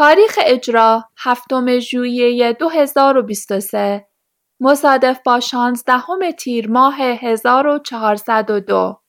[0.00, 4.06] تاریخ اجرا هفتم ژوئیه 2023
[4.60, 5.94] مصادف با 16
[6.38, 9.00] تیر ماه 1402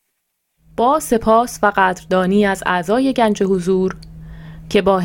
[0.77, 3.95] با سپاس و قدردانی از اعضای گنج حضور
[4.69, 5.01] که با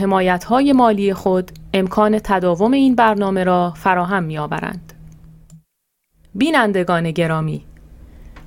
[0.49, 4.93] های مالی خود امکان تداوم این برنامه را فراهم می‌آورند.
[6.35, 7.65] بینندگان گرامی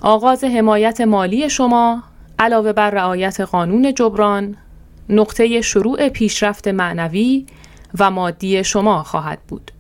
[0.03, 2.03] آغاز حمایت مالی شما
[2.39, 4.55] علاوه بر رعایت قانون جبران
[5.09, 7.45] نقطه شروع پیشرفت معنوی
[7.99, 9.71] و مادی شما خواهد بود.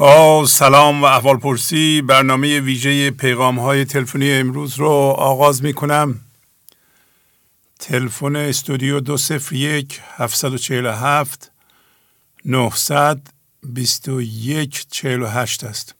[0.00, 6.20] با سلام و احوال پرسی برنامه ویژه پیغام های تلفنی امروز رو آغاز می کنم
[7.78, 11.52] تلفن استودیو دو سفر یک هفتصد و چهل هفت
[12.44, 13.20] نهصد
[13.62, 15.94] بیست و یک چهل و هشت است.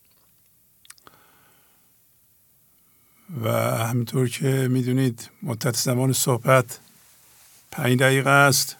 [3.42, 3.50] و
[3.86, 6.78] همینطور که می‌دونید مدت زمان صحبت
[7.70, 8.79] پنج دقیقه است.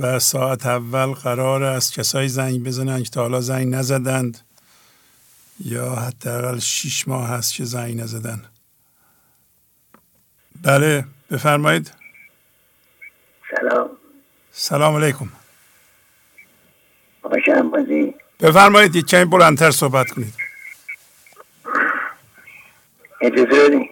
[0.00, 4.38] و ساعت اول قرار است کسایی زنگ بزنن که تا حالا زنگ نزدند
[5.60, 8.44] یا حداقل شیش ماه هست که زنگ نزدن.
[10.62, 11.92] بله بفرمایید.
[13.50, 13.90] سلام.
[14.52, 15.28] سلام علیکم.
[17.22, 18.14] باشم بازی.
[18.40, 20.34] بفرمایید یک کمی بلندتر صحبت کنید.
[23.20, 23.88] اجازه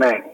[0.00, 0.24] بله.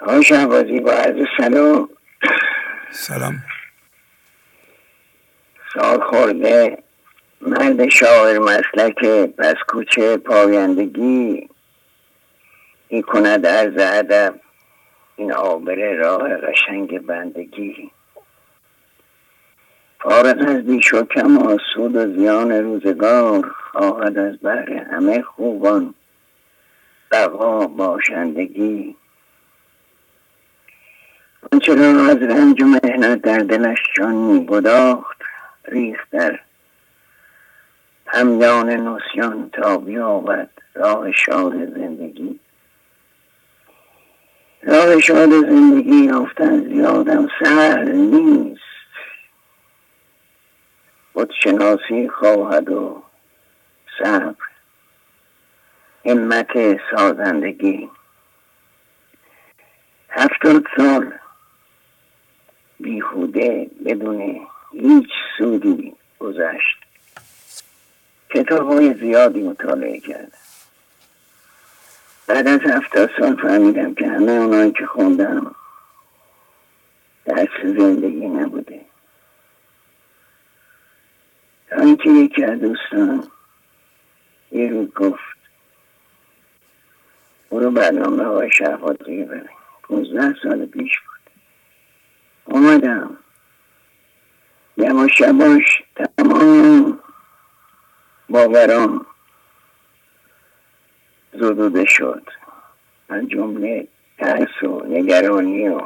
[0.00, 1.88] آقای شهبازی با عرض سلام.
[2.90, 3.42] سلام.
[5.74, 6.78] سال خورده.
[7.40, 9.04] مرد شاعر مسلک
[9.38, 11.48] پس کوچه پایندگی
[12.88, 14.34] این کند عرض ادب.
[15.16, 17.90] این آبر راه قشنگ بندگی.
[20.00, 25.94] فارغ از بیش و کم سود و زیان روزگار خواهد از بهر همه خوبان
[27.10, 28.96] بقا باشندگی.
[31.52, 35.22] آنچه را از رنج و مهنت در دلش جان می گداخت
[35.64, 36.40] ریخت در
[38.06, 42.40] همیان نسیان تا بیابد راه شاد زندگی.
[44.62, 48.60] راه شاد زندگی یافتن زیادم سهل نیست.
[51.12, 53.02] خودشناسی خواهد و
[53.98, 54.34] صبر
[56.06, 57.90] همت سازندگی.
[60.10, 61.12] هفتاد سال
[62.80, 66.78] بیهوده بدون هیچ سودی گذشت.
[68.30, 70.32] کتاب های زیادی مطالعه کرد.
[72.26, 75.54] بعد از هفتاد سال فهمیدم که همه اونایی که خوندم
[77.24, 78.80] درس زندگی نبوده.
[81.70, 83.28] تا اینکه یکی از دوستان
[84.52, 85.38] یه روز گفت
[87.50, 89.48] برو برنامه های شهبازی بره
[89.82, 90.92] پونزده سال پیش
[92.50, 93.16] اومدم.
[94.76, 96.98] یواش یواش تمام
[98.28, 99.06] باورام
[101.32, 102.22] زدوده شد.
[103.08, 105.80] از جمله ترس و نگرانی و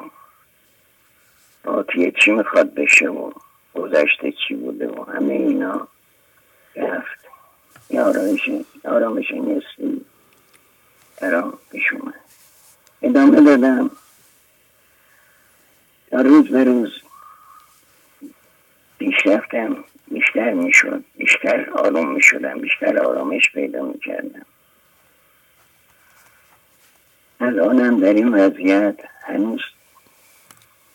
[1.65, 3.33] آتیه چی می‌خواد بشه و
[3.75, 5.89] گذشته چی بوده و همه اینا
[6.77, 7.23] رفت.
[7.99, 8.51] آرامش,
[8.85, 10.05] آرامش نسلی
[11.21, 12.15] برام پیش اومد.
[13.03, 13.91] ادامه دادم.
[16.19, 17.03] روز به روز
[18.99, 24.47] پیشرفتم بیشتر می‌شد بیشتر آروم می‌شدم بیشتر آرامش پیدا می‌کردم.
[27.41, 29.61] الانم در این وضعیت هنوز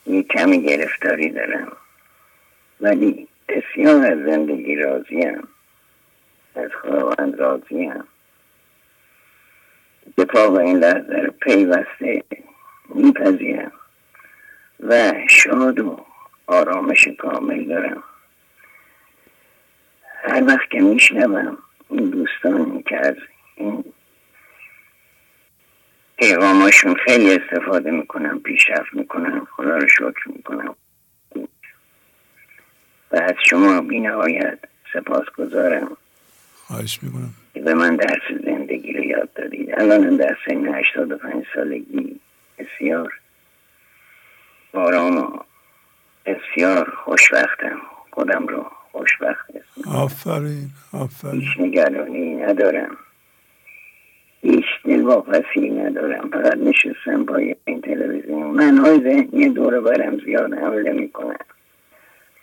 [0.05, 1.77] یه کمی گرفتاری دارم.
[2.81, 5.47] ولی بسیار از زندگی راضیم
[6.55, 8.03] از خداوند راضیم.
[10.07, 12.23] اتفاق این لحظه رو پیوسته
[12.89, 13.71] میپذیرم.
[14.79, 16.06] و شاد و
[16.47, 18.03] آرامش کامل دارم.
[20.24, 21.57] هر وقت که میشنوم
[21.89, 23.15] این دوستانی که از
[23.56, 23.83] این
[26.18, 30.75] پیغاماشون خیلی استفاده می‌کنم پیشرفت می‌کنم خدا رو شکر می‌کنم.
[33.12, 34.59] و از شما بی نهایت
[34.94, 35.97] سپاس گذارم
[36.53, 37.33] خواهش می‌کنم.
[37.53, 39.80] به من درس زندگی رو یاد دادید.
[39.80, 42.19] الان در سن 85 سالگی.
[42.59, 43.13] بسیار.
[44.73, 45.17] آرام.
[45.17, 45.39] و
[46.25, 47.81] بسیار خوشبختم.
[48.11, 51.41] خودم رو خوشبخت اسم آفرین آفرین.
[51.41, 52.97] هیچ نگرانی ندارم.
[54.41, 56.29] هیچ دلواپسی ندارم.
[56.29, 58.43] فقط نشستم با این تلویزیون.
[58.43, 61.45] من های ذهنی دور برم زیاد حمله می‌کنم.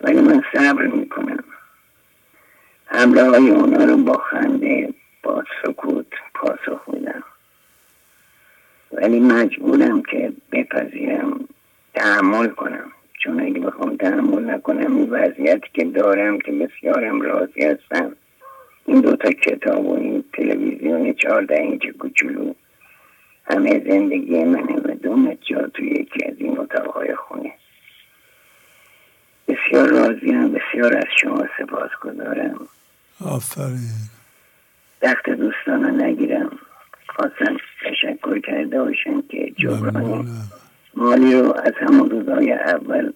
[0.01, 1.45] ولی من صبر می‌کنم.
[2.87, 7.23] حمله های اونا رو با خنده با سکوت پاسخ میدم.
[8.93, 11.49] ولی مجبورم که بپذیرم
[11.95, 12.93] تحمل کنم.
[13.25, 18.17] چون اگه بخوام تحمل نکنم این وضعیتی که دارم که بسیارم راضی هستم.
[18.87, 22.55] این دوتا کتاب و این تلویزیون چهارده اینچ کوچولو
[23.45, 27.53] همه زندگی منه و دو جا توی یکی از این اتاقهای خونه.
[29.49, 32.69] بسیار راضیم بسیار از شما سپاس گذارم
[33.25, 34.11] آفرین.
[35.03, 36.59] دخت دوستان رو نگیرم.
[37.07, 40.29] خواستم تشکر کرده باشم که جبرانی
[40.97, 43.13] مالی رو از همون روزهای اول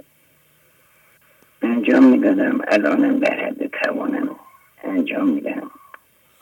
[1.63, 2.61] انجام می‌دادم.
[2.69, 4.31] الانم در حد توانم
[4.85, 5.71] انجام میدم.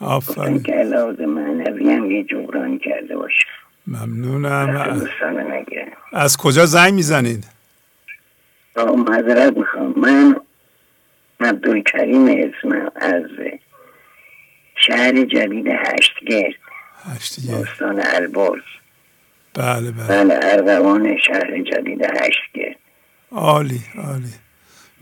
[0.01, 0.63] آفرین.
[0.63, 3.49] که علاوه معنوی هم یه جبران کرده باشم
[3.87, 4.99] ممنونم.
[4.99, 5.65] دوستان
[6.13, 7.45] از کجا زنگ می‌زنید؟
[8.77, 9.95] معذرت می‌خوام.
[9.97, 10.37] من
[11.41, 13.25] عبدالکریم اسمم از
[14.77, 16.55] شهر جدید هشتگرد.
[17.05, 18.63] هشت دیگه استان البرز.
[19.57, 20.07] بله بله.
[20.09, 22.77] بله ارغوان شهر جدید هشتگرد
[23.33, 24.35] عالی عالی.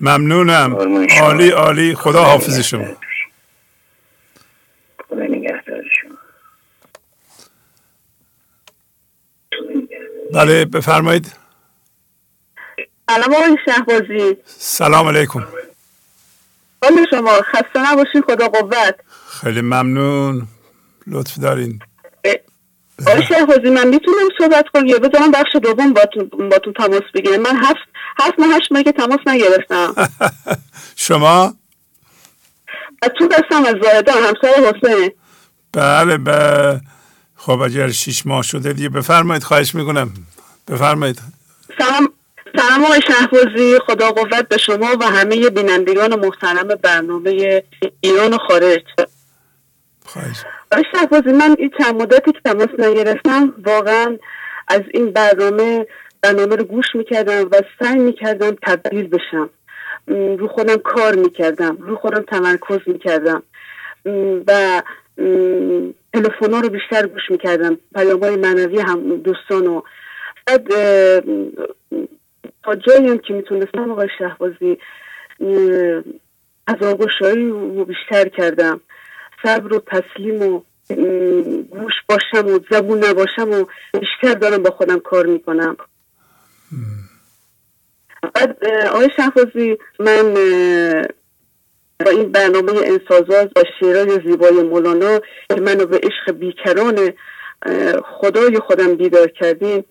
[0.01, 0.75] ممنونم.
[1.21, 1.95] عالی عالی.
[1.95, 2.85] خدا حافظ شما.
[5.09, 6.17] خدا نگهدار شما.
[10.35, 11.37] بله بفرمایید.
[13.11, 14.37] سلام آقای شهبازی.
[14.45, 15.47] سلام علیکم.
[16.83, 18.95] حال شما خسته نباشین خدا قوت.
[19.29, 20.49] خیلی ممنون.
[21.07, 21.79] لطف دارین.
[23.07, 24.87] آقای شهبازی من می‌تونم صحبت کنم.
[24.87, 27.41] یا بذارم بخش دوم با تو, تماس بگیرم.
[27.41, 27.89] من هفت
[28.19, 29.95] هفت ماه هشت ماه که تماس نگرفتم.
[31.07, 31.55] شما؟
[33.03, 35.11] از تو هستم از زاهدان همسر حسین.
[35.73, 36.81] بله به
[37.37, 40.11] خب اگر شیش ماه شده دیگه بفرمایید خواهش می‌کنم.
[40.69, 41.21] بفرمایید.
[41.79, 42.13] سلام
[42.57, 43.79] سلام آقای شهبازی.
[43.87, 47.63] خدا قوت به شما و همه بینندگان محترم برنامه
[48.01, 48.83] ایران و خارج.
[50.05, 50.45] خواهش.
[51.27, 54.19] من این چند مدتی که تماس نگرفتم واقعا
[54.69, 55.87] از این برنامه
[56.23, 59.51] برنامه رو گوش می‌کردم و سعی می‌کردم تبدیل بشم.
[60.39, 63.43] رو خودم کار می‌کردم رو خودم تمرکز می‌کردم.
[64.47, 64.83] و
[66.13, 67.79] تلفن رو بیشتر گوش می‌کردم.
[67.95, 69.83] پیام های منوی هم دوستان و
[70.47, 70.69] بعد
[72.63, 74.79] تا جایی هم که می‌تونستم آقای شهبازی
[76.67, 78.81] از آگوشایی رو بیشتر کردم.
[79.45, 80.61] صبر و تسلیم و
[81.71, 83.65] گوش باشم و زبون نباشم و
[84.01, 85.77] بیشتر دارم با خودم کار می‌کنم.
[88.35, 90.35] بعد آقای شهبازی من
[92.05, 97.13] با این برنامه انسازاز و شعرهای زیبای مولانا که منو به عشق بیکران
[98.05, 99.85] خدای خودم بیدار کردین.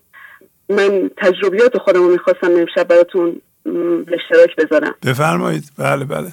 [0.68, 4.94] من تجربیات خودم رو می‌خواستم امشب براتون به اشتراک بذارم.
[5.06, 5.64] بفرمایید.
[5.78, 6.32] بله بله.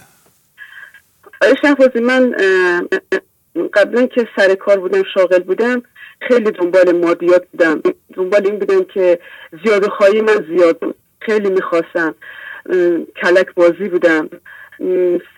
[1.42, 2.82] آقای شهبازی من اه،
[3.74, 5.84] قبلا که سر کار بودم شاغل بودم
[6.28, 7.82] خیلی دنبال مادیات بودم.
[8.14, 9.20] دنبال این بودم که
[9.66, 10.96] زیاد خواهی من زیاد بود.
[11.20, 12.16] خیلی می‌خواستم
[13.22, 14.30] کلک بازی بودم.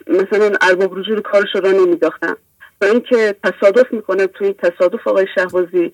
[0.07, 2.37] مثلا ارباب رجوع کارش را نمیداختم.
[2.81, 5.91] و اینکه تصادف می‌کنم توی تصادف آقای شهبازی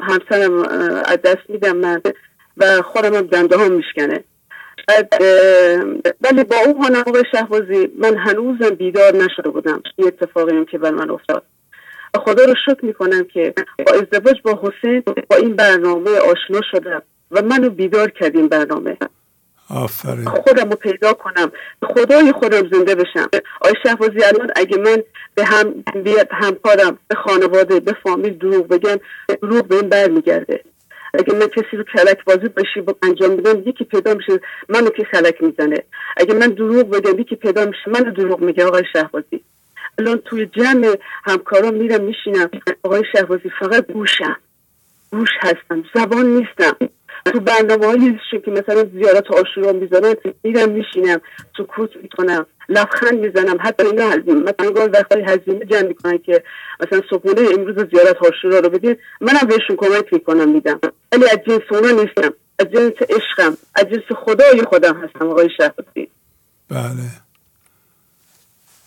[0.00, 0.62] همسرم
[1.04, 2.00] از دست میدم من
[2.56, 4.24] و خودم هم دنده هم میشکنه.
[6.20, 9.82] ولی با اون حالم آقای شهبازی من هنوزم بیدار نشده بودم.
[9.96, 11.42] این اتفاقی هم که بر من افتاد.
[12.16, 13.54] خدا رو شکر می‌کنم که
[13.86, 18.96] با ازدواج با حسین با این برنامه آشنا شدم و منو بیدار کرد این برنامه.
[19.70, 20.24] آفرین.
[20.24, 21.52] خودم رو پیدا کنم.
[21.82, 23.28] خدای خودم زنده بشم.
[23.60, 25.02] آی شهبازی الان اگه من
[25.34, 25.74] به هم
[26.04, 29.00] به همکارم به خانواده به فامیل دروغ بگم
[29.42, 30.64] دروغ به این برمیگرده.
[31.14, 35.04] اگه من کسی رو کلک بازی باشی با انجام میدم یکی پیدا میشه منو که
[35.12, 35.82] کلک می‌زنه؟
[36.16, 39.44] اگه من دروغ بگم یکی پیدا میشه منو دروغ میگه آقای شهبازی.
[39.98, 42.50] الان توی جمع همکاران میرم میشینم.
[42.82, 44.36] آقای شهبازی فقط گوشم.
[45.10, 46.76] گوش هستم زبان نیستم.
[47.24, 51.20] تو برنامه هایی که مثلا زیارت آشورا می‌ذارن میرم میشینم.
[51.58, 52.46] سکوت می‌کنم.
[52.68, 53.56] لبخند می‌زنم.
[53.60, 56.42] حتی اینا هزینه مثلا گاز وقتی هزینه جمع می‌کنن که
[56.80, 58.96] مثلا صبحونه امروز زیارت آشورا رو بدین.
[59.20, 60.80] منم بهشون کمک می‌کنم میدم.
[61.12, 62.34] ولی از جنس اونا نیستم.
[62.58, 63.56] از جنس عشقم.
[63.74, 66.08] از جنس خدای خودم هستم آقای شهبازی.
[66.70, 67.10] بله.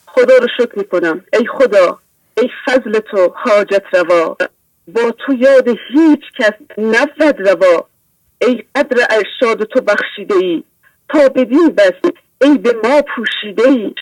[0.06, 1.26] خدا رو شکر می‌کنم.
[1.34, 2.00] ای خدا
[2.38, 4.38] ای فضل تو حاجت روا.
[4.88, 7.88] با تو یاد هیچ کس نفد روا.
[8.42, 10.64] ای قدر ارشاد تو بخشیده ای
[11.10, 12.12] تا بدین بس
[12.42, 13.96] ای به ما پوشیده ای.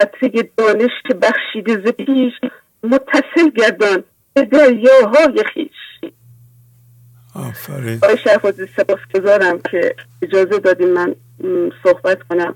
[0.00, 2.32] قطره دانش که بخشیده ز پیش
[2.82, 6.10] متصل گردان به دریاهای خیش.
[7.34, 7.98] آفرین.
[8.02, 11.14] آقای شهبازی سپاس گذارم که اجازه دادیم من
[11.82, 12.54] صحبت کنم.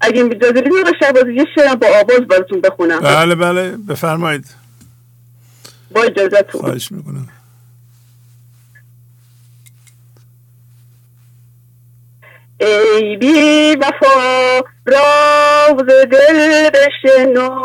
[0.00, 3.00] اگه اجازه بدین آقای شهبازی یه شعرم با آواز براتون بخونم.
[3.00, 3.76] بله بله.
[3.88, 4.54] بفرمایید.
[5.90, 7.28] با اجازتون خواهش می‌کنم.
[12.62, 17.62] ای بی وفا راز دل بشنو.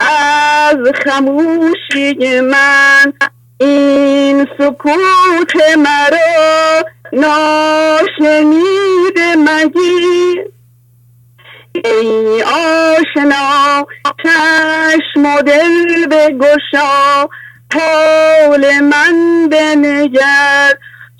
[0.00, 3.12] از خموشی من
[3.60, 8.56] این سکوت مرا ناشنیده
[9.36, 10.44] مگیر.
[11.84, 13.86] ای آشنا
[14.22, 17.28] چشم و دل بگشا.
[17.74, 20.74] حال من بنگر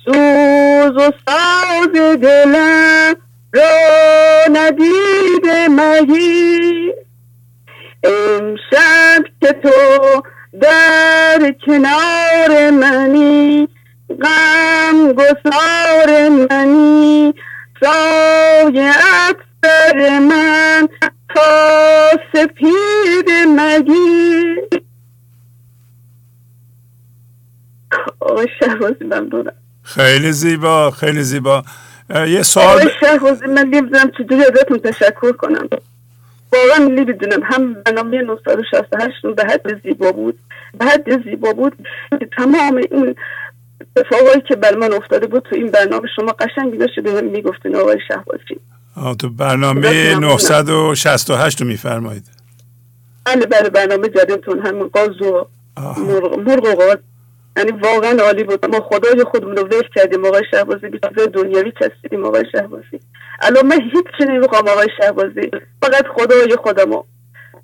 [0.07, 3.15] سوز و ساز دلم
[3.53, 6.93] را ندیده مگی
[8.03, 10.21] امشب که تو
[10.61, 13.67] در کنار منی
[14.21, 17.33] غم گسار منی
[17.79, 20.87] سایت بر من
[21.35, 24.55] تا سپید مگی
[28.19, 29.56] آقای شهبازی ممنونم
[29.87, 31.63] خیلی زیبا خیلی زیبا.
[32.09, 32.89] یه سوال
[33.47, 35.67] من نمی‌دونم چجوری ازتون تشکر کنم؟
[36.53, 40.39] واقعا نمی‌دونم هم برنامه 968 رو به حد زیبا بود.
[40.77, 41.73] به حد زیبا بود
[42.19, 43.15] که تمام این
[43.97, 47.75] اتفاقایی که بر من افتاده بود تو این برنامه شما قشنگ داشته به من می‌گفتین
[47.75, 48.59] آقای شهبازی.
[49.19, 52.25] تو برنامه 968 رو میفرمایید.
[53.25, 55.47] بله بله برنامه جدیدتون همین قاز و.
[55.77, 56.97] مرغ, مرغ و قاز
[57.57, 61.71] یعنی واقعا عالی بود ما خدای خودمون رو ول کردیم آقای شهبازی بی چیز دنیوی
[61.79, 62.99] چسبیدیم آقای شهبازی
[63.41, 67.03] الان من هیچ نمی‌خوام آقای شهبازی فقط خدای خودمو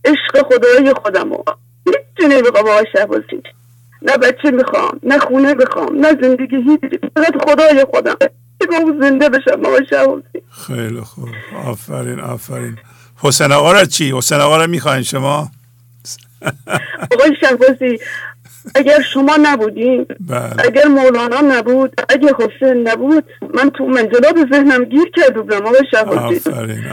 [0.05, 1.43] عشق خدای خودمو
[1.85, 3.43] هیچ نمی‌خوام آقای شهبازی
[4.01, 8.15] نه بچه می‌خوام نه خونه می‌خوام نه زندگی هیچی فقط خدای خودم
[8.61, 11.29] بگم زنده بشم آقای شهبازی خیلی خوب
[11.65, 12.77] آفرین آفرین
[13.23, 15.51] حسین آقا چی؟ حسین آقا می‌خواین شما؟
[17.11, 17.99] آقای شهبازی
[18.75, 20.65] اگر شما نبودین بله.
[20.65, 25.81] اگر مولانا نبود اگه حسین نبود من تو منجلاب ذهنم گیر کرده بودم آقای
[26.17, 26.83] آفرین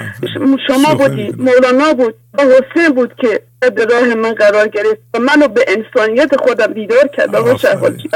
[0.68, 1.34] شما بودی.
[1.38, 6.36] مولانا بود و حسین بود که در راه من قرار گرفت و منو به انسانیت
[6.36, 7.58] خودم بیدار کرد آقای.
[7.58, 8.10] شهبازی.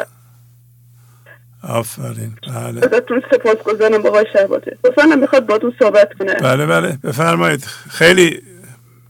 [1.69, 2.81] آفرین بله.
[2.85, 4.71] ازتون سپاس گذارم آقای شهبازی.
[4.85, 6.35] حسینم می‌خواد با تو صحبت کنه.
[6.35, 6.99] بله بله.
[7.05, 7.65] بفرمایید.
[7.91, 8.43] خیلی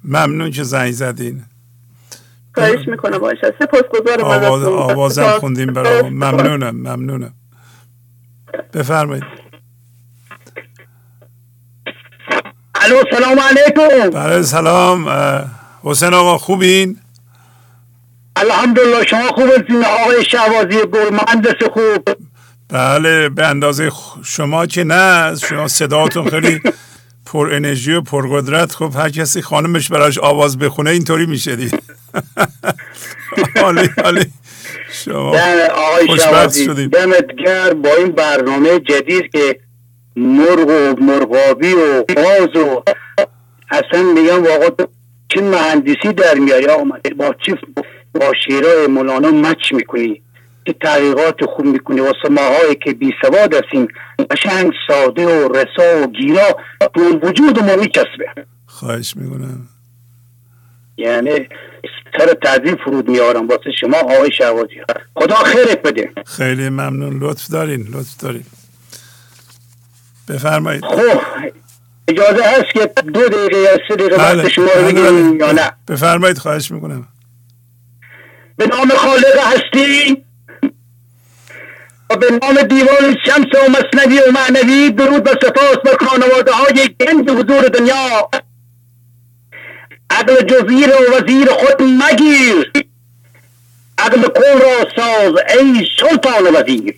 [0.05, 1.43] ممنون که زنگ زدین.
[2.55, 7.35] خواهش می‌کنم آقای شهبازی سپاس گذارم آواز آوازم خوندیم برای ممنونم ممنونم.
[8.73, 9.25] بفرمایید.
[12.75, 14.11] الو سلام علیکم.
[14.11, 15.09] بله سلام.
[15.83, 16.99] حسین آقا خوبین؟
[18.37, 22.09] الحمدلله شما خوب هستین؟ آقای شهبازی گل مهندس خوب.
[22.69, 23.91] بله به اندازه
[24.25, 26.61] شما که نه شما صداتون خیلی
[27.35, 31.83] پر انرژی و پر قدرت خب هر کسی خانمش براش آواز بخونه اینطوری میشه دید
[33.63, 34.25] حالی حالی
[34.93, 35.37] شما
[36.07, 36.89] خوشبخت شدیم.
[36.89, 39.61] دمت گرم با این برنامه جدید که
[40.17, 42.83] مرغ و مرغابی و باز و
[43.71, 44.87] اصلا میگم واقعا
[45.29, 47.13] چه مهندسی در میاری آقا مهندس.
[47.17, 47.59] با چه
[48.15, 50.23] با شیرای مولانا مچ می‌کنی
[50.67, 52.01] چه تحقیقات خوب می‌کنی.
[52.01, 53.89] واسه ماهایی که بی سواد هستیم
[54.31, 56.57] قشنگ ساده و رسا و گیرا
[56.95, 58.47] تو وجود ما میچسبه.
[58.67, 59.69] خواهش می‌کنم.
[60.97, 61.49] یعنی
[62.19, 64.75] سر تعظیم فرود میارم واسه شما آقای شهبازی
[65.15, 66.11] خدا خیرت بده.
[66.27, 67.19] خیلی ممنون.
[67.19, 68.45] لطف دارین لطف دارین.
[70.29, 70.85] بفرمایید.
[70.85, 71.21] خب
[72.09, 74.49] اجازه هست که دو دقیقه یا سه دقیقه بله.
[74.49, 75.47] شما رو بله، بگیریم بله.
[75.47, 77.09] یا نه؟ بفرمایید خواهش می‌کنم.
[78.57, 80.24] به نام خالق هستی؟
[82.11, 86.97] و به نام دیوان شمس و مصنوی و معنوی درود و سپاس بر خانواده های
[87.01, 88.31] گنج حضور دنیا.
[90.11, 92.73] عقل جزیر و وزیر خود مگیر.
[93.99, 96.97] عقل کل را ساز ای سلطان وزیر.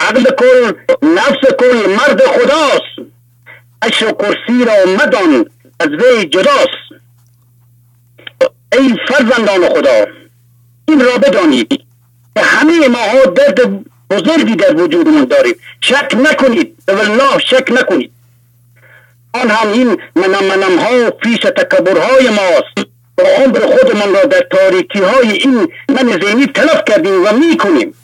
[0.00, 3.10] عقل کل نفس کل مرد خداست.
[3.82, 6.86] عشق و کرسی را مدان از وی جداست.
[8.72, 10.06] ای فرزندان خدا
[10.88, 11.85] این را بدانید.
[12.42, 15.54] همه ما درد بزرگی در وجودمون داریم.
[15.80, 16.76] شک نکنید.
[16.88, 18.10] والله شک نکنید.
[19.34, 22.88] آن هم این منم منم ها پیش تکبرهای ماست.
[23.18, 27.94] و عمر خودمان را در تاریکی های این من ذهنی تلف کردیم و می‌کنیم.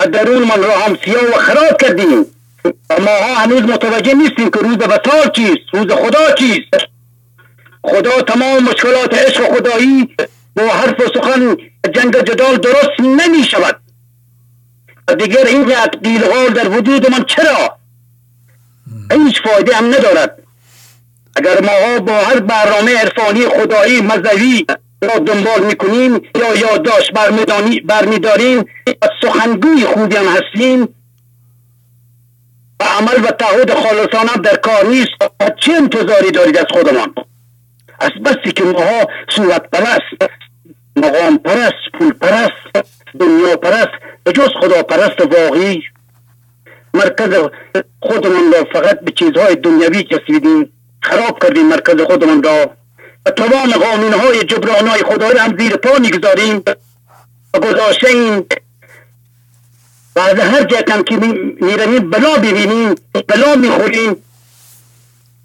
[0.00, 2.26] و درون من را هم سیاه و خراب کردیم.
[2.64, 6.90] و ماها هنوز متوجه نیستیم که روز وسال چیست روز خدا چیست.
[7.82, 10.08] خدا تمام مشکلات عشق خدایی
[10.56, 11.56] با حرف و سخن
[11.94, 13.80] جنگ جدال درست نمی شود.
[15.08, 15.64] و دیگر این
[16.02, 17.78] قیل قال در وجود من چرا؟
[19.12, 20.38] هیچ فایده هم ندارد.
[21.36, 24.66] اگر ما با هر برنامه عرفانی خدایی مذهبی
[25.02, 27.12] را دنبال می‌کنیم یا یادداشت
[27.86, 28.58] برمیداریم
[29.02, 30.82] و سخنگوی خوبی هم هستیم
[32.80, 35.10] و عمل و تعهد خالصانه در کار نیست
[35.60, 37.14] چه انتظاری دارید از خودمان؟
[38.00, 40.32] از بسی که ماها صورت پرست
[40.96, 42.86] مقام پرست پول پرست
[43.20, 43.90] دنیا پرست
[44.24, 45.82] به جز خدا پرست واقعی
[46.94, 47.34] مرکز
[48.00, 52.70] خودمان را فقط به چیزهای دنیوی کسیدیم خراب کردیم مرکز خودمان را.
[53.26, 56.62] و تمام قانون های جبران های خدا را هم زیر پا می‌گذاریم.
[57.54, 58.46] و گذاشته ایم
[60.16, 62.94] و از هر هم که می‌رویم بلا ببینیم
[63.26, 64.16] بلا می‌خوریم.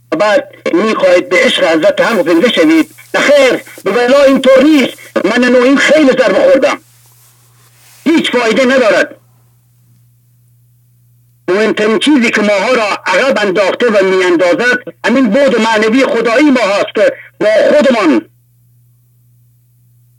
[0.10, 2.96] بعد می‌خواهید به عشق حضرت هم زنده شوید.
[3.16, 4.98] نخیر به بلا اینطور نیست.
[5.26, 6.78] من نوعیم خیلی ضربه خوردم
[8.04, 9.16] هیچ فایده ندارد.
[11.48, 16.96] مهمترین چیزی که ماها را عقب انداخته و میاندازد همین بود معنوی خدایی ما هست
[16.96, 18.30] که با خودمان.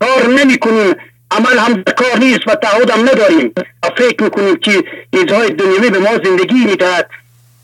[0.00, 0.94] کار نمی کنیم
[1.30, 3.52] عمل هم کار نیست و تعهد هم نداریم.
[3.82, 4.84] و فکر می‌کنیم که
[5.14, 7.10] چیزهای دنیوی به ما زندگی می‌دهد.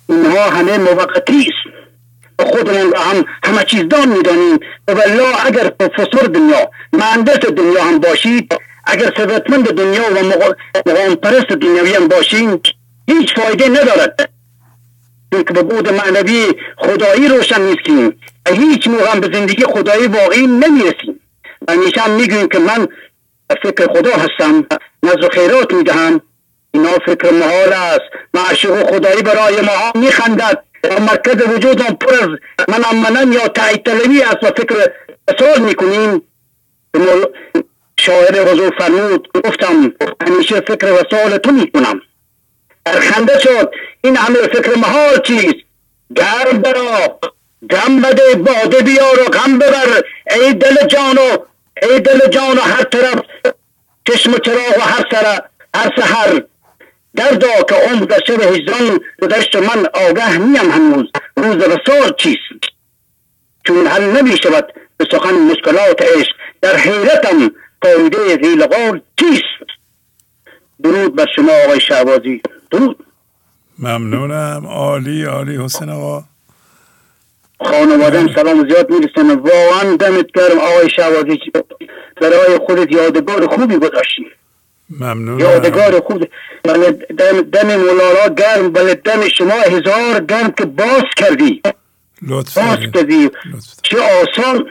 [0.08, 1.81] اینها همه موقتی است.
[2.42, 4.58] و خودمان را هم همه چیز دان می‌دانیم.
[4.88, 8.54] و والله اگر پروفسور دنیا مهندس دنیا هم باشید
[8.86, 12.66] اگر ثروتمند دنیا و مقا- مقام پرست دنیوی هم باشید
[13.08, 14.30] هیچ فایده ندارد.
[15.32, 20.46] چون که به بود معنوی خدایی روشن نیستیم و هیچ موقع به زندگی خدایی واقعی
[20.46, 21.20] نمی‌رسیم.
[21.68, 22.88] و همیشه هم می‌گوییم که من
[23.62, 24.66] فکر خدا هستم
[25.02, 26.20] نظر خیرات می‌دهم.
[26.74, 28.00] اینا فکر محال است.
[28.34, 30.64] معشوق خدایی برای ما میخندد.
[30.84, 32.28] مرکز وجود آن پر از
[32.68, 34.92] منم منم یا تایید طلبی است و فکر
[35.28, 36.22] اصال می‌کنیم
[37.96, 39.92] شاعر حضور فرمود گفتم
[40.26, 42.00] همیشه فکر وسال تو می‌کنم
[42.84, 43.70] در خنده شد
[44.04, 45.64] این همه فکر محال چیست
[46.16, 47.18] گرم برا
[47.70, 51.38] غم بده باده بیار و غم ببر ای دل جان و
[51.82, 53.22] ای دل جان و هر طرف
[54.08, 55.42] چشم چراغ و هر سر
[55.74, 56.42] هر سحر
[57.16, 62.62] دردا که عمر در شب هجران گذشت من آگه نیم هنوز روز وسال چیست؟
[63.66, 67.50] چون حل نمی شود به سخن مشکلات عشق در حیرتم
[67.82, 69.72] فایده غیلقال چیست؟
[70.82, 73.06] درود بر شما آقای شعبازی درود.
[73.78, 74.66] ممنونم.
[74.66, 75.64] عالی عالی.
[75.64, 76.24] حسین آقا.
[77.60, 79.34] خانوادم سلام زیاد می‌رسن.
[79.34, 81.38] واقعا دمت گرم آقای شعبازی
[82.20, 84.26] برای خودت یادگار خوبی گذاشتی.
[85.00, 85.38] ممنونم.
[85.38, 86.24] یادگار خوب
[86.64, 91.62] بله دم, دم مولانا گرم بله دم شما هزار گرم که باز کردی.
[92.22, 92.78] لطف باز.
[92.94, 93.30] کردی.
[93.82, 94.66] چه آسان.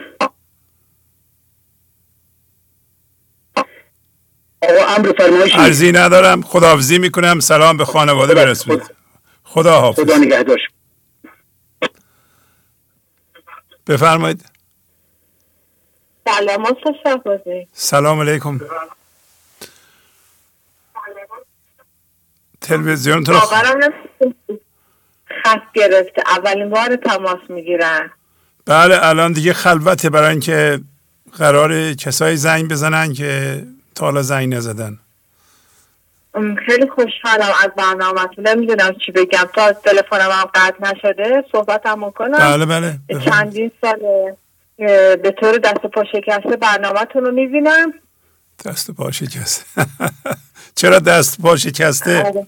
[4.62, 5.56] آقا امر فرمایشی.
[5.58, 6.42] عرضی ندارم.
[6.42, 7.40] خداحافظی می‌کنم.
[7.40, 8.82] سلام به خانواده خدا- برسونید.
[9.44, 10.00] خدا حافظ.
[10.02, 10.58] خدا نگهدار.
[13.86, 14.44] بفرمایید.
[16.26, 16.66] سلام
[17.72, 18.60] سلام علیکم.
[22.68, 24.64] باورم نمیشه
[25.44, 26.22] خط گرفته.
[26.26, 28.10] اولین بار تماس می‌گیرن.
[28.66, 30.80] بله الان دیگه خلوته برای اینکه
[31.38, 33.62] قرار کسایی زنگ بزنن که
[33.94, 34.98] تا حالا زنگ نزدن.
[36.66, 38.48] خیلی خوشحالم از برنامهتون.
[38.48, 39.48] نمی‌دونم چی بگم.
[39.54, 42.98] تا تلفنم هم قطع نشده صحبتم کنم بله بله.
[43.24, 44.36] چندین ساله
[44.78, 47.92] اه، به طور دست پا شکسته برنامهتون رو می‌بینم.
[48.64, 49.64] دست پا شکسته.
[50.74, 52.46] چرا دست پا شکسته؟ آره.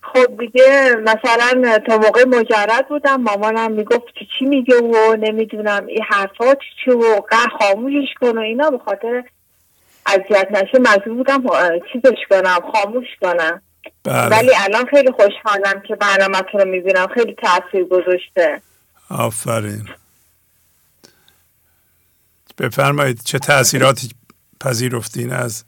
[0.00, 4.04] خب دیگه مثلا تا موقع مجرد بودم مامانم می‌گفت
[4.38, 7.20] چی میگه و نمی‌دونم این حرفات چی و
[7.60, 8.70] خاموشش کن و اینا.
[8.70, 9.24] به خاطر
[10.06, 11.42] اذیت نشه مجبور بودم
[11.92, 13.62] چیزش کنم خاموش کنم.
[14.04, 14.36] بله.
[14.36, 17.06] ولی الان خیلی خوشحالم که برنامه رو می‌بینم.
[17.06, 18.62] خیلی تاثیر گذاشته.
[19.10, 19.88] آفرین.
[22.58, 24.10] بفرمایید چه تاثیراتی
[24.60, 25.64] پذیرفتین از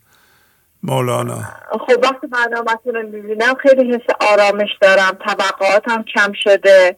[0.86, 1.38] مولانا.
[1.70, 5.18] خب وقتی برنامه رو می‌بینم خیلی حس آرامش دارم.
[5.26, 6.96] طبقاتم کم شده.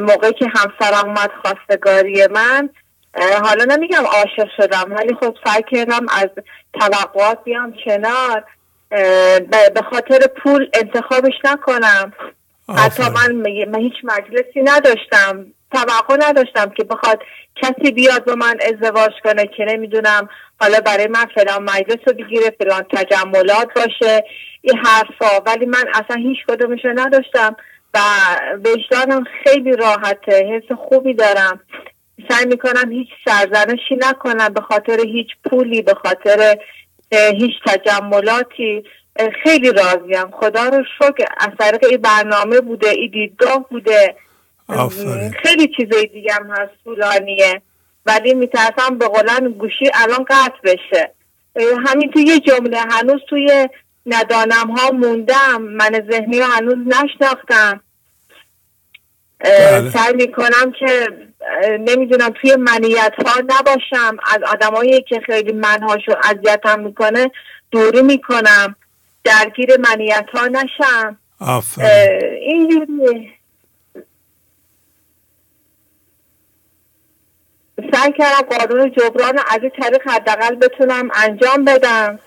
[0.00, 2.70] موقعی که همسرم اومد خواستگاری من.
[3.44, 6.28] حالا نمیگم عاشق شدم ولی خب سعی کردم از
[6.80, 8.44] توقعات بیام کنار.
[9.72, 12.12] به خاطر پول انتخابش نکنم.
[12.68, 13.36] حتی آفرین.
[13.36, 15.46] من, من هیچ مجلسی نداشتم.
[15.76, 17.22] توقع نداشتم که بخواد
[17.62, 20.28] کسی بیاد با من ازدواج کنه که نمی‌دونم.
[20.60, 24.24] حالا برای من فلان مجلس رو بگیره فلان تجملات باشه
[24.60, 25.40] این حرفا.
[25.46, 27.56] ولی من اصلا هیچ کدومش رو نداشتم
[27.94, 27.98] و
[28.64, 31.60] وجدانم خیلی راحته حس خوبی دارم.
[32.28, 36.58] سعی می‌کنم هیچ سرزنشی نکنم به خاطر هیچ پولی به خاطر
[37.12, 38.84] هیچ تجملاتی.
[39.44, 40.30] خیلی راضیم.
[40.30, 41.24] خدا رو شکر.
[41.38, 44.16] از طریق این برنامه بوده این دیدگاه بوده.
[45.42, 47.62] خیلی چیزای دیگه هم هست طولانیه.
[48.06, 51.12] ولی میترسم به قولن گوشی الان قطع بشه.
[51.86, 53.68] همین توی یه جمله هنوز توی
[54.06, 55.62] ندانم ها موندم.
[55.62, 57.80] من ذهنی رو هنوز نشناختم.
[59.40, 59.90] بله.
[59.90, 61.08] سعی می‌کنم که
[61.80, 64.16] نمی‌دونم توی منیت ها نباشم.
[64.26, 67.30] از آدمایی که خیلی منهاشو اذیتم می‌کنه
[67.70, 68.76] دوری می‌کنم.
[69.24, 71.18] درگیر منیت ها نشم.
[71.40, 73.30] آفرین اه، اینجوریه
[77.76, 82.18] سعی کردم قانون جبران از این طریق حداقل بتونم انجام بدم.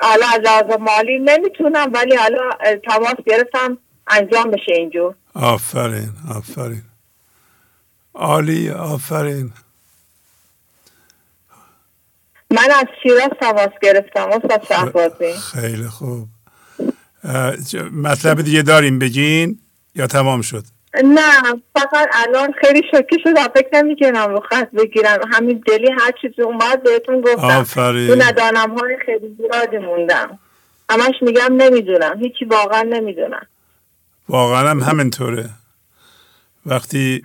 [0.00, 2.50] حالا از لحاظ مالی نمی‌تونم ولی حالا
[2.88, 5.14] تماس گرفتم انجام بشه اینجور.
[5.34, 6.82] آفرین آفرین.
[8.14, 9.52] عالی آفرین.
[12.50, 15.32] من از شیراز تماس گرفتم استاد شهبازی.
[15.32, 16.28] خیلی خوب.
[17.92, 19.58] مطلب دیگه داریم بگین
[19.94, 20.64] یا تمام شد؟
[21.04, 21.32] نه
[21.74, 25.18] فقط الان خیلی شوکه شدم فکر نمی‌کنم رو خط بگیرم.
[25.32, 27.46] همین دلی هر چیزی اومد بهتون گفتم.
[27.46, 28.22] آفرین.
[28.22, 30.38] ندانم های خیلی زیادی موندم.
[30.90, 32.18] همش میگم نمی‌دونم.
[32.18, 33.46] هیچی واقعا نمی‌دونم.
[34.28, 35.50] واقعا هم همینطوره.
[36.66, 37.22] وقتی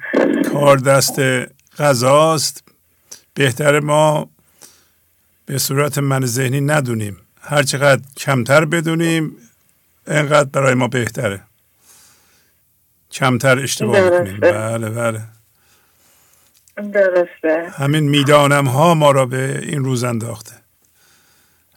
[0.53, 1.19] کار دست
[1.77, 2.63] غذاست
[3.33, 4.29] بهتر ما
[5.45, 7.17] به صورت من ذهنی ندونیم.
[7.41, 9.37] هر چقدر کمتر بدونیم
[10.07, 11.41] انقدر برای ما بهتره.
[13.11, 14.23] کمتر اشتباه درسته.
[14.23, 15.21] کنیم بله بله
[16.93, 20.51] درسته همین می‌دانم ها ما را به این روز انداخته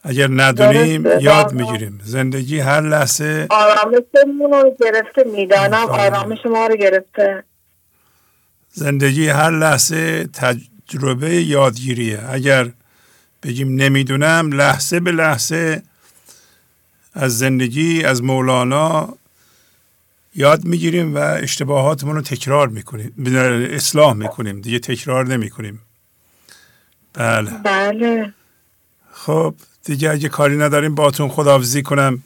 [0.03, 1.23] اگر ندونیم درسته.
[1.23, 1.53] یاد.
[1.53, 5.85] می‌گیریم زندگی هر لحظه آرامشمون رو گرفته می‌دانم.
[5.89, 7.43] آرامش ما رو گرفته
[8.71, 12.71] زندگی هر لحظه تجربه یادگیریه اگر
[13.43, 15.83] بگیم نمی‌دونم لحظه به لحظه
[17.13, 19.17] از زندگی از مولانا
[20.35, 23.13] یاد می‌گیریم و اشتباهاتمون رو تکرار می‌کنیم.
[23.71, 25.81] اصلاح می‌کنیم دیگه تکرار نمی‌کنیم.
[27.13, 27.51] بله.
[27.51, 28.33] بله.
[29.11, 32.23] خب دیگه اگه کاری نداریم باتون خداحافظی کنم.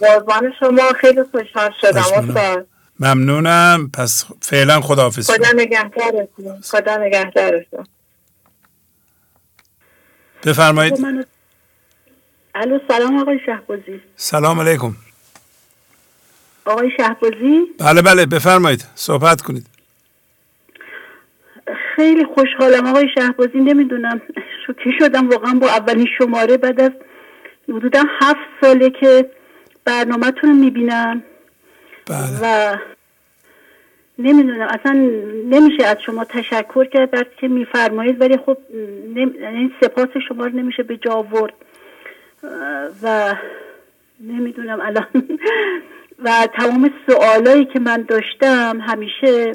[0.00, 2.66] قربان شما خیلی خوشحال شدم
[3.00, 3.90] ممنونم.
[3.94, 5.48] پس فعلا خداحافظ خدا.
[5.56, 6.60] نگهدارتون.
[6.60, 7.86] خدا نگهدارتون.
[10.44, 11.00] بفرمایید.
[11.00, 11.22] منو
[12.54, 14.00] الو سلام آقای شهبازی.
[14.16, 14.96] سلام علیکم.
[16.70, 19.66] آقای شهبازی؟ بله بله بفرمایید صحبت کنید.
[21.96, 24.22] خیلی خوشحالم آقای شهبازی نمی‌دونم
[24.66, 26.90] شوکه شدم واقعا با اولین شماره بعد از
[27.68, 29.30] حدودا هفت ساله که
[29.84, 31.22] برنامهتون رو می‌بینم.
[32.06, 32.38] بله.
[32.42, 32.76] و
[34.18, 34.92] نمی‌دونم اصلا
[35.50, 38.58] نمیشه از شما تشکر کرد بعد که میفرمایید ولی خب
[39.14, 39.34] نم...
[39.40, 41.54] یعنی سپاس شما رو نمیشه به جا آورد.
[42.44, 42.50] اه،
[43.02, 43.34] و
[44.20, 45.06] نمی‌دونم الان
[46.24, 49.52] و تمام سوالایی که من داشتم همیشه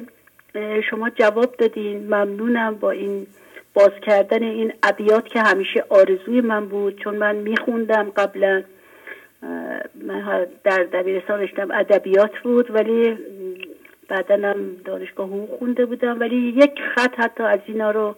[0.89, 2.06] شما جواب دادین.
[2.06, 3.28] ممنونم با این
[3.73, 6.99] باز کردن این ابیات که همیشه آرزوی من بود.
[7.04, 8.63] چون من میخوندم قبلا.
[10.06, 13.17] من در دبیرستان رشتم ادبیات بود ولی
[14.08, 16.19] بعدا هم دانشگاه حقوق خونده بودم.
[16.19, 18.15] ولی یک خط حتی از اینا رو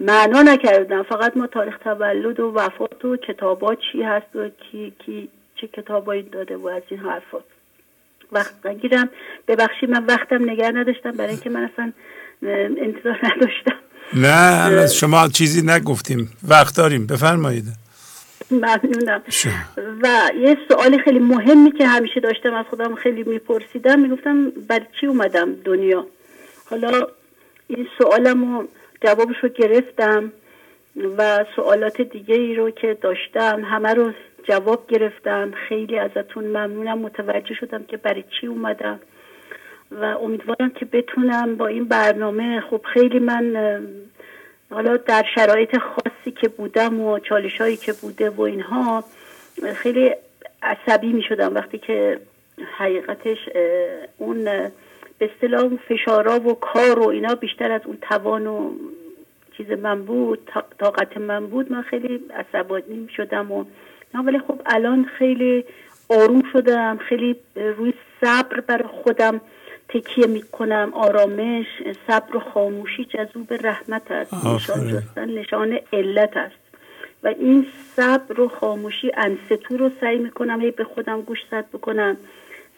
[0.00, 1.02] معنا نکردم.
[1.02, 6.22] فقط ما تاریخ تولد و وفات و کتابا چی هست و کی, کی چه کتابایی
[6.22, 7.38] داده و از این حرفا.
[8.32, 9.10] وقت نگیرم.
[9.48, 11.92] ببخشید من وقتم نگه نداشتم برای اینکه من اصلا
[12.82, 13.76] انتظار نداشتم.
[14.14, 14.28] نه
[14.82, 16.32] از شما چیزی نگفتیم.
[16.48, 17.06] وقت داریم.
[17.06, 17.64] بفرمایید.
[18.50, 19.22] ممنونم.
[20.02, 24.00] و یه سوال خیلی مهمی که همیشه داشتم از خودم خیلی میپرسیدم.
[24.00, 26.06] می‌گفتم برای چی اومدم دنیا؟
[26.70, 27.06] حالا
[27.66, 28.68] این سوالم رو
[29.04, 30.32] جوابش رو گرفتم
[31.18, 34.12] و سوالات دیگه ای رو که داشتم همه رو
[34.48, 35.50] جواب گرفتم.
[35.68, 36.98] خیلی ازتون ممنونم.
[36.98, 39.00] متوجه شدم که برای چی اومدم.
[39.90, 43.56] و امیدوارم که بتونم با این برنامه خب خیلی من
[44.70, 49.04] حالا در شرایط خاصی که بودم و چالش هایی که بوده و اینها
[49.74, 50.10] خیلی
[50.62, 52.20] عصبی می شدم وقتی که
[52.78, 53.38] حقیقتش
[54.18, 54.44] اون
[55.18, 58.70] به اصطلاح فشارا و کار و اینا بیشتر از اون توان و
[59.56, 61.72] چیز من بود طاقت من بود.
[61.72, 63.64] من خیلی عصبانی شدم و
[64.14, 65.64] ولی خب الان خیلی
[66.08, 69.40] آروم شدم خیلی روی صبر برای خودم
[69.88, 71.66] تکیه می‌کنم آرامش
[72.06, 74.34] صبر و خاموشی جذوب رحمت است.
[74.46, 76.62] نشان جستن نشان علت است.
[77.22, 82.16] و این صبر و خاموشی انستو رو سعی می‌کنم هی به خودم گوش زد بکنم.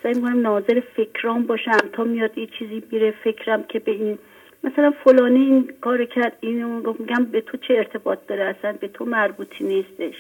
[0.03, 4.19] سعی می‌کنم ناظر فکرام باشم تا میاد یه چیزی میره فکرم که به این
[4.65, 9.05] مثلا فلانی این کار کرد اینو میگم به تو چه ارتباط داره؟ اصلا به تو
[9.05, 10.15] مربوطی نیستش.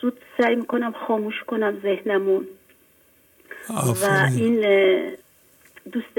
[0.00, 2.48] زود سعی می‌کنم خاموش کنم ذهنمون
[3.70, 4.60] و این
[5.92, 6.18] دوست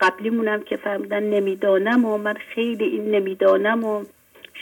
[0.00, 4.04] قبلیمونم که فرمودن نمی‌دانم و من خیلی این نمی‌دانم و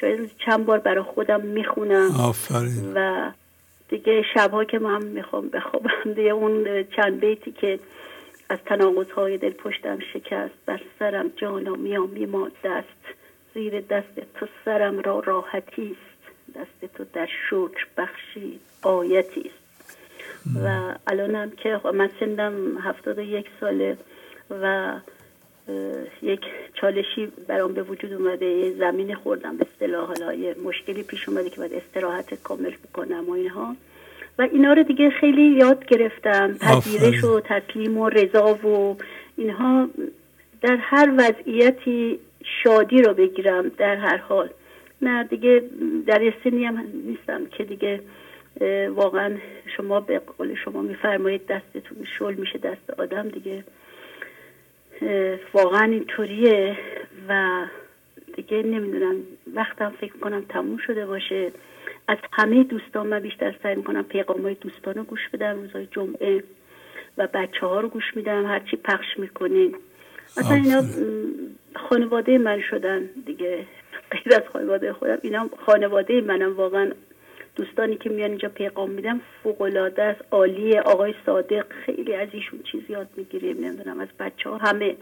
[0.01, 2.11] شاید چند بار برای خودم می‌خونم.
[2.21, 2.93] آفرین.
[2.95, 3.31] و
[3.89, 7.79] دیگه شبها که من می‌خوام بخوابم دیگه اون چند بیتی که
[8.49, 13.15] از تناقض های دل پشتم شکست بر سرم جانا میام میما دست.
[13.55, 16.14] زیر دست تو سرم را راحتی است.
[16.55, 19.65] دست تو در شکر بخشی آیتی است.
[20.65, 23.97] و الانم که من سندم هفتاد و یک ساله
[24.51, 24.95] و
[26.23, 26.41] یک
[26.75, 28.73] چالشی برام به وجود اومده.
[28.79, 30.07] زمین خوردم به اصطلاح.
[30.07, 33.77] حالا یه مشکلی پیش اومده که باید استراحت کامل بکنم و اینها.
[34.39, 36.55] و اینا رو دیگه خیلی یاد گرفتم.
[36.55, 38.97] پذیرش و تسلیم و رضا و
[39.37, 39.89] اینها
[40.63, 42.19] در هر وضعیتی
[42.63, 44.51] شادی رو بگیرم در هر حال.
[45.05, 45.63] نه دیگه
[46.07, 48.01] در سنی هم نیستم که دیگه
[48.89, 49.37] واقعا
[49.77, 53.65] شما به قول شما میفرمایید دستتون شل میشه دست آدم دیگه.
[55.53, 56.77] واقعا اینطوریه
[57.29, 57.65] و
[58.37, 59.17] دیگه نمی‌دونم
[59.55, 61.53] وقتم فکر کنم تموم شده باشه.
[62.09, 66.45] از همه دوستان من بیشتر سعی می‌کنم پیغام های دوستان رو گوش بدم روزای جمعه
[67.19, 69.75] و بچه ها رو گوش میدم هرچی پخش می‌کنین
[70.39, 70.83] مثلا اینا
[71.77, 73.67] خانواده من شدن دیگه.
[74.11, 76.91] غیر از خانواده خودم اینا خانواده منم واقعا
[77.57, 80.81] دوستانی که میان اینجا پیغام میدم فوق العاده است عالیه.
[80.81, 84.97] آقای صادق خیلی از ایشون چیز یاد می‌گیریم نمی‌دونم از بچه ها همه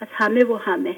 [0.00, 0.96] از همه و همه.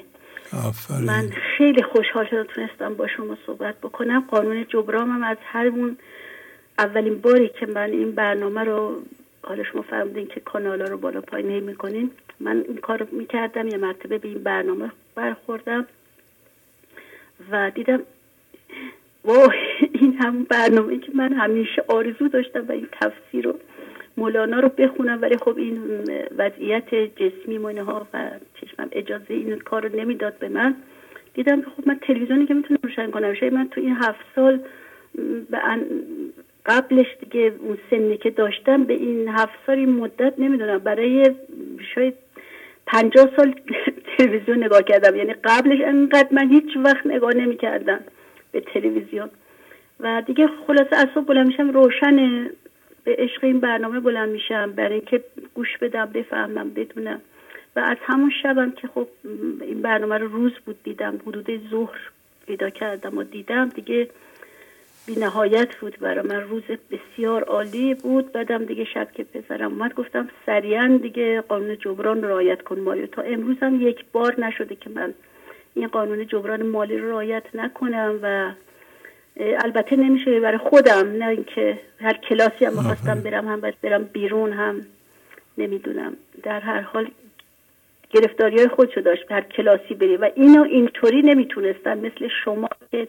[0.67, 1.05] آفرین.
[1.05, 4.27] من خیلی خوشحال شدم تونستم با شما صحبت بکنم.
[4.31, 5.71] قانون جبرامم از هر
[6.77, 9.01] اولین باری که من این برنامه رو
[9.41, 12.11] حالا شما فرمودین که کانالا رو بالا پایین می‌کنین.
[12.39, 15.87] من این کار می‌کردم یه مرتبه به این برنامه برخوردم.
[17.51, 17.99] و دیدم
[19.25, 19.57] وای
[19.93, 23.59] این همون برنامه که من همیشه آرزو داشتم و این تفسیر رو
[24.17, 25.79] مولانا رو بخونم ولی خب این
[26.37, 28.29] وضعیت جسمی منه ها و
[28.61, 30.75] چشمم اجازه این کار رو نمی‌داد به من.
[31.33, 33.33] دیدم خب من تلویزیونی که می‌تونم روشن کنم.
[33.33, 34.59] شاید من تو این هفت سال
[36.65, 40.77] قبلش دیگه اون سنی که داشتم به این هفت سال این مدت نمی‌دونم.
[40.77, 41.35] برای
[41.95, 42.13] شاید
[42.91, 43.55] پنجاه سال
[44.17, 45.15] تلویزیون نگاه کردم.
[45.15, 47.99] یعنی قبلش انقدر من هیچ وقت نگاه نمی‌کردم
[48.51, 49.29] به تلویزیون.
[49.99, 52.45] و دیگه خلاصه از صبح بلند میشم روشن
[53.03, 54.71] به عشق این برنامه بلند میشم.
[54.71, 55.23] برای اینکه
[55.53, 57.21] گوش بدم بفهمم بدونم.
[57.75, 59.07] و از همون شبم که خب
[59.61, 61.99] این برنامه رو روز بود دیدم حدود ظهر
[62.47, 64.09] پیدا کردم و دیدم دیگه
[65.05, 66.41] بی نهایت بود برای من.
[66.41, 68.31] روز بسیار عالی بود.
[68.31, 73.21] بعدم دیگه شب که پسرم اومد گفتم سریعا دیگه قانون جبران رعایت کن مالی تا
[73.21, 75.13] امروز هم یک بار نشده که من
[75.75, 78.51] این قانون جبران مالی رو رعایت نکنم و
[79.39, 84.53] البته نمیشه برای خودم نه اینکه هر کلاسی هم بخواستم برم هم باید برم بیرون
[84.53, 84.81] هم
[85.57, 86.13] نمی‌دونم.
[86.43, 87.11] در هر حال
[88.09, 90.17] گرفتاری های خودشو داشت هر کلاسی بری.
[90.17, 93.07] و اینو اینطوری نمی‌تونستن مثل شما که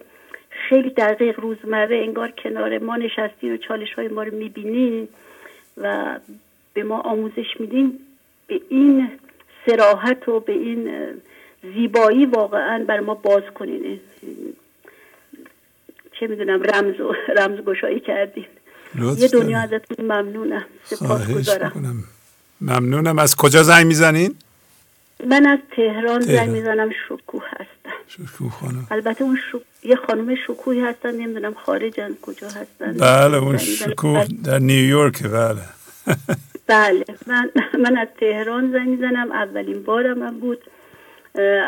[0.68, 5.08] خیلی دقیق روزمره انگار کنار ما نشستین و چالش های ما رو می‌بینین
[5.76, 6.18] و
[6.74, 7.98] به ما آموزش میدین
[8.46, 9.10] به این
[9.66, 10.90] سراحت و به این
[11.74, 14.00] زیبایی واقعا بر ما باز کنین.
[16.20, 18.46] چه می‌دونم رمز و رمز گشایی کردین
[19.18, 20.64] یه دنیا ازتون ممنونم.
[20.84, 21.58] سپاس
[22.60, 23.18] ممنونم.
[23.18, 24.34] از کجا زنگ می‌زنین؟
[25.26, 26.20] من از تهران, تهران.
[26.20, 26.90] زنگ می‌زنم.
[27.08, 27.79] شکوه هستم.
[28.10, 28.86] شکوه خانم.
[28.90, 29.60] البته اون شو...
[29.82, 32.92] یه خانم شکوهی هستن نمی‌دونم خارجن کجا هستن.
[32.92, 35.62] بله اون شکوه در نیویورک بله.
[36.66, 37.50] بله من,
[37.84, 39.32] من از تهران زنگ می‌زنم.
[39.32, 40.58] اولین بارم من بود.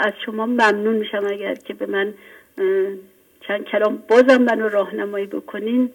[0.05, 2.15] از شما ممنون میشم اگر که به من
[3.49, 5.91] چند کلام بازم منو راهنمایی بکنین.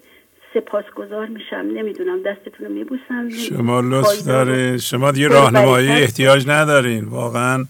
[0.54, 1.56] سپاسگزار میشم.
[1.56, 7.06] نمی‌دونم دستتون رو میبوسم شما لطف داره شما دیگه راهنمایی احتیاج ندارین.
[7.06, 7.66] واقعا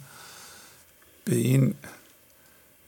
[1.26, 1.74] به این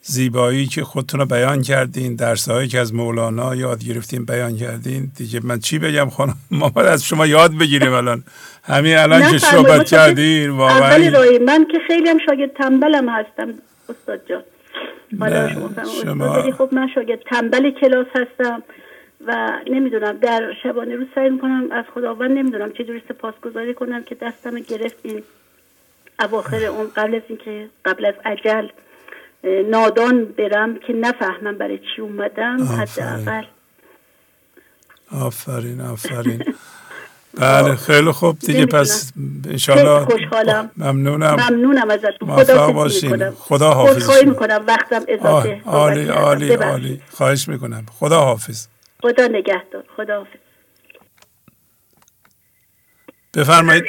[0.01, 5.11] زیبایی که خودتون رو بیان کردین درسهایی که از مولانا یاد گرفتین بیان کردین.
[5.17, 8.23] دیگه من چی بگم خانم ما باید از شما یاد بگیریم الان.
[8.63, 10.97] همین الان که صحبت کردین واقعا.
[11.45, 13.53] من که خیلی هم شاگرد تنبلم هستم
[13.89, 14.43] استاد جان.
[16.03, 18.63] شما خب من شاگرد تنبل کلاس هستم
[19.27, 24.59] و نمی‌دونم در شبانه روز سعی می‌کنم از خداوند نمی‌دونم چجوری سپاسگزاری کنم که دستم
[24.59, 25.23] گرفت این
[26.19, 28.67] اواخر اون قبل از اینکه قبل از عجل.
[29.43, 33.43] نادان برم که نفهمم برای چی اومدم حداقل.
[35.11, 36.43] آفرین آفرین.
[37.33, 39.13] بله خیلی خوب دیگه پس
[39.49, 40.71] انشالله خوشحالم.
[40.77, 41.35] ممنونم.
[41.49, 42.35] ممنونم ازتون.
[42.35, 43.29] خدا باشین.
[43.29, 44.63] خدا حافظ خواهی می‌کنم.
[44.67, 45.61] وقتم اضافه.
[45.65, 47.01] عالی عالی عالی.
[47.11, 47.85] خواهش می‌کنم.
[47.99, 48.67] خدا حافظ.
[49.01, 49.83] خدا نگهدار.
[49.97, 50.39] خدا حافظ.
[53.33, 53.83] بفرمایید.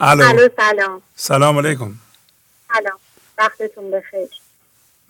[0.00, 1.02] الو سلام.
[1.14, 1.94] سلام علیکم.
[2.74, 2.98] سلام.
[3.38, 4.28] وقتتون بخیر.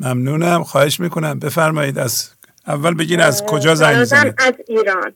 [0.01, 0.65] ممنونم.
[0.65, 1.39] خواهش می‌کنم.
[1.39, 2.31] بفرمایید از
[2.67, 5.13] اول بگین از کجا زنگ می‌زنید از ایران.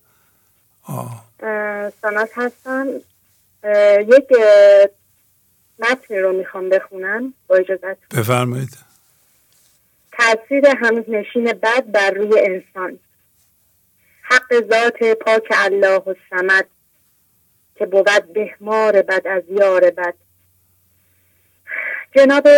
[0.83, 1.25] آه.
[2.03, 2.87] سانات هستم.
[4.09, 4.29] یک
[5.79, 8.79] متنی رو می‌خوام بخونم با اجازت بفرمایید.
[10.13, 12.99] تاثیر همنشین بد بر روی انسان.
[14.23, 16.67] حق ذات پاک الله و سمد
[17.75, 20.15] که بود بهمار بد از یار بد.
[22.17, 22.49] جناب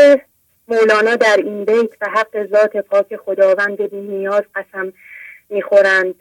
[0.68, 4.92] مولانا در این بیت و حق ذات پاک خداوند بی نیاز قسم
[5.48, 6.14] می‌خورند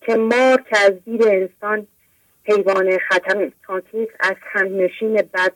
[0.00, 1.86] که مار که از دید انسان
[2.44, 5.52] حیوان خطرناکی از همنشین بد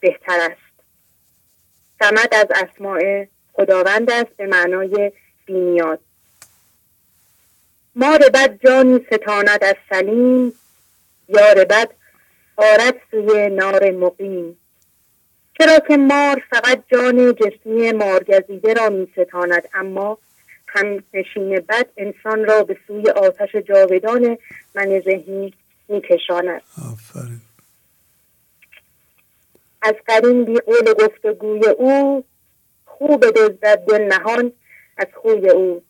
[0.00, 0.74] بهتر است.
[2.02, 5.12] سمد از اسماع خداوند است به معنای
[5.46, 5.98] بینیاز
[7.96, 10.52] مار بد جانی ستاند از سلیم
[11.28, 11.90] یار بد
[12.56, 14.58] آرد سوی نار مقیم.
[15.58, 20.18] چرا که مار فقط جان جسمی مارگزیده را می ستاند اما
[20.66, 24.38] هم نشین بد انسان را به سوی آتش جاودان
[24.74, 25.54] من ذهنی
[25.88, 26.62] می کشاند
[29.82, 32.24] از قرین بی قول گفتگوی او
[32.84, 34.52] خوب دزدد دل نهان
[34.96, 35.82] از خوی او.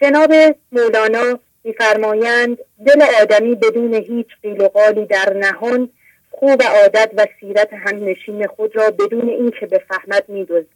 [0.00, 0.32] جناب
[0.72, 5.90] مولانا میفرمایند دل آدمی بدون هیچ قیل و قالی در نهان
[6.42, 10.66] خوب عادت و سیرت همنشین خود را بدون اینکه بفهمد میدوزد.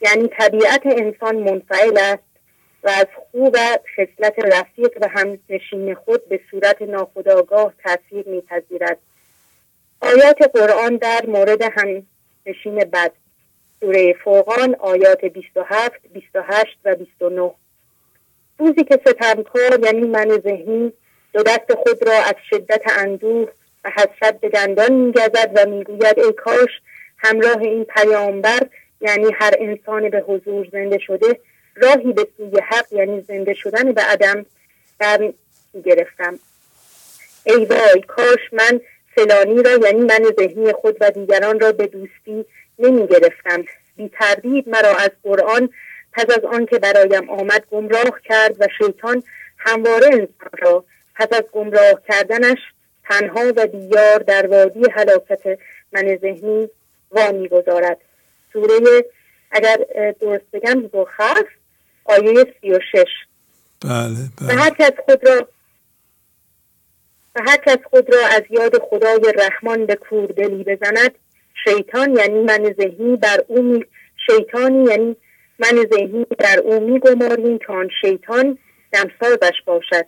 [0.00, 2.22] یعنی طبیعت انسان منفعل است
[2.82, 3.56] و از خوب
[3.96, 8.98] خصلت رفیق و همنشین خود به صورت ناخودآگاه تاثیر میپذیرد.
[10.00, 13.12] آیات قرآن در مورد همنشین بد
[13.80, 17.54] سوره فوقان آیات 27 28 و 29
[18.58, 20.92] روزی که ستمکار یعنی من ذهنی
[21.32, 23.48] دو دست خود را از شدت اندوه
[23.84, 26.70] و حسرت به دندان میگزد و می‌گوید ای کاش
[27.18, 28.60] همراه این پیامبر
[29.00, 31.40] یعنی هر انسان به حضور زنده شده
[31.74, 34.46] راهی به سوی حق یعنی زنده شدن به عدم
[34.98, 35.32] در
[35.84, 36.38] گرفتم
[37.46, 38.80] ای وای کاش من
[39.14, 42.44] فلانی را یعنی من ذهنی خود و دیگران را به دوستی
[42.78, 43.64] نمی گرفتم
[43.96, 45.68] بی تردید مرا از قرآن
[46.12, 49.22] پس از آنکه برایم آمد گمراه کرد و شیطان
[49.58, 52.58] همواره انسان را پس از گمراه کردنش
[53.08, 55.58] تنها و بیار در وادی حلاکت
[55.92, 56.68] من ذهنی
[57.10, 57.98] وامی گذارد
[58.52, 59.04] سوره
[59.50, 59.76] اگر
[60.20, 61.46] درست بگم دو خرف
[62.04, 63.12] آیه سی و شش.
[63.84, 64.54] بله, بله.
[64.54, 65.48] و هر کس خود را
[67.34, 71.14] و هر کس خود را از یاد خدای رحمان به کوردلی بزند
[71.64, 73.84] شیطان یعنی من ذهنی بر او می...
[74.26, 75.16] شیطانی یعنی
[75.58, 78.58] من ذهنی در او میگماریم که آن شیطان
[78.92, 80.06] دمسازش باشد.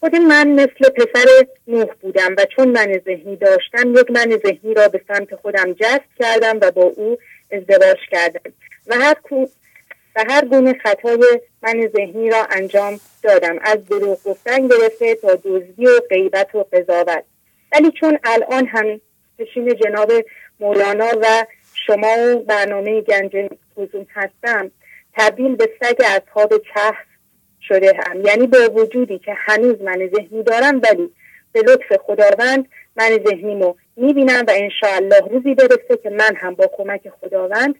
[0.00, 1.26] خود من مثل پسر
[1.68, 6.02] نوح بودم و چون من ذهنی داشتم یک من ذهنی را به سمت خودم جذب
[6.18, 7.18] کردم و با او
[7.50, 8.52] ازدواج کردم.
[8.86, 9.16] و هر,
[10.16, 13.58] و هر گونه خطای من ذهنی را انجام دادم.
[13.62, 17.24] از دروغ گفتن گرفته تا دزدی و غیبت و قضاوت.
[17.72, 19.00] ولی چون الان هم
[19.38, 20.12] پشین جناب
[20.60, 23.36] مولانا و شما و برنامه گنج
[23.76, 24.70] حضوم هستم
[25.16, 27.09] تبدیل به سگ اصحاب کهف
[27.68, 28.20] شده هم.
[28.26, 31.10] یعنی با وجودی که هنوز من ذهنی دارم ولی
[31.52, 37.08] به لطف خداوند من ذهنیمو می‌بینم و انشاءالله روزی برسه که من هم با کمک
[37.20, 37.74] خداوند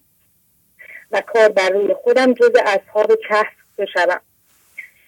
[1.13, 3.47] و کار بر روی خودم جز اصحاب کهف
[3.79, 4.21] بشوم.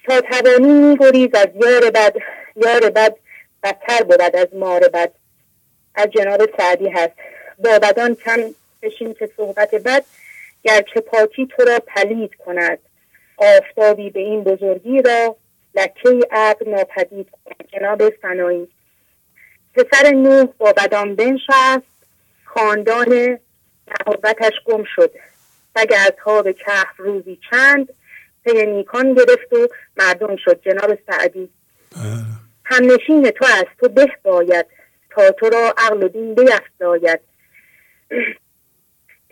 [0.05, 2.17] تا توانی میگریز از یار بد
[2.57, 3.17] یار بد
[3.63, 5.13] بدتر بود از مار بد.
[5.95, 7.13] از جناب سعدی هست.
[7.59, 8.41] با بدان کم
[8.83, 10.05] بشین که صحبت بد
[10.63, 12.79] گرچه پاکی تو را پلید کند.
[13.43, 15.37] آفتابی به این بزرگی را
[15.75, 18.69] لکه عقل ناپدید کند جناب سنایی
[19.75, 21.93] پسر نوح با بدان بنشست.
[22.45, 23.39] خاندان
[23.89, 25.11] محبتش گم شد.
[25.77, 27.89] سگ اصحاب کهف روزی چند
[28.45, 30.61] پی نیکان گرفت و مردم شد.
[30.65, 31.49] جناب سعدی.
[32.65, 34.67] همنشین تو از تو به باید
[35.11, 37.21] تا تو را عقل و دین بیفزاید.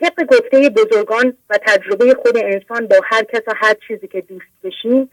[0.01, 4.46] طبق گفته بزرگان و تجربه خود انسان با هر کس و هر چیزی که دوست
[4.64, 5.11] بشیم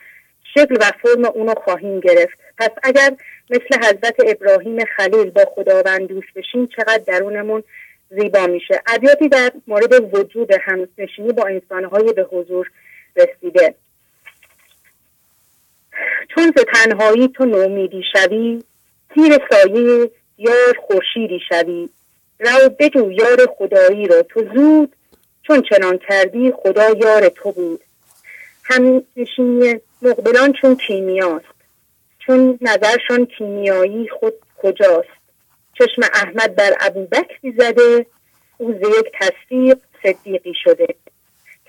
[0.54, 2.38] شکل و فرم اونو خواهیم گرفت.
[2.58, 3.12] پس اگر
[3.50, 7.64] مثل حضرت ابراهیم خلیل با خداوند دوست بشیم چقدر درونمون
[8.10, 8.82] زیبا میشه.
[8.88, 12.72] ابیاتی در مورد وجود همنشینی با انسانهای به حضور
[13.16, 13.76] رسیده.
[16.36, 18.64] چون ز تنهایی تو نومیدی شوی
[19.14, 21.90] تیر سایه یار خورشیدی شوی.
[22.40, 24.96] رو بجو یار خدایی را تو زود
[25.48, 27.84] چون چنان کردی خدا یار تو بود.
[28.64, 31.58] همنشینی مقبلان چون کیمیاست.
[32.20, 35.18] چون نظرشان کیمیایی خود کجاست.
[35.74, 38.06] چشم احمد بر ابوبکری زده
[38.58, 40.88] او ز یک تصدیق صدیقی شده.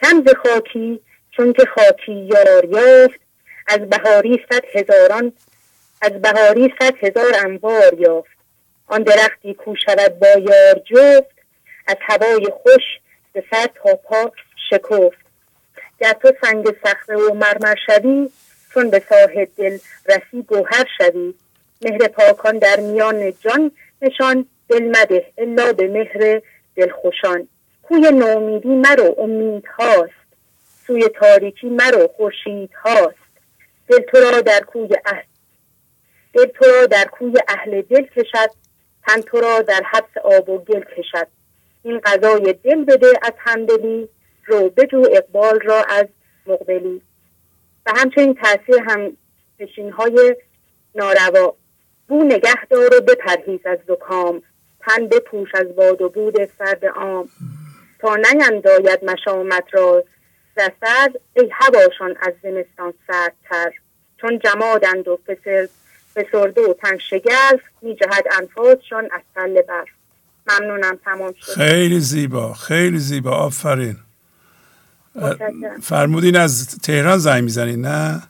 [0.03, 1.01] کم ز خاکی
[1.31, 3.21] چون که خاکی یار یافت
[3.67, 5.33] از بهاری صد هزاران
[6.03, 8.38] از بهاری صد هزار انوار یافت.
[8.89, 11.39] آن درختی کو شود با یار جفت
[11.87, 12.83] از هوای خوش
[13.33, 14.33] به سر تا پا
[14.71, 15.19] شکفت.
[16.01, 18.31] گر تو سنگ صخره و مرمر شوی
[18.75, 21.35] چون به ساحل دل رسی گوهر شوی.
[21.83, 23.71] مهر پاکان در میان جان
[24.03, 26.43] نشان دل مده الا به مهر
[26.77, 27.49] دلخوشان.
[27.83, 30.13] کوی نومیدی مرو امید هاست.
[30.87, 33.29] سوی تاریکی مرو خورشید هاست.
[33.89, 35.23] دل تو را در کوی اهل
[36.33, 38.68] دل تو را در کوی اهل دل کشد.
[39.09, 41.27] تن تو را در حبس آب و گل کشد.
[41.83, 44.09] این غذای دل بده از همدلی
[44.47, 46.07] رو بجو اقبال را از
[46.47, 47.03] مقبلی.
[47.87, 49.17] و همچنین تاثیر هم
[49.99, 50.37] های
[50.95, 51.57] ناروا.
[52.09, 54.43] بو نگه دار و بپرهیز از زکام.
[54.81, 57.29] تن بپوش از باد و بود سرد عام.
[57.99, 60.05] تا نینداید مشامت را
[60.57, 63.73] رسد ای هواشان از زمستان سردتر.
[64.21, 65.19] چون جمادند و
[66.19, 69.85] فسرده و تن شگرف می جهد انفاسشان از تل بر
[70.47, 71.53] ممنونم تمام شد.
[71.53, 73.31] خیلی زیبا خیلی زیبا.
[73.31, 73.97] آفرین.
[75.83, 78.23] فرمودین از تهران زنگ می‌زنین نه؟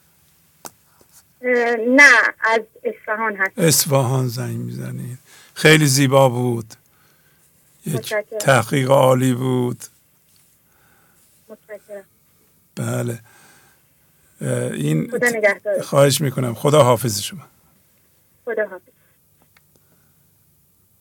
[1.88, 5.18] نه از اصفهان هست اصفهان زنگ می‌زنین.
[5.54, 6.74] خیلی زیبا بود.
[7.86, 9.84] یک تحقیق عالی بود.
[12.76, 13.20] بله.
[14.72, 15.12] این
[15.82, 16.54] خواهش می‌کنم.
[16.54, 17.46] خدا حافظ شما.
[18.48, 18.92] خدا حافظ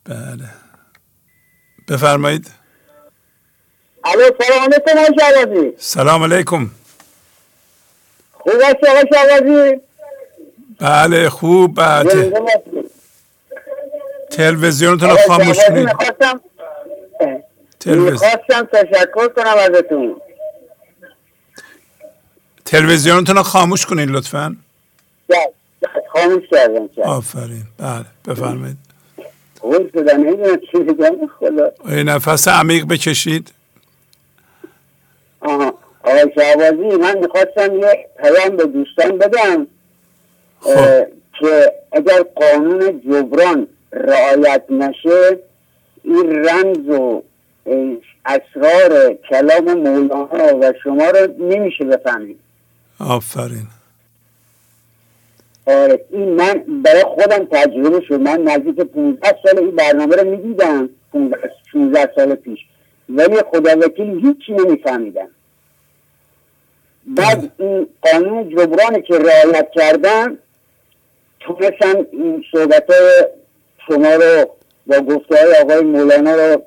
[0.04, 0.48] بله.
[1.88, 2.50] بفرمایید.
[4.04, 6.70] الو سلام علیکم سلام علیکم.
[8.32, 8.76] خوب است
[9.18, 9.80] آقای
[10.80, 12.06] بله خوب بعد
[14.30, 15.88] تلویزیونتون رو خاموش کنید.
[15.88, 16.40] می‌خواستم
[18.72, 20.20] تشکر کنم ازتون.
[22.64, 24.56] تلویزیونتون رو خاموش کنید لطفا.
[26.20, 27.64] خاموش کردم آفرین.
[27.78, 28.76] بله بفرمایید.
[29.60, 31.72] خوب شده نمی‌دونم چی بگم خدا.
[32.02, 33.52] نفس عمیق بکشید.
[35.40, 35.74] آها.
[36.02, 39.66] آقای شعبازی من می‌خواستم یه پیام به دوستان بدم
[40.60, 41.06] خب.
[41.40, 45.38] که اگر قانون جبران رعایت نشه
[46.04, 47.22] این رمز و
[48.26, 52.38] اسرار کلام مولانا و شما رو نمیشه بفهمید.
[53.00, 53.66] آفرین.
[56.10, 58.20] این من برای خودم تجربه شد.
[58.20, 60.88] من نزدیک 15 سال این برنامه رو می‌دیدم
[61.72, 62.58] 16 سال پیش.
[63.08, 65.28] ولی خدا وکیل هیچی نمیفهمیدم.
[67.06, 70.38] بعد این قانون جبران که رعایت کردم
[71.40, 72.84] تونستم این صحبت
[73.86, 74.50] شما رو
[74.86, 76.62] با گفته های آقای مولانا رو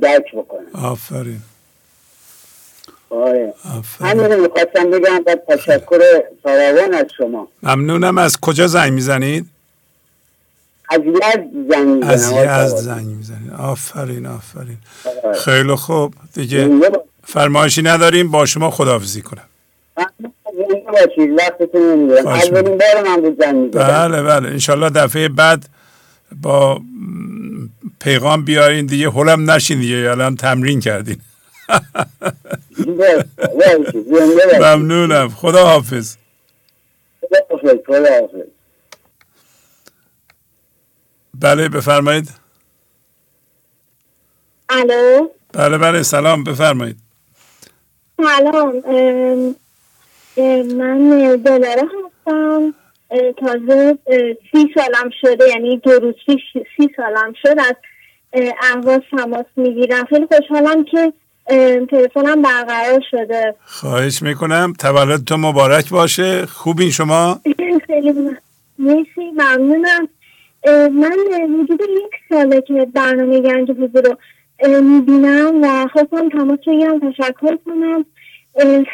[0.00, 0.66] درک بکنم.
[0.84, 1.38] آفرین.
[3.10, 3.54] آره.
[4.00, 6.00] همین می‌خواستم بگم با تشکر
[6.42, 7.48] فراوان از شما.
[7.62, 8.18] ممنونم.
[8.18, 9.46] از کجا زنگ می‌زنید؟
[10.90, 13.52] از یزد زنگ می‌زنید از یزد زنگ می‌زنید.
[13.58, 14.78] آفرین آفرین.
[15.24, 15.38] آره.
[15.38, 16.14] خیلی خوب.
[16.34, 16.70] دیگه
[17.24, 18.30] فرمایشی نداریم.
[18.30, 19.42] با شما خداحافظی کنم.
[23.72, 24.48] بله بله.
[24.48, 25.68] انشالله دفعه بعد
[26.42, 26.80] با
[28.00, 29.10] پیغام بیارین دیگه.
[29.10, 30.10] حلم نشین دیگه.
[30.10, 31.16] الان تمرین کردین.
[34.60, 35.28] ممنونم.
[35.28, 36.16] خدا حافظ
[37.50, 38.46] خدا حافظ
[41.34, 42.30] بله بفرمایید.
[44.68, 46.96] الو؟ بله بله سلام بفرمایید.
[48.16, 48.72] سلام.
[50.76, 52.74] من دلاره هستم.
[53.40, 53.98] تازه
[54.52, 56.14] سی سالم شده یعنی دو روز
[56.76, 57.76] سی سالم شد از
[58.62, 60.04] اهواز تماس می‌گیرم.
[60.04, 61.12] خیلی خوشحالم که
[61.90, 63.54] تلفنم برقرار شده.
[63.64, 64.72] خواهش می‌کنم.
[64.78, 66.46] تولد تو مبارک باشه.
[66.46, 67.40] خوبین شما؟
[67.86, 68.12] خیلی
[68.78, 69.30] مرسی.
[69.36, 70.08] ممنونم.
[70.92, 71.16] من
[71.64, 78.04] حدود یک ساله که برنامه گنج حضور رو می‌بینم و خواستم تماس بگیرم تشکر کنم.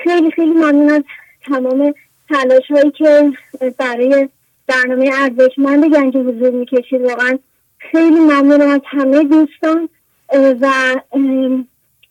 [0.05, 1.03] خیلی خیلی ممنون از
[1.47, 1.95] تمام
[2.29, 3.33] تلاش هایی که
[3.79, 4.29] برای
[4.67, 7.01] برنامه ارزشمند گنج حضور می‌کشید.
[7.01, 7.39] واقعا
[7.79, 9.89] خیلی ممنونم از همه دوستان.
[10.61, 10.67] و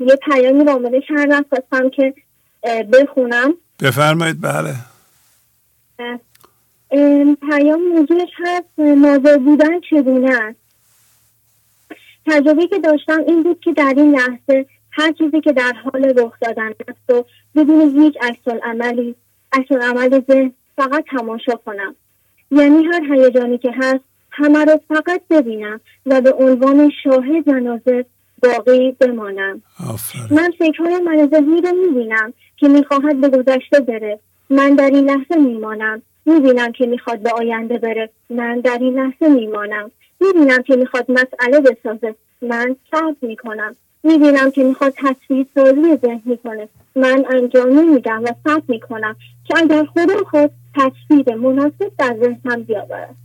[0.08, 2.14] یه پیامی رو آماده کردم خواستم که
[2.93, 3.54] بخونم.
[3.82, 4.76] بفرمایید بله.
[7.49, 10.60] پیام موضوعش هست ناظر بودن چگونه است؟
[12.26, 16.39] تجربه که داشتم این بود که در این لحظه هر چیزی که در حال رخ
[16.41, 17.26] دادن است و
[17.56, 19.16] بدون هیچ عکس عملی
[19.54, 21.95] عکس عمل ذهن فقط تماشا کنم.
[22.52, 28.04] یعنی هر هیجانی که هست همه رو فقط ببینم و به عنوان شاهد و ناظر
[28.44, 29.62] باقی بمانم.
[30.32, 34.20] من فکرهای من ذهنی رو می‌بینم که می‌خواهد به گذشته بره.
[34.50, 36.02] من در این لحظه میمانم.
[36.26, 38.10] می‌بینم که می‌خواد به آینده بره.
[38.30, 39.92] من در این لحظه میمانم.
[40.22, 42.16] می‌بینم که می‌خواد مسئله بسازه.
[42.42, 43.76] من صبر می‌کنم.
[44.04, 49.16] می‌بینم که می‌خواد تصویر سازی ذهنی کنه من انجام نمیدم و صبر می‌کنم
[49.46, 53.16] که اگر خدا خود تصویر مناسب در ذهنم بیاورد.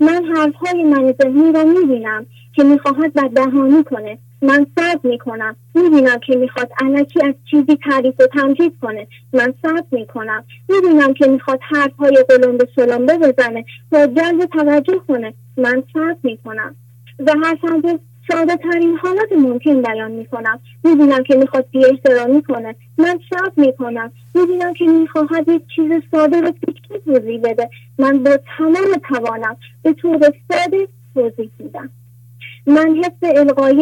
[0.00, 2.26] من حرفهای من ذهنی را می‌بینم
[2.56, 4.18] که می‌خواهد بددهانی کنه.
[4.42, 5.56] من صبر می‌کنم.
[5.74, 9.06] می‌بینم که می‌خواد علکی از چیزی تعریف و تمجید کنه.
[9.32, 10.44] من صبر می‌کنم.
[10.68, 13.64] می‌بینم که می‌خواد حرفهای قلمبه سلمبه بزنه.
[13.92, 15.34] و جلب توجه کنه.
[15.56, 16.74] من صبر می‌کنم.
[17.18, 17.58] و هر
[18.28, 20.60] ساده ترین حالات ممکن بیان می‌کنم.
[20.84, 22.74] می‌بینم که می‌خواد بی احترامی کنه.
[22.98, 24.12] من صبر می‌کنم.
[24.34, 27.70] می‌بینم که می‌خواهد یک چیز ساده رو پیچیده توضیح بده.
[27.98, 30.18] من با تمام توانم به طور
[30.52, 31.90] ساده توضیح میدم.
[32.66, 33.30] من حس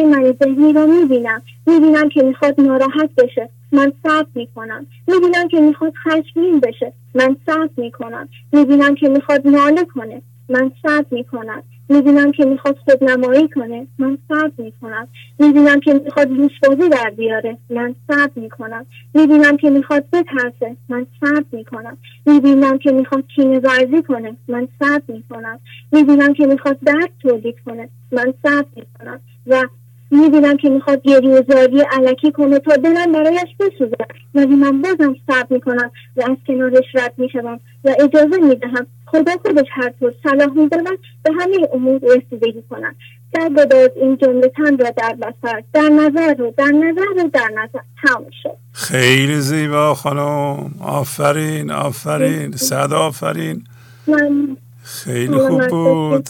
[0.04, 1.42] من ذهنی رو می‌بینم.
[1.66, 3.48] می‌بینم که می‌خواد ناراحت بشه.
[3.72, 4.86] من صبر می‌کنم.
[5.08, 6.92] می‌بینم که می‌خواد خشمگین بشه.
[7.14, 8.28] من صبر می‌کنم.
[8.52, 10.22] می‌بینم که می‌خواد ناله کنه.
[10.48, 11.62] من صبر می‌کنم.
[11.92, 15.08] می‌بینم که می‌خواد خودنمایی کنه من صبر می‌کنم.
[15.38, 18.86] می‌بینم که می‌خواد لوسبازی در بیاره من صبر می‌کنم.
[19.14, 21.96] می‌بینم که می‌خواد بترسه من صبر می‌کنم.
[22.26, 25.60] می‌بینم که می‌خواد کینه ورزی کنه من صبر می‌کنم.
[25.92, 29.20] می‌بینم که می‌خواد درد تولید کنه من صبر می‌کنم.
[29.46, 29.66] و
[30.12, 33.96] می‌بینم که می‌خواد گریه زاری علکی کنه تا دلم برایش بسوزه.
[34.34, 39.66] ولی من بازم صبر می‌کنم و از کنارش رد می‌شوم و اجازه می‌دهم خدا خودش
[39.70, 42.94] هر طور صلاح می‌داند به همه امور رسیدگی کنم.
[43.32, 47.48] در بداز این جمله تن را در بسر در نظر رو در نظر رو در
[47.54, 48.56] نظر تمام شد.
[48.72, 50.70] خیلی زیبا خانم.
[50.80, 52.52] آفرین آفرین.
[52.52, 53.64] صد آفرین.
[54.06, 56.28] من خیلی خوب بود.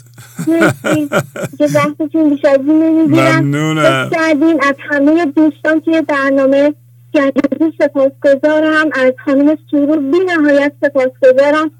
[3.08, 4.10] ممنونم.
[4.60, 6.74] از همه دوستان که برنامه
[7.12, 8.90] گردوزی سپاسگزارم.
[8.92, 11.70] از خانم سرور بی نهایت سپاسگزارم.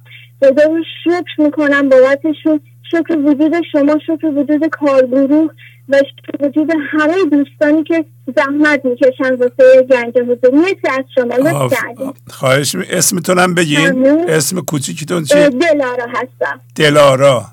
[0.63, 2.61] رو شکر می‌کنم بابتشون.
[2.91, 5.51] شکر وجود شما شکر وجود کارگروه.
[5.89, 6.01] و
[6.41, 8.05] وجود همه دوستانی که
[8.37, 12.13] زحمت می‌کشن واسه گنج حضور مرسی از شما.
[12.29, 14.07] خواهش می اسمتونم بگین.
[14.29, 16.61] اسم کوچیکتون چیه دلارا هستم.
[16.77, 17.47] دلارا.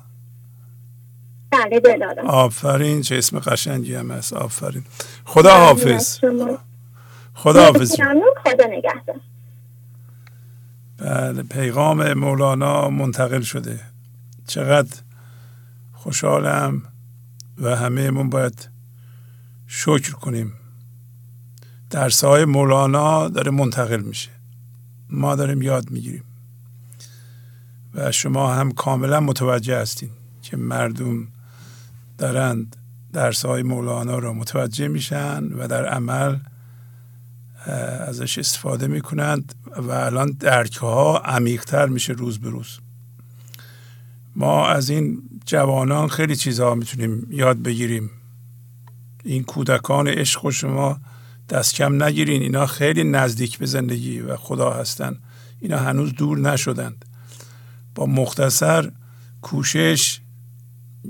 [1.50, 2.22] بله دلارا.
[2.22, 4.32] آفرین چه اسم قشنگی هم هست.
[4.32, 4.84] آفرین.
[5.24, 6.18] خدا حافظ.
[7.34, 7.96] خدا حافظ
[8.44, 9.20] خدا نگهدار.
[10.98, 13.80] بله پیغام مولانا منتقل شده.
[14.46, 14.96] چقدر
[15.92, 16.82] خوشحالم.
[17.60, 18.68] و همه من باید
[19.66, 20.52] شکر کنیم.
[21.90, 24.30] درس های مولانا داره منتقل میشه.
[25.10, 26.24] ما داریم یاد می‌گیریم.
[27.94, 30.10] و شما هم کاملا متوجه هستین
[30.42, 31.28] که مردم
[32.18, 32.76] دارند
[33.12, 36.36] درس های مولانا رو متوجه میشن و در عمل
[38.06, 42.80] ازش استفاده می‌کنند و الان درک ها عمیقتر میشه روز به روز.
[44.36, 48.10] ما از این جوانان خیلی چیزها می‌تونیم یاد بگیریم.
[49.24, 51.00] این کودکان عشق شما
[51.48, 52.42] دست کم نگیرین.
[52.42, 55.18] اینا خیلی نزدیک به زندگی و خدا هستن.
[55.60, 57.04] اینا هنوز دور نشدند.
[57.94, 58.92] با مختصر
[59.42, 60.20] کوشش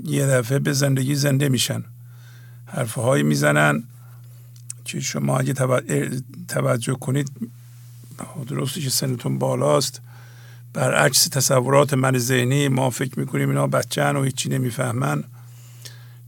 [0.03, 1.83] یه دفعه به زندگی زنده میشن.
[2.65, 3.83] حرفهایی می‌زنن
[4.85, 5.53] که شما اگه
[6.47, 7.31] توجه کنید
[8.47, 10.01] درسته که سنتون بالاست.
[10.73, 15.23] برعکس تصورات من ذهنی ما فکر می‌کنیم اینا بچه و هیچی نمی‌فهمن.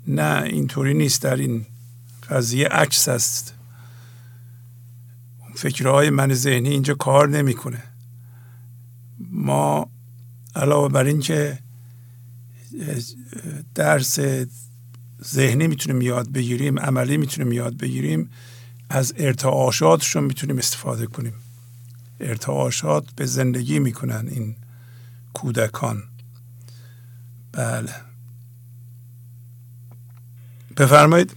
[0.07, 1.21] نه اینطوری نیست.
[1.21, 1.65] در این
[2.29, 3.53] قضیه عکس است.
[5.55, 7.83] فکرهای من ذهنی اینجا کار نمی‌کنه.
[9.31, 9.89] ما
[10.55, 11.59] علاوه بر اینکه
[13.75, 14.19] درس
[15.23, 18.29] ذهنی می‌تونیم یاد بگیریم عملی می‌تونیم یاد بگیریم
[18.89, 21.33] از ارتعاشاتشون می‌تونیم استفاده کنیم.
[22.19, 24.55] ارتعاشات به زندگی می‌کنن این
[25.33, 26.03] کودکان.
[27.51, 27.95] بله.
[30.77, 31.35] بفرمایید.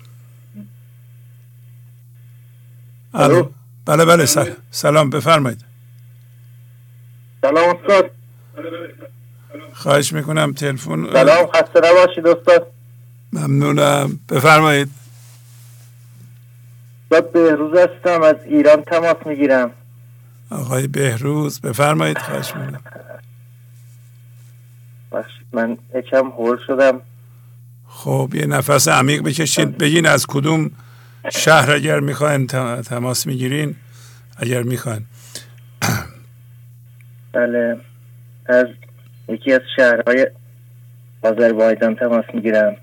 [3.14, 3.48] الو.
[3.86, 4.26] بله بله
[4.70, 5.64] سلام بفرمایید.
[7.42, 8.10] سلام استاد.
[9.72, 12.72] خواهش می‌کنم تلفن سلام خسته نباشید استاد.
[13.32, 14.20] ممنونم.
[14.28, 14.90] بفرمایید.
[17.02, 19.70] استاد بهروز هستم از ایران تماس می‌گیرم.
[20.50, 22.80] آقای بهروز بفرمایید خواهش می‌کنم.
[25.52, 27.00] من یکم هول شدم.
[27.88, 29.78] خب یه نفس عمیق بکشید.
[29.78, 30.70] بگین از کدوم
[31.32, 32.46] شهر اگر می‌خواین
[32.82, 33.76] تماس می‌گیرین.
[34.36, 35.04] اگر می‌خواین.
[37.32, 37.80] بله
[38.46, 38.66] از
[39.28, 40.30] یکی از شهرهای
[41.22, 42.76] آذربایجان تماس می‌گیرم.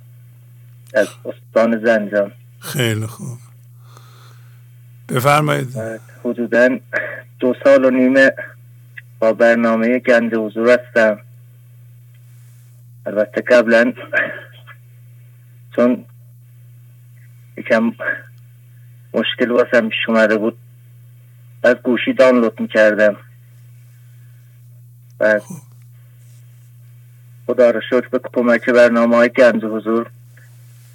[0.94, 2.32] از استان زنجان.
[2.60, 3.38] خیلی خوب.
[5.10, 5.78] بفرمایید.
[6.26, 6.70] حدودا
[7.44, 8.32] دو سال و نیمه
[9.20, 11.20] با برنامه گنج حضور هستم.
[13.06, 13.94] البته قبلا
[15.76, 16.06] چون
[17.58, 17.92] یکم
[19.14, 20.58] مشکل واسم پیش اومده بود
[21.64, 23.16] از گوشی دانلود می‌کردم.
[25.20, 25.56] و خب.
[27.48, 30.10] خدا رو شکر به کمک برنامه های گنج حضور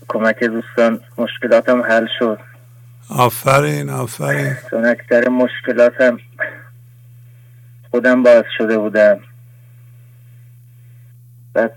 [0.08, 2.40] کمک دوستان مشکلاتم حل شد.
[3.08, 4.56] آفرین آفرین.
[4.70, 6.18] چون اکثر مشکلاتم
[7.90, 9.20] خودم باز شده بودم.
[11.54, 11.68] و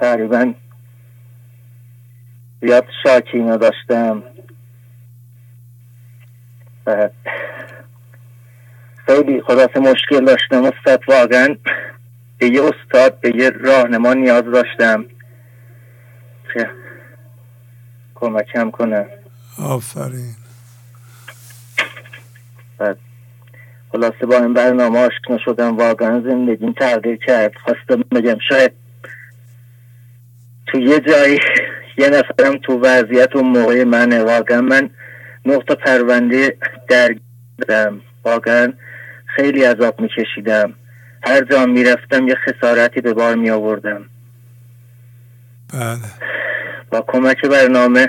[0.00, 0.54] تقریبا
[2.60, 4.22] زیاد شاکی داشتم.
[6.86, 7.08] و
[9.06, 11.56] خیلی خلاص مشکل داشتم استاد واقعا
[12.38, 15.04] به یه استاد به یه راهنما نیاز داشتم.
[16.54, 16.70] که
[18.14, 19.06] کمکم کنه.
[19.58, 20.36] آفرین
[22.78, 22.98] بعد
[23.92, 27.52] خلاصه با این برنامه آشنا شدم واقعا زندگیم تغییر کرد.
[27.64, 28.72] خواستم بگم شاید
[30.66, 31.38] تو یه جایی
[31.98, 34.24] یه نفرم تو وضعیت و موقع منه.
[34.24, 34.90] واقعا من
[35.46, 36.56] نقطه پرونده
[36.88, 38.72] درگیرم واقعا
[39.26, 40.74] خیلی عذاب میکشیدم.
[41.26, 44.04] هر جا می‌رفتم یه خسارتی به بار می آوردم
[45.72, 45.98] بله.
[46.90, 48.08] با کمک برنامه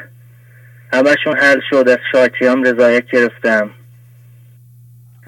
[0.94, 1.90] همشون حل شد.
[1.90, 3.70] از شاکیام رضایت گرفتم.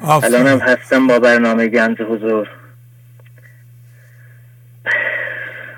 [0.03, 2.49] الانم هستم با برنامه گنج حضور.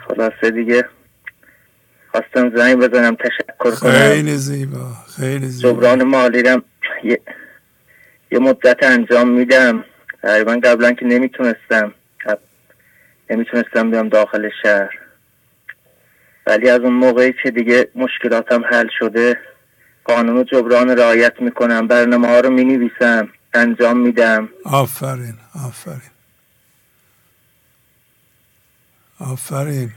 [0.07, 0.86] خلاصه دیگه.
[2.11, 3.91] خواستم زنگ بزنم تشکر کنم.
[3.91, 5.72] خیلی زیبا خیلی زیبا.
[5.72, 6.63] جبران مالیرم
[7.03, 7.19] یه,
[8.32, 9.84] یه مدت انجام میدم.
[10.22, 11.93] تقریبا قبلا که نمی‌تونستم.
[13.30, 14.99] نمی‌تونستم بیام داخل شهر.
[16.47, 19.38] ولی از اون موقعی که دیگه مشکلاتم حل شده
[20.03, 21.88] قانون و جبران رعایت می‌کنم.
[21.88, 23.30] برنامه ها رو می‌نویسم.
[23.54, 24.49] انجام میدم.
[24.66, 26.12] آفرین آفرین.
[29.20, 29.91] آفرین.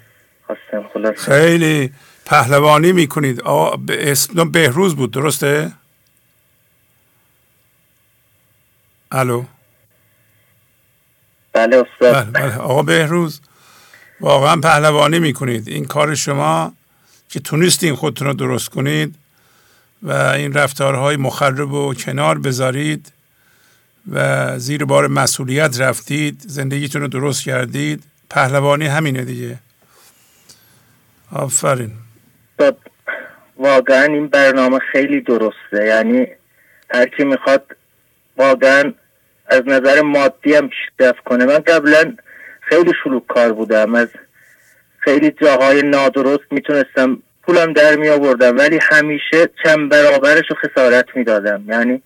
[1.16, 1.92] خیلی
[2.24, 3.42] پهلوانی می‌کنید.
[3.88, 5.72] اسم بهروز بود درسته؟
[9.12, 9.44] الو؟
[11.52, 12.14] بله استاد.
[12.14, 12.56] بله بله.
[12.56, 13.40] آقا بهروز
[14.20, 15.68] واقعا پهلوانی می‌کنید.
[15.68, 16.74] این کار شما
[17.28, 19.14] که تونستین خودتون رو درست کنید
[20.02, 23.12] و این رفتارهای مخرب و کنار بذارید.
[24.12, 28.02] و زیر بار مسئولیت رفتید زندگیتون رو درست کردید.
[28.30, 29.58] پهلوانی همینه دیگه.
[31.32, 31.92] آفرین.
[33.56, 35.86] واقعا این برنامه خیلی درسته.
[35.86, 36.26] یعنی
[36.90, 37.76] هر کی می‌خواد
[38.36, 38.92] واقعا
[39.46, 41.44] از نظر مادی هم پیشرفت کنه.
[41.44, 42.16] من قبلا
[42.60, 43.94] خیلی شلوک کار بودم.
[43.94, 44.08] از
[44.98, 51.64] خیلی جاهای نادرست می‌تونستم پولم در می ولی همیشه چند برابرش رو خسارت می‌دادم.
[51.68, 52.02] یعنی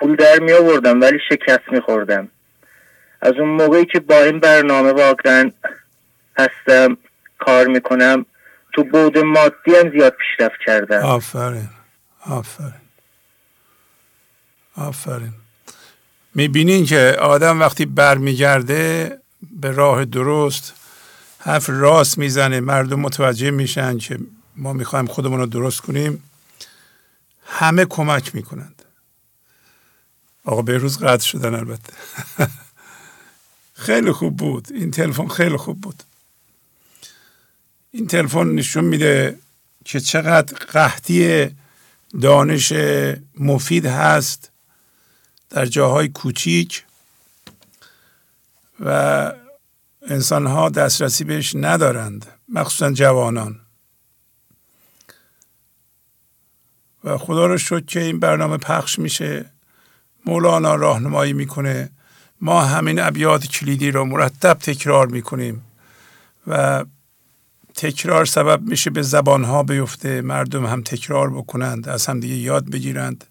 [0.00, 2.28] پول در می آوردم ولی شکست می خوردم
[3.20, 5.50] از اون موقعی که با این برنامه واقعا
[6.38, 6.96] هستم
[7.38, 8.26] کار می‌کنم
[8.72, 10.98] تو بود مادی هم زیاد پیشرفت کردم.
[10.98, 11.68] آفرین.
[12.26, 12.72] آفرین.
[14.76, 15.32] آفرین.
[16.34, 19.18] می‌بینین که آدم وقتی برمیگرده
[19.60, 20.74] به راه درست
[21.38, 24.18] حرف راست می‌زنه مردم متوجه میشن که
[24.56, 26.22] ما می‌خوایم خودمون رو درست کنیم.
[27.46, 28.77] همه کمک می‌کنند
[30.48, 31.92] آقا بهروز قطع شدن البته.
[33.86, 34.68] خیلی خوب بود.
[34.70, 36.02] این تلفن خیلی خوب بود.
[37.90, 39.38] این تلفن نشون میده
[39.84, 41.48] که چقدر قحطی
[42.20, 42.72] دانش
[43.38, 44.50] مفید هست
[45.50, 46.84] در جاهای کوچیک
[48.80, 49.32] و
[50.02, 53.60] انسان ها دسترسی بهش ندارند مخصوصا جوانان.
[57.04, 59.57] و خدا رو شد که این برنامه پخش میشه.
[60.28, 61.90] مولانا راهنمایی می‌کنه.
[62.40, 65.64] ما همین ابیات کلیدی رو مرتب تکرار می‌کنیم
[66.46, 66.84] و
[67.74, 70.22] تکرار سبب میشه به زبان ها بیفته.
[70.22, 73.24] مردم هم تکرار بکنند از هم دیگه یاد بگیرند.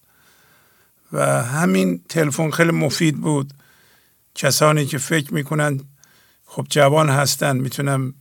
[1.13, 3.53] و همین تلفن خیلی مفید بود.
[4.35, 5.79] کسانی که فکر می‌کنن
[6.45, 8.13] خب جوان هستن می‌تونم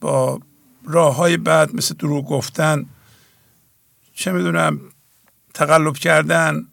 [0.00, 0.40] با
[0.84, 2.86] راه های بعد مثل دروغ گفتن
[4.14, 4.80] چه می‌دونم
[5.54, 6.66] تقلب کردن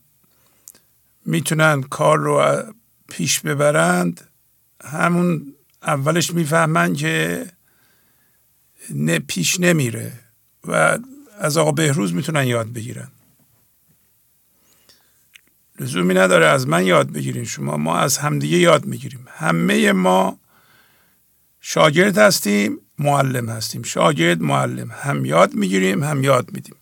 [1.25, 2.63] می‌تونن کار رو
[3.07, 4.29] پیش ببرند.
[4.83, 5.53] همون
[5.83, 7.45] اولش می‌فهمن که
[8.89, 10.19] نه پیش نمیره
[10.67, 10.99] و
[11.39, 13.07] از آقا بهروز می‌تونن یاد بگیرن.
[15.79, 17.45] لزومی نداره از من یاد بگیرین.
[17.45, 19.25] شما ما از همدیگه یاد می‌گیریم.
[19.27, 20.39] همه ما
[21.61, 23.83] شاگرد هستیم معلم هستیم.
[23.83, 24.91] شاگرد معلم.
[24.91, 26.75] هم یاد می‌گیریم هم یاد میدیم.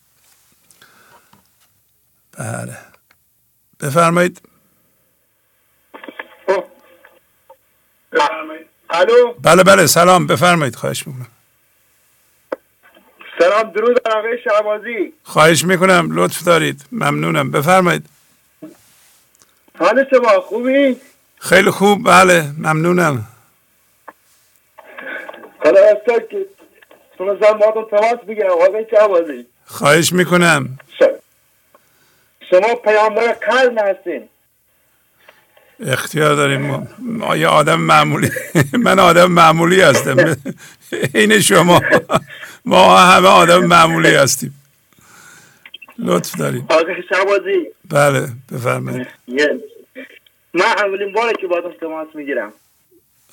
[2.31, 2.90] بله.
[3.81, 4.41] بفرمایید.
[8.89, 9.33] الو.
[9.43, 10.27] بله بله سلام.
[10.27, 11.27] بفرمایید خواهش می‌کنم.
[13.39, 16.85] سلام درود آقای شعبازی خواهش می‌کنم لطف دارید.
[16.91, 17.51] ممنونم.
[17.51, 18.05] بفرمایید.
[19.79, 20.97] حال شما خوبی؟
[21.39, 23.27] خیلی خوب بله ممنونم.
[25.63, 26.45] حالا راستا که
[27.17, 30.79] تونستم با تماس بگیرم آقای شعبازی خواهش می‌کنم.
[32.51, 34.29] شما پیامبر قرن هستین.
[35.79, 36.87] اختیار داریم.
[36.99, 38.29] ما, یه آدم معمولی؟
[38.85, 40.35] من آدم معمولی هستم.
[41.15, 41.81] این شما.
[42.65, 44.61] ما همه آدم معمولی هستیم.
[45.99, 49.07] لطف داریم آقای شعبازی بله بفرمایید.
[50.53, 52.53] من اولین باره که با تماس می‌گیرم.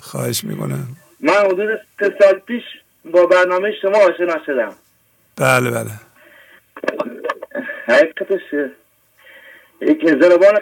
[0.01, 0.97] خواهش می‌کنم.
[1.21, 2.62] من حدود سه سال پیش
[3.12, 4.73] با برنامه شما آشنا شدم.
[5.37, 5.91] بله بله.
[7.87, 8.41] حقیقتش
[9.81, 10.61] یک زربان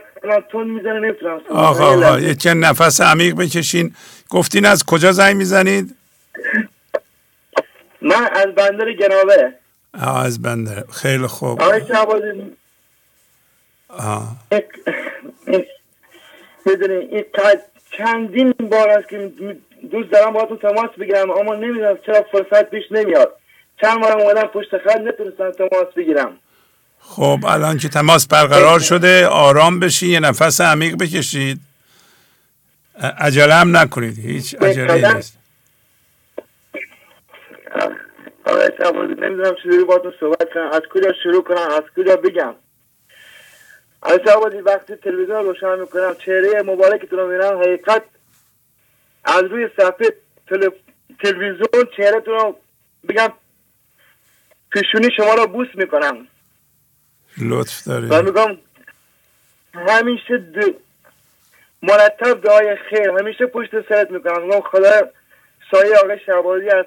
[0.49, 3.95] تون می‌زنه نمی‌تونم آقا آقا یک نفس عمیق بکشین.
[4.31, 5.95] گفتین از کجا زنگ می‌زنید؟
[8.03, 8.87] من از بندر
[9.95, 10.85] آه از بندر.
[10.93, 11.63] خیلی خوب.
[11.63, 12.27] آقای شعبازی
[17.11, 17.25] این
[17.99, 19.33] چندین بار است که
[19.91, 23.37] دوست دارم با تو تماس بگیرم اما نمی‌دونم چرا فرصت پیش نمیاد.
[23.81, 26.39] چند بار اومدم پشت خط نتونستم تماس بگیرم.
[27.09, 31.61] خب الان که تماس برقرار شده آرام بشین یه نفس عمیق بکشید.
[33.19, 35.39] عجله هم نکنید هیچ عجله نیست.
[39.19, 40.71] نمی‌دونم چجوری با تو صحبت کنم.
[40.73, 42.55] از کجا شروع کنم؟ از کجا بگم؟
[44.03, 48.03] از شبادی وقتی تلویزیون روشن می‌کنم چهره مبارکتون رو میرم حقیقت
[49.25, 50.17] از روی صفحه
[50.49, 50.69] تل...
[51.23, 52.57] تلویزیون چهرهتون رو
[53.09, 53.33] بگم
[54.71, 56.27] پیشونی شما رو بوس می‌کنم.
[57.39, 58.13] لطف دارید.
[58.13, 58.57] و میگم
[59.89, 60.59] همیشه د...
[61.83, 63.11] مرتب دعای خیر.
[63.21, 64.43] همیشه پشت سرت می‌کنم.
[64.43, 65.01] میگم خدا
[65.71, 66.85] سایه آقای شعبازی از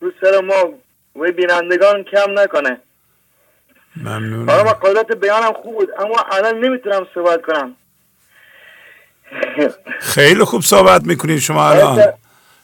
[0.00, 0.72] رو سر ما
[1.16, 2.80] و بینندگان کم نکنه.
[3.96, 7.76] ممنون حالا من قدرت بیانم خوب بود اما الان نمی‌تونم صحبت کنم.
[10.00, 12.12] خیلی خوب صحبت می‌کنید شما الان.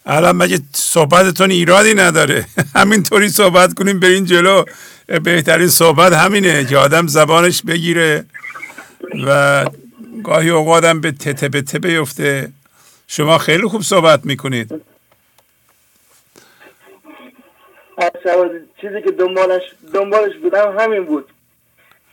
[0.05, 2.45] الان مگه صحبتتون ایرادی نداره؟
[2.75, 4.63] همینطوری صحبت کنیم برین جلو.
[5.17, 8.25] بهترین صحبت همینه که آدم زبانش بگیره
[9.27, 9.65] و
[10.23, 12.49] گاهی اوقاتم به تته به ته بیفته.
[13.07, 14.81] شما خیلی خوب صحبت می‌کنید.
[18.81, 19.61] چیزی که دنبالش
[19.93, 21.29] دنبالش بودم همین بود.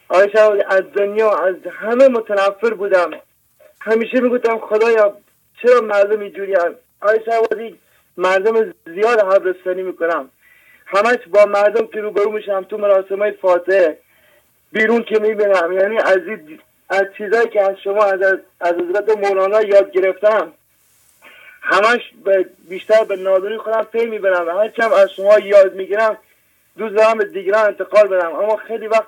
[0.09, 0.29] آقای
[0.69, 3.11] از دنیا از همه متنفر بودم.
[3.81, 5.17] همیشه می‌گفتم خدایا
[5.63, 7.77] چرا مردم اینجوری هم آقای شهبازی
[8.17, 10.31] مردم زیاد حبرستانی می‌کنم.
[10.87, 13.99] همش با مردم که روبرو میشم تو مراسم های فاتحه
[14.73, 15.73] بیرون که می‌بینم.
[15.73, 16.19] یعنی از
[16.91, 18.23] از چیزایی که از شما از
[18.61, 20.53] از حضرت مولانا یاد گرفتم
[21.61, 22.01] همش
[22.69, 26.19] بیشتر به نادری خودم پی می‌برم و هرچم از شما یاد می‌گیرم
[26.79, 28.35] دوست دارم به دیگران انتقال بدم.
[28.35, 29.07] اما خیلی وقت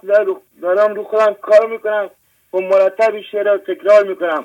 [0.63, 2.11] دارم رو خودم کار می‌کنم.
[2.55, 4.45] و مرتب این شعر را تکرار می‌کنم.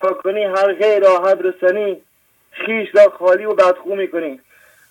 [0.00, 2.02] تا کنی هر غیر راحت رسنی
[2.50, 4.40] خیش را خالی و بدخو می‌کنی.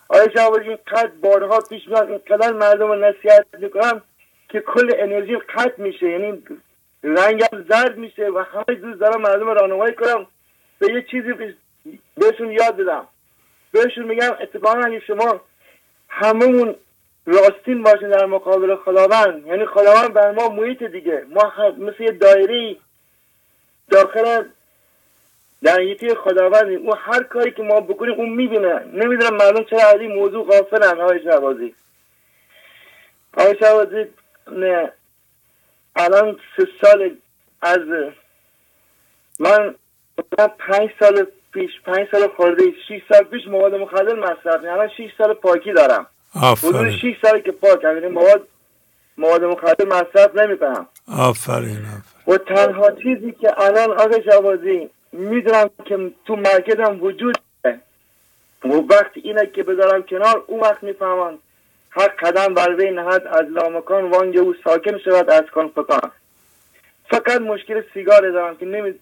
[0.09, 4.01] آیا شما این قد بارها پیش میاد اینقدر مردم رو نصیحت می‌کنم
[4.49, 6.43] که کل انرژی قطع میشه یعنی
[7.03, 10.27] رنگم زرد میشه و همه دوست دارم مردم راهنمایی کنم.
[10.79, 11.33] به یه چیزی
[12.17, 13.07] بهشون یاد بدم
[13.71, 15.41] بهشون میگم اتفاقا اگه شما
[16.09, 16.75] هممون
[17.25, 21.25] راستین باشین در مقابل خداوند یعنی خداوند بر ما محیط دیگه.
[21.29, 22.75] ما مثل یه دایره
[23.89, 24.43] داخل
[25.63, 25.79] در
[26.23, 28.79] خداوند اون هر کاری که ما بکنیم اون می‌بینه.
[28.93, 31.75] نمی‌دونم مردم چرا از این موضوع غافلن های شعبازی
[33.37, 34.05] های شعبازی
[34.51, 34.91] نه.
[35.95, 37.17] الان سه سال
[37.61, 37.79] از
[39.39, 39.75] من
[40.59, 45.33] پنج سال پیش پنج سال خورده شیش سال پیش مواد مخدر مصرف الان شیش سال
[45.33, 46.07] پاکی دارم.
[46.33, 48.47] حدود شیش سال که پاک یعنی مواد
[49.17, 50.87] مواد مخدر مصرف نمی کنم
[51.17, 51.77] آفرین.
[52.27, 57.37] و تنها چیزی که الان آقای شعبازی می‌دونم که تو مرکزم وجود
[58.63, 61.37] و وقت اینه که بذارم کنار اون وقت می‌فهمم
[61.89, 66.11] هر قدم بر وی نهد از لامکان وانگ او ساکن شود از کن فکان.
[67.11, 68.93] فقط مشکل سیگار دارم که نمی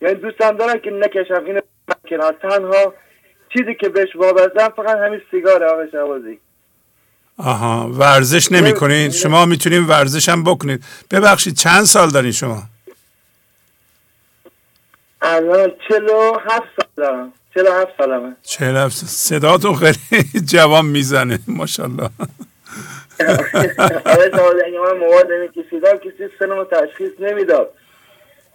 [0.00, 1.60] یعنی دوستم دارم که نکشم اینو
[2.08, 2.32] کنار.
[2.42, 2.94] تنها
[3.52, 6.38] چیزی که بهش وابستم فقط همین سیگار آقای شعبازی
[7.38, 12.62] آها ورزش نمی کنین شما می‌تونین ورزش هم بکنید ببخشید چند سال دارین شما؟
[15.22, 18.36] الان چلو هفت سال دارم چلو هفت سالمه.
[18.42, 21.38] چلو هفت صدا تو خیلی جوان می‌زنه.
[21.48, 22.10] ماشالله
[24.04, 27.70] آقای شاهد اگه من مواد نمیکشیدم کسی سنم تشخیص نمی‌داد.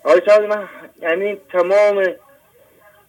[0.03, 0.70] آقای شاهد من
[1.01, 2.03] یعنی تمام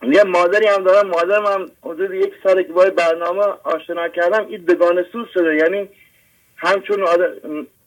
[0.03, 1.09] یه مادری هم دارم.
[1.09, 5.57] مادرم هم حدود یک ساله که باید برنامه آشنا کردم این بگانه سوز شده.
[5.57, 5.89] یعنی
[6.57, 7.07] همچون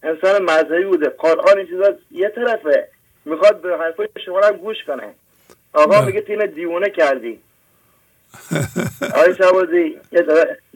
[0.04, 1.10] انسان مذهبی بوده.
[1.10, 2.88] قرآن این چیزا یه طرفه.
[3.26, 5.14] می‌خواد به حرفای شما هم گوش کنه.
[5.74, 7.40] آقا میگه تینه دیوونه کردی.
[9.16, 10.00] آقای شبازی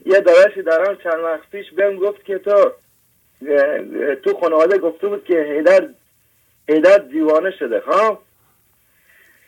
[0.06, 2.72] یه دارشی دارم چند وقت پیش بهم گفت که تو
[4.24, 5.88] تو خانواده گفته بود که هیدر
[6.68, 8.18] هیدر دیوانه شده خب؟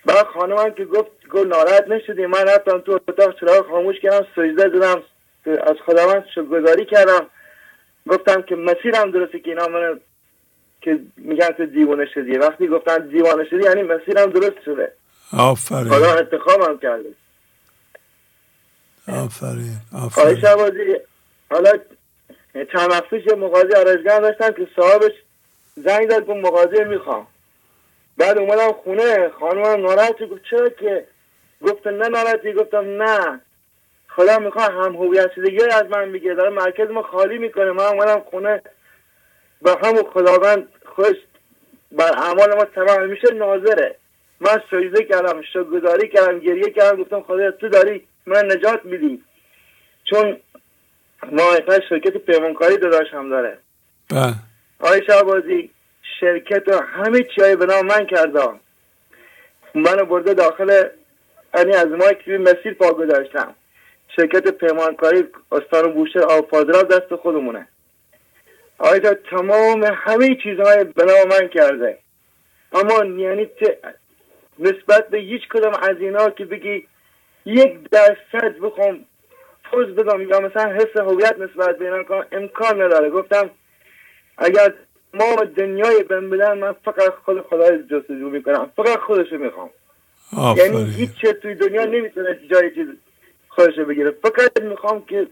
[0.07, 4.69] بعد خانمم که گفت گفت ناراحت نشدی من رفتم تو اتاق چراغ خاموش کردم سجده
[4.69, 5.03] دادم
[5.47, 7.27] از خداوند شکرگزاری کردم.
[8.09, 10.01] گفتم که مسیرم درسته که اینا من
[10.81, 12.39] که میگن تو دیوانه شدی.
[12.39, 14.93] وقتی گفتن دیوانه شدی یعنی مسیرم درست شده.
[15.33, 15.89] آفرین.
[15.89, 17.09] خدا انتخابم کرده.
[19.09, 20.99] آفرین آفرین.
[21.51, 21.73] حالا
[22.73, 25.13] چند وقت پیش یه مغازی آرزگان داشتم که صاحبش
[25.77, 27.27] زنگ داد گفت مغازه می‌خوام.
[28.17, 31.07] بعد اومدم خونه خانمم ناراحتی گفت چرا که؟
[31.63, 33.41] گفت نه ناراحتی گفتم نه.
[34.09, 37.73] خدا می‌خواد هم هویت شدگی از من میگه داره مرکز ما خالی می‌کنه.
[37.73, 38.63] من اومدم خونه
[39.63, 41.17] با همون خداوند خوش
[41.93, 43.97] بر اعمال ما تمام میشه ناظره.
[44.41, 49.23] من سجده کردم شکرگزاری کردم گریه کردم گفتم خدا تو داری من نجات میدی.
[50.05, 50.37] چون
[51.33, 51.43] ما
[51.89, 53.59] شرکت پیمانکاری داداش هم داره.
[54.11, 54.35] بله.
[54.81, 55.71] آقای شعبازی
[56.21, 58.61] شرکت و همه چیهای به نام من کردم.
[59.75, 60.89] منو برده داخل
[61.55, 63.55] یعنی از ما که مسیر پا گذاشتم.
[64.17, 67.69] شرکت پیمانکاری استان بوشهر آب دست خودمونه.
[68.79, 71.99] آقای تمام همه چیزهای به نام من کرده.
[72.73, 73.51] اما یعنی
[74.59, 76.87] نسبت به هیچ کدام از اینا که بگی
[77.45, 79.05] یک درصد بخوام
[79.71, 83.11] پوز بدم یا مثلا حس هویت نسبت به اینا کنم امکان نداره.
[83.11, 83.51] گفتم
[84.39, 84.75] اگر
[85.15, 88.71] ما دنیای بن بدن من فقط خود خدای جستجو می‌کنم.
[88.77, 89.71] فقط خودشو می‌خوام.
[90.57, 92.87] یعنی هیچ چه توی دنیا نمی‌تونه جای چیز
[93.49, 94.11] خودشو بگیره.
[94.11, 95.27] فقط می‌خوام که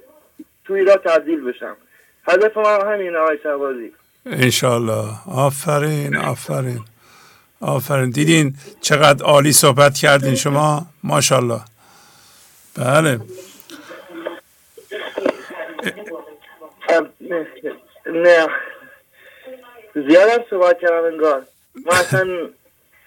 [0.64, 1.77] توی را تبدیل بشم.
[2.29, 3.93] هدف ما همین آقای شهبازی.
[4.27, 5.05] انشالله
[5.37, 6.81] آفرین آفرین.
[7.61, 8.11] آفرین.
[8.11, 11.61] دیدین چقدر عالی صحبت کردین شما؟ ماشاءالله.
[12.76, 13.20] بله.
[18.07, 18.48] نه.
[19.94, 21.46] زیادم صحبت کردم انگار.
[21.86, 22.48] ما اصلا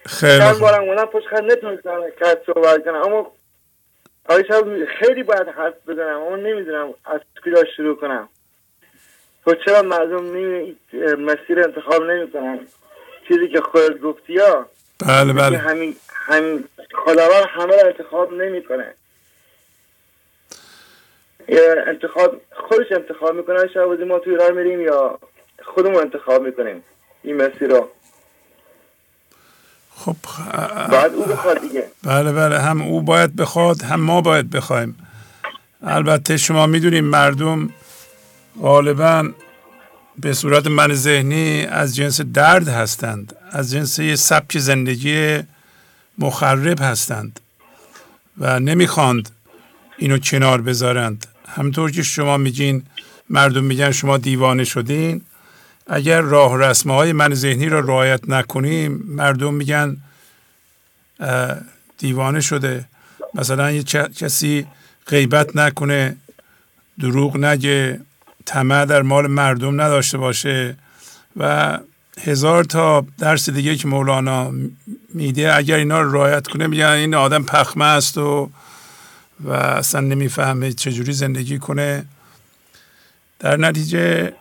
[0.06, 2.02] خیلی چند بارم اومدم پشت خط نتونستم
[2.46, 2.96] صحبت کنم.
[2.96, 3.32] اما
[4.30, 4.44] آقای
[5.00, 6.22] خیلی باید حرف بزنم.
[6.22, 8.30] اما نمی‌دونم از کجا شروع کنم.
[9.46, 10.76] تو چرا مردم نمی
[11.18, 12.60] مسیر انتخاب نمی کنن
[13.30, 14.66] چیزی که خودت گفتی ها
[15.00, 15.58] بله بله.
[15.58, 16.64] همین همین
[17.06, 18.94] خداوند همه رو انتخاب نمی‌کنه.
[21.88, 25.20] انتخاب خودش انتخاب می‌کنه شب ما توی راه میریم یا
[25.66, 26.84] خودمون انتخاب می‌کنیم
[27.24, 27.90] این مسیر رو.
[29.96, 30.16] خب
[30.92, 31.88] بعد او بخواد دیگه.
[32.04, 32.60] بله بله.
[32.60, 35.08] هم او باید بخواد هم ما باید بخوایم.
[35.84, 37.70] البته شما می‌دونیم مردم
[38.62, 39.30] غالبا
[40.22, 45.40] به صورت من ذهنی از جنس درد هستند از جنس یه سبک زندگی
[46.18, 47.40] مخرب هستند
[48.38, 49.30] و نمی‌خواند
[49.98, 51.28] اینو کنار بذارند.
[51.48, 52.84] همطور که شما میگین
[53.30, 55.22] مردم میگن شما دیوانه شدین.
[55.88, 59.98] اگر راه رسمه های من ذهنی را رعایت نکنیم مردم میگن
[61.98, 62.86] دیوانه شده.
[63.34, 64.68] مثلا یه کسی
[65.08, 66.16] غیبت نکنه
[67.00, 68.02] دروغ نگه.
[68.50, 70.76] طمع در مال مردم نداشته باشه
[71.38, 71.78] و
[72.22, 74.52] هزار تا درس دیگه که مولانا
[75.14, 78.50] میده اگر اینا رو رعایت کنه میگن این آدم پخمه است و
[79.40, 82.06] و اصلا نمی‌فهمه چجوری زندگی کنه.
[83.40, 84.34] در نتیجه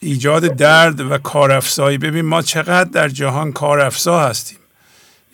[0.00, 1.98] ایجاد درد و کارافزایی.
[1.98, 4.58] ببین ما چقدر در جهان کارافزا هستیم.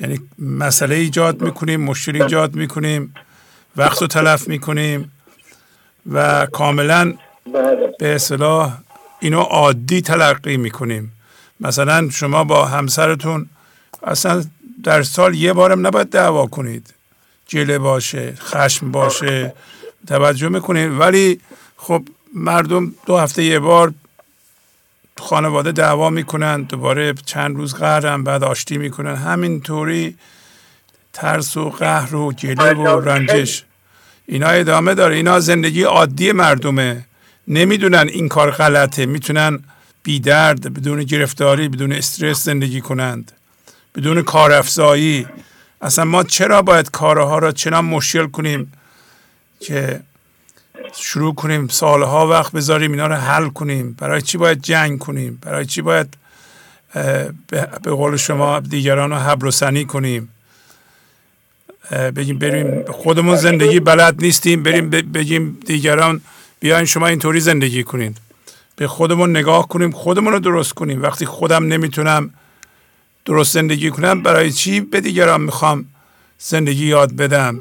[0.00, 3.14] یعنی مسئله ایجاد می‌کنیم مشکل ایجاد می‌کنیم
[3.76, 5.12] وقت رو تلف می‌کنیم
[6.12, 7.14] و کاملا
[7.98, 8.78] به اصطلاح
[9.20, 11.12] اینو عادی تلقی می‌کنیم.
[11.60, 13.48] مثلا شما با همسرتون
[14.02, 14.44] اصلا
[14.84, 16.94] در سال یه بارم نباید دعوا کنید.
[17.46, 19.54] جله باشه خشم باشه
[20.06, 20.92] توجه می‌کنید.
[21.00, 21.40] ولی
[21.76, 22.02] خب
[22.34, 23.94] مردم دو هفته یه بار
[25.18, 29.16] خانواده دعوا می‌کنن دوباره چند روز قهرن بعد آشتی می‌کنن.
[29.16, 30.16] همینطوری
[31.12, 33.64] ترس و قهر و گله و رنجش
[34.26, 35.16] اینا ادامه داره.
[35.16, 37.06] اینا زندگی عادی مردمه.
[37.48, 39.06] نمی‌دونن این کار غلطه.
[39.06, 39.64] می‌تونن
[40.02, 43.32] بی درد بدون گرفتاری بدون استرس زندگی کنند.
[43.94, 45.26] بدون کارافزایی.
[45.82, 48.72] اصلا ما چرا باید کارها را چنان مشکل کنیم
[49.60, 50.00] که
[50.94, 55.66] شروع کنیم سالها وقت بذاریم اینا رو حل کنیم؟ برای چی باید جنگ کنیم؟ برای
[55.66, 56.14] چی باید
[57.82, 60.28] به قول شما دیگران رو حبر و سنی کنیم؟
[62.16, 66.20] بگیم بریم خودمون زندگی بلد نیستیم بریم بگیم دیگران
[66.60, 68.14] بیاین شما اینطوری زندگی کنین.
[68.76, 71.02] به خودمون نگاه کنیم خودمون رو درست کنیم.
[71.02, 72.34] وقتی خودم نمی‌تونم
[73.24, 75.84] درست زندگی کنم برای چی به دیگران می‌خوام
[76.38, 77.60] زندگی یاد بدم؟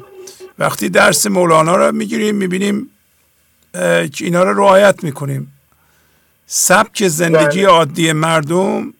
[0.58, 2.90] وقتی درس مولانا رو می‌گیریم می‌بینیم
[4.12, 5.52] که اینا رو رعایت می‌کنیم.
[6.46, 7.68] سبک زندگی بله.
[7.68, 8.94] عادی مردم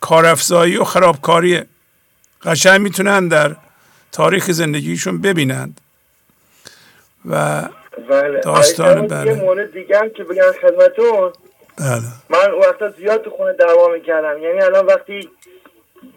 [0.00, 1.66] کارافزایی و خرابکاریه.
[2.42, 3.56] قشنگ می‌تونن در
[4.12, 5.80] تاریخ زندگیشون ببینند.
[7.28, 7.62] و
[8.08, 8.40] بله.
[8.40, 11.32] داستان بله یه مورد دیگه هم که بگم خدمتون.
[11.78, 12.02] بله.
[12.30, 14.42] من وقتا زیاد تو خونه دعوا می‌کردم.
[14.42, 15.30] یعنی الان وقتی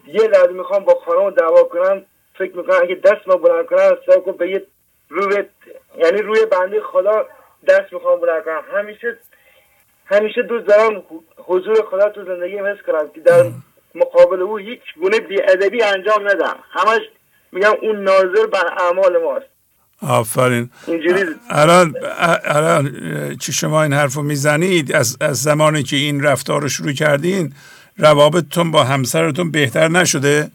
[0.07, 2.05] یه لحظه می‌خوام با خانم دعوا کنم
[2.37, 4.65] فکر می‌کنم اگه دست ما بلند کنم سعی به یه
[5.09, 5.43] روی
[5.97, 7.25] یعنی روی بنده خدا
[7.67, 8.63] دست می‌خوام بلند کنم.
[8.73, 9.17] همیشه
[10.05, 11.03] همیشه دوست دارم
[11.37, 13.45] حضور خدا تو زندگی حس کنم که در
[13.95, 16.59] مقابل او هیچ گونه بیادبی انجام ندم.
[16.71, 17.01] همش
[17.51, 19.45] میگم اون ناظر بر اعمال ماست.
[20.01, 20.69] آفرین.
[21.49, 21.95] الان
[22.43, 22.91] الان
[23.37, 27.53] چی شما این حرف رو می‌زنید؟ از, از زمانی که این رفتار رو شروع کردین
[27.97, 30.51] روابطتون با همسرتون بهتر نشده؟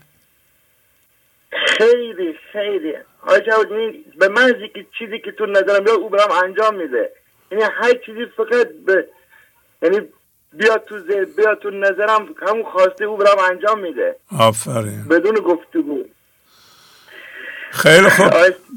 [1.67, 2.93] خیلی خیلی.
[3.23, 7.11] آقای به من که چیزی که تو ندارم یا او برام انجام میده.
[7.53, 9.09] یعنی هر چیزی فقط به
[9.83, 10.01] یعنی
[10.53, 10.95] بیا تو
[11.37, 14.17] بیا تو نظرم همون خواسته او برام انجام میده.
[14.39, 15.05] آفرین.
[15.11, 16.05] بدون گفتگو.
[17.75, 18.27] خیلی خوب.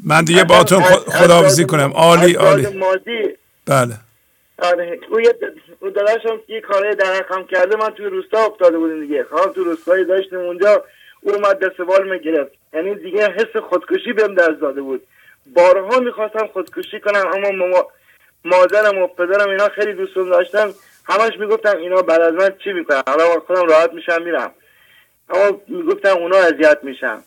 [0.05, 1.91] من دیگه باتون خداحافظی کنم.
[1.93, 2.67] عالی عالی.
[3.65, 3.93] بله.
[4.59, 4.99] آره.
[5.09, 5.35] او یه
[5.95, 7.75] داداشم یه کاره در هم کرده.
[7.75, 9.23] من توی روستا افتاده بودیم دیگه.
[9.23, 10.83] خواهم تو روستایی داشتیم اونجا.
[11.21, 12.51] او اومد دست بال می‌گرفت.
[12.73, 15.03] یعنی دیگه حس خودکشی بهم دست داده بود.
[15.55, 17.87] بارها می‌خواستم خودکشی کنم اما
[18.45, 20.69] مادرم و پدرم اینا خیلی دوستم داشتن.
[21.05, 24.51] همش می‌گفتم اینا بعد از من چی می‌کنم حالا خودم راحت میشم میرم.
[25.29, 27.17] اما می‌گفتم اونا اذیت میشن.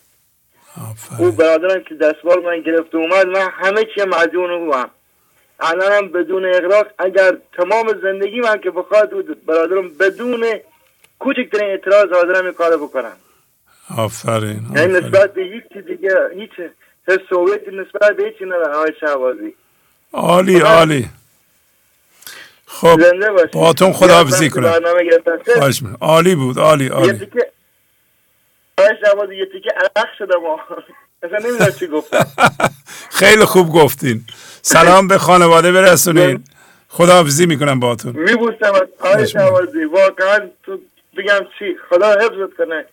[1.19, 4.89] او برادرم که دستبال من گرفته اومد من همه چی مدیون او هم
[5.59, 9.09] الانم بدون اغراق اگر تمام زندگی من که بخواد
[9.45, 10.45] برادرم بدون
[11.19, 13.17] کوچکترین اعتراض حاضرم این کارو بکنم.
[13.97, 16.51] آفرین یعنی نسبت به هیچ دیگه هیچ
[17.07, 17.19] حس
[17.73, 18.75] نسبت به هیچی ندارم.
[18.75, 19.55] آقای شهبازی.
[20.13, 21.09] عالی عالی.
[22.65, 22.99] خب
[23.53, 24.73] باتون خداحافظی کنم.
[26.01, 27.27] عالی بود عالی عالی.
[28.81, 30.39] آقای شهبازی یه تیکه عرق شدم
[31.23, 32.25] اصلا نمی‌دونم چی گفتم.
[33.21, 34.23] خیلی خوب گفتین.
[34.61, 36.43] سلام به خانواده برسونین.
[36.89, 40.79] خداحافظی می‌کنم باتون میبوسم از آقای شهبازی واقعا تو
[41.17, 42.85] بگم چی؟ خدا حفظت کنه.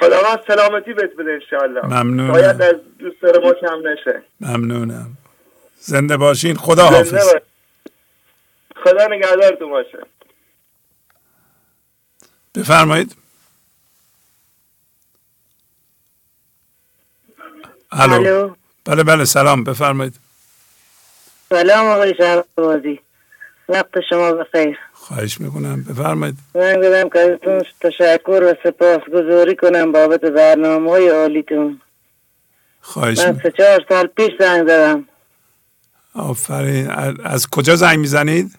[0.00, 1.86] خدا من سلامتی بهت بده انشاءالله.
[1.86, 2.32] ممنونم.
[2.32, 4.22] باید از دوست ما کم نشه.
[4.40, 5.16] ممنونم.
[5.78, 6.56] زنده باشین.
[6.56, 7.34] خدا حافظ
[8.84, 9.98] خدا نگهدارتون باشه.
[12.54, 13.16] بفرمایید.
[17.96, 18.54] الو.
[18.84, 20.14] بله بله سلام بفرمایید.
[21.48, 23.00] سلام آقای شهبازی.
[23.68, 24.78] وقت شما بخیر.
[24.92, 25.82] خواهش می‌کنم.
[25.82, 26.36] بفرمایید.
[26.54, 31.80] من بدم که ازتون تشکر و سپاس گذاری کنم بابت برنامه های عالیتون.
[32.80, 35.04] خواهش من سه چهار سال پیش زنگ زدم.
[36.14, 36.90] آفرین.
[37.24, 38.58] از کجا زنگ می‌زنید؟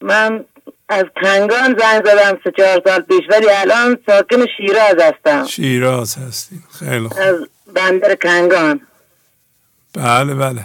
[0.00, 0.44] من
[0.88, 5.46] از کنگان زنگ زدم سه چهار سال پیش ولی الان ساکن شیراز هستم.
[5.46, 7.18] شیراز هستیم خیلی خوب.
[7.20, 7.34] از
[7.74, 8.80] بندر کنگان.
[9.94, 10.64] بله بله.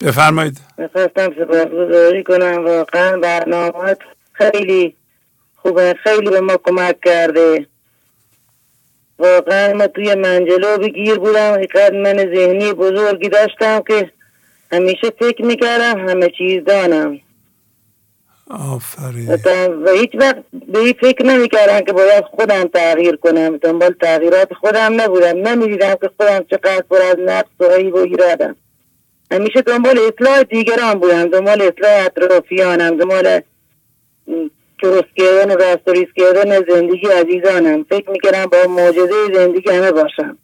[0.00, 0.60] بفرمایید.
[0.78, 2.64] می‌خواستم سپاسگزاری کنم.
[2.64, 3.96] واقعا برنامه
[4.32, 4.96] خیلی
[5.56, 5.94] خوبه.
[6.04, 7.66] خیلی به ما کمک کرده.
[9.18, 11.52] واقعا ما توی منجلو بگیر بودم.
[11.52, 14.10] حقیقت من ذهنی بزرگی داشتم که
[14.72, 17.20] همیشه فکر می‌کردم همه چیز دانم.
[18.50, 19.28] آفرین.
[19.84, 23.56] و هیچ وقت به این فکر نمی‌کردم که باید خودم تغییر کنم.
[23.56, 25.48] دنبال تغییرات خودم نبودم.
[25.48, 28.56] نمی‌دیدم که خودم چقدر پر از نقص و عیب و ایرادم.
[29.30, 31.28] همیشه دنبال اطلاع دیگران بودم.
[31.28, 32.96] دنبال اطلاع اطرافیانم.
[32.96, 33.40] دنبال
[34.82, 37.84] درست کردن و راستوریز کردن زندگی عزیزانم.
[37.84, 40.38] فکر می‌کردم با معجزه زندگی همه باشم.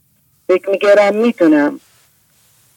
[0.49, 1.81] فکر می‌کردم می‌تونم.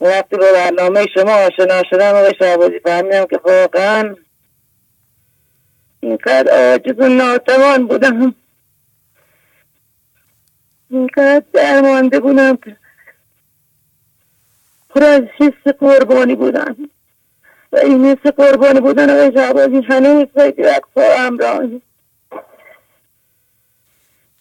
[0.01, 4.15] وقتی با برنامه شما آشنا شدم و شعبازی فهمیدم که واقعا
[6.03, 8.35] اینقدر عاجز و ناتوان بودم.
[10.89, 12.57] اینقدر درمانده بودم
[14.89, 16.75] پر از حس قربانی بودم.
[17.71, 21.61] و این حس قربانی بودن آقای شعبازی هنوز خیلی وقتا همراه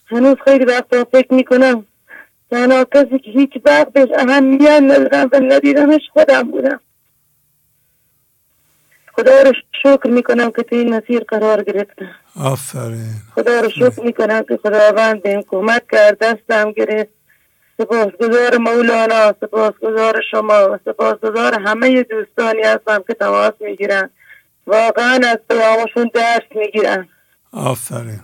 [0.05, 1.85] هنوز خیلی وقتا فکر می‌کنم
[2.51, 6.79] تنها کسی که هیچ وقت بهش اهمیت ندادم و ندیدمش خودم بودم.
[9.23, 9.53] خدا رو
[9.83, 13.15] شکر می‌کنم که تو این مسیر قرار گرفتم آفرین.
[13.35, 17.09] خدا رو شکر می‌کنم که خداوند بهم کمک کرد دستم گرفت.
[17.77, 24.09] سپاسگزار مولانا سپاسگزار شما و سپاسگزار همه دوستانی هستم که تماس می‌گیرن.
[24.67, 27.07] واقعا از پیامشون درس می‌گیرن.
[27.51, 28.21] آفرین.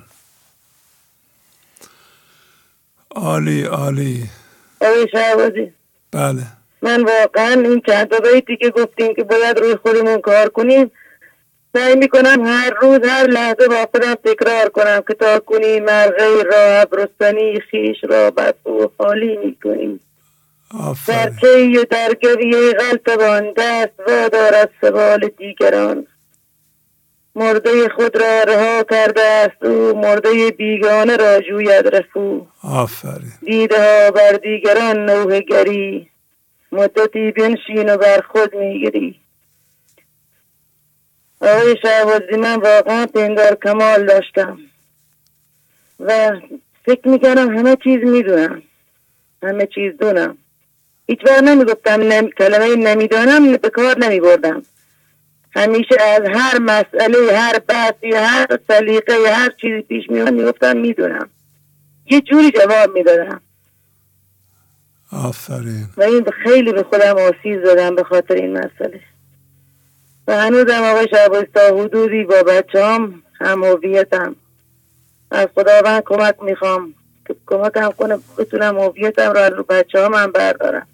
[3.15, 4.29] عالی عالی.
[6.11, 6.43] بله.
[6.81, 10.91] من واقعا این چند بیتی که گفتیم که باید روی خودمون کار کنیم
[11.73, 16.81] سعی می‌کنم هر روز هر لحظه با خودم تکرار کنم که تا کنی مرغه را
[16.81, 19.99] ابرستنی خیش را بس و خالی می‌کنیم.
[21.07, 26.07] در کی و در گویه غلطبان دست وادار از سوال دیگران.
[27.35, 32.45] مرده خود را رها کرده است او مرده بیگانه را جوید رفو.
[32.63, 33.33] آفرین.
[33.45, 36.09] دیده ها بر دیگران نوه گری
[36.71, 39.19] مدتی بنشین و بر خود می‌گیری.
[41.41, 44.59] آقای شهبازی من واقعا پندار کمال داشتم
[45.99, 46.39] و
[46.85, 48.63] فکر می‌کردم همه چیز می‌دونم
[49.43, 50.37] همه چیز دونم.
[51.07, 52.29] هیچ وقت نمی‌گفتم نم...
[52.29, 54.63] کلمه نمی‌دانم به کار نمیبردم.
[55.51, 61.29] همیشه از هر مسئله هر بحثی هر سلیقه هر چیزی پیش میاد می‌گفتم می‌دونم.
[62.11, 63.41] یه جوری جواب می‌دادم.
[65.11, 65.87] آفرین.
[65.97, 68.99] و این خیلی به خودم آسیز دادم به خاطر این مسئله.
[70.27, 74.35] و هنوزم آقای شعباز تا حدودی با بچه هم هم هویتم.
[75.31, 76.93] از خداوند کمک می‌خوام.
[77.27, 80.87] که کمکم کنه بتونم هویتم رو رو بچه هم, هم بردارم.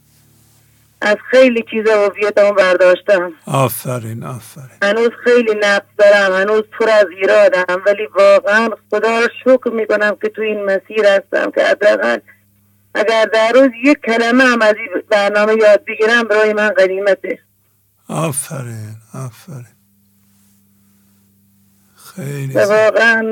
[1.01, 3.33] از خیلی چیزا هویتم برداشتم.
[3.47, 4.77] آفرین آفرین.
[4.81, 10.29] هنوز خیلی نقص دارم هنوز پر از ایرادم ولی واقعا خدا رو شکر می‌کنم که
[10.29, 12.19] تو این مسیر هستم که حداقل
[12.95, 17.39] اگر در روز یک کلمه هم از این برنامه یاد بگیرم برای من غنیمته.
[18.09, 19.65] آفرین آفرین.
[22.15, 23.23] خیلی واقعا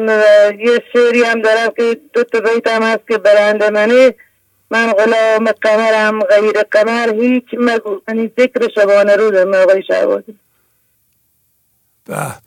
[0.59, 4.14] یه شعری هم دارم که دو تا بیت هم هست که برنده منه.
[4.72, 8.01] من غلام قمرم غیر قمر هیچ مگو.
[8.07, 10.40] یعنی ذکر شبانه روزم آقای شهبازی.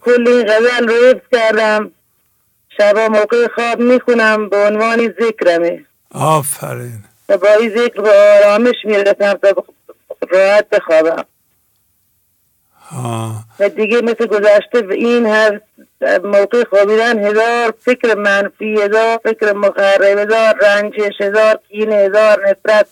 [0.00, 1.92] کل این غزل رو حفظ کردم.
[2.78, 5.85] شبا موقع خواب می‌خونم به عنوان ذکرمه.
[6.14, 7.04] آفرین.
[7.28, 9.64] و با این ذکر به آرامش می‌رسم تا
[10.30, 11.24] راحت بخوابم.
[13.60, 15.60] و دیگه مثل گذشته به این هر
[16.24, 22.86] موقع خوابیدن هزار فکر منفی هزار فکر مخرب هزار رنجش هزار کین هزار نفرت.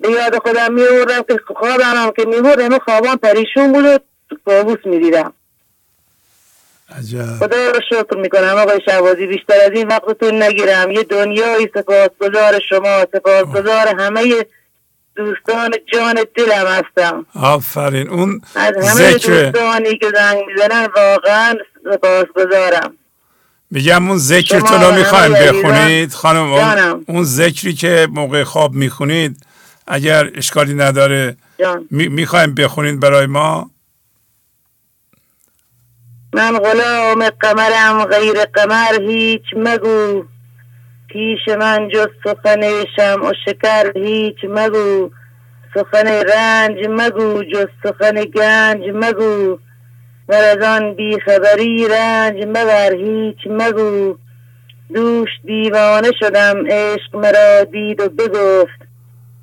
[0.00, 3.98] به یاد خودم میوردم که خوابم هم که می‌برد همه خوابان پریشون بود و
[4.44, 5.32] کابوس می‌دیدم.
[6.98, 7.36] عجب.
[7.38, 10.90] خدا رو شکر می‌کنم آقای شهبازی بیشتر از این وقتتون نگیرم.
[10.90, 14.46] یه دنیای سپاسگزار شما سپاسگزار همه
[15.16, 17.26] دوستان جان دلم هستم.
[17.34, 18.08] آفرین.
[18.08, 21.54] اون از همه ذکر دوستانی که زنگ می‌زنن واقعا
[21.84, 22.94] سپاسگزارم.
[23.70, 29.36] میگم اون ذکر تو رو می‌خوایم بخونید؟ خانم اون, اون ذکری که موقع خواب می‌خونید
[29.86, 31.36] اگر اشکالی نداره
[31.90, 33.70] می‌خوایم بخونید برای ما؟
[36.34, 40.24] من غلام قمرم غیر قمر هیچ مگو.
[41.08, 42.60] پیش من جز سخن
[42.96, 45.10] شم و شکر هیچ مگو.
[45.74, 49.58] سخن رنج مگو جز سخن گنج مگو.
[50.28, 54.16] و از آن بیخبری رنج مبر هیچ مگو.
[54.94, 58.80] دوش دیوانه شدم عشق مرا دید و بگفت.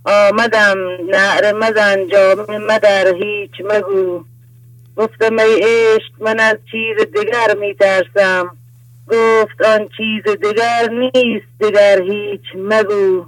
[0.06, 0.78] آمدم
[1.10, 4.24] نعر مزن جامه مدر هیچ مگو.
[4.98, 8.58] گفتم ای عشق من از چیز دیگر میترسم.
[9.08, 13.26] گفت آن چیز دیگر نیست دیگر هیچ مگو.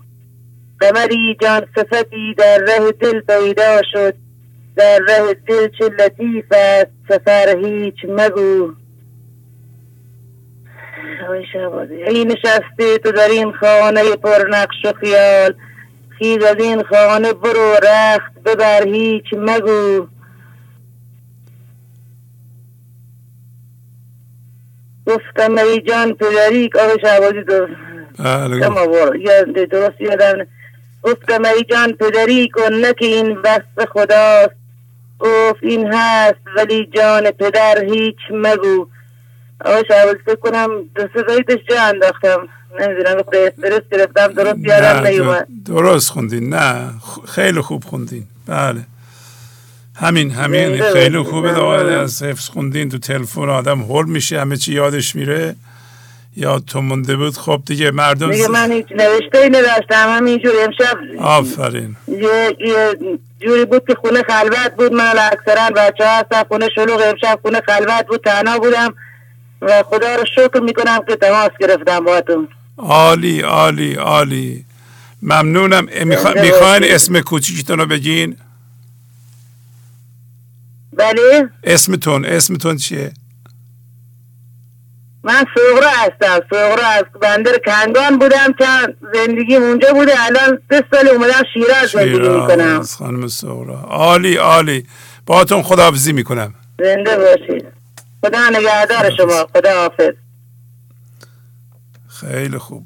[0.79, 4.15] قمری جان صفتی در ره دل پیدا شد.
[4.75, 8.73] در ره دل چه لطیف است سفر هیچ مگو.
[12.07, 15.53] ای نشسته تو در این خانه پر نقش و خیال.
[16.19, 20.07] خیز از این خانه برو رخت ببر هیچ مگو.
[25.07, 27.67] گفتم جان پدری آقای شعبازی تو
[29.65, 30.47] درست یادم.
[31.01, 34.55] گفتم ای جان پدری کن نکه این وصف خداست.
[35.19, 38.87] گفت این هست ولی جان پدر هیچ مگو.
[39.65, 41.23] آقای شعبازی فکر کنم دو سه
[41.69, 42.47] جا انداختم.
[42.79, 45.47] نمی‌دونم استرس گرفتم درست یادم نیومد.
[45.65, 46.53] درست خوندین.
[46.53, 46.89] نه
[47.27, 48.23] خیلی خوب خوندین.
[48.47, 48.79] بله.
[49.95, 50.83] همین همین.
[50.93, 51.53] خیلی خوبه.
[51.53, 55.55] دوباره از حفظ خوندین تو تلفن آدم هول میشه همه چی یادش میره.
[56.35, 57.37] یا تو مونده بود.
[57.37, 60.15] خب دیگه مردم دیگه من هیچ نوشته ای نداشتم.
[60.17, 61.95] همینجوری امشب آفرین.
[62.07, 62.97] یه, یه
[63.41, 64.93] جوری بود که خونه خلوت بود.
[64.93, 67.01] من اکثرا بچه ها هستم خونه شلوغ.
[67.01, 68.21] امشب خونه خلوت بود.
[68.23, 68.93] تنها بودم.
[69.61, 72.47] و خدا رو شکر می‌کنم که تماس گرفتم با تو
[72.77, 74.65] عالی عالی عالی.
[75.21, 75.87] ممنونم.
[76.05, 78.35] می‌خواین اسم کوچیکتون رو بگین؟
[80.97, 83.13] بله؟ اسمتون اسمتون چیه؟
[85.23, 88.65] من سغرا هستم سغرا از بندر کنگان بودم که
[89.13, 92.81] زندگی اونجا بوده الان سه سال اومدم شیراز زندگی می‌کنم.
[92.83, 94.87] خانم سغرا عالی عالی.
[95.25, 96.53] باهاتون خداحافظی می‌کنم.
[96.79, 97.65] زنده باشید.
[98.25, 99.47] خدا نگهدار شما.
[99.53, 100.13] خدا حافظ
[102.07, 102.85] خیلی خوب.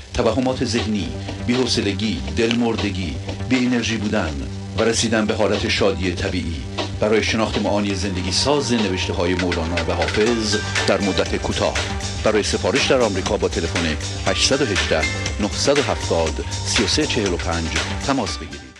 [0.13, 1.09] توهمات ذهنی
[1.47, 3.15] بی‌حوصلگی دلمردگی
[3.49, 4.33] بی انرژی بودن
[4.77, 6.63] و رسیدن به حالت شادی طبیعی
[6.99, 10.55] برای شناخت معانی زندگی ساز نوشته های مولانا و حافظ
[10.87, 11.73] در مدت کوتاه.
[12.23, 13.97] برای سفارش در آمریکا با تلفن
[14.27, 15.01] 818
[15.41, 17.67] 970 3345
[18.07, 18.71] تماس بگیرید.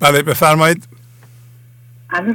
[0.00, 0.88] بله بفرمایید.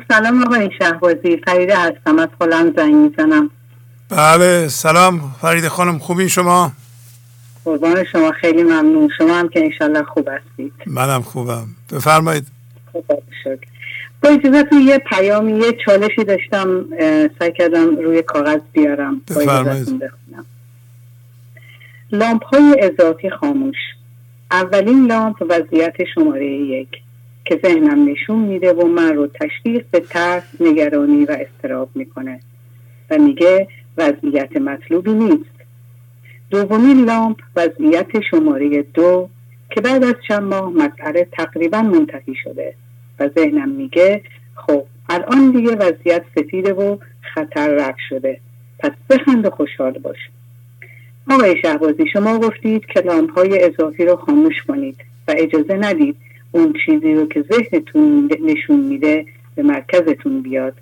[0.07, 1.37] سلام آقای شهبازی.
[1.45, 3.49] فریده هستم از خلم زنگ می‌زنم.
[4.09, 5.35] بله سلام.
[5.41, 6.71] فرید خانم خوبین شما؟
[7.65, 9.09] قربان شما خیلی ممنون.
[9.17, 10.73] شما هم که انشالله خوب هستید.
[10.85, 11.67] منم خوبم.
[11.93, 12.47] بفرمایید.
[13.43, 13.59] شد
[14.23, 16.85] با اجازتون یه پیامی یه چالشی داشتم
[17.39, 19.21] سعی کردم روی کاغذ بیارم.
[19.29, 20.03] بفرمایید.
[22.11, 23.75] لامپ های اضافی خاموش.
[24.51, 26.89] اولین لامپ وضعیت شماره یک
[27.45, 32.39] که ذهنم نشون میده و من رو تشویق به ترس نگرانی و استراب می‌کنه.
[33.09, 33.67] و میگه
[33.97, 35.57] وضعیت مطلوبی نیست.
[36.49, 39.29] دومین لامپ وضعیت شماره دو
[39.69, 42.73] که بعد از چند ماه مسئله تقریبا منتهی شده
[43.19, 44.21] و ذهنم میگه
[44.55, 46.97] خب الان دیگه وضعیت سفیده و
[47.33, 48.39] خطر رفت شده.
[48.79, 50.17] پس بخند و خوشحال باش.
[51.29, 54.95] آقای شهبازی شما گفتید که لامپ های اضافی رو خاموش کنید
[55.27, 56.15] و اجازه ندید
[56.51, 59.25] اون چیزی رو که ذهنتون نشون میده
[59.55, 60.73] به مرکزتون بیاد.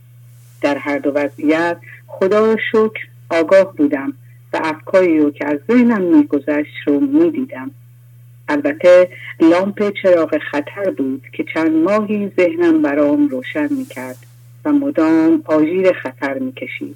[0.61, 4.13] در هر دو وضعیت خدا رو شکر آگاه بودم
[4.53, 7.71] و افکاری رو که از ذهنم میگذشت رو می‌دیدم.
[8.47, 9.09] البته
[9.39, 14.17] لامپ چراغ خطر بود که چند ماهی ذهنم برام روشن می‌کرد
[14.65, 16.95] و مدام آژیر خطر می‌کشید.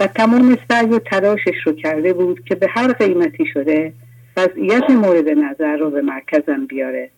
[0.00, 3.92] و تمام سعی و تلاشش رو کرده بود که به هر قیمتی شده
[4.36, 7.10] وضعیت مورد نظر رو به مرکزم بیاره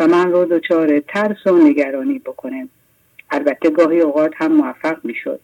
[0.00, 2.68] و من رو دچار ترس و نگرانی بکنه.
[3.30, 5.40] البته گاهی اوقات هم موفق می‌شد.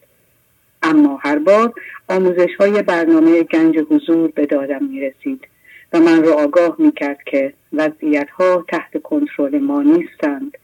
[0.83, 1.73] اما هر بار
[2.09, 5.47] آموزش های برنامه گنج حضور به دادم می رسید
[5.93, 10.57] و من رو آگاه می کرد که وضعیت ها تحت کنترل ما نیستند.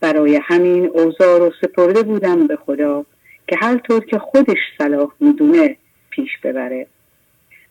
[0.00, 3.04] برای همین اوزار و سپرده بودم به خدا
[3.48, 5.76] که هر طور که خودش صلاح می‌دونه
[6.10, 6.86] پیش ببره.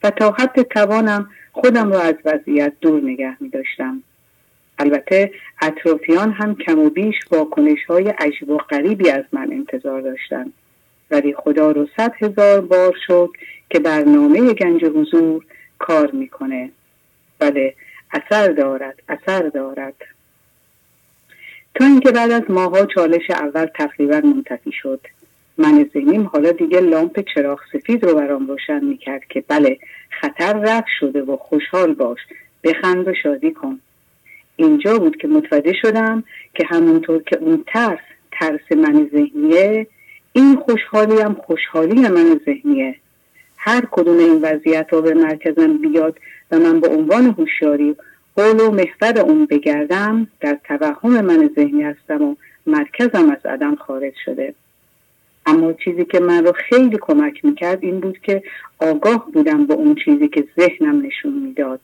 [0.03, 4.03] و تا حد توانم خودم را از وضعیت دور نگه می داشتم
[4.79, 10.53] البته اطرافیان هم کم و بیش واکنش های عجب و غریبی از من انتظار داشتند.
[11.11, 13.29] ولی خدا رو صد هزار بار شد
[13.69, 15.45] که برنامه گنج حضور
[15.79, 16.71] کار می‌کنه.
[17.39, 17.73] بله
[18.11, 19.95] اثر دارد اثر دارد.
[21.75, 24.99] تا اینکه بعد از ماها چالش اول تقریبا منتفی شد.
[25.57, 29.77] من ذهنیم حالا دیگه لامپ چراغ سفید رو برام روشن می‌کرد که بله
[30.21, 32.19] خطر رفت شده و خوشحال باش.
[32.63, 33.79] بخند و شادی کن.
[34.55, 36.23] اینجا بود که متوجه شدم
[36.53, 37.99] که همونطور که اون ترس
[38.31, 39.87] ترس من ذهنیه
[40.35, 42.95] این خوشحالی هم خوشحالی من ذهنیه.
[43.57, 46.19] هر کدوم این وضعیت ها به مرکزم بیاد
[46.51, 47.95] و من به عنوان هوشیاری
[48.35, 52.35] قول و محور اون بگردم در توهم من ذهنی هستم و
[52.67, 54.53] مرکزم از عدم خارج شده.
[55.45, 58.43] اما چیزی که من رو خیلی کمک می‌کرد این بود که
[58.79, 61.79] آگاه بودم به اون چیزی که ذهنم نشون می‌داد.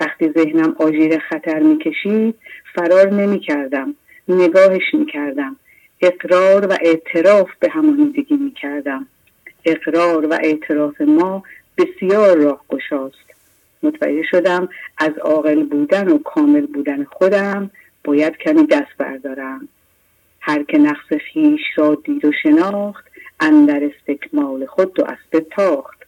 [0.00, 2.34] وقتی ذهنم آژیر خطر می‌کشید
[2.74, 3.94] فرار نمی‌کردم
[4.28, 5.56] نگاهش می‌کردم.
[6.00, 9.06] اقرار و اعتراف به همانیدگی می‌کردم.
[9.64, 11.42] اقرار و اعتراف ما
[11.78, 13.28] بسیار راه گشاست
[13.82, 14.68] متوجه شدم
[14.98, 17.70] از عاقل بودن و کامل بودن خودم
[18.04, 19.68] باید کمی دست بردارم.
[20.40, 23.04] هر که نقص خیش را دید و شناخت
[23.40, 25.98] اندر استکمال خود دو اسب تاخت.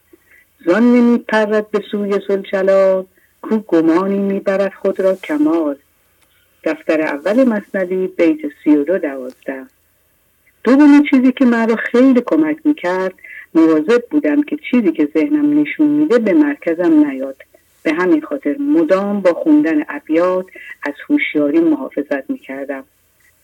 [0.65, 3.05] زان نمی پرد به سوی سلجلال
[3.41, 5.75] کو گمانی می‌برد خود را کمال.
[6.63, 9.65] دفتر اول مصنوی بیت سی و دو دوازده.
[10.63, 13.13] دومین چیزی که من را خیلی کمک می‌کرد
[13.55, 17.35] مواظب بودم که چیزی که ذهنم نشون میده به مرکزم نیاد.
[17.83, 20.45] به همین خاطر مدام با خوندن ابیات
[20.83, 22.83] از هوشیاری محافظت می‌کردم.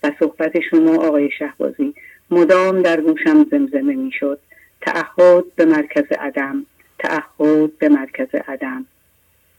[0.03, 1.93] و صحبت شما آقای شهبازی
[2.31, 4.39] مدام در گوشم زمزمه می‌شد.
[4.81, 6.65] تعهد به مرکز عدم
[6.99, 8.85] تعهد به مرکز عدم.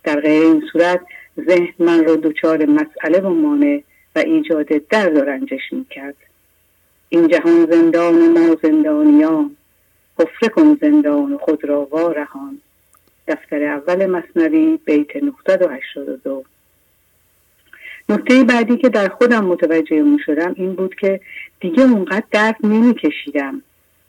[0.05, 1.01] در غیر این صورت
[1.47, 3.83] ذهن من را دچار مسئله و مانع
[4.17, 6.17] و ایجاد درد و رنجش می‌کرد.
[7.09, 9.57] این جهان زندان ما زندانیان.
[10.19, 12.61] حفره کن زندان خود را وارهان.
[13.29, 16.45] دفتر اول مصنوی بیت 982
[18.09, 21.21] نکته بعدی که در خودم متوجه اون شدم این بود که
[21.61, 23.63] دیگه اونقدر درد نمیکشیدم.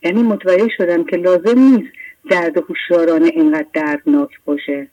[0.03, 1.93] یعنی متوجه شدم که لازم نیست
[2.29, 4.87] درد هوشیارانه اینقدر دردناک باشه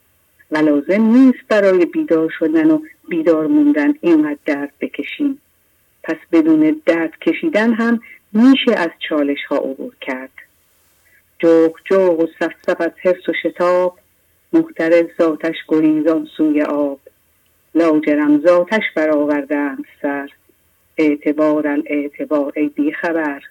[0.51, 2.79] و لازم نیست برای بیدار شدن و
[3.09, 5.41] بیدار موندن اینقدر درد بکشیم.
[6.07, 7.99] پس بدون درد کشیدن هم
[8.33, 10.29] میشه از چالش ها عبور کرد.
[11.39, 13.99] جوق جوق و صف از حرس و شتاب
[14.53, 16.99] محترز ذاتش گریزان سوی آب.
[17.75, 20.29] لاجرم ذاتش برآوردند سر.
[20.97, 23.41] اعتبار الاعتبار ای بیخبر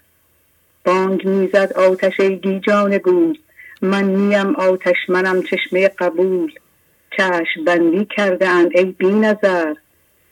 [0.85, 3.37] بانگ می‌زد آتش ای گیجان گول.
[3.81, 6.53] من میم آتش منم چشمه قبول.
[7.17, 9.73] چشم بندی کرده ای بی نظر.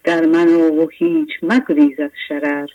[0.06, 2.68] در من و هیچ مگریز از شرر.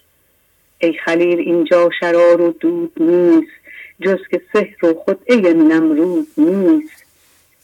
[0.78, 3.52] ای خلیل اینجا شرار و دود نیست
[4.00, 7.04] جز که سحر و خود ای نمرود نیست.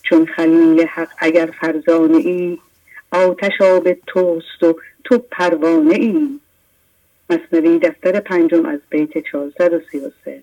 [0.03, 2.59] چون خلیل حق اگر فرزانه ای
[3.13, 6.41] آتش آب توست و تو پروانه ای.
[7.31, 10.43] مصنوی دفتر پنجم از بیت 433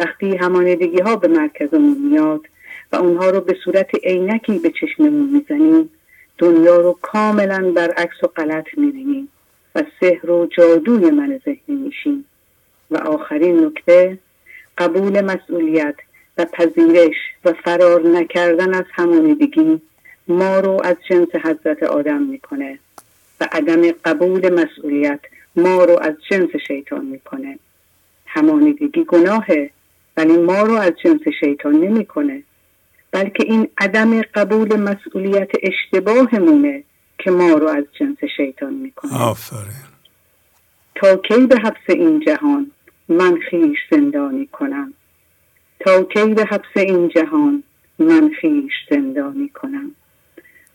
[0.00, 2.40] وقتی همانیدگی ها به مرکزمون میاد
[2.92, 5.90] و اونها رو به صورت عینکی به چشممون می‌زنیم
[6.38, 9.28] دنیا رو کاملا برعکس و غلط می‌بینیم
[9.74, 12.24] و سحر و جادوی من ذهنی میشیم.
[12.90, 14.18] و آخرین نکته
[14.78, 15.94] قبول مسئولیت
[16.38, 19.80] و پذیرش و فرار نکردن از همانیدگی
[20.28, 22.78] ما رو از جنس حضرت آدم می‌کنه
[23.40, 25.20] و عدم قبول مسئولیت
[25.56, 27.58] ما رو از جنس شیطان می‌کنه.
[28.26, 29.70] همانیدگی گناهه
[30.16, 32.42] ولی ما رو از جنس شیطان نمی‌کنه.
[33.12, 36.84] بلکه این عدم قبول مسئولیت اشتباهمونه
[37.18, 39.22] که ما رو از جنس شیطان می‌کنه.
[39.22, 39.88] آفرین.
[40.94, 42.70] تا کی به حبس این جهان
[43.08, 44.92] من خیش زندانی کنم؟
[45.80, 47.62] تا کی به حبس این جهان
[47.98, 49.90] من خیش زندانی کنم؟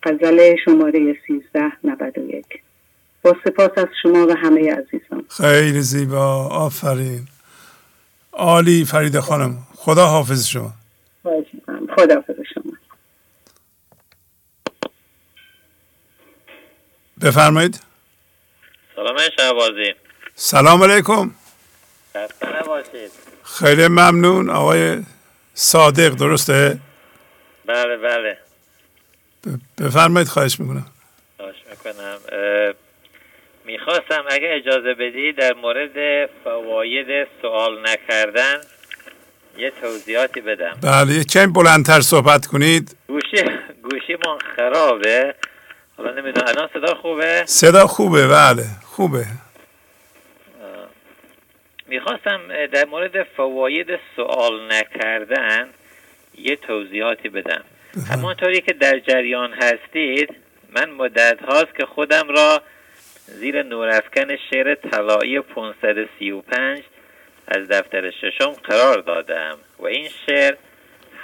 [0.03, 2.45] غزل شماره 1391
[3.21, 5.25] با سپاس از شما و همه عزیزان.
[5.29, 6.47] خیلی زیبا.
[6.47, 7.27] آفرین.
[8.33, 9.57] عالی فرید خانم.
[9.75, 10.73] خدا حافظ شما.
[11.95, 12.73] خدا حافظ شما.
[17.21, 17.83] بفرمایید.
[18.95, 19.93] سلام شهبازی.
[20.35, 21.31] سلام علیکم.
[23.43, 24.49] خیلی ممنون.
[24.49, 25.03] آقای
[25.53, 26.79] صادق درسته؟
[27.65, 28.37] بله بله.
[29.77, 30.85] بفرمایید خواهش می‌کنم.
[31.37, 32.17] خواهش می‌کنم.
[33.65, 38.61] می‌خواستم اگه اجازه بدی در مورد فواید سوال نکردن
[39.57, 40.77] یه توضیحاتی بدم.
[40.83, 42.95] بله کمی بلندتر صحبت کنید.
[43.07, 43.43] گوشی
[43.83, 45.35] گوشی من خرابه.
[45.97, 49.25] حالا نمی‌دونم الان صدا خوبه؟ صدا خوبه بله خوبه.
[51.87, 55.69] می‌خواستم در مورد فواید سوال نکردن
[56.37, 57.63] یه توضیحاتی بدم.
[58.09, 60.29] همانطوری که در جریان هستید
[60.75, 62.61] من مدت هاست که خودم را
[63.25, 66.83] زیر نورافکن شعر طلایی 535
[67.47, 70.55] از دفتر ششم قرار دادم و این شعر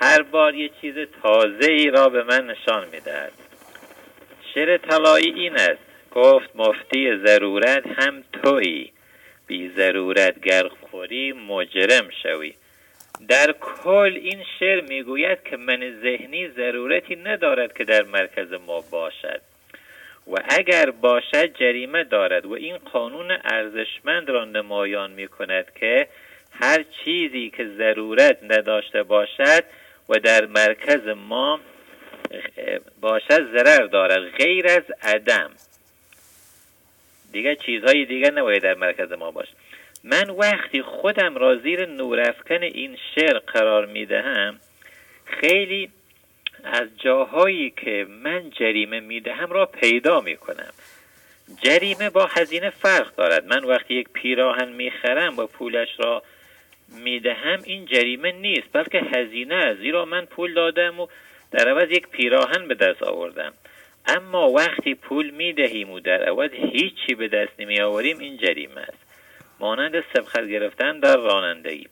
[0.01, 3.31] هر بار یه چیز تازه ای را به من نشان می‌دهد.
[4.53, 5.79] شعر طلایی این است.
[6.11, 8.91] گفت مفتی ضرورت هم تویی.
[9.47, 12.53] بی ضرورت گر خوری مجرم شوی.
[13.27, 19.41] در کل این شعر می‌گوید که من ذهنی ضرورتی ندارد که در مرکز ما باشد.
[20.29, 26.07] و اگر باشد جریمه دارد و این قانون ارزشمند را نمایان می کند که
[26.51, 29.63] هر چیزی که ضرورت نداشته باشد
[30.09, 31.59] و در مرکز ما
[33.01, 35.51] باشد ضرر دارد غیر از عدم.
[37.31, 39.53] دیگه چیزهای دیگه نباید در مرکز ما باشد
[40.03, 44.59] من وقتی خودم را زیر نورافکن این شعر قرار می دهم
[45.25, 45.89] خیلی
[46.63, 50.73] از جاهایی که من جریمه می دهم را پیدا می کنم
[51.63, 53.45] جریمه با هزینه فرق دارد.
[53.45, 56.23] من وقتی یک پیراهن می خرم و پولش را
[57.03, 59.79] می دهم این جریمه نیست بلکه هزینه است.
[59.79, 61.07] زیرا من پول دادم و
[61.51, 63.53] در عوض یک پیراهن به دست آوردم.
[64.05, 68.81] اما وقتی پول می دهیم و در عوض هیچی به دست نمی آوریم این جریمه
[68.81, 68.97] است.
[69.59, 71.87] مانند سبخت گرفتن در رانندگی.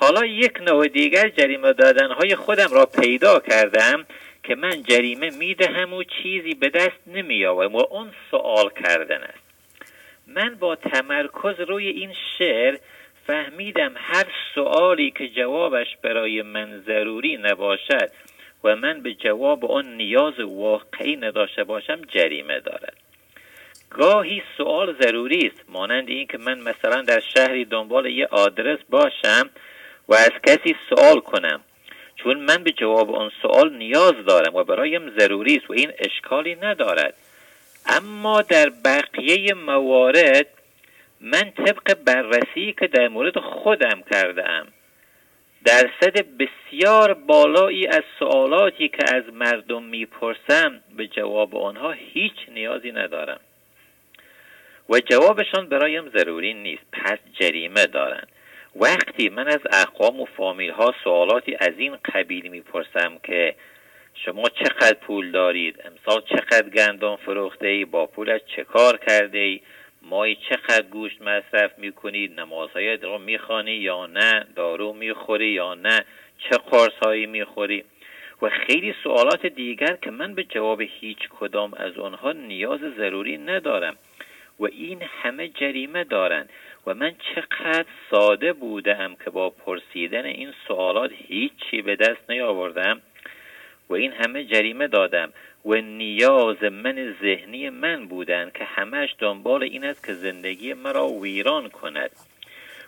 [0.00, 4.06] حالا یک نوع دیگر جریمه دادن های خودم را پیدا کردم
[4.42, 9.46] که من جریمه می‌دهم و چیزی به دست نمی و اون سوال کردن است.
[10.26, 12.76] من با تمرکز روی این شعر
[13.26, 18.10] فهمیدم هر سوالی که جوابش برای من ضروری نباشد
[18.64, 22.96] و من به جواب آن نیاز واقعی نداشته باشم جریمه دارد.
[23.90, 29.50] گاهی سوال ضروری است مانند این که من مثلا در شهری دنبال یه آدرس باشم
[30.08, 31.60] و از کسی سوال کنم.
[32.16, 36.54] چون من به جواب آن سوال نیاز دارم و برایم ضروری است و این اشکالی
[36.54, 37.14] ندارد.
[37.86, 40.46] اما در بقیه موارد
[41.20, 44.66] من طبق بررسی که در مورد خودم کردم
[45.64, 53.40] درصد بسیار بالایی از سوالاتی که از مردم می‌پرسم به جواب آنها هیچ نیازی ندارم.
[54.88, 56.82] و جوابشان برایم ضروری نیست.
[56.92, 58.28] پس جریمه دارند
[58.80, 63.54] وقتی من از اقوام و فامیل ها سوالاتی از این قبیل می‌پرسم که
[64.14, 69.60] شما چقدر پول دارید امسال چقدر گندم فروخته ای با پولش چه کار کرده ای
[70.02, 76.04] مایی چقدر گوشت مصرف می‌کنید نمازهای رو می‌خوانی یا نه دارو می‌خوری یا نه
[76.38, 77.84] چه قرصهایی می‌خوری؟
[78.42, 83.96] و خیلی سوالات دیگر که من به جواب هیچ کدام از آنها نیاز ضروری ندارم.
[84.60, 86.50] و این همه جریمه دارند
[86.86, 93.02] و من چقدر ساده بودم که با پرسیدن این سوالات هیچی به دست نیاوردم
[93.88, 95.32] و این همه جریمه دادم
[95.64, 101.68] و نیاز من ذهنی من بودند که همش دنبال این است که زندگی مرا ویران
[101.68, 102.10] کند.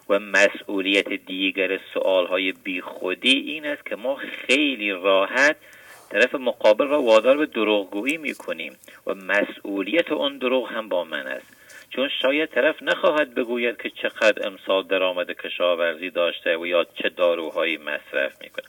[0.09, 5.57] و مسئولیت دیگر سوالهای بیخودی این است که ما خیلی راحت
[6.11, 8.77] طرف مقابل را وادار به دروغگویی می‌کنیم
[9.07, 11.57] و مسئولیت اون دروغ هم با من است.
[11.90, 17.77] چون شاید طرف نخواهد بگوید که چقدر امسال درآمد کشاورزی داشته و یا چه داروهایی
[17.77, 18.65] مصرف می‌کنه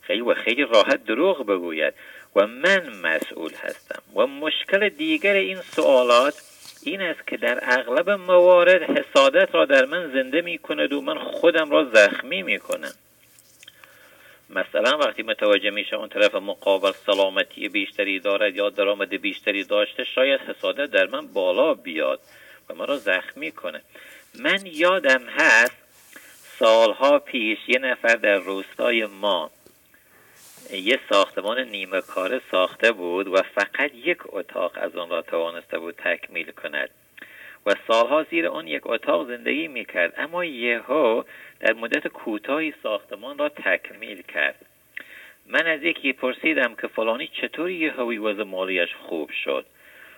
[0.00, 1.94] خیلی و خیلی راحت دروغ بگوید.
[2.36, 4.02] و من مسئول هستم.
[4.16, 6.34] و مشکل دیگر این سوالات
[6.82, 11.18] این است که در اغلب موارد حسادت را در من زنده می کند و من
[11.18, 12.92] خودم را زخمی می کنم
[14.50, 20.40] مثلا وقتی متوجه میشه اون طرف مقابل سلامتی بیشتری دارد یا درآمد بیشتری داشته شاید
[20.40, 22.20] حسادت در من بالا بیاد
[22.68, 23.82] و مرا زخمی کنه.
[24.34, 25.76] من یادم هست
[26.58, 29.50] سالها پیش یه نفر در روستای ما
[30.72, 35.94] یه ساختمان نیمه کاره ساخته بود و فقط یک اتاق از آن را توانسته بود
[36.04, 36.90] تکمیل کند.
[37.66, 40.14] و سالها زیر آن یک اتاق زندگی می‌کرد.
[40.16, 41.22] اما یهو
[41.60, 44.66] در مدت کوتاهی ساختمان را تکمیل کرد.
[45.46, 49.66] من از یکی پرسیدم که فلانی چطوری یه هوی وضع مالیش خوب شد.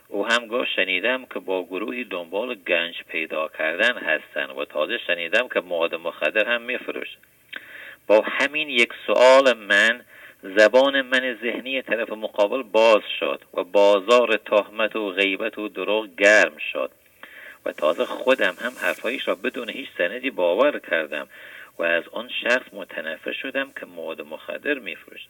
[0.09, 5.48] او هم گفت شنیدم که با گروهی دنبال گنج پیدا کردن هستن و تازه شنیدم
[5.48, 7.09] که مواد مخدر هم میفروش
[8.06, 10.05] با همین یک سوال من
[10.43, 16.59] زبان من ذهنی طرف مقابل باز شد و بازار تهمت و غیبت و دروغ گرم
[16.73, 16.90] شد.
[17.64, 21.28] و تازه خودم هم حرفایش را بدون هیچ سندی باور کردم
[21.78, 25.28] و از آن شخص متنفر شدم که مواد مخدر میفروشد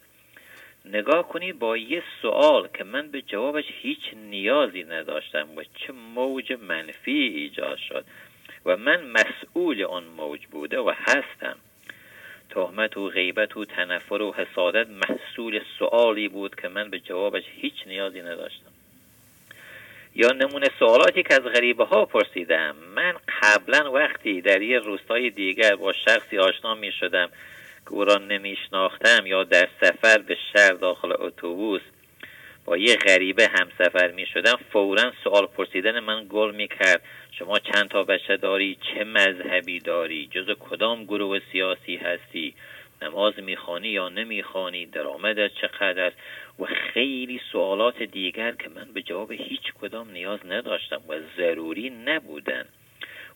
[0.85, 6.53] نگاه کنید با یه سوال که من به جوابش هیچ نیازی نداشتم و چه موج
[6.53, 8.05] منفی ایجاد شد
[8.65, 11.55] و من مسئول آن موج بوده و هستم.
[12.49, 17.87] تهمت و غیبت و تنفر و حسادت محصول سوالی بود که من به جوابش هیچ
[17.87, 18.72] نیازی نداشتم.
[20.15, 22.75] یا نمونه سوالاتی که از غریبه ها پرسیدم.
[22.95, 27.29] من قبلا وقتی در یه روستای دیگر با شخصی آشنا می شدم
[27.85, 31.81] که او را نمیشناختم یا در سفر به شهر داخل اتوبوس
[32.65, 37.89] با یه غریبه همسفر می شدم فورا سوال پرسیدن من گل می کرد شما چند
[37.89, 42.53] تا بچه داری؟ چه مذهبی داری؟ جز کدام گروه سیاسی هستی؟
[43.03, 46.11] نماز می‌خوانی یا نمی‌خوانی درآمدت چقدر
[46.59, 52.65] و خیلی سوالات دیگر که من به جواب هیچ کدام نیاز نداشتم و ضروری نبودن.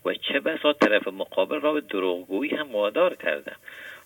[0.06, 3.56] و چه بسا طرف مقابل را به دروغگویی هم وادار کردم.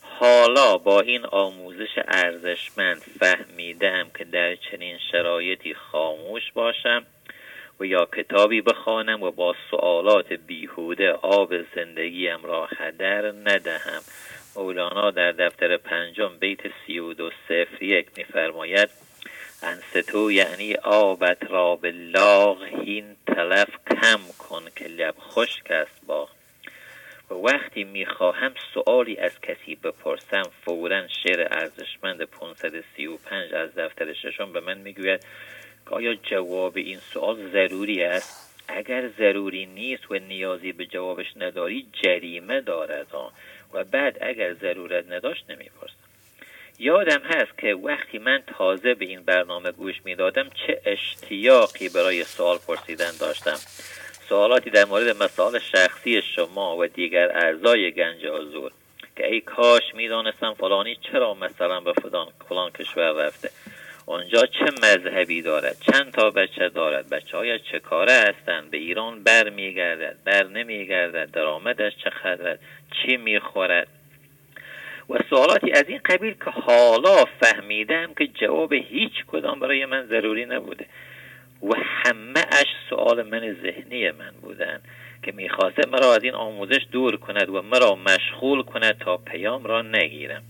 [0.02, 7.06] حالا با این آموزش ارزشمند فهمیدم که در چنین شرایطی خاموش باشم
[7.80, 14.02] و یا کتابی بخوانم و با سوالات بیهوده آب زندگیم را هدر ندهم.
[14.56, 18.90] مولانا در دفتر پنجم بیت سی و دو صفر یک میفرماید
[19.64, 26.30] انستو یعنی آبت را به لاغ هین تلف کم کن که لب خشک است با
[27.30, 34.60] و وقتی می‌خواهم سوالی از کسی بپرسم فورا شعر ارزشمند 535 از دفتر ششم به
[34.60, 35.22] من می‌گوید
[35.86, 41.88] که آیا جواب این سوال ضروری است؟ اگر ضروری نیست و نیازی به جوابش نداری
[42.04, 43.08] جریمه دارد.
[43.74, 45.94] و بعد اگر ضرورت نداشت نمی‌پرسم.
[46.80, 52.58] یادم هست که وقتی من تازه به این برنامه گوش می‌دادم چه اشتیاقی برای سوال
[52.58, 53.58] پرسیدن داشتم.
[54.30, 58.72] سوالاتی در مورد مسائل شخصی شما و دیگر اعضای گنج حضور
[59.16, 63.50] که ای کاش می‌دانستم فلانی چرا مثلا به فلان, فلان کشور رفته.
[64.06, 69.24] آنجا چه مذهبی دارد؟ چند تا بچه دارد؟ بچه های چه کاره هستند؟ به ایران
[69.24, 72.58] بر میگردد بر نمیگردد درآمدش چقدر
[72.92, 73.88] چی می‌خورد؟
[75.10, 80.46] و سوالاتی از این قبیل که حالا فهمیدم که جواب هیچ کدام برای من ضروری
[80.46, 80.86] نبوده.
[81.64, 84.82] و همه اش سوال من ذهنی من بودن
[85.24, 89.82] که می‌خواسته مرا از این آموزش دور کند و مرا مشغول کند تا پیام را
[89.82, 90.44] نگیرم.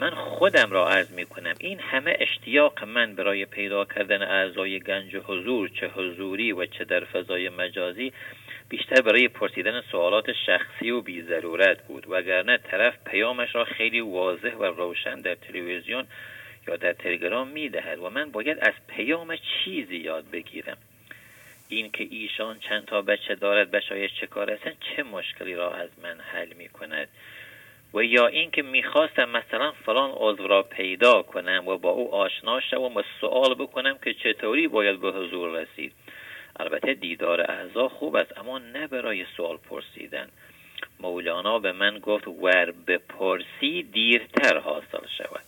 [0.00, 1.54] من خودم را عرض می کنم.
[1.60, 7.04] این همه اشتیاق من برای پیدا کردن اعضای گنج حضور چه حضوری و چه در
[7.04, 8.12] فضای مجازی
[8.68, 12.06] بیشتر برای پرسیدن سوالات شخصی و بی ضرورت بود.
[12.10, 16.06] وگرنه طرف پیامش را خیلی واضح و روشن در تلویزیون
[16.68, 20.76] یا در تلگرام می‌دهد و من باید از پیام چیزی یاد بگیرم.
[21.68, 25.90] این که ایشان چند تا بچه دارد بچه چه کار هستن چه مشکلی را از
[26.02, 27.08] من حل می کند؟
[27.94, 32.96] و یا اینکه می‌خواستم مثلا فلان عضو را پیدا کنم و با او آشنا شوم
[32.96, 35.92] و سوال بکنم که چطوری باید به حضور رسید.
[36.60, 40.28] البته دیدار اعضا خوب است اما نه برای سوال پرسیدن.
[41.00, 45.44] مولانا به من گفت ور بپرسی دیرتر حاصل شود.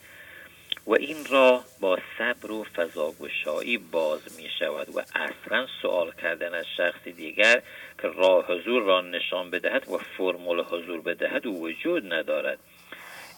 [0.86, 6.64] و این را با صبر و فضاگشایی باز می شود و اصلا سوال کردن از
[6.76, 7.62] شخصی دیگر
[8.02, 12.58] که راه حضور را نشان بدهد و فرمول حضور بدهد و وجود ندارد.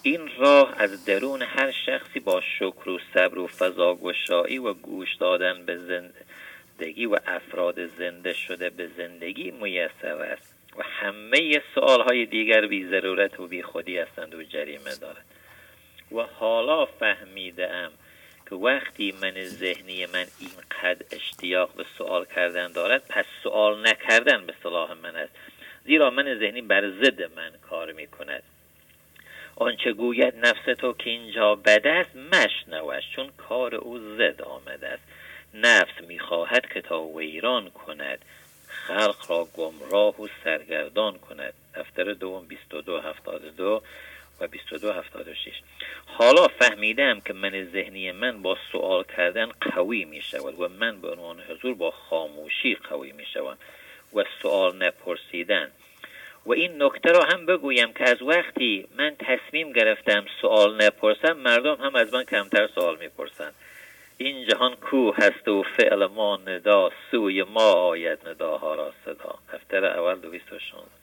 [0.03, 5.65] این راه از درون هر شخصی با شکر و صبر و فضاگشایی و گوش دادن
[5.67, 12.67] به زندگی و افراد زنده شده به زندگی میسر است و همه سوال های دیگر
[12.67, 15.25] بی ضرورت و بی خودی هستند و جریمه دارد.
[16.13, 17.93] و حالا فهمیدم
[18.53, 24.55] که وقتی من ذهنی من اینقدر اشتیاق به سوال کردن دارد پس سوال نکردن به
[24.62, 25.33] صلاح من است.
[25.85, 28.43] زیرا من ذهنی بر ضد من کار می کند
[29.57, 35.03] آنچه گوید نفس تو که اینجا بد است مشنوش چون کار او زد آمده است.
[35.55, 38.24] نفس می‌خواهد که تا ویران کند
[38.66, 41.55] خلق را گمراه و سرگردان کند.
[41.74, 43.83] دفتر دوم 2272
[44.43, 45.62] و 2276
[46.06, 51.10] حالا فهمیدم که من ذهنی من با سوال کردن قوی می شود و من به
[51.10, 53.56] عنوان حضور با خاموشی قوی می شوم
[54.14, 55.70] و سوال نپرسیدن.
[56.47, 61.74] و این نکته را هم بگویم که از وقتی من تصمیم گرفتم سوال نپرسم مردم
[61.74, 63.55] هم از من کمتر سوال می‌پرسند
[64.19, 69.39] این جهان کو هست و فعل ما ندا سوی ما آید نداها را صدا.
[69.52, 71.02] دفتر اول 216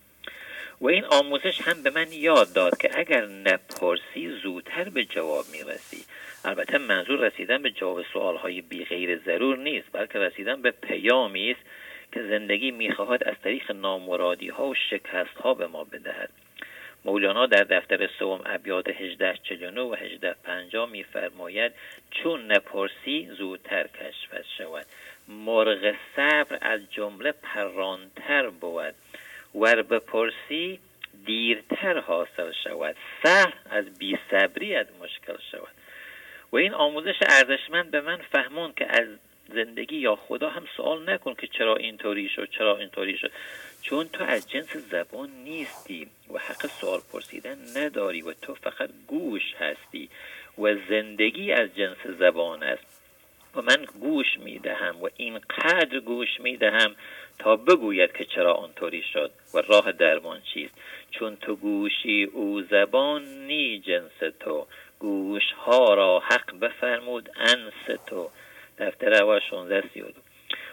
[0.82, 6.06] و این آموزش هم به من یاد داد که اگر نپرسی زودتر به جواب می‌رسی.
[6.46, 11.52] البته منظور رسیدن به جواب سوال های بی غیر ضرور نیست بلکه رسیدن به پیامی
[11.52, 11.60] است
[12.12, 16.30] که زندگی می‌خواهد از طریق نامرادی ها و شکست ها به ما بدهد.
[17.06, 21.72] مولانا در دفتر سوم ابیات 1849 و 1850 میفرماید
[22.12, 24.86] چون نپرسی زودتر کشف شود.
[25.28, 28.96] مرغ صبر از جمله پرانتر بود.
[29.56, 30.80] ور بپرسی
[31.26, 32.96] دیرتر حاصل شود.
[33.24, 35.76] سهل از بی صبریت مشکل شود.
[36.52, 39.08] و این آموزش ارزشمند به من فهمون که از
[39.54, 43.32] زندگی یا خدا هم سوال نکن که چرا اینطوری شد چرا اینطوری شد.
[43.82, 49.54] چون تو از جنس زبان نیستی و حق سوال پرسیدن نداری و تو فقط گوش
[49.60, 50.10] هستی
[50.58, 53.00] و زندگی از جنس زبان است.
[53.56, 56.96] و من گوش می‌دهم و اینقدر گوش می‌دهم
[57.40, 60.74] تا بگوید که چرا آنطوری شد و راه درمان چیست.
[61.12, 64.68] چون تو گوشی او زبان نی جنس تو.
[65.00, 68.30] گوش ها را حق بفرمود انس تو.
[68.78, 70.29] دفتر اول 16 32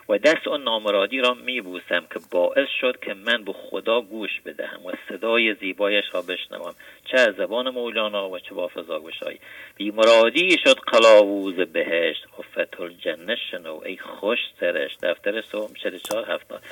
[0.09, 4.87] و دست آن نامرادی را میبوسم که باعث شد که من به خدا گوش بدهم
[4.87, 6.75] و صدای زیبایش را بشنوم.
[7.05, 9.39] چه از زبان مولانا و چه با فضا گشایی.
[9.77, 12.27] بیمرادی شد قلاووز بهشت.
[12.39, 13.81] و فتح الجنه شنو.
[13.85, 14.97] ای خوش سرش.
[15.03, 16.63] دفتر سوم 44 هفتاد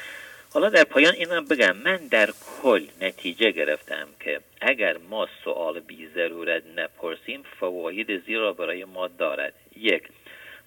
[0.55, 1.77] حالا در پایان اینم بگم.
[1.77, 2.31] من در
[2.63, 9.55] کل نتیجه گرفتم که اگر ما سوال بی ضرورت نپرسیم فواید زیرا برای ما دارد.
[9.77, 10.03] یک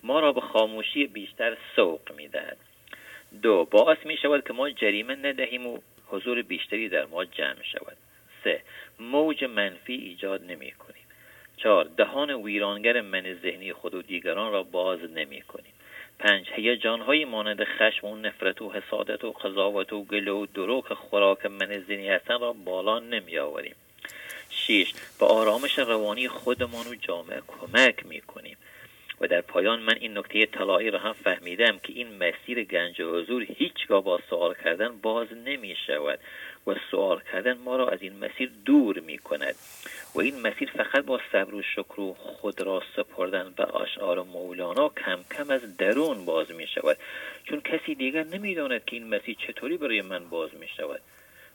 [0.03, 2.57] ما را به خاموشی بیشتر سوق می‌دهد.
[3.41, 7.97] دو باعث می شود که ما جریمه ندهیم و حضور بیشتری در ما جمع شود.
[8.43, 8.61] سه
[8.99, 11.03] موج منفی ایجاد نمی کنیم
[11.57, 15.73] چهار دهان ویرانگر من ذهنی خود و دیگران را باز نمی کنیم
[16.19, 21.45] پنج هیجانهایی مانند خشم و نفرت و حسادت و قضاوت و گله و دروغ خوراک
[21.45, 23.75] من ذهنی هستن را بالا نمی آوریم
[24.49, 28.57] شیش به آرامش روانی خودمان و جامعه کمک می کنیم
[29.21, 33.15] و در پایان من این نکته طلایی را هم فهمیدم که این مسیر گنج و
[33.15, 36.19] حضور هیچگاه با سوال کردن باز نمی شود
[36.67, 39.55] و سوال کردن ما را از این مسیر دور می کند
[40.15, 44.89] و این مسیر فقط با صبر و شکر و خود را سپردن به اشعار مولانا
[44.89, 46.97] کم کم از درون باز می شود.
[47.43, 51.01] چون کسی دیگر نمی‌داند که این مسیر چطوری برای من باز می شود.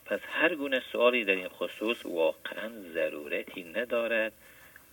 [0.05, 4.33] پس هر گونه سوالی در این خصوص واقعا ضرورتی ندارد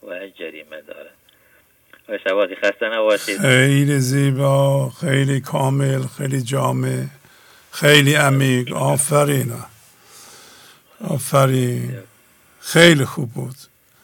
[0.03, 1.20] و جریمه دارد.
[2.25, 3.41] شبازی خسته نباشید.
[3.41, 7.05] خیلی زیبا خیلی کامل خیلی جامع
[7.73, 8.73] خیلی عمیق.
[8.73, 9.53] آفرین.
[11.09, 11.99] آفرین.
[12.61, 13.55] خیلی خوب بود.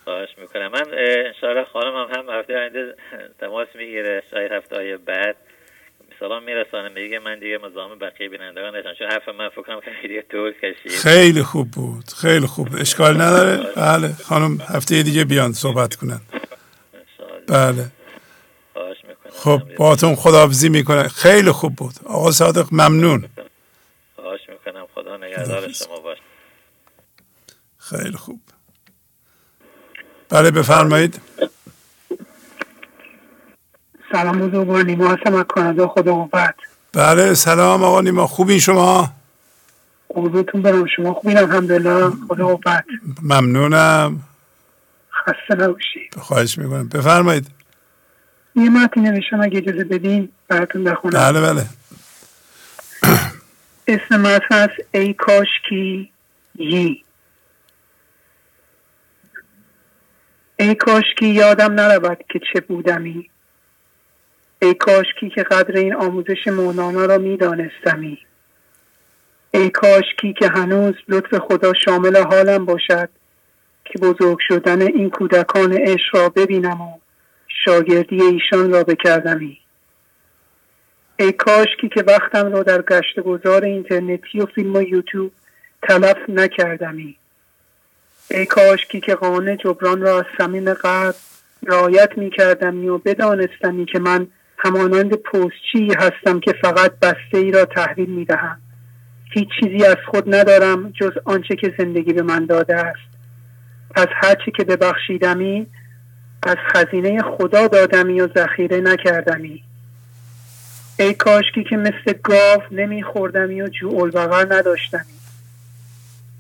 [0.05, 0.68] خواهش می‌کنم.
[0.68, 0.85] من
[1.27, 2.94] انشاءالله خانم هم هم هفته آینده
[3.40, 4.23] تماس می‌گیره.
[4.31, 5.36] شاید هفته های بعد.
[6.20, 8.94] سلام میرسانه میگه من دیگه مزاحم بقیه بینندگان نشم.
[8.98, 10.93] چون حرف من فکرم خیلی طول کشید.
[10.93, 12.05] خیلی خوب بود.
[12.20, 12.68] خیلی خوب.
[12.78, 13.73] اشکال نداره.
[13.77, 14.12] بله.
[14.24, 16.20] خانم هفته دیگه بیان صحبت کنن.
[17.48, 17.93] بله.
[19.32, 21.94] خب باتون خداحافظی می‌کنه خیلی خوب بود.
[22.05, 23.24] آقا صادق ممنون.
[24.16, 24.86] خواهش می‌کنم.
[24.94, 26.18] خدا نگهدار شما باش
[27.78, 28.40] خیلی خوب.
[30.28, 31.20] بله بفرمایید.
[34.12, 35.35] سلام بزرگوار نیما هستم.
[35.35, 36.55] از کانادا خدا قوت.
[36.93, 38.27] بله سلام آقا نیما.
[38.27, 39.12] خوبین شما؟
[40.09, 41.39] قربونتون برم شما خوبین.
[41.39, 42.10] الحمدلله.
[42.28, 42.85] خدا قوت.
[43.23, 44.23] ممنونم.
[45.26, 46.88] خسته نباشید خواهش می‌کنم.
[46.88, 47.46] بفرمایید.
[48.56, 51.20] یه متنی نوشتم اگه اجازه بدین براتون بخونم.
[51.20, 51.66] بله بله.
[53.88, 56.12] اسم متن هست ای کاشکی
[56.54, 57.02] یی.
[60.56, 63.30] ای کاشکی یادم نرود که چه بودمی.
[64.62, 68.18] ای کاشکی که قدر این آموزش مولانا را میدانستمی.
[69.50, 73.08] ای کاشکی که هنوز لطف خدا شامل حالم باشد.
[73.92, 76.98] که بزرگ شدن این کودکان عشق را ببینم و
[77.64, 79.58] شاگردی ایشان را بکردمی.
[81.18, 85.32] ای کاشکی که وقتم را در گشت گذار اینترنتی و فیلم و یوتیوب
[85.82, 87.16] تلف نکردمی.
[88.30, 91.14] ای کاشکی که قانه جبران را از صمیم قلب
[91.62, 94.26] رعایت می کردمی و بدانستمی که من
[94.58, 98.60] همانند پستچی هستم که فقط بسته ای را تحویل می دهم
[99.32, 103.15] هیچ چیزی از خود ندارم جز آنچه که زندگی به من داده است.
[103.97, 105.66] پس هرچی که ببخشیدمی
[106.43, 109.62] از خزینه خدا دادمی و ذخیره نکردمی.
[110.98, 115.16] ای کاشکی که مثل گاو نمیخوردمی و جوع بغر نداشتمی.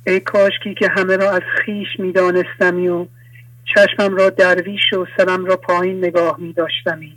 [0.06, 3.06] ای کاشکی که همه را از خیش میدانستمی و
[3.74, 7.16] چشمم را درویش و سرم را پایین نگاه می داشتمی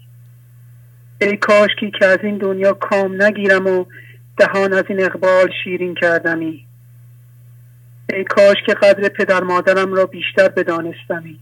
[1.22, 3.86] ای کاشکی که از این دنیا کام نگیرم و
[4.38, 6.68] دهان از این اقبال شیرین کردمی.
[8.14, 11.40] ای کاش که قدر پدر مادرم را بیشتر بدانستمی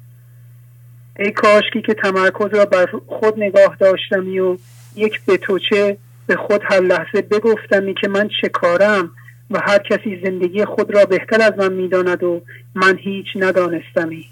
[1.20, 4.58] ای کاشکی که تمرکز را بر خود نگاه داشتمی و
[4.96, 9.12] یک بتوچه به خود هر لحظه بگفتمی که من چه کارم
[9.52, 12.42] و هر کسی زندگی خود را بهتر از من می‌داند و
[12.76, 14.26] من هیچ ندانستمی.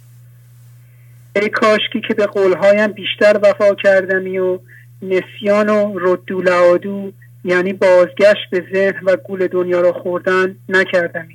[1.35, 4.59] ای کاشکی که به قولهایم بیشتر وفا کردمی و
[5.01, 7.11] نسیان و ردولعادو
[7.43, 11.34] یعنی بازگشت به ذهن و گول دنیا را خوردن نکردمی.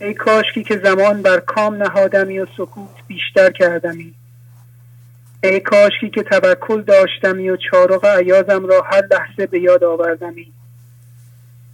[0.00, 4.14] ای کاشکی که زمان بر کام نهادمی و سکوت بیشتر کردمی.
[5.44, 10.52] ای کاشکی که توکل داشتمی و چارق عیازم را هر لحظه به یاد آوردمی.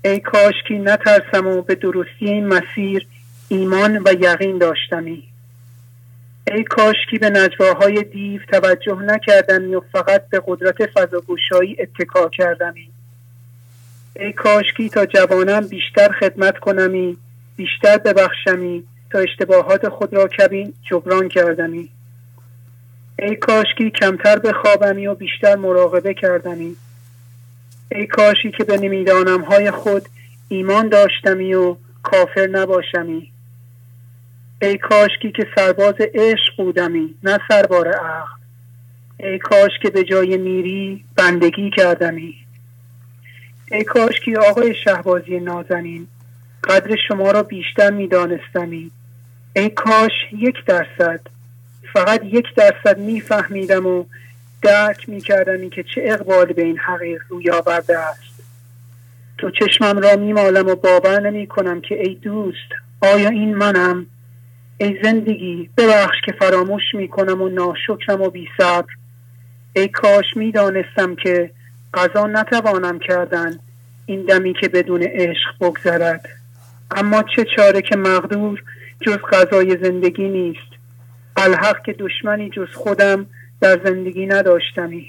[0.04, 3.06] ای کاشکی نترسم و به درستی این مسیر
[3.48, 5.22] ایمان و یقین داشتمی.
[6.46, 12.88] ای کاشکی به نجواهای دیو توجه نکردمی و فقط به قدرت فضاگوشایی اتکا کردمی.
[14.16, 17.18] ای کاشکی تا جوانم بیشتر خدمت کنمی
[17.56, 21.88] بیشتر ببخشمی تا اشتباهات خود را کبین جبران کردمی.
[23.18, 26.76] ای کاشکی کمتر بخوابمی و بیشتر مراقبه کردمی.
[27.92, 30.02] ای کاشی که به نمی‌دانم های خود
[30.48, 33.32] ایمان داشتمی و کافر نباشمی.
[34.62, 38.36] ای کاشکی که سرباز عشق بودمی نه سربار عقل.
[39.20, 42.34] ای کاش که به جای میری بندگی کردمی.
[43.72, 46.06] ای کاشکی آقای شهبازی نازنین
[46.66, 48.90] قدر شما را بیشتر میدانستمی.
[49.56, 51.20] ای کاش یک درصد.
[51.92, 54.04] فقط یک درصد میفهمیدم و
[54.62, 58.42] درک میکردمی که چه اقبال به این حقیق روی آورده است.
[59.38, 62.68] تو چشمم را میمالم و باور نمی کنم که ای دوست
[63.00, 64.06] آیا این منم؟
[64.78, 68.92] ای زندگی ببخش که فراموش می‌کنم و ناشکرم و بی صبر
[69.76, 71.50] ای کاش می‌دانستم که
[71.94, 73.58] قضا نتوانم کردن.
[74.06, 76.28] این دمی که بدون عشق بگذرد.
[76.90, 78.62] اما چه چاره که مقدور
[79.00, 80.76] جز غذای زندگی نیست.
[81.36, 83.26] الحق که دشمنی جز خودم
[83.60, 85.06] در زندگی نداشتمی.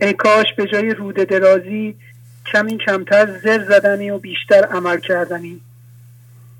[0.00, 1.94] ای کاش به جای روده درازی
[2.52, 5.60] کمی کمتر زر زدنی و بیشتر عمل کردنی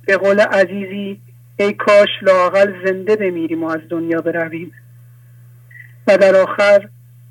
[0.06, 1.20] به قول عزیزی
[1.56, 4.72] ای کاش لاقل زنده بمیریم و از دنیا برویم.
[6.06, 6.89] و در آخر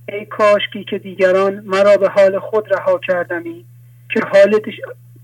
[0.10, 3.66] ای کاشکی که دیگران مرا به حال خود رها کردمی
[4.14, 4.60] که حال,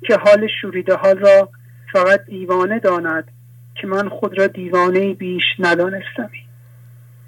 [0.07, 1.49] که حال شوریده حال را
[1.93, 3.31] فقط دیوانه داند
[3.81, 6.45] که من خود را دیوانه بیش ندانستمی.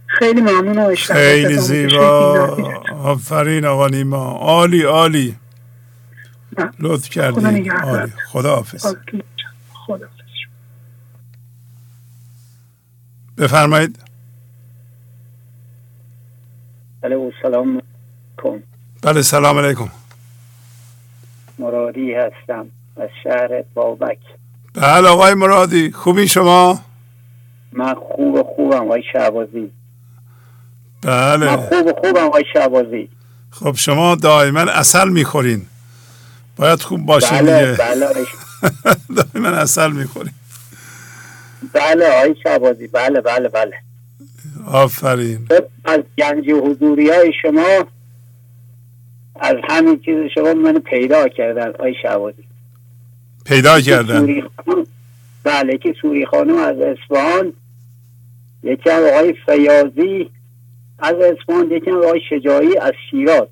[0.08, 2.58] خیلی ممنون خیلی زیبا.
[3.04, 4.32] آفرین آقا نیما.
[4.32, 5.36] عالی عالی.
[6.80, 7.70] لطف کردی.
[7.70, 8.14] عالی.
[8.28, 8.96] خدا حافظ
[9.74, 10.08] خدا
[13.38, 14.00] بفرمایید.
[17.02, 17.82] بله سلام
[18.38, 18.64] کن
[19.02, 19.90] بله سلام علیکم.
[21.60, 22.68] مرادی هستم
[22.98, 24.18] از شهر بابک.
[24.74, 26.80] بله آقای مرادی خوبی شما؟
[27.72, 29.72] من خوب خوبم آقای شعبازی
[31.02, 31.46] بله.
[31.46, 33.10] من خوب خوبم آقای شعبازی
[33.52, 35.66] خب شما دائما اصل می‌خورین.
[36.58, 38.06] باید خوب باشین بله بله.
[39.34, 40.34] دائما اصل می‌خورین.
[41.74, 43.74] بله آقای شعبازی بله بله بله.
[44.68, 45.48] آفرین.
[45.86, 47.86] از گنج حضوری های شما
[49.40, 52.44] از همین چیز شما منو پیدا کردن آقای شعبازی
[53.46, 54.42] پیدا کردن.
[55.44, 57.54] بله که سوری خانم از اسفان
[58.64, 60.30] یکی هم آقای فیازی
[61.00, 63.48] از اسفان یکی هم آقای شجاعی از شیراز.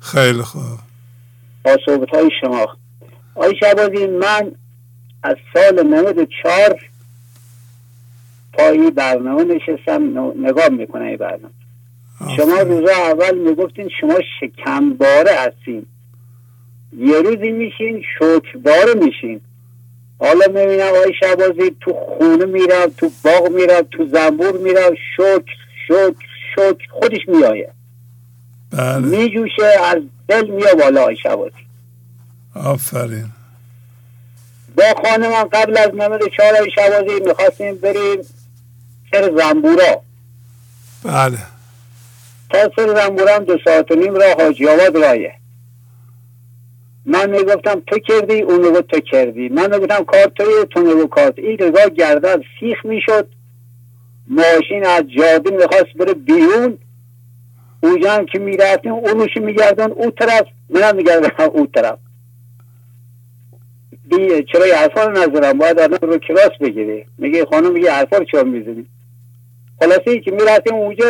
[0.00, 0.62] خیلی خوب.
[1.64, 2.76] با صحبت های شما.
[3.34, 4.52] آقای شعبازی من
[5.22, 6.80] از سال 94
[8.52, 10.02] پایی برنامه نشستم
[10.46, 11.54] نگاه می‌کنه این برنامه.
[12.18, 15.86] شما روزا اول می‌گفتین شما شکمباره هستین.
[16.98, 19.40] یه روزی میشین شکباره میشین.
[20.18, 25.44] حالا می‌بینم آقای شبازی تو خونه میرم تو باغ میرم تو زنبور میرم شک
[25.88, 26.14] شک
[26.56, 27.70] شک خودش میایه
[28.70, 28.98] بله.
[28.98, 31.66] میجوشه از دل میاد بالا آقای شبازی
[32.54, 33.26] آفرین.
[34.76, 38.18] با خانمان قبل از نمید چهار آقای شبازی می‌خواستیم بریم
[39.12, 40.02] سر زنبورا.
[41.04, 41.38] بله.
[42.50, 45.34] تا سر زنبورا هم دو ساعت و نیم راه حاجی آباد راهه
[47.06, 49.48] من می‌گفتم تو کردی اون می‌گفت تو کردی.
[49.48, 53.28] من می‌گفتم کار توی تو می‌گفت کارت این رضا گردن سیخ می‌شد.
[54.28, 56.78] ماشین از جاده می‌خواست بره بیرون.
[57.82, 60.46] اونجا هم که می‌رفتیم اونوشی میگردن او طرف.
[60.70, 61.98] منم میگردم او طرف.
[64.10, 68.24] دی چرا حرفا رو نظرم باید آدم رو کلاس بگیری میگه خانم میگه حرفا رو
[68.24, 68.86] چرا می‌زنی؟
[69.80, 71.06] خلاصه ای که می‌رفتیم اونجا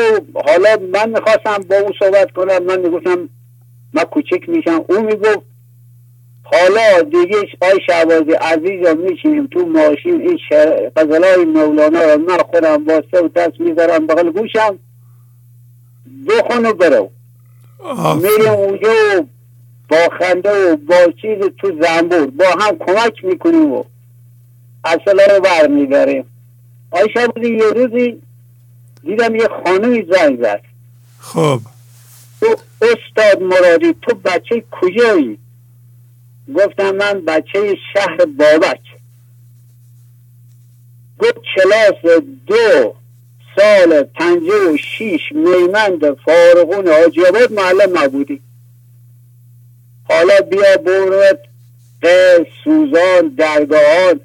[0.46, 3.28] حالا من می‌خواستم با او صحبت کنم من می‌گفتم
[3.92, 4.84] من کوچک میشم.
[4.88, 5.42] او می‌گفت
[6.42, 10.38] حالا دیگه آی شعبازی عزیزم میشینیم تو ماشین این
[10.96, 14.78] غزلای مولانا رو من خودم با سه و دست می‌ذارم بغل گوشم.
[16.28, 17.10] بخون و برو.
[18.16, 19.26] میریم اونجا و
[19.88, 22.26] با خنده و با چیز تو زنبور.
[22.26, 23.84] با هم کمک می‌کنیم و
[24.84, 26.24] اصلا رو برمیداریم.
[26.90, 28.22] آی شبازی یه روزی
[29.04, 30.60] دیدم یه خانمی زنگ زد.
[31.18, 31.60] خب.
[32.40, 35.38] تو استاد مرادی تو بچه کجایی؟
[36.54, 38.80] گفتم من بچه شهر بابک.
[41.18, 42.94] گفت کلاس دو
[43.56, 48.40] سال پنجه و شیش میمند فارغون آباد معلم نبودی.
[50.08, 51.22] حالا بیا برو
[52.02, 54.20] قیس سوزان درگاهان.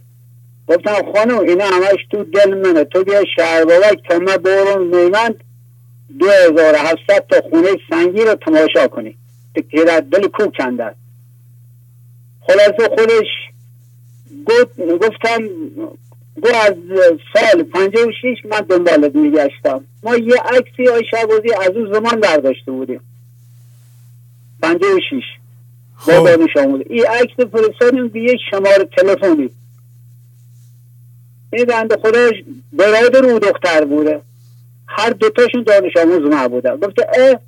[0.69, 2.83] گفتم خانم اینا همش تو دل منه.
[2.83, 5.43] تو بیا شهر بابک تا من برون میمند
[6.19, 9.15] دو هزار هفتصد تا خونه سنگی رو تماشا کنی.
[9.71, 10.95] که در دل کوه کندن
[12.47, 13.27] خلاصه خودش
[15.01, 15.47] گفتم
[16.41, 16.73] گو از
[17.33, 19.85] سال پنجه و شیش من دنبالت میگشتم.
[20.03, 23.01] ما یه عکسی های شبازی از اون زمان برداشته بودیم.
[24.61, 25.23] پنجه و شیش
[26.07, 29.49] با دانش آموزه این عکس فرستادیم به یک شماره تلفنی.
[31.53, 32.34] این بنده خودش
[32.73, 34.21] برادر او دختر بوده.
[34.88, 36.76] هر دوتاشون دانش آموز ما بودن.
[36.76, 37.39] گفته اه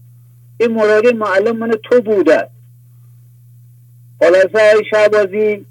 [0.60, 2.48] این مرادی معلم من تو بوده.
[4.20, 5.66] خلاصه های شهبازی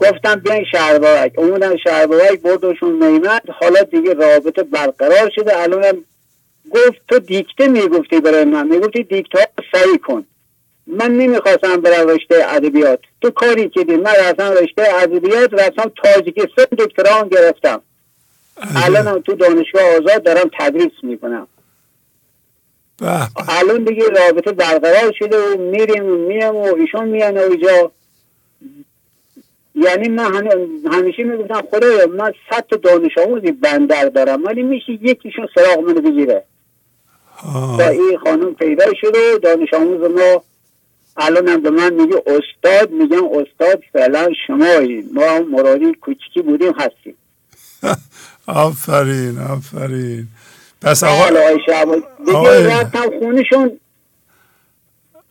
[0.00, 3.42] گفتم بیاین شهرباک اومدن شهرباک بردشون میمد.
[3.60, 5.62] حالا دیگه رابطه برقرار شده.
[5.62, 5.98] الانم
[6.70, 8.68] گفت تو دیکته می‌گفتی برای من.
[8.68, 10.24] می‌گفتی دیکته ها سعی کن.
[10.98, 13.00] من نمی‌خواستم برم رشته ادبیات.
[13.20, 17.80] تو کاری که دی من رفتم رشته ادبیات رفتم تاجیکستان دکتران گرفتم.
[18.84, 21.46] الانم تو دانشگاه آزاد دارم تدریس می‌کنم.
[23.48, 27.92] الان دیگه رابطه برقرار شده و میریم و میم و ایشون میان اینجا.
[29.74, 30.48] یعنی من
[30.92, 36.00] همیشه می‌گفتم خدایا من صد تا دانش آموزی بندر دارم ولی میشه یکیشون سراغ منو
[36.00, 36.44] بگیره.
[37.78, 40.42] تا این خانم پیدا شده دانش آموز ما
[41.16, 47.16] الان هم به من میگه استاد میگم استاد فعلا شمایی ما مرادی کوچکی بودیم هستیم.
[48.46, 50.26] آفرین آفرین.
[50.82, 51.28] پس آقا
[52.26, 53.80] دیگه رفتم خونشون.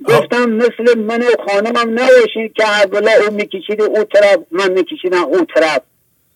[0.05, 5.45] گفتم مثل من و خانمم نباشین که اولا او می‌کشید او طرف من میکشیدم او
[5.55, 5.81] طرف.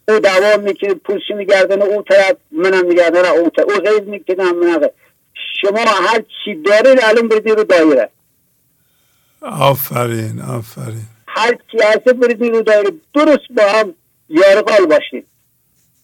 [0.08, 3.66] او دوام می‌کشید پوشی میگردن او طرف منم میگردن او طرف.
[3.70, 4.90] او غیز میکشیدم من
[5.62, 8.10] شما هر چی دارید الان بریدی رو دایره.
[9.42, 11.06] آفرین آفرین.
[11.28, 13.96] هر چی هست بریدی رو دایره درست با هم
[14.30, 15.28] یارقال باشید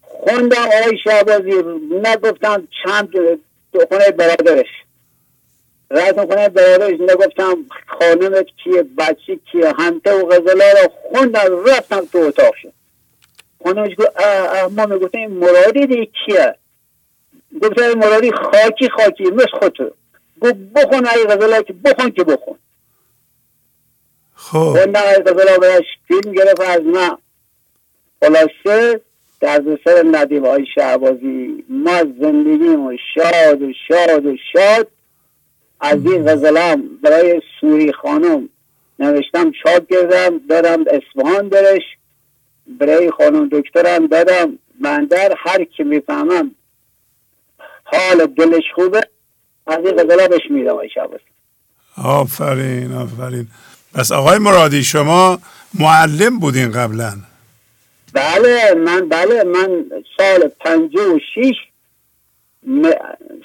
[0.03, 1.51] خوندم آقای شعبازی
[2.03, 3.09] نگفتم چند
[3.89, 4.67] خونه برادرش.
[5.91, 7.55] رفتم خونه برادرش نگفتم
[7.87, 12.73] خانمت کیه بچه کیه همته و غزله رو خوندم رفتم تو اتاق شد.
[13.63, 14.09] خانمش گفت
[14.71, 16.55] ما می‌گفتم این مرادی دیگه کیه؟
[17.61, 19.91] گفتم مرادی خاکی خاکی مثل خودتو.
[20.41, 22.57] گفت بخون ای غزله که بخون که بخون.
[24.51, 24.77] خب.
[24.95, 27.17] غزله برش فیلم گرفت از من.
[28.21, 29.01] خلاصه
[29.39, 34.87] در سر ندیم های شعبازی ما زندگیمو شاد و شاد و شاد
[35.79, 38.49] از این غزلم برای سوری خانم
[38.99, 41.81] نوشتم چاپ کردم دادم اصفهان درش
[42.79, 44.57] برای خانم دکترم دادم.
[44.79, 46.51] من در هر کی می‌فهمم
[47.83, 49.01] حال دلش خوبه
[49.67, 51.23] از این غزلا بهش میدم شعبازی
[51.97, 53.47] آفرین آفرین.
[53.93, 55.39] پس آقای مرادی شما
[55.79, 57.13] معلم بودین قبلا.
[58.13, 59.85] بله من بله من
[60.17, 61.55] سال پنجه و شیش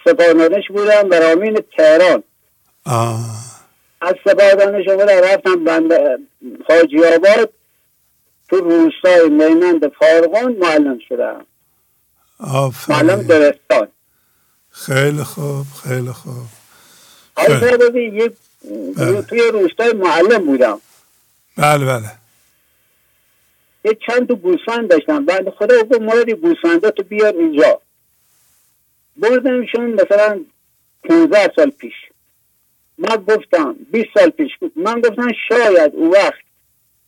[0.04, 2.22] سپاهدانش بودم برامین تهران.
[4.00, 5.92] از سپاهدانش بودم رفتم بند
[6.68, 7.52] حاجی آباد
[8.48, 11.46] تو روستای میمند فارغان معلم شدم.
[12.88, 13.88] معلم درستان
[14.70, 16.46] خیلی خوب خیلی خوب.
[18.96, 19.22] خیلی.
[19.22, 20.80] توی روستای معلم بودم.
[21.56, 22.10] بله بله.
[23.84, 25.24] یه چند تا گوسفند داشتم.
[25.24, 27.80] بعد خدا گفت مرادی گوسفندا تو بیار اینجا.
[29.16, 30.40] بردمشون مثلا
[31.04, 31.94] 15 سال پیش.
[32.98, 36.44] من گفتم 20 سال پیش من گفتم شاید او وقت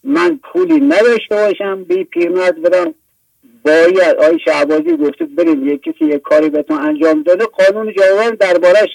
[0.04, 2.94] من پولی نداشته باشم بی پیرمرد بدم
[3.64, 8.88] باید آی شعبازی گفته بریم یه کسی یه کاری بهتون انجام داده قانون جوان دربارش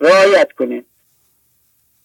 [0.00, 0.84] رعایت کنیم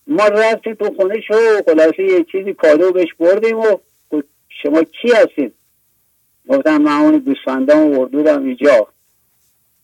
[0.07, 1.33] ما رفتیم تو خونه شو
[1.65, 3.77] خلاصه یه چیزی کادو بهش بردیم و
[4.63, 5.53] شما کی هستید
[6.49, 8.87] گفتم من اون گوسفندام وردودم اینجا.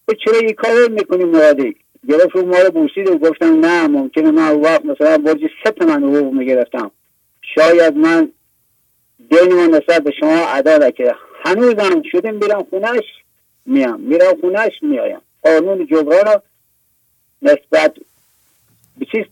[0.07, 1.75] تو چرا این کار می‌کنی مرادی؟
[2.09, 6.03] گرفت ما رو بوسید و گفتم نه ممکنه من او وقت مثلا برجی ست من
[6.03, 6.91] حقوق می‌گرفتم.
[7.55, 8.29] شاید من
[9.29, 13.03] دین من نسبت به شما ادا نکرده هنوزم شدیم میرم خونش
[13.65, 14.01] میام.
[14.01, 16.41] میرم خونش میایم قانون جبران رو
[17.41, 17.95] نسبت
[18.97, 19.23] به چیز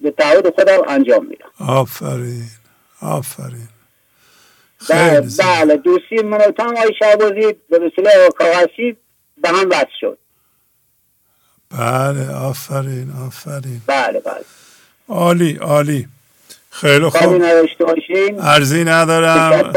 [0.00, 1.50] به تعهد خودم انجام میدم.
[1.58, 2.48] آفرین.
[3.00, 3.68] آفرین.
[4.90, 5.20] بله.
[5.38, 8.96] بله دوستی من و تام آقای شهبازی به وسیله کاغذی
[9.42, 10.18] به هم وصل شد.
[11.70, 13.82] بله آفرین آفرین.
[13.86, 14.44] بله بله.
[15.08, 16.08] عالی عالی.
[16.70, 17.42] خیلی خوب.
[18.40, 19.72] ارزی ندارم.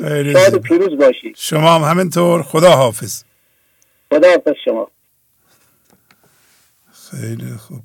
[0.00, 0.60] خیلی شاد.
[0.60, 2.42] پیروز باشید شما هم همینطور.
[2.42, 3.22] خدا حافظ.
[4.10, 4.90] خدا حافظ شما.
[7.10, 7.82] خیلی خوب.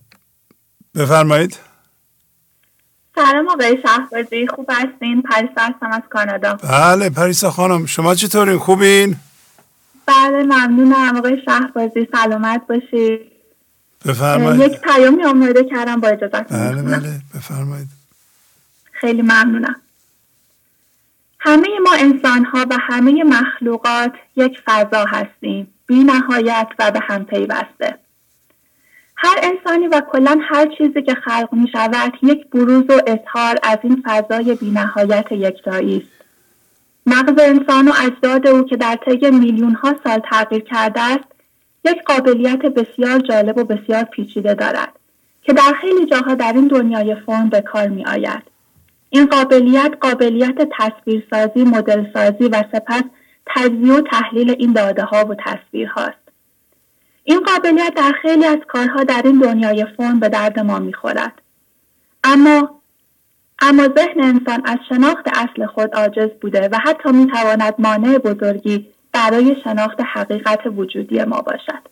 [0.96, 1.60] بفرمایید.
[3.16, 4.48] سلام آقای شهبازی.
[4.48, 6.54] خوب هستین؟ پریسا هستم از کانادا.
[6.54, 7.86] بله پریسا خانم.
[7.86, 9.16] شما چطورین؟ خوبین؟
[10.06, 11.18] بله ممنونم.
[11.18, 13.32] آقای شهبازی سلامت باشید.
[14.06, 14.72] بفرمایید.
[14.72, 17.22] یک پیامی آماده کردم با اجازت بله بله.
[17.36, 17.88] بفرمایید.
[18.92, 19.76] خیلی ممنونم.
[21.40, 25.74] همه ما انسان ها و همه مخلوقات یک فضا هستیم.
[25.88, 28.05] بی نهایت و به هم پیوسته.
[29.18, 33.78] هر انسانی و کلا هر چیزی که خلق می شود یک بروز و اظهار از
[33.84, 36.16] این فضای بی نهایت یکتایی است
[37.06, 41.26] مغز انسان و اجداد او که در طی میلیون ها سال تغییر کرده است
[41.86, 44.94] یک قابلیت بسیار جالب و بسیار پیچیده دارد
[45.44, 48.44] که در خیلی جاها در این دنیای فرم به کار می آید.
[49.10, 53.04] این قابلیت قابلیت تصویرسازی، مدل سازی و سپس
[53.46, 56.25] تجزیه و تحلیل این داده ها و تصویر هاست.
[57.28, 61.42] این قابلیت در خیلی از کارها در این دنیای فرم به درد ما می خورد.
[62.24, 62.82] اما
[63.60, 68.88] اما ذهن انسان از شناخت اصل خود عاجز بوده و حتی می تواند مانع بزرگی
[69.12, 71.88] برای شناخت حقیقت وجودی ما باشد.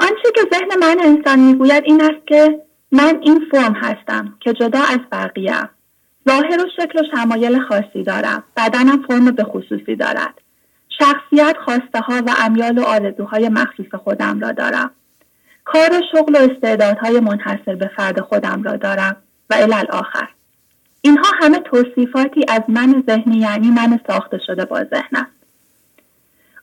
[0.00, 4.80] آنچه که ذهن من انسان می‌گوید این است که من این فرم هستم که جدا
[4.80, 5.68] از بقیه
[6.28, 10.41] ظاهر و شکل و شمایل خاصی دارم بدنم فرم به خصوصی دارد
[10.98, 14.90] شخصیت خواسته ها و امیال و آرزوهای مخصوص خودم را دارم.
[15.64, 19.16] کار و شغل و استعدادهای منحصر به فرد خودم را دارم
[19.50, 19.54] و
[19.92, 20.28] آخر.
[21.00, 25.42] اینها همه توصیفاتی از من ذهنی یعنی من ساخته شده با ذهن است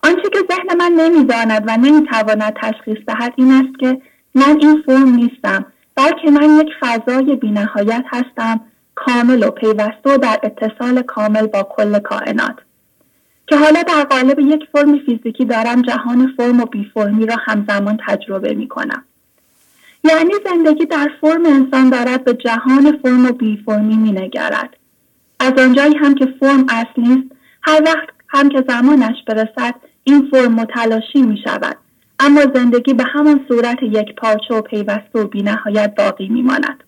[0.03, 4.01] آنچه که ذهن من نمی‌داند و نمی‌تواند تشخیص دهد این است که
[4.35, 5.65] من این فرم نیستم
[5.95, 8.61] بلکه من یک فضای بینهایت هستم
[8.95, 12.55] کامل و پیوسته و در اتصال کامل با کل کائنات.
[13.49, 17.99] که حالا در قالب یک فرم فیزیکی دارم جهان فرم و بی فرمی را همزمان
[18.07, 19.03] تجربه می کنم.
[20.03, 24.77] یعنی زندگی در فرم انسان دارد به جهان فرم و بی فرمی می نگرد.
[25.39, 27.31] از آنجایی هم که فرم اصل نیست
[27.61, 31.77] هر وقت هم که زمانش برسد این فرم متلاشی می شود
[32.19, 36.83] اما زندگی به همان صورت یک پارچه و پیوسته و بینهایت باقی می ماند.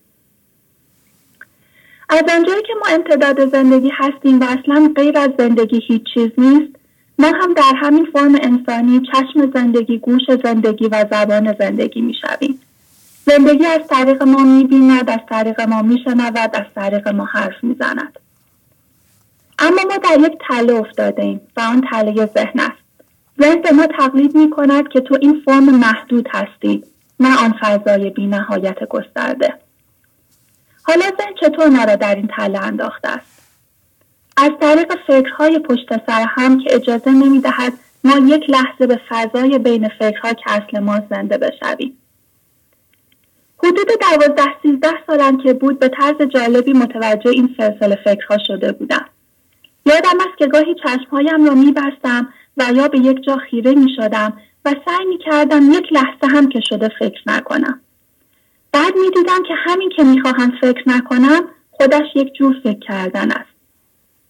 [2.12, 6.72] از آنجایی که ما امتداد زندگی هستیم و اصلا غیر از زندگی هیچ چیز نیست
[7.20, 12.60] ما هم در همین فرم انسانی چشم زندگی گوش زندگی و زبان زندگی می شویم.
[13.26, 17.64] زندگی از طریق ما می بیند از طریق ما می شنود از طریق ما حرف
[17.64, 18.20] می زند.
[19.60, 22.82] اما ما در یک تله افتاده ایم و آن تله ذهن است.
[23.42, 26.84] ذهن به ما تقلید می کند که تو این فرم محدود هستی
[27.20, 29.54] نه آن فضای بی نهایت گسترده.
[30.84, 33.41] حالا ذهن چطور ما را در این تله انداخته است؟
[34.38, 39.58] از طریق فکرهای پشت سر هم که اجازه نمی دهد ما یک لحظه به فضای
[39.58, 41.98] بین فکرها که اصل ما زنده بشویم.
[43.58, 49.06] حدود دوازده سیزده سالم که بود به طرز جالبی متوجه این سلسله فکرها شده بودم.
[49.86, 54.34] یادم است که گاهی چشمهایم را میبستم و یا به یک جا خیره می شدم
[54.66, 57.82] و سعی می کردم یک لحظه هم که شده فکر نکنم.
[58.72, 61.41] بعد می دیدم که همین که می خواهم فکر نکنم
[61.72, 63.52] خودش یک جور فکر کردن است.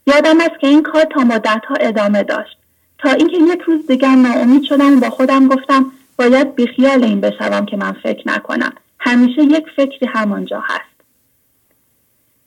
[0.08, 2.58] یادم است که این کار تا مدتها ادامه داشت.
[2.98, 7.66] تا اینکه یک روز دیگر ناامید شدم و با خودم گفتم باید بیخیال این بشوم
[7.66, 8.74] که من فکر نکنم.
[9.00, 10.92] همیشه یک فکری همانجا هست.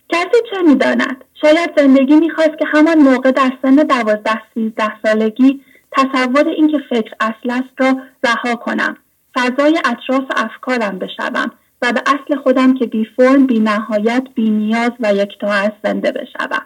[0.08, 5.60] کسی چه می‌داند شاید زندگی می‌خواست که همان موقع در سن دوازده سیزده سالگی
[5.92, 8.96] تصور اینکه فکر اصل است را رها کنم
[9.34, 11.50] فضای اطراف افکارم بشوم
[11.85, 16.12] و به اصل خودم که بی فرم بی نهایت بی نیاز و یکتا از زنده
[16.12, 16.65] بشوم.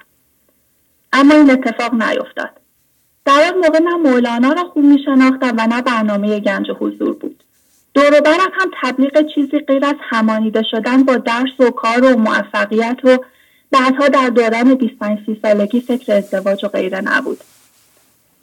[1.12, 2.50] اما این اتفاق نیفتاد.
[3.24, 7.44] در آن موقع نه مولانا را خوب می شناختم و نه برنامه گنج حضور بود.
[7.94, 13.18] دوروبرم هم تبلیغ چیزی غیر از همانیده شدن با درس و کار و موفقیت و
[13.70, 17.38] بعدها در دوران 25 سی سالگی فکر ازدواج و غیره نبود.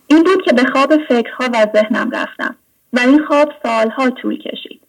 [0.07, 2.55] این بود که به خواب فکرها و ذهنم رفتم
[2.93, 4.84] و این خواب سالها طول کشید.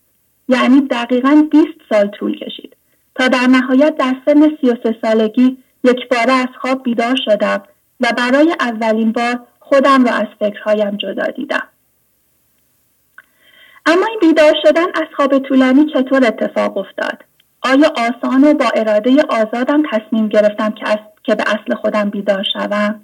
[0.49, 2.77] یعنی دقیقا 20 سال طول کشید.
[3.15, 7.63] تا در نهایت در سن 33 سالگی یک بار از خواب بیدار شدم
[8.01, 11.69] و برای اولین بار خودم را از فکرهایم جدا دیدم.
[13.87, 17.25] اما این بیدار شدن از خواب طولانی چطور اتفاق افتاد؟
[17.63, 20.85] آیا آسان و با اراده آزادم تصمیم گرفتم که,
[21.23, 23.01] که به اصل خودم بیدار شوم؟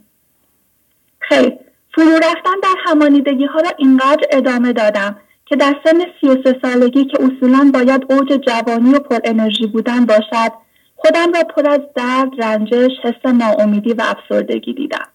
[1.21, 1.53] خیر
[1.95, 5.17] فرو رفتن در همانیدگی ها را اینقدر ادامه دادم
[5.47, 10.53] که در سن 33 سالگی که اصولا باید اوج جوانی و پر انرژی بودن باشد
[10.97, 15.09] خودم را پر از درد، رنجش، حس ناامیدی و افسردگی دیدم.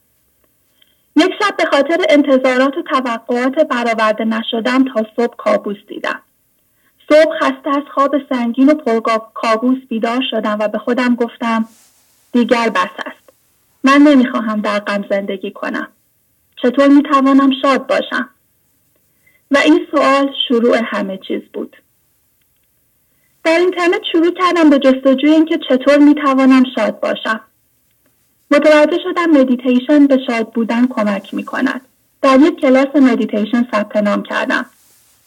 [1.15, 6.21] یک شب به خاطر انتظارات و توقعات برآورده نشدم تا صبح کابوس دیدم.
[7.09, 11.65] صبح خسته از خواب سنگین و پرگاب کابوس بیدار شدم و به خودم گفتم
[12.31, 13.29] دیگر بس است.
[13.83, 15.87] من نمی‌خواهم در غم زندگی کنم.
[16.55, 18.29] چطور می‌توانم شاد باشم؟
[19.51, 21.77] و این سوال شروع همه چیز بود.
[23.43, 27.41] در اینترنت شروع کردم به جستجوی اینکه چطور می‌توانم شاد باشم.
[28.51, 31.81] متوجه شدم مدیتیشن به شاد بودن کمک می کند.
[32.21, 34.65] در یک کلاس مدیتیشن ثبت نام کردم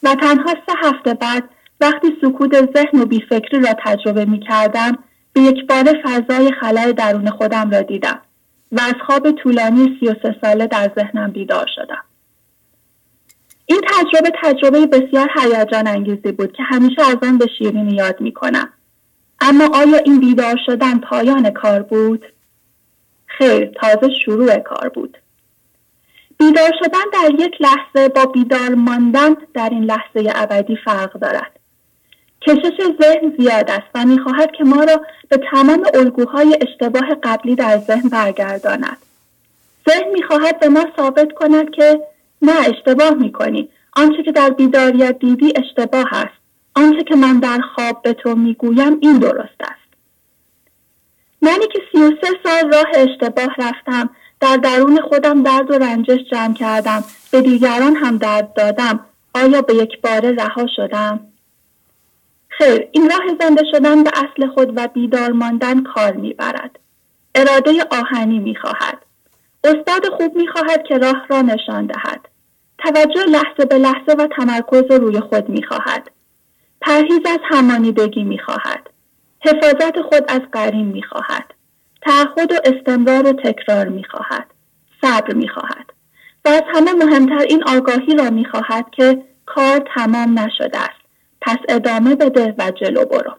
[0.03, 1.49] و تنها سه هفته بعد
[1.81, 4.99] وقتی سکوت ذهن و بیفکری را تجربه می کردم
[5.33, 8.21] به یک بار فضای خلای درون خودم را دیدم
[8.73, 12.05] و از خواب طولانی 33 ساله در ذهنم بیدار شدم.
[13.71, 18.33] این تجربه تجربه بسیار هیجان انگیزی بود که همیشه از آن به شیرینی یاد می
[18.33, 18.69] کنم.
[19.41, 22.27] اما آیا این بیدار شدن پایان کار بود؟
[23.27, 25.19] خیر تازه شروع کار بود.
[26.39, 31.59] بیدار شدن در یک لحظه با بیدار ماندن در این لحظه ابدی فرق دارد.
[32.43, 37.79] کشش ذهن زیاد است و می‌خواهد که ما را به تمام الگوهای اشتباه قبلی در
[37.79, 38.99] ذهن برگرداند.
[39.91, 42.10] ذهن می‌خواهد به ما ثابت کند که
[42.43, 43.69] نه اشتباه می‌کنی.
[43.97, 46.41] آنچه که در بیداریت دیدی اشتباه است.
[46.75, 49.81] آنچه که من در خواب به تو می‌گویم این درست است.
[51.43, 54.11] منی که سی و سه سال راه اشتباه رفتم
[54.41, 59.01] در درون خودم درد و رنجش جمع کردم به دیگران هم درد دادم.
[59.35, 61.21] آیا به یک باره رها شدم؟
[62.49, 66.79] خیر این راه زنده شدن به اصل خود و بیدار ماندن کار می‌برد.
[67.35, 68.99] اراده آهنی می‌خواهد.
[69.65, 72.29] استاد خوب می‌خواهد که راه را نشان دهد.
[72.85, 76.11] توجه لحظه به لحظه و تمرکز روی خود می‌خواهد.
[76.81, 78.91] پرهیز از همانیدگی می‌خواهد.
[79.41, 81.55] حفاظت خود از قرین می‌خواهد.
[82.03, 84.47] تعهد و استمرار و تکرار می‌خواهد.
[85.03, 85.93] صبر می‌خواهد.
[86.45, 91.01] و از همه مهمتر این آگاهی را می‌خواهد که کار تمام نشده است.
[91.41, 93.33] پس ادامه بده و جلو برو.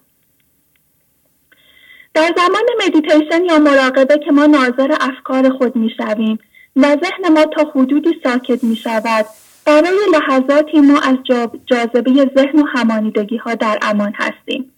[2.13, 6.39] در زمان مدیتیشن یا مراقبه که ما ناظر افکار خود می‌شویم
[6.75, 9.25] و ذهن ما تا حدودی ساکت می شود
[9.65, 11.17] برای لحظاتی ما از
[11.65, 14.71] جاذبه ذهن و همانیدگی ها در امان هستیم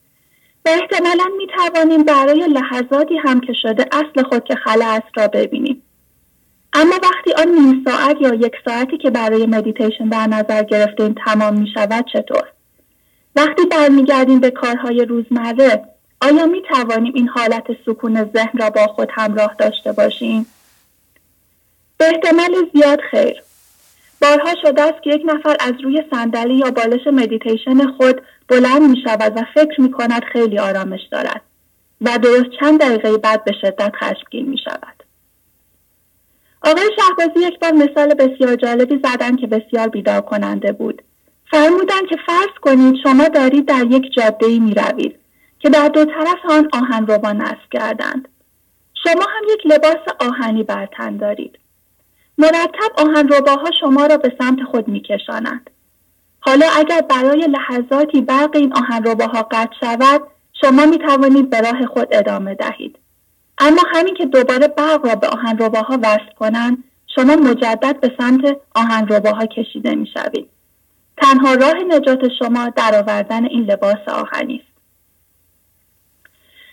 [0.66, 5.28] و احتمالا می توانیم برای لحظاتی هم که شده اصل خود که خلا است را
[5.28, 5.84] ببینیم
[6.74, 11.60] اما وقتی آن نیم ساعت یا یک ساعتی که برای مدیتیشن در نظر گرفتیم تمام
[11.60, 12.44] می شود چطور؟
[13.36, 15.84] وقتی برمیگردیم به کارهای روزمره
[16.22, 20.46] آیا می توانیم این حالت سکون ذهن را با خود همراه داشته باشیم؟
[21.98, 23.44] به احتمال زیاد خیر.
[24.22, 29.02] بارها شده است که یک نفر از روی صندلی یا بالش مدیتیشن خود بلند می
[29.04, 31.42] شود و فکر می کند خیلی آرامش دارد
[32.02, 35.04] و درست چند دقیقه بعد به شدت خشمگین می شود.
[36.62, 41.02] آقای شهبازی یک بار مثال بسیار جالبی زدن که بسیار بیدار کننده بود.
[41.52, 45.16] فرمودند که فرض کنید شما دارید در یک جاده ای می روید
[45.60, 48.28] که در دو طرف آن آهن روبا نصب کردند.
[49.04, 51.60] شما هم یک لباس آهنی بر تن دارید.
[52.38, 55.70] مرتب آهن روباها شما را به سمت خود میکشانند.
[56.40, 60.22] حالا اگر برای لحظاتی برق این آهن روباها قطع شود
[60.62, 63.00] شما می توانید به راه خود ادامه دهید.
[63.58, 66.84] اما همین که دوباره برق را به آهن روباها وصل کنند
[67.16, 70.50] شما مجدد به سمت آهن روباها کشیده می شوید.
[71.18, 74.74] تنها راه نجات شما در آوردن این لباس آهنی است.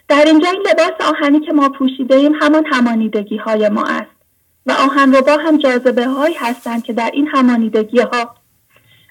[0.09, 4.20] در اینجا این لباس آهنی که ما پوشیده ایم همان همانیدگی های ما است.
[4.67, 8.35] و آهنربا هم جاذبه هایی هستند که در این همانیدگی ها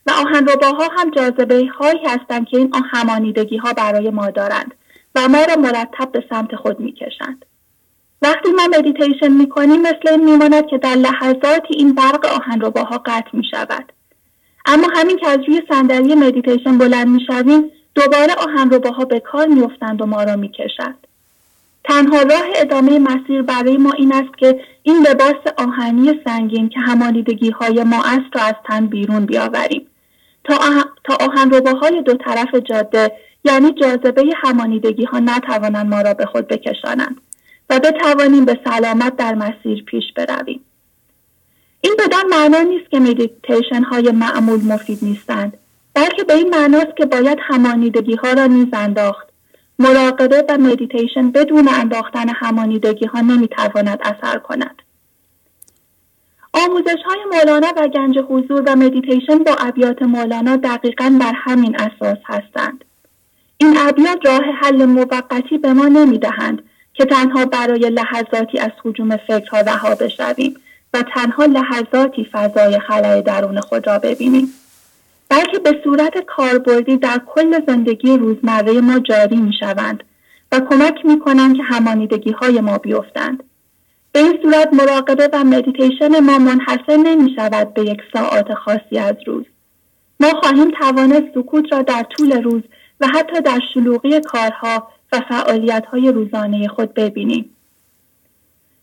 [0.05, 4.75] و آهنرباها هم جاذبه هایی هستند که این همانیدگی ها برای ما دارند
[5.15, 7.45] و ما را مرتب به سمت خود می‌کشند.
[8.21, 13.43] وقتی ما مدیتیشن می‌کنیم مثل این میماند که در لحظاتی این برق آهنرباها قطع می
[13.51, 13.91] شود.
[14.65, 20.05] اما همین که از روی صندلی مدیتیشن بلند می‌شویم دوباره آهنرباها به کار میافتند و
[20.05, 21.07] ما را می‌کشند.
[21.83, 27.49] تنها راه ادامه مسیر برای ما این است که این لباس آهنی سنگین که همانیدگی
[27.49, 29.87] های ما است را از تن بیرون بیاوریم.
[30.43, 30.85] تا, آه...
[31.03, 33.11] تا آهنرباهای دو طرف جاده
[33.43, 37.21] یعنی جاذبه همانیدگی ها نتوانند ما را به خود بکشانند
[37.69, 40.61] و بتوانیم به سلامت در مسیر پیش برویم.
[41.81, 45.57] این بدان معنا نیست که مدیتیشن های معمول مفید نیستند
[45.93, 49.28] بلکه به این معناست که باید همانیدگی ها را نیز انداخت.
[49.79, 54.81] مراقبه و مدیتیشن بدون انداختن همانیدگی ها نمی‌تواند اثر کند.
[56.53, 62.17] آموزش های مولانا و گنج حضور و مدیتیشن با ابیات مولانا دقیقا بر همین اساس
[62.25, 62.85] هستند.
[63.57, 69.59] این ابیات راه حل موقتی به ما نمی‌دهند که تنها برای لحظاتی از حجوم فکرها
[69.59, 70.55] رها بشویم
[70.93, 74.53] و تنها لحظاتی فضای خلای درون خود را ببینیم.
[75.29, 80.03] بلکه به صورت کاربردی در کل زندگی روزمره ما جاری می شوند
[80.51, 83.43] و کمک می کنند که همانیدگی های ما بیفتند.
[84.11, 89.15] به این صورت مراقبه و مدیتیشن ما منحصر نمی شود به یک ساعت خاصی از
[89.27, 89.45] روز.
[90.19, 92.61] ما خواهیم توانست سکوت را در طول روز
[92.99, 97.55] و حتی در شلوغی کارها و فعالیت های روزانه خود ببینیم.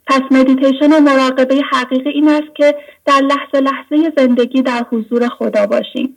[0.07, 2.75] پس مدیتیشن و مراقبه حقیقی این است که
[3.05, 6.17] در لحظه لحظه زندگی در حضور خدا باشیم.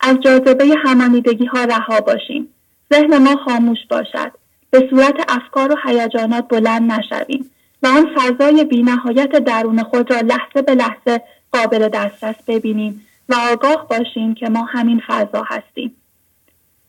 [0.00, 2.48] از جاذبه همانیدگی ها رها باشیم.
[2.94, 4.32] ذهن ما خاموش باشد.
[4.70, 7.50] به صورت افکار و هیجانات بلند نشویم
[7.82, 11.22] و آن فضای بینهایت درون خود را لحظه به لحظه
[11.52, 15.96] قابل دسترس ببینیم و آگاه باشیم که ما همین فضا هستیم.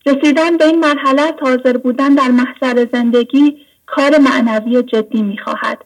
[0.06, 5.86] رسیدن به این مرحله تازر بودن در محضر زندگی کار معنوی جدی می خواهد.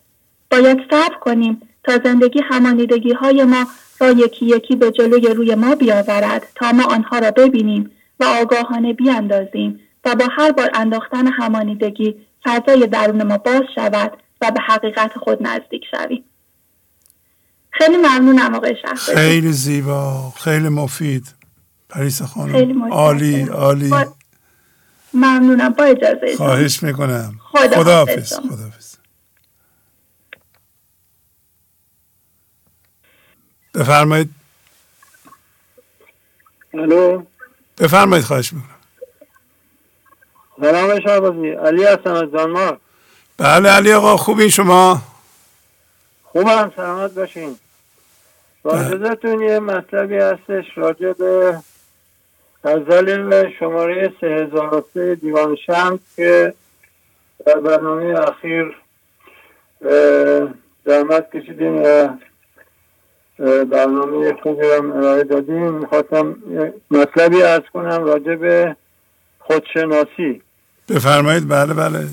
[0.51, 3.67] باید صبر کنیم تا زندگی همانیدگی های ما
[3.99, 8.93] را یکی یکی به جلوی روی ما بیاورد تا ما آنها را ببینیم و آگاهانه
[8.93, 14.11] بیاندازیم و با هر بار انداختن همانیدگی فضای درون ما باز شود
[14.41, 16.23] و به حقیقت خود نزدیک شویم.
[17.71, 21.35] خیلی ممنونم آقای شهر خیلی زیبا خیلی مفید.
[21.89, 23.91] پریسا خانم عالی عالی.
[25.13, 27.33] ممنونم با اجازه خواهش می‌کنم.
[27.39, 28.82] خدا, خدا حافظ خدا حافظ
[33.75, 34.29] بفرمایید.
[36.73, 37.23] الو؟
[37.77, 38.69] بفرمایید خواهش می‌کنم.
[40.61, 41.49] سلام شهبازی.
[41.49, 42.79] علی هستم از دانمارک
[43.37, 45.01] بله علی آقا خوبین شما؟
[46.23, 47.55] خوبم سلامت باشین.
[48.63, 48.79] با.
[48.79, 51.59] اجازتون یه مطلبی هستش راجع به
[52.63, 56.53] غزل شماره 3003 دیوان شمس که
[57.45, 58.77] در برنامه اخیر
[60.85, 62.09] زحمت کشیدیم و
[63.71, 65.73] برنامه خوبی هم ارائه دادیم.
[65.73, 66.35] می‌خواستم
[66.91, 68.75] مطلبی از کنم راجع به
[69.39, 70.41] خودشناسی.
[70.89, 71.47] بفرمایید.
[71.47, 72.07] بله بله.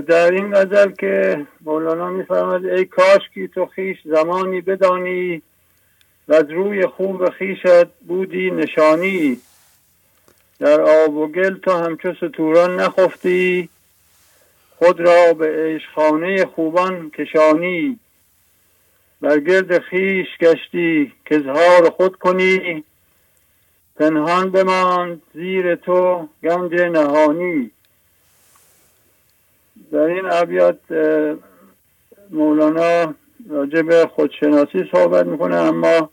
[0.00, 5.42] در این غزل که مولانا میفرماید ای کاش که تو خیش زمانی بدانی
[6.28, 9.40] و از روی خوب خیشت بودی نشانی.
[10.58, 13.68] در آب و گل تو همچو ستوران نخفتی
[14.78, 17.98] خود را به خانه خوبان کشانی.
[19.20, 22.84] بر گرد خیش گشتی که اظهار خود کنی.
[23.96, 27.70] پنهان بماند زیر تو گنج نهانی.
[29.92, 30.80] در این ابیات
[32.30, 33.14] مولانا
[33.50, 36.10] راجع به خودشناسی صحبت می‌کنه اما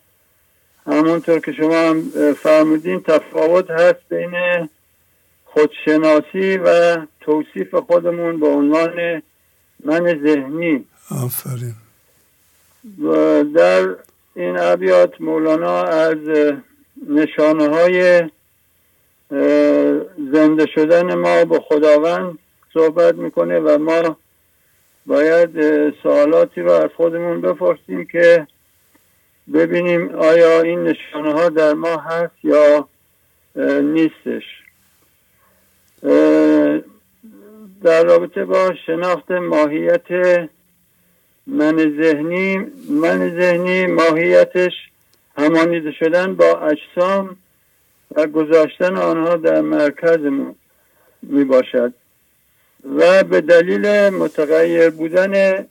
[0.86, 2.02] همونطور که شما هم
[2.34, 4.70] فرمودین تفاوت هست بین
[5.46, 9.22] خودشناسی و توصیف خودمون به عنوان
[9.84, 10.86] من ذهنی.
[11.12, 11.76] آفرین.
[13.04, 13.96] و در
[14.36, 16.18] این ابیات مولانا از
[17.08, 18.30] نشانه های
[20.34, 22.38] زنده شدن ما به خداوند
[22.74, 24.18] صحبت می‌کنه و ما
[25.06, 25.50] باید
[26.04, 28.48] سوالاتی رو از خودمون بپرسیم که
[29.54, 32.88] ببینیم آیا این نشانه ها در ما هست یا
[33.82, 34.44] نیستش.
[37.86, 40.12] در رابطه با شناخت ماهیت
[41.48, 42.58] من ذهنی
[42.90, 44.72] من ذهنی ماهیتش
[45.38, 47.38] همانیده شدن با اجسام
[48.16, 50.56] و گذاشتن آنها در مرکزمون
[51.22, 51.94] می باشد
[52.98, 55.66] و به دلیل متغیر بودن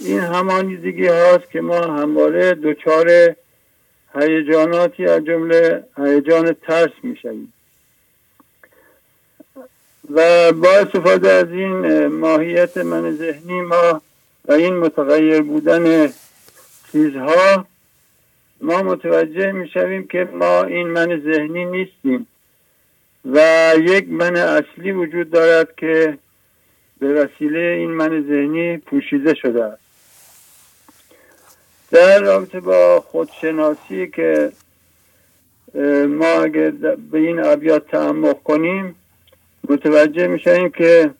[0.00, 3.36] این همانیدگی هاست که ما همواره دچار
[4.14, 7.52] هیجاناتی از جمله هیجان ترس می‌شویم.
[10.10, 14.02] و با استفاده از این ماهیت من ذهنی ما
[14.44, 16.12] و این متغیر بودن
[16.92, 17.66] چیزها
[18.60, 22.26] ما متوجه می‌شویم که ما این من ذهنی نیستیم
[23.24, 26.18] و یک من اصلی وجود دارد که
[26.98, 29.82] به وسیله این من ذهنی پوشیده شده است.
[31.90, 34.52] در رابطه با خودشناسی که
[36.08, 36.70] ما اگر
[37.10, 38.94] به این ابیات تعمق کنیم
[39.68, 41.10] متوجه میشیم که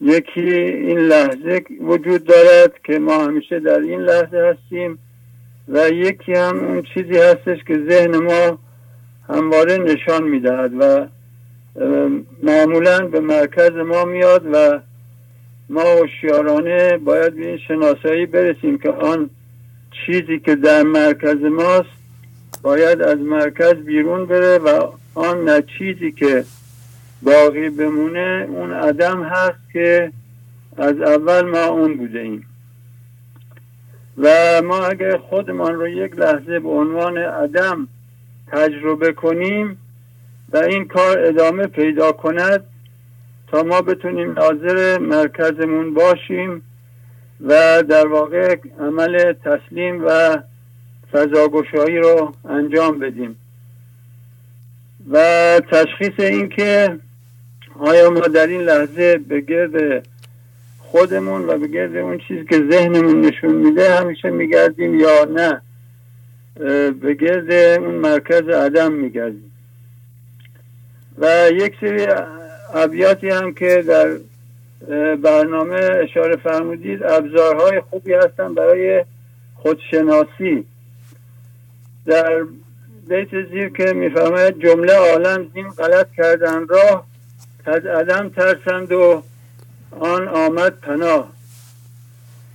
[0.00, 4.98] یکی این لحظه وجود دارد که ما همیشه در این لحظه هستیم
[5.68, 8.58] و یکی هم اون چیزی هستش که ذهن ما
[9.28, 11.06] همواره نشان می‌دهد و
[12.42, 14.80] معمولا به مرکز ما میاد و
[15.68, 19.30] ما هوشیارانه باید به این شناسایی برسیم که آن
[20.06, 21.88] چیزی که در مرکز ماست
[22.62, 26.44] باید از مرکز بیرون بره و آن نه چیزی که
[27.24, 30.12] باقی بمونه اون عدم هست که
[30.76, 32.46] از اول ما اون بوده ایم.
[34.18, 34.28] و
[34.64, 37.88] ما اگر خودمان رو یک لحظه به عنوان عدم
[38.52, 39.78] تجربه کنیم
[40.52, 42.64] و این کار ادامه پیدا کند
[43.48, 46.62] تا ما بتونیم ناظر مرکزمون باشیم
[47.40, 50.38] و در واقع عمل تسلیم و
[51.12, 53.36] فضاگشایی رو انجام بدیم.
[55.10, 55.18] و
[55.70, 56.98] تشخیص این که
[57.78, 60.06] آیا ما در این لحظه به گرد
[60.78, 65.62] خودمون و به گرد اون چیزی که ذهنمون نشون میده همیشه میگردیم یا نه؟
[66.90, 67.52] به گرد
[67.82, 69.52] اون مرکز عدم میگردیم.
[71.18, 72.06] و یک سری
[72.74, 74.16] ابیاتی هم که در
[75.16, 79.04] برنامه اشاره فرمودید ابزارهای خوبی هستن برای
[79.54, 80.64] خودشناسی.
[82.06, 82.44] در
[83.08, 87.06] بیت زیر که میفرماید جمله عالم زین غلط کردن راه
[87.66, 89.22] از عدم ترسند و
[89.90, 91.32] آن آمد پناه.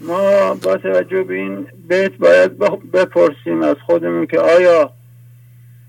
[0.02, 2.58] ما با توجه به این بیت باید
[2.94, 4.92] بپرسیم از خودمون که آیا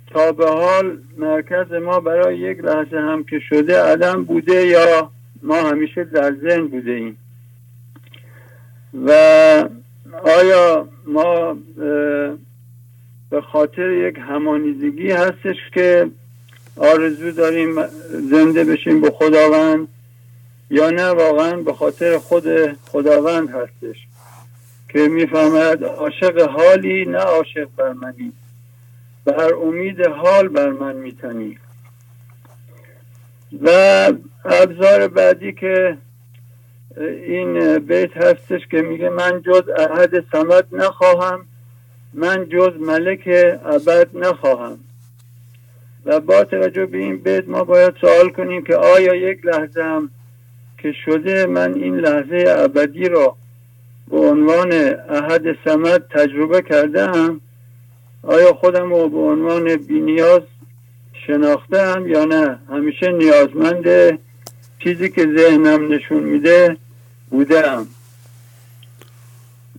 [0.07, 5.11] تا به حال مرکز ما برای یک لحظه هم که شده عدم بوده یا
[5.43, 7.19] ما همیشه در ذهن بوده ایم؟
[9.07, 9.11] و
[10.23, 11.57] آیا ما
[13.31, 16.11] به خاطر یک همانیزگی هستش که
[16.81, 17.87] آرزو داریم
[18.31, 19.89] زنده بشیم به خداوند
[20.71, 23.97] یا نه واقعا به خاطر خود خداوند هستش
[24.89, 28.33] که می‌فهمد عاشق حالی نه عاشق بر منی.
[29.25, 31.59] بر امید حال بر من میتنی.
[33.63, 33.69] و
[34.45, 35.97] ابزار بعدی که
[37.27, 41.47] این بیت هستش که میگه من جز احد سمت نخواهم
[42.15, 43.29] من جز ملک
[43.65, 44.79] ابد نخواهم.
[46.05, 50.11] و با توجه به این بیت ما باید سوال کنیم که آیا یک لحظه هم
[50.79, 53.37] که شده من این لحظه ابدی را
[54.11, 54.73] به عنوان
[55.09, 57.41] احد سمت تجربه کرده هم
[58.23, 60.43] آیا خودم رو به عنوان بینیاز
[61.27, 64.19] شناخته هم یا نه؟ همیشه نیازمند
[64.79, 66.77] چیزی که ذهنم نشون میده
[67.31, 67.87] بودم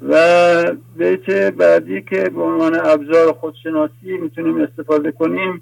[0.10, 5.62] و بیت بعدی که به عنوان ابزار خودشناسی می‌تونیم استفاده کنیم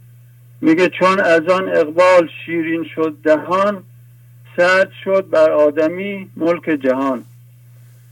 [0.61, 3.84] میگه چون از آن اقبال شیرین شد دهان
[4.57, 7.26] سرد شد بر آدمی ملک جهان.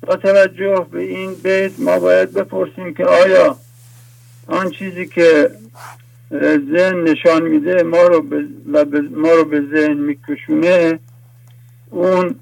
[0.02, 3.58] با توجه به این بیت ما باید بپرسیم که آیا
[4.48, 5.52] آن چیزی که
[6.74, 8.26] ذهن نشان میده ما رو
[8.74, 11.00] و ما رو به ذهن میکشونه
[11.90, 12.36] اون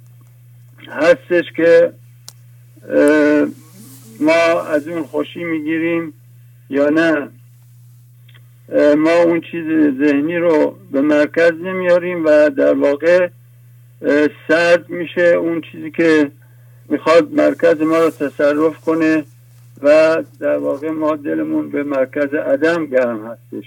[0.87, 1.93] هستش که
[4.19, 6.13] ما از اون خوشی می‌گیریم
[6.69, 7.27] یا نه؟
[8.97, 9.65] ما اون چیز
[9.99, 13.29] ذهنی رو به مرکز نمیاریم و در واقع
[14.47, 16.31] سرد میشه اون چیزی که
[16.89, 19.23] می‌خواد مرکز ما رو تصرف کنه
[19.81, 23.65] و در واقع ما دلمون به مرکز عدم گرم هستش.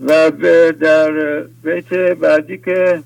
[0.00, 0.30] و
[0.80, 3.02] در بیت بعدی که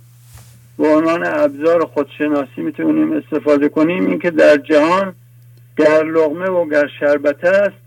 [0.78, 5.14] به عنوان ابزار خودشناسی می‌تونیم استفاده کنیم این که در جهان
[5.76, 7.85] گر لغمه و گر شربت است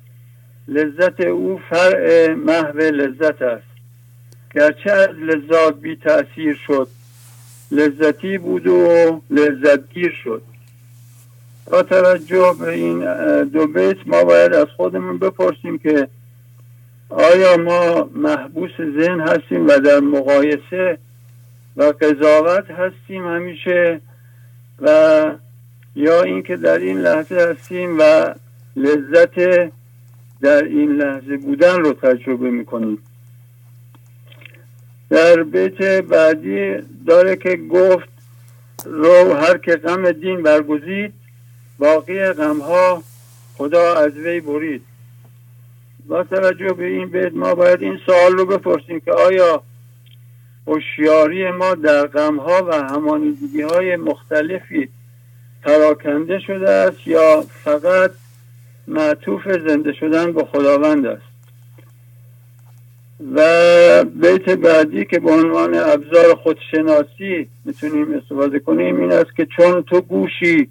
[0.69, 3.63] لذت او فرع محو لذت است.
[4.55, 6.87] گرچه از لذات بی تأثیر شد
[7.71, 10.41] لذتی بود و لذتگیر شد.
[11.71, 12.99] با توجه به این
[13.43, 16.07] دو بیت ما باید از خودمون بپرسیم که
[17.09, 20.97] آیا ما محبوس ذهن هستیم و در مقایسه
[21.77, 24.01] و قضاوت هستیم همیشه
[24.81, 25.31] و
[25.95, 28.33] یا اینکه در این لحظه هستیم و
[28.75, 29.39] لذت
[30.41, 32.97] در این لحظه بودن رو تجربه می‌کنیم.
[35.09, 36.75] در بیت بعدی
[37.07, 38.09] داره که گفت
[38.85, 41.13] رو هر که غم دین برگزید
[41.79, 43.03] باقی غمها
[43.57, 44.81] خدا از وی برید.
[46.07, 49.63] با توجه به این بیت ما باید این سوال رو بپرسیم که آیا
[50.67, 54.89] هوشیاری ما در غمها و همانیدگی های مختلفی
[55.63, 58.11] پراکنده شده است یا فقط
[58.89, 61.21] معطوف زنده شدن به خداوند است.
[63.35, 69.83] و بیت بعدی که به عنوان ابزار خودشناسی می‌تونیم استفاده کنیم این است که چون
[69.83, 70.69] تو گوشی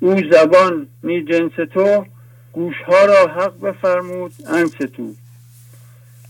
[0.00, 2.06] او زبان می جنس تو
[2.52, 5.14] گوشها را حق بفرمود انس تو.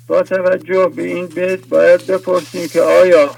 [0.09, 3.31] با توجه به این بیت باید بپرسیم که آیا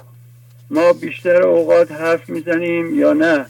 [0.70, 3.47] ما بیشتر اوقات حرف می‌زنیم یا نه؟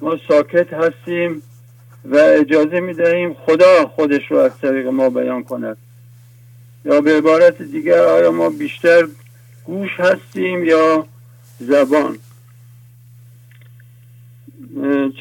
[0.00, 1.42] ما ساکت هستیم.
[2.04, 5.76] و اجازه می‌دهیم خدا خودش رو از طریق ما بیان کند.
[6.84, 9.06] یا به عبارت دیگر آیا ما بیشتر
[9.64, 11.06] گوش هستیم یا
[11.58, 12.18] زبان؟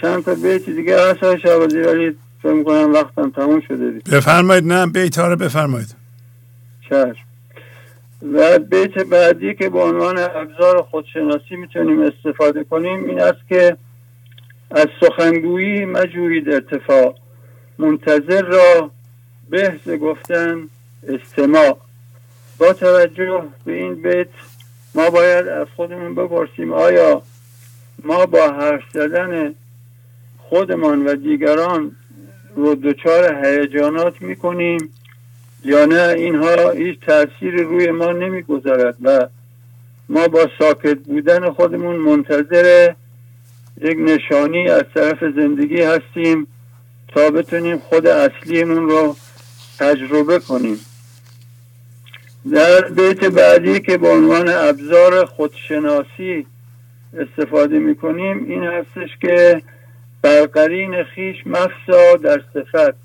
[0.02, 4.10] چند تا بیت دیگه هست های شعبازی ولی فکر می‌کنم وقتم تموم شده دید.
[4.12, 4.64] بفرمایید.
[4.64, 5.96] نه بیت ها رو بفرمایید.
[6.90, 7.26] چشم.
[8.34, 13.78] و بیت بعدی که به عنوان ابزار خودشناسی می‌تونیم استفاده کنیم این است که
[14.74, 17.16] از سخنگویی مجوید ارتفاع.
[17.78, 18.92] منتظر را
[19.50, 20.70] بهز گفتن
[21.08, 21.78] استماع.
[22.58, 24.28] با توجه به این بیت
[24.96, 27.22] ما باید از خودمون بپرسیم آیا
[28.04, 29.56] ما با حرف زدن
[30.38, 31.96] خودمان و دیگران
[32.56, 34.90] رو دچار هیجانات می‌کنیم
[35.66, 39.28] یا نه؟ اینها هیچ تاثیر روی ما نمی‌گذارد و
[40.10, 42.94] ما با ساکت بودن خودمون منتظر
[43.82, 46.48] یک نشانی از طرف زندگی هستیم
[47.08, 49.16] تا بتونیم خود اصلیمون رو
[49.80, 50.80] تجربه کنیم.
[52.52, 56.46] در بیت بعدی که به عنوان ابزار خودشناسی
[57.18, 59.62] استفاده می‌کنیم این هستش که
[60.22, 62.96] برقرین خیش مفسا در صفت.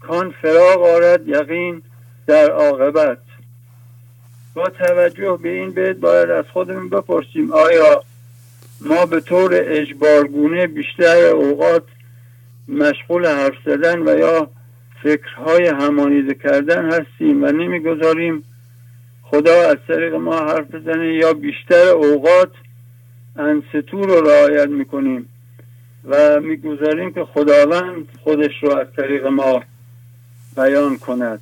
[0.00, 1.82] کان فراغ آرد یقین
[2.26, 3.18] در عاقبت.
[4.54, 8.04] با توجه به این بیت باید از خودمون بپرسیم آیا
[8.86, 11.84] ما به طور اجبارگونه بیشتر اوقات
[12.68, 14.50] مشغول حرف زدن و یا
[15.02, 18.44] فکرهای همانیده کردن هستیم و نمی‌گذاریم
[19.22, 22.50] خدا از طریق ما حرف بزنه یا بیشتر اوقات
[23.36, 25.28] انستو رو رعایت می‌کنیم
[26.04, 29.62] و می‌گذاریم که خداوند خودش رو از طریق ما
[30.56, 31.40] بیان کند.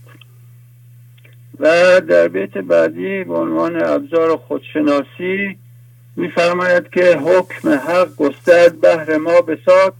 [1.60, 5.56] و در بیت بعدی به عنوان ابزار خودشناسی
[6.20, 9.94] میفرماید که حکم حق گسترد بهر ما بساد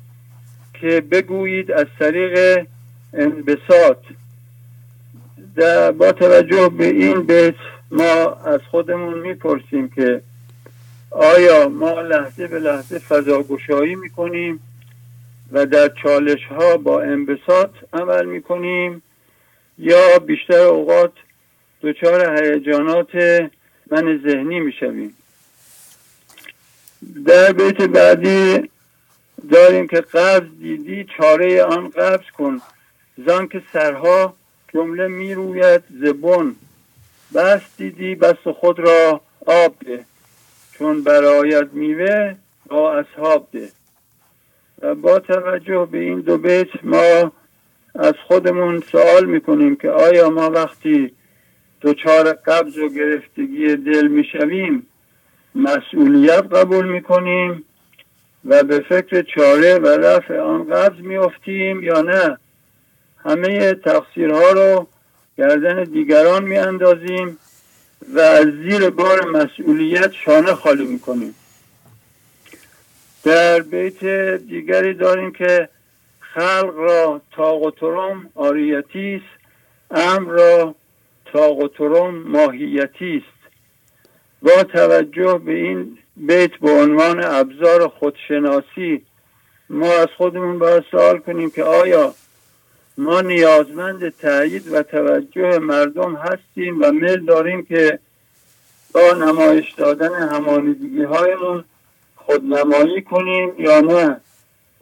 [0.74, 2.66] که بگویید از طریق
[3.14, 3.97] انبساط.
[5.98, 7.55] با توجه به این بیت
[7.90, 10.22] ما از خودمون می‌پرسیم که
[11.10, 14.60] آیا ما لحظه به لحظه فضاگشایی می‌کنیم
[15.52, 19.02] و در چالش ها با انبساط عمل می‌کنیم
[19.78, 21.12] یا بیشتر اوقات
[21.82, 23.14] دچار هیجانات
[23.90, 25.14] من ذهنی می‌شویم؟
[27.27, 28.70] در بیت بعدی
[29.51, 32.60] داریم که قبض دیدی چاره آن قبض کن.
[33.27, 34.35] زان که سرها
[34.74, 36.56] جمله می‌روید زبون
[37.35, 40.05] بس دیدی بس خود را آب ده.
[40.72, 42.35] چون برایت میوه
[42.66, 43.68] با اصحاب ده.
[44.82, 47.32] و با توجه به این دو بیت ما
[47.94, 51.12] از خودمون سوال می‌کنیم که آیا ما وقتی
[51.82, 54.86] دچار قبض و گرفتگی دل می‌شویم
[55.55, 57.64] مسئولیت قبول می‌کنیم
[58.44, 62.39] و به فکر چاره و رفع آن قبض میافتیم یا نه؟
[63.24, 64.86] همه تقصیرها رو
[65.39, 67.39] گردن دیگران میاندازیم
[68.14, 71.35] و از زیر بار مسئولیت شانه خالی می‌کنیم.
[73.24, 74.05] در بیت
[74.48, 75.68] دیگری داریم که
[76.35, 79.40] خلق را تاق و ترم آریتی است
[79.90, 80.74] امر را
[81.24, 83.39] تاق و ترم ماهیتی است.
[84.42, 89.02] با توجه به این بیت به عنوان ابزار خودشناسی
[89.70, 92.14] ما از خودمون باید سوال کنیم که آیا
[92.98, 97.98] ما نیازمند تایید و توجه مردم هستیم و میل داریم که
[98.94, 101.64] با نمایش دادن همانیدگی هایمون
[102.16, 104.20] خودنمایی کنیم یا نه؟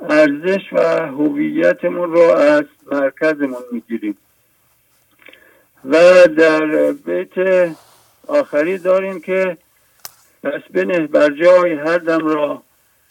[0.00, 4.16] ارزش و هویتمون رو از مرکزمون می‌گیریم.
[5.84, 7.34] و در بیت
[8.28, 9.56] آخری داریم که
[10.42, 12.62] پس بنه بر جای هر دم را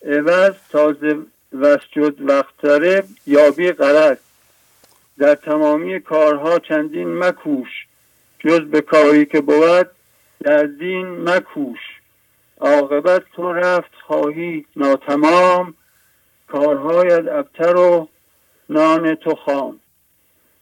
[0.06, 1.18] عوض تازه
[1.54, 2.54] وسجد وقت
[3.26, 4.20] یابی قرد
[5.18, 7.88] در تمامی کارها چندین مکوش
[8.40, 9.90] جز به کاری که بود
[10.40, 11.80] در دین مکوش.
[12.60, 15.74] عاقبت تو رفت خواهی ناتمام
[16.48, 18.10] کارهایت ابتر و
[18.70, 19.80] نان تو خام.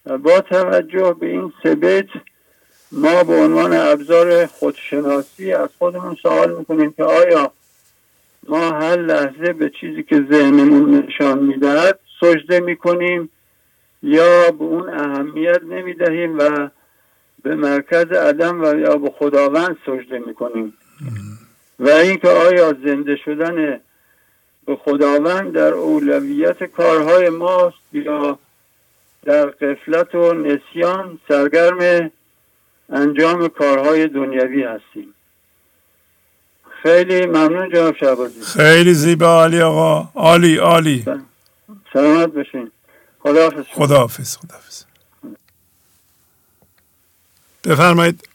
[0.05, 1.75] و با توجه به این سه
[2.97, 7.51] ما به عنوان ابزار خودشناسی از خودمون سوال می‌کنیم که آیا
[8.47, 13.29] ما هر لحظه به چیزی که ذهنمون نشان می‌دهد سجده می‌کنیم
[14.03, 16.69] یا به اون اهمیت نمی‌دهیم و
[17.43, 20.73] به مرکز عدم و یا به خداوند سجده می‌کنیم؟
[21.79, 23.79] و اینکه آیا زنده شدن
[24.65, 28.39] به خداوند در اولویت کارهای ماست یا
[29.23, 32.11] در قفلت و نسیان سرگرم
[32.89, 35.13] انجام کارهای دنیوی هستیم.
[36.83, 40.09] خیلی ممنون جناب شعبازی خیلی زیبا عالی آقا.
[40.15, 41.05] عالی عالی.
[41.93, 42.71] سلامت بشین
[43.19, 43.63] خداحافظ.
[43.71, 44.83] خداحافظ خداحافظ.
[47.63, 48.29] بفرمایید.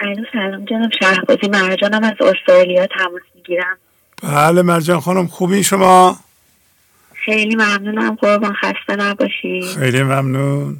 [0.00, 1.48] الو سلام جناب شهبازی.
[1.48, 3.78] مرجانم از استرالیا تماس می‌گیرم.
[4.22, 6.20] بله مرجان خانم خوبی شما؟
[7.24, 8.14] خیلی ممنونم.
[8.14, 9.62] قربان خسته نباشی.
[9.78, 10.76] خیلی ممنون.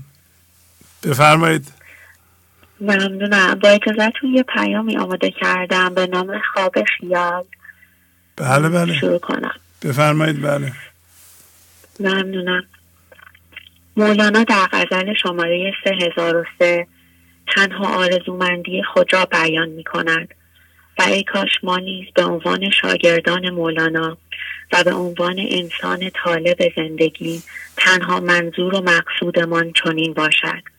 [1.02, 1.81] بفرمایید.
[2.82, 3.54] ممنونم.
[3.54, 7.44] با اجازتون یه پیامی آماده کردم به نام خواب خیال.
[8.36, 8.94] بله بله.
[8.94, 9.54] شروع کنم.
[9.82, 10.72] بفرمایید بله.
[12.00, 12.64] ممنونم.
[13.96, 16.86] مولانا در غزل شماره 3003
[17.54, 20.34] تنها آرزومندی خود را بیان می کند
[20.98, 24.18] و ای کاش ما نیز به عنوان شاگردان مولانا
[24.72, 27.42] و به عنوان انسان طالب زندگی
[27.76, 30.71] تنها منظور و مقصودمان چنین باشد.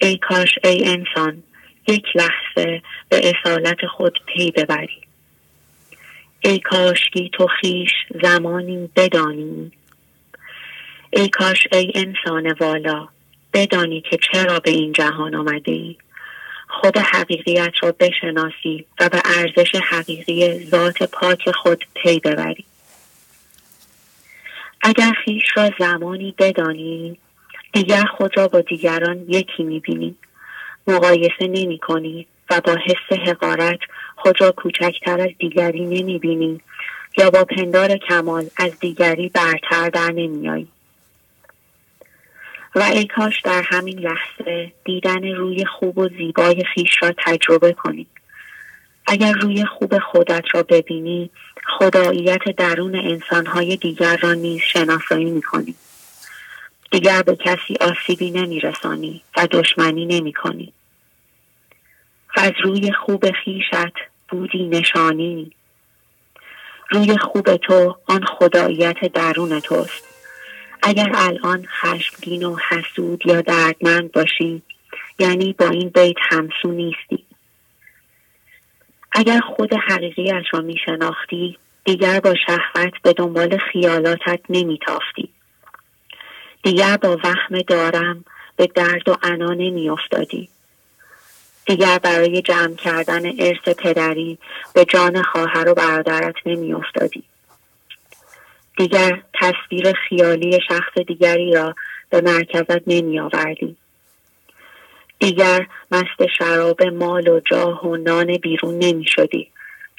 [0.00, 1.42] ای کاش ای انسان
[1.88, 5.00] یک لحظه به اصالت خود پی ببری.
[6.40, 7.90] ای کاشکی تو خیش
[8.22, 9.72] زمانی بدانی.
[11.10, 13.08] ای کاش ای انسان والا
[13.52, 15.96] بدانی که چرا به این جهان آمده ای
[16.68, 22.64] خود حقیقیت را بشناسی و به ارزش حقیقی ذات پاک خود پی ببری.
[24.80, 27.18] اگر خیش را زمانی بدانی
[27.72, 30.16] دیگر خود را با دیگران یکی می‌بینی.
[30.86, 33.78] مقایسه نمی کنی و با حس حقارت
[34.16, 36.60] خود را کوچکتر از دیگری نمی‌بینی
[37.18, 40.68] یا با پندار کمال از دیگری برتر در نمیایی
[42.74, 48.06] و ای کاش در همین لحظه دیدن روی خوب و زیبای خیش را تجربه کنی.
[49.06, 51.30] اگر روی خوب خودت را ببینی
[51.78, 55.74] خداییت درون انسانهای دیگر را نیز شناسایی می‌کنی.
[56.90, 60.72] دیگر به کسی آسیبی نمیرسانی و دشمنی نمی کنی.
[62.36, 63.94] و از روی خوب خیشت
[64.28, 65.52] بودی نشانی
[66.90, 70.04] روی خوب تو آن خداییت درون توست
[70.82, 74.62] اگر الان خشمگین و حسود یا دردمند باشی
[75.18, 77.24] یعنی با این بیت همسو نیستی
[79.12, 85.28] اگر خود حقیقیش را می شناختی دیگر با شهوت به دنبال خیالاتت نمی تافتی.
[86.62, 88.24] دیگر با وهم دارم
[88.56, 90.48] به درد و عنا نمی افتادی.
[91.66, 94.38] دیگر برای جمع کردن ارث پدری
[94.74, 97.24] به جان خواهر و برادرت نمی افتادی.
[98.76, 101.74] دیگر تصویر خیالی شخص دیگری را
[102.10, 103.76] به مرکزت نمی آوردی.
[105.18, 109.50] دیگر مست شراب مال و جاه و نان بیرون نمی شدی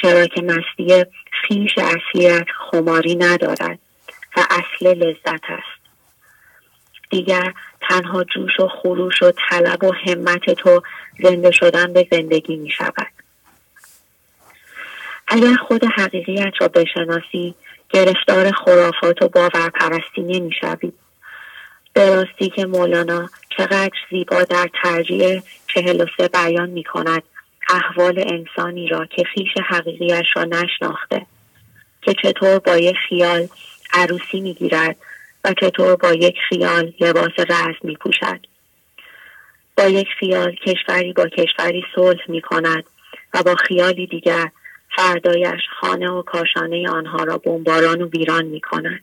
[0.02, 3.80] چرا که مستی خیش اصلیت خماری ندارد
[4.38, 5.79] و اصل لذت است
[7.10, 10.82] دیگر تنها جوش و خروش و طلب و همت تو
[11.24, 13.08] زنده شدن به زندگی می شود.
[15.28, 17.56] اگر خود حقیقیت را بشناسی
[17.90, 20.94] گرفتار خرافات و باورپرستی نمی شوید
[21.94, 27.24] به راستی که مولانا چقدر زیبا در ترجیح چهل و سه بیان می کند
[27.70, 31.26] احوال انسانی را که خیش حقیقیش را نشناخته
[32.02, 33.48] که چطور با یک خیال
[33.94, 34.96] عروسی می گیرد
[35.44, 38.40] و چطور با یک خیال لباس رز می پوشد.
[39.78, 42.84] با یک خیال کشوری با کشوری صلح می کند
[43.34, 44.52] و با خیالی دیگر
[44.96, 49.02] فردایش خانه و کاشانه آنها را بمباران و ویران می کند.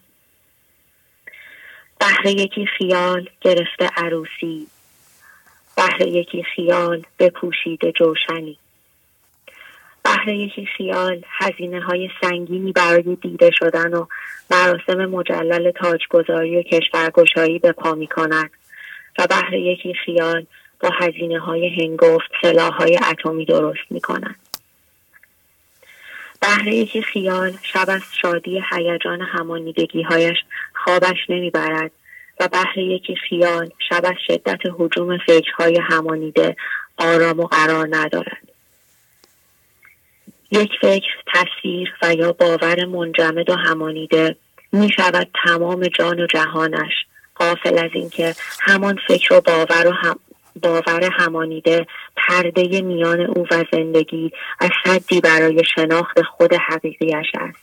[2.31, 4.67] یکی خیال گرفته عروسی
[5.77, 8.59] بهر یکی خیال بپوشیده جوشنی
[10.07, 14.07] بهر یکی خیال هزینه های سنگینی برای دیده شدن و
[14.51, 18.51] مراسم مجلل تاجگذاری و کشورگشایی به پا می کند
[19.19, 20.47] و بهر یکی خیال
[20.81, 24.37] با هزینه های هنگفت سلاح های اتمی درست می کند.
[26.41, 30.37] بهر یکی خیال شب از شادی هیجان همانیدگی هایش
[30.74, 31.91] خوابش نمی‌برد
[32.41, 36.57] و بهر یکی خیال شب از شدت حجوم فکرهای همانیده
[36.99, 38.56] آرام و قرار ندارد
[40.51, 44.36] یک فکر تصویر و یا باور منجمد و همانیده
[44.73, 46.93] می شود تمام جان و جهانش.
[47.35, 50.18] قافل از اینکه همان فکر و باور و هم
[50.62, 51.86] باور همانیده
[52.16, 57.59] پرده میان او و زندگی از صدی برای شناخت خود حقیقیش است.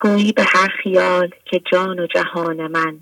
[0.00, 3.00] گویی به هر خیال که جان و جهان من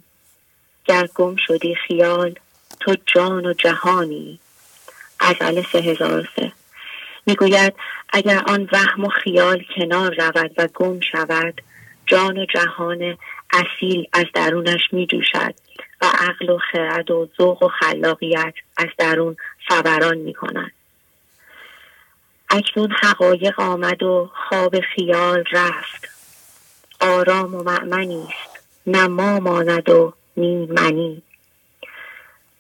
[0.85, 2.35] گر گم شدی خیال
[2.81, 4.39] تو جان و جهانی.
[5.21, 6.53] غزل سه هزار سه.
[7.27, 7.75] می‌گوید
[8.13, 11.61] اگر آن وهم و خیال کنار رود و گم شود
[12.07, 13.19] جان و جهان
[13.53, 15.55] اصیل از درونش می جوشد
[16.01, 19.37] و عقل و خرد و ذوق و خلاقیت از درون
[19.69, 20.73] فوران می کند.
[22.51, 26.09] اکنون حقایق آمد و خواب خیال رفت.
[27.01, 28.65] آرام و معمنی است.
[28.87, 31.23] نه ما ماند و نی منی.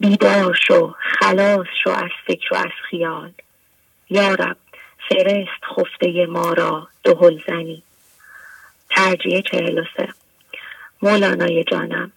[0.00, 3.32] بیدار شو خلاص شو از فکر و از خیال.
[4.10, 4.56] یارب
[5.08, 7.82] فرست خفته ما را دهل زنی.
[8.90, 10.08] ترجیه چهل و سه.
[11.02, 12.12] مولانای جانم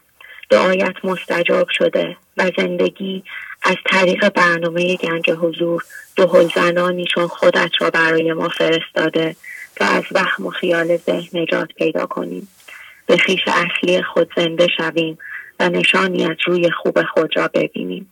[0.49, 3.23] دعایت مستجاب شده و زندگی
[3.63, 5.83] از طریق برنامه گنج حضور
[6.15, 9.35] دهل زنانی چون خودت را برای ما فرستاده
[9.79, 12.47] و از وهم و خیال ذهن نجات پیدا کنیم.
[13.05, 15.17] به خیش اصلی خود زنده شویم
[15.59, 18.11] و نشانی از روی خوب خود را ببینیم.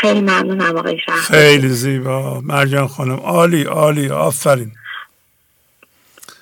[0.00, 2.40] خیلی ممنونم آقای شهر خیلی زیبا.
[2.40, 3.16] مرجان خانم.
[3.20, 4.08] عالی عالی.
[4.08, 4.72] آفرین.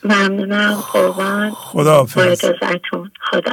[0.05, 0.75] ممنونم.
[0.93, 1.51] قربان.
[1.51, 3.53] خدا اجازتون خدا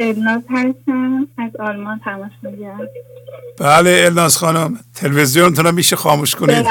[0.00, 2.80] الناز هستم از آلمان تماس می‌گیرم
[3.60, 4.78] بله الناز خانم.
[4.94, 6.66] تلویزیونتون میشه خاموش کنید.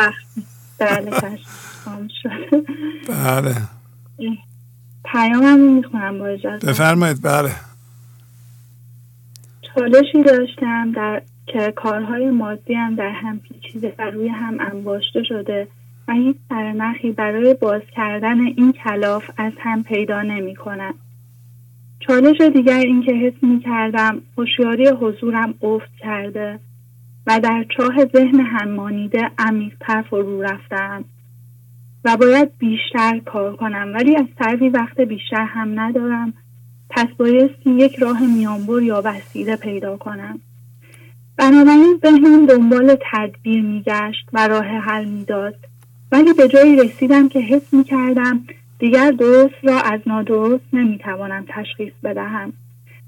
[0.80, 1.12] بله
[1.86, 2.64] خاموش شده
[3.10, 3.56] بله.
[5.06, 6.68] پیامم می‌خونم با اجازه.
[6.68, 7.52] بفرمایید بله.
[9.62, 15.68] چالشی داشتم در که کارهای مادی هم در هم پیچیده و روی هم انباشته شده
[16.08, 20.94] و هیچ سرنخی برای باز کردن این کلاف از هم پیدا نمی کنم.
[22.00, 26.60] چالش دیگر این که حس می کردم هوشیاری حضورم افت کرده
[27.28, 31.06] و در چاه ذهن همانیده عمیقتر فرو رفتم
[32.06, 36.34] و باید بیشتر کار کنم ولی از طرفی وقت بیشتر هم ندارم.
[36.90, 40.40] پس بایستی یک راه میانبر یا وسیله پیدا کنم.
[41.38, 45.56] بنابراین ذهنم دنبال تدبیر میگشت و راه حل می‌داد.
[46.12, 48.46] ولی به جایی رسیدم که حس می کردم
[48.80, 52.54] دیگر درست را از نادرست نمی‌توانم تشخیص بدهم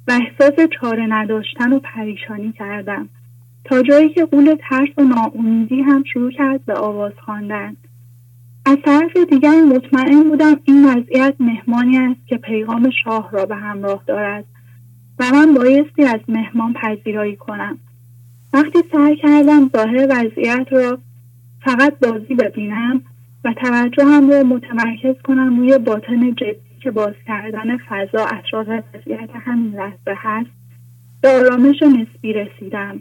[0.08, 3.10] و احساس چاره نداشتن و پریشانی کردم
[3.66, 7.76] تا جایی که قول ترس و ناامیدی هم شروع کرد به آواز خواندن.
[8.66, 14.04] از طرف دیگر مطمئن بودم این وضعیت مهمانی است که پیغام شاه را به همراه
[14.08, 14.46] دارد
[15.20, 17.78] و من بایستی از مهمان پذیرایی کنم.
[18.54, 20.98] وقتی سعی کردم ظاهر وضعیت را
[21.66, 23.02] فقط بازی ببینم
[23.44, 29.76] و توجهم را متمرکز کنم روی باطن جدی که باز کردن فضا اطراف وضعیت همین
[29.76, 30.50] لحظه هست.
[31.22, 33.00] به آرامش نسبی رسیدم.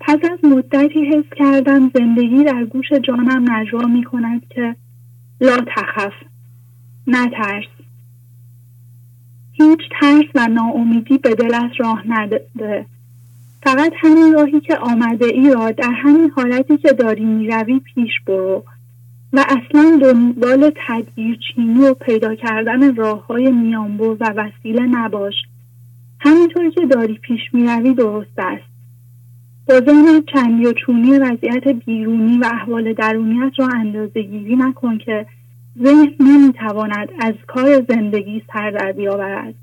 [0.00, 4.76] پس از مدتی حس کردم زندگی در گوش جانم نجوا می کند که
[5.40, 6.12] لا تخف
[7.06, 7.64] نترس.
[9.52, 12.46] هیچ ترس و ناامیدی به دلت راه نده.
[13.62, 18.64] فقط همین راهی که آمده ای را در همین حالتی که داری می‌روی پیش برو.
[19.32, 25.34] و اصلا دنبال تدبیر چینی و پیدا کردن راه های میانبر و وسیله نباش.
[26.20, 28.72] همینطوری که داری پیش می‌روی درست است.
[29.68, 35.26] با ذهنت چندی و چونی وضعیت بیرونی و احوال درونیت را اندازه گیری نکن که
[35.82, 39.54] ذهن نمی‌تواند از کار زندگی سر در بیاورد.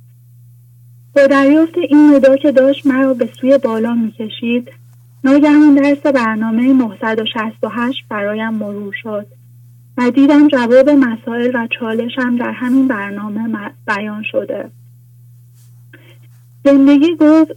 [1.16, 4.72] با دریافت این ندا که داشت مرا به سوی بالا می‌کشید
[5.24, 9.39] ناگهان درس برنامه 968 برایم مرور شد.
[10.00, 14.72] و دیدم جواب مسائل و چالشم در همین برنامه بیان شده.
[16.66, 17.52] زندگی گفت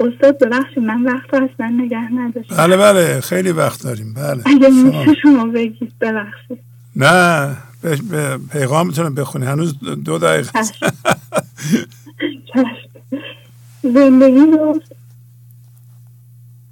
[0.00, 2.56] استاد ببخشید من وقت رو اصلا نگه نداشتم.
[2.56, 4.14] بله بله خیلی وقت داریم.
[4.14, 6.58] بله اگه میشه شما بگید ببخشید.
[6.96, 9.46] نه به پیغامتون بخونی.
[9.46, 10.62] هنوز دو دقیقه.
[13.94, 14.92] زندگی گفت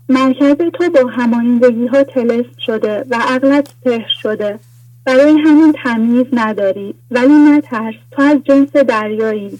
[0.08, 4.58] مرکز تو با همانندگی ها تلست شده و عقلت سهر شده.
[5.04, 6.94] برای همین تمیز نداری.
[7.10, 9.58] ولی نترس تو از جنس دریایی.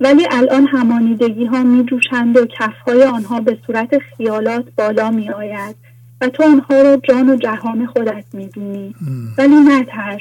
[0.00, 5.76] ولی الان همانیدگی ها می جوشند و کفهای آنها به صورت خیالات بالا می آید
[6.20, 8.94] و تو آنها را جان و جهان خودت می بینی
[9.38, 10.20] ولی نترس.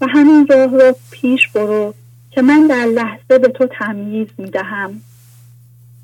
[0.00, 1.94] و همین راه را پیش برو
[2.30, 5.00] که من در لحظه به تو تمییز می دهم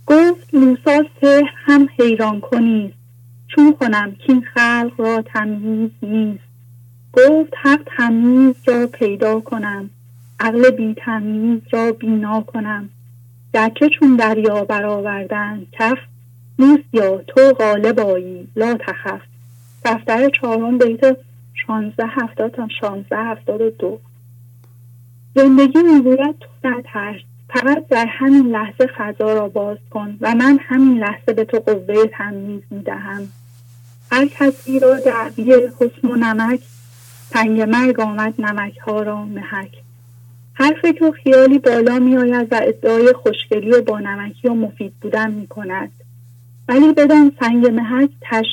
[0.07, 2.93] گفت موسا سحر هم حیران کنی.
[3.49, 6.46] چون کنم که این خلق را تمییز نیست.
[7.17, 9.91] گفت حق تمییز را پیدا کنم.
[10.41, 12.89] عقل بی تمییز را بینا کنم.
[13.55, 15.99] گرچه چون دریا برآوردن؟ کف
[16.93, 18.49] یا تو غالب آیی.
[18.57, 19.21] لا تخف.
[19.85, 21.17] دفتر چهارم بیت
[21.67, 23.99] 16 هفتاد تا 16 هفتاد و دو.
[25.35, 30.99] زندگی می‌گوید تو نترس فقط در همین لحظه فضا را باز کن و من همین
[30.99, 33.29] لحظه به تو قوه تمیز می‌دهم.
[34.13, 36.61] هر کسی را دعوی حسن و نمک
[37.31, 39.83] تنگ مرگ آمد نمک ها را محک.
[40.55, 44.93] هر فکر و خیالی بالا می آید و ادعای خوشگلی و با نمکی و مفید
[45.01, 45.93] بودن می کند
[46.69, 48.47] ولی بدان سنگ محک تش...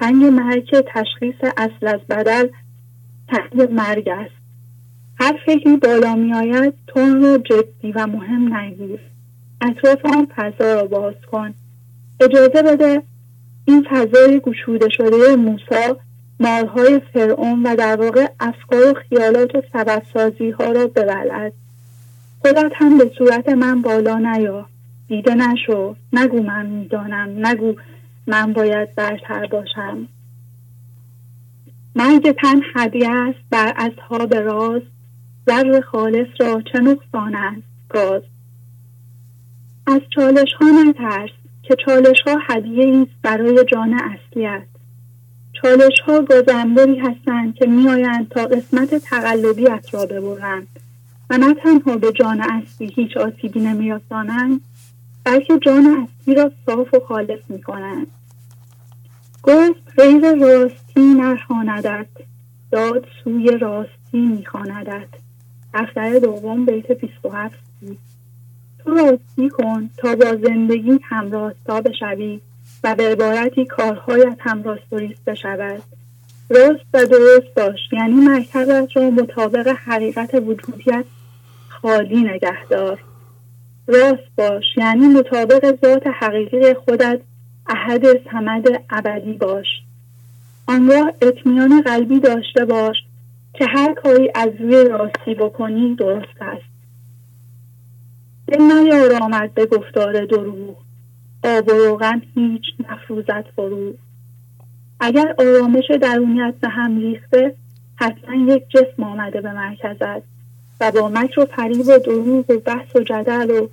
[0.00, 2.48] سنگ محک تشخیص اصل از بدل
[3.30, 4.34] سنگ مرگ است.
[5.20, 9.00] هر فکری بالا می آید تون رو جدی و مهم نگیر.
[9.60, 11.54] اطراف آن فضا را باز کن.
[12.20, 13.02] اجازه بده
[13.64, 15.96] این فضای گشوده شده موسا
[16.40, 21.52] مارهای فرعون و در واقع افکار و خیالات و سببسازی ها را ببلد
[22.40, 24.66] خودت هم به صورت من بالا نیا.
[25.08, 25.96] دیده نشو.
[26.12, 27.46] نگو من می‌دانم.
[27.46, 27.74] نگو
[28.26, 30.08] من باید برتر باشم.
[31.96, 33.38] مرگ تن هدیه است.
[33.50, 34.82] بر اصحاب راز
[35.46, 38.22] زر خالص را چه نقصان است؟ گاز.
[39.86, 41.30] از چالش ها نترس
[41.62, 44.66] که چالش ها هدیه است برای جان اصلیت.
[45.62, 50.68] چالش ها گازنبری هستند که میآیند تا قسمت تقلبیت را ببرند
[51.30, 54.60] و نه تنها به جان اصلی هیچ آسیبی نمیرسانند
[55.24, 58.06] بلکه جان اصلی را صاف و خالص می کنند.
[59.42, 62.08] گفت غیر راستی نرهاندت
[62.70, 65.08] داد سوی راستی میخواندت.
[65.74, 67.54] دفتر دوم بیت 27
[68.78, 72.40] تو راستی کن تا با زندگی همراستا بشوی.
[72.86, 75.82] و به عبارتی کارهایت هم راست و ریست بشود.
[76.48, 77.78] راست و درست باش.
[77.92, 81.04] یعنی مرکزت را مطابق حقیقت وجودیت
[81.68, 83.00] خالی نگهدار
[83.86, 84.64] راست باش.
[84.76, 87.20] یعنی مطابق ذات حقیقی خودت
[87.66, 89.66] احد سمد ابدی باش.
[90.68, 92.96] آنگاه اطمینان قلبی داشته باش
[93.54, 96.76] که هر کاری از روی راستی بکنی درست است.
[98.46, 100.85] دل نیار آمد به گفتار دروغ
[101.46, 103.94] روغن هیچ نفروزد فرو
[105.00, 107.54] اگر آرامش درونیت به هم ریخته
[107.96, 110.22] حتما یک جسم آمده به مرکزت
[110.80, 113.68] و با مکر و فریب و دروغ و بحث و جدل و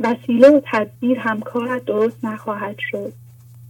[0.00, 3.12] وسیله و تدبیر همکارت درست نخواهد شد.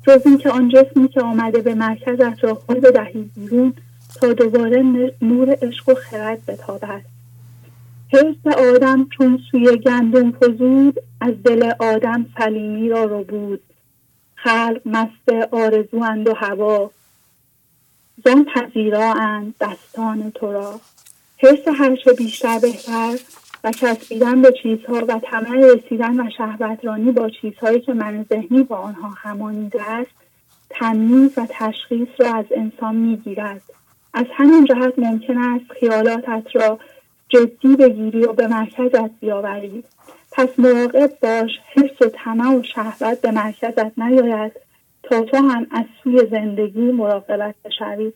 [0.07, 3.75] جز اینکه آن جسمی که آمده به مرکزت را خود بدهی بیرون
[4.21, 4.83] تا دوباره
[5.23, 7.03] نور عشق و خرد بتابد.
[8.13, 13.61] حرس آدم چون سوی گندم فزود از دل آدم سلیمی را رو بود.
[14.35, 16.91] خلق مست آرزوند و هوا.
[18.25, 18.45] زن
[18.97, 20.81] اند دستان تو را.
[21.43, 23.19] حرس هرچه بیشتر بهتر
[23.65, 28.77] و چسبیدن به چیزها و طمع رسیدن و شهوترانی با چیزهایی که من ذهنی با
[28.77, 30.11] آنها همانیده است
[30.71, 33.63] تمیز و تشخیص را از انسان می‌گیرد.
[34.15, 36.79] از همین جهت ممکن است خیالاتت را
[37.29, 39.85] جدی بگیری و به مرکزت بیاوری.
[40.37, 41.51] پس مراقب باش
[42.01, 44.53] و طمع و شهوت به مرکزت نیاید.
[45.03, 48.13] تا تو هم از سوی زندگی مراقبت بشوی.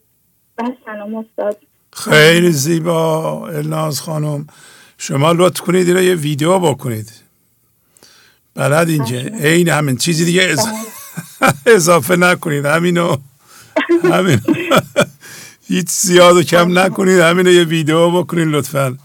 [0.58, 1.56] و سلام استاد.
[1.92, 4.46] خیلی زیبا الناز خانم.
[4.98, 7.12] شما لطف کنید یه ویدیو بکنید.
[8.54, 9.18] بلد اینجا.
[9.18, 10.56] عین همین چیزی دیگه
[11.66, 12.66] اضافه نکنید.
[12.66, 13.16] همینو.
[14.04, 14.40] همین
[15.68, 17.20] هیچ زیاد و کم نکنید.
[17.20, 18.98] همینو یه ویدیو بکنید لطفا.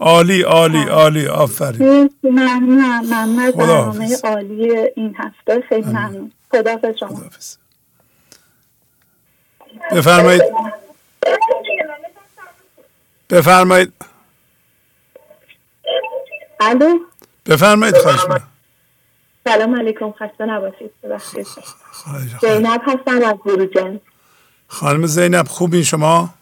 [0.00, 1.26] عالی عالی عالی.
[1.26, 2.10] آفرین.
[2.22, 5.60] ممنون ممنون برنامه عالی این هفته.
[5.68, 6.32] خیلی ممنون.
[6.52, 7.22] خدا شما.
[9.92, 10.42] بفرمایید.
[13.30, 13.92] بفرمایید.
[16.60, 16.98] الو؟
[17.46, 18.20] بفرمایید خواهش
[19.44, 20.12] سلام علیکم.
[20.12, 20.90] خسته نباشید.
[22.40, 24.00] زینب هستم از بروجن.
[24.68, 26.34] خانم زینب خوبین شما؟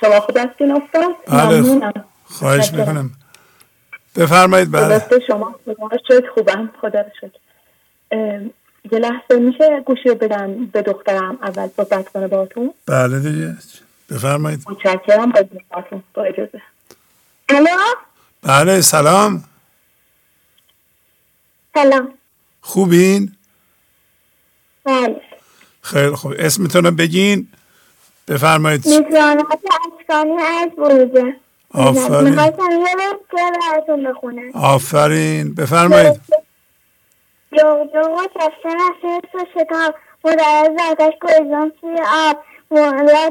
[0.00, 1.92] شما خود هستین استاد؟ بله.
[2.24, 3.10] خواهش می‌کنم.
[4.16, 5.02] بفرمایید بله.
[5.26, 5.54] شما.
[6.08, 6.70] شد خوبم.
[6.80, 7.36] خدا شد
[8.92, 13.56] یه لحظه میشه گوشی رو بدم به دخترم اول صحبت کنه باتون بله دیگه.
[14.10, 14.64] بفرمایید.
[14.70, 15.32] متشکرم.
[16.14, 16.62] با اجازه.
[17.48, 17.68] الو؟
[18.42, 19.44] بله سلام.
[21.74, 22.14] سلام.
[22.60, 23.32] خوبین؟
[24.84, 25.20] بله.
[25.82, 26.34] خیلی خوب.
[26.38, 27.48] اسمتون رو بگین.
[28.28, 28.86] بفرمایید.
[28.86, 29.46] میترانات
[30.00, 31.36] اشکانی از بروجه
[31.74, 32.38] آفرین.
[34.54, 35.54] آفرین.
[35.54, 36.20] بفرمایید.
[39.34, 39.94] و شتاب
[40.24, 40.76] مدرز
[41.22, 42.36] گریزان سوی آب.
[42.70, 43.30] را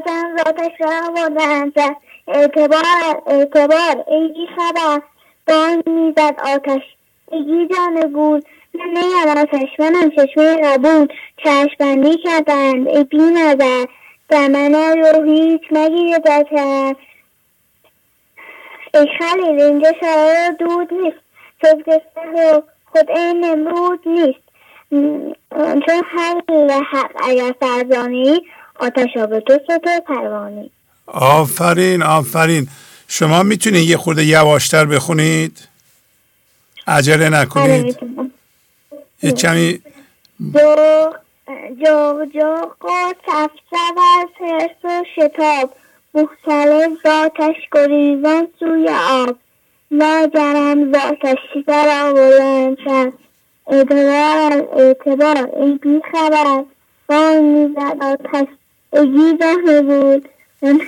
[1.76, 1.96] زد
[2.28, 5.02] اعتبار اعتبار ای بی خبر.
[5.48, 6.82] بان می‌زد آتش.
[7.32, 8.40] ایگی جان من
[8.74, 9.68] نیم آتش.
[9.78, 11.06] منم چشمه قبول
[11.44, 12.88] چشم بندی کردند.
[12.88, 13.84] ای بی نظر
[14.28, 15.60] در من رو هیچ
[18.94, 21.16] ای خلیل اینجا شرار دود نیست.
[21.64, 22.00] جز
[22.92, 24.44] خود این نمرود نیست.
[25.60, 28.40] چون حل حق اگر فرزانی
[28.80, 30.70] آتش به تو سطح پروانی.
[31.06, 32.68] آفرین آفرین.
[33.08, 35.68] شما می‌تونید یه خورده یواشتر بخونید؟
[36.86, 37.98] عجله نکنید.
[39.22, 39.82] یه کمی
[40.54, 41.16] جوق
[41.84, 45.74] جوق جوق و تفسب از حرس و شتاب.
[46.14, 49.36] مختلف ذاتش گریزان سوی آب.
[49.90, 53.12] لاجرم ذاتش در بلندتر
[53.66, 56.64] اعتبار اعتبار ای بی خبر
[57.08, 58.48] بان می‌زد آتش.
[58.92, 60.28] اگی زهره بود.
[60.62, 60.80] من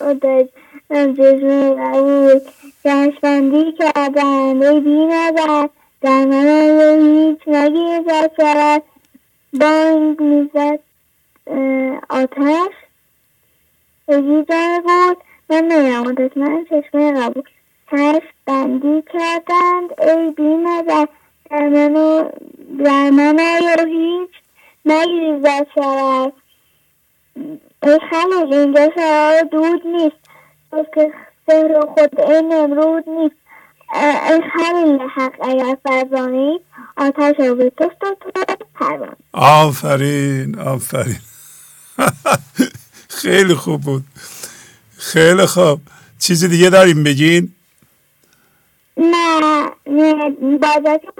[0.00, 0.46] آتش
[0.90, 2.40] من جسم قبول
[2.84, 5.68] جشبندی کردن ای بی نظر
[6.02, 8.02] در من هیچ نگیر
[8.36, 8.82] شود
[9.52, 10.80] بانگ می‌زد
[12.10, 12.74] آتش.
[14.08, 15.18] اگی زهره بود
[15.50, 17.42] من نیم آتش من چشمه قبول.
[17.90, 20.00] چشم بندی کردند.
[20.00, 21.06] ای بی نظر
[21.50, 22.30] در منو
[22.84, 23.38] در من
[23.88, 24.30] هیچ
[24.84, 26.32] نگریزد شود
[27.82, 30.16] ای خلیل اینجا شرار دود نیست.
[30.72, 31.12] بس که
[31.46, 33.36] سهر خود این نمرود نیست.
[33.94, 36.60] ای خلیل حق اگر فرزانی
[36.96, 37.90] آتش رو به تو
[38.74, 41.20] پروان آفرین آفرین.
[43.14, 44.04] خیلی خوب بود.
[44.98, 45.80] خیلی خوب.
[46.18, 47.54] چیزی دیگه داریم بگین؟
[48.96, 49.70] نه
[50.60, 51.14] بازتون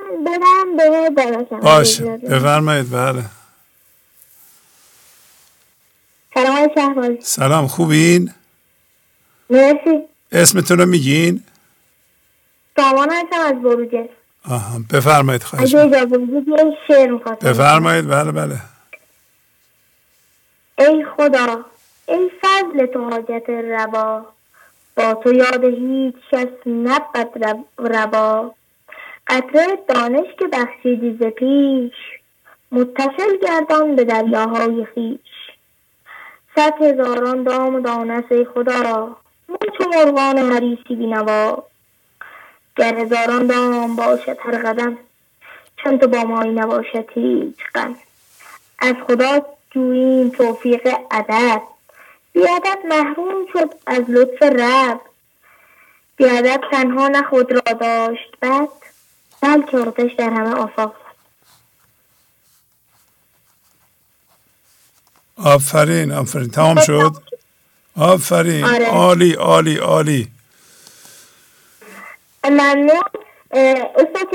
[1.63, 2.05] باشه.
[2.17, 3.25] بفرمایید بله.
[6.35, 8.33] سلام آقای شهبازی سلام خوبین؟
[9.51, 10.03] مرسی.
[10.33, 11.45] اسمتون رو میگین؟
[12.77, 14.09] سامان هستم از بروجه.
[14.49, 15.75] آها بفرمایید خواهش
[17.43, 18.61] بفرمایید بله بله.
[20.79, 21.65] ای خدا.
[22.07, 24.27] ای فضل تو حاجت روا.
[24.97, 28.55] با تو یاد هیچ کس نبود روا.
[29.27, 31.93] قطره دانش که بخشیدی ز پیش
[32.73, 35.21] متصل گردان به دریاهای خیش
[36.57, 39.17] صد هزاران دام دانست ای خدا
[39.49, 41.65] من چو مرغان حریصی بینوا.
[42.77, 44.99] گر هزاران دام باشد هر قدم
[45.77, 47.97] چون تو با مایی نباشد هیچ غم.
[48.79, 51.63] از خدا جوییم توفیق ادب
[52.35, 55.01] بیادت محروم شد از لطف رب.
[56.17, 58.69] بیادت تنها نه خود را داشت بد
[59.41, 60.97] بلکه آتش در همه آفاق
[65.37, 66.51] آفرین آفرین.
[66.51, 67.13] تمام شد؟
[67.97, 68.65] آفرین.
[68.65, 68.87] آره.
[68.87, 70.29] عالی عالی عالی.
[72.45, 73.03] ممنون.
[73.51, 74.35] استاد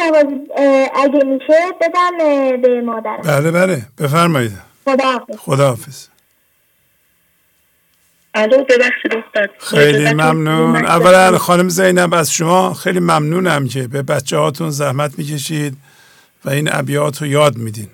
[0.58, 2.18] اه، اگه میشه بدم
[2.62, 3.22] به مادرم.
[3.22, 3.82] بله بله.
[3.98, 4.52] بفرمایید.
[4.86, 6.09] خدا حافظ خداحافظ.
[8.40, 10.76] الو ببخشید خیلی ممنون.
[10.76, 15.78] اولا خانم زینب از شما خیلی ممنونم که به بچه هاتون زحمت می‌کشید
[16.46, 17.88] و این ابیات رو یاد میدین.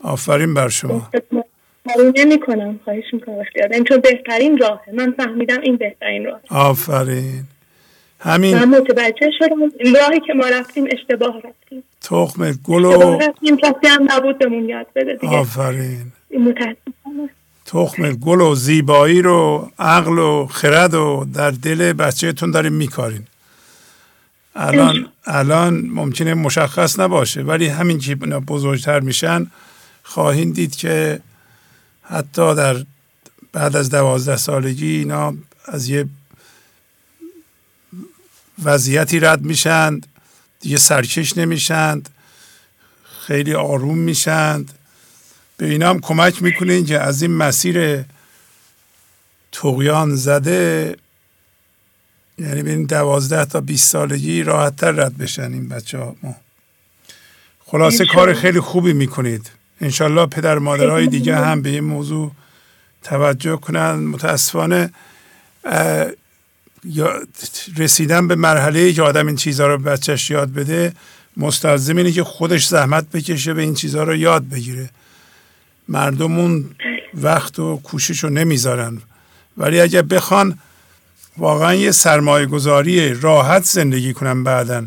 [0.00, 1.10] آفرین بر شما.
[2.16, 3.84] نمی کنم خواهش می‌کنم.
[3.88, 4.92] چون بهترین راهه.
[4.92, 7.44] من فهمیدم این بهترین راه آفرین.
[8.20, 8.58] همین.
[8.58, 11.82] من متوجه شدم این راهی که ما رفتیم اشتباه رفتیم.
[12.00, 15.36] تخم گل اشتباه و رفتیم کسی هم نبود بهمون یاد بده دیگه.
[15.36, 16.12] آفرین.
[16.30, 17.30] این متاسفانه.
[17.72, 23.26] تخم گل و زیبایی رو عقل و خرد و در دل بچهتون داریم میکارین.
[24.56, 29.46] الان الان ممکنه مشخص نباشه ولی همین که بزرگتر میشن
[30.02, 31.20] خواهید دید که
[32.02, 32.84] حتی در
[33.52, 35.34] بعد از دوازده سالگی اینا
[35.64, 36.08] از یه
[38.64, 40.06] وضعیتی رد میشند
[40.60, 42.08] دیگه سرکش نمیشند
[43.26, 44.72] خیلی آروم میشند.
[45.62, 48.04] به اینا هم کمک می‌کنین که از این مسیر
[49.52, 50.96] تقیان زده
[52.38, 56.16] یعنی بین دوازده تا 20 سالگی راحت تر رد بشن این بچه ها.
[56.22, 56.36] ما.
[57.66, 58.06] خلاصه.
[58.06, 59.50] کار خیلی خوبی می‌کنید.
[59.80, 62.32] انشالله پدر مادرهای دیگه هم به این موضوع
[63.02, 63.94] توجه کنن.
[63.94, 64.90] متاسفانه
[67.76, 70.92] رسیدن به مرحله که آدم این چیزها رو بچهش یاد بده
[71.36, 74.90] مستلزم اینه که خودش زحمت بکشه به این چیزها رو یاد بگیره.
[75.88, 76.70] مردمون
[77.14, 79.02] وقت و کوشش رو نمی‌ذارن.
[79.56, 80.58] ولی اگه بخوان
[81.36, 84.84] واقعا یه سرمایه گذاری راحت زندگی کنن بعدا.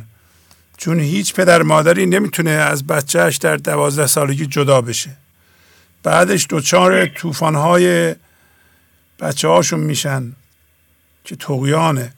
[0.78, 5.10] چون هیچ پدر مادری نمی‌تونه از بچهش در دوازده سالگی جدا بشه.
[6.04, 8.16] بعدش دوچار توفانهای
[9.20, 10.34] بچه هاشون میشن
[11.24, 12.14] که تقیانه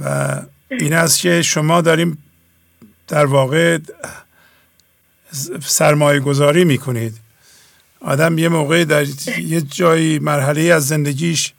[0.00, 0.36] و
[0.70, 2.18] این است که شما داریم
[3.08, 3.78] در واقع
[5.60, 7.16] سرمایه گذاری می‌کنید.
[8.00, 9.06] آدم یه موقع در
[9.38, 11.52] یه جایی مرحله از زندگیش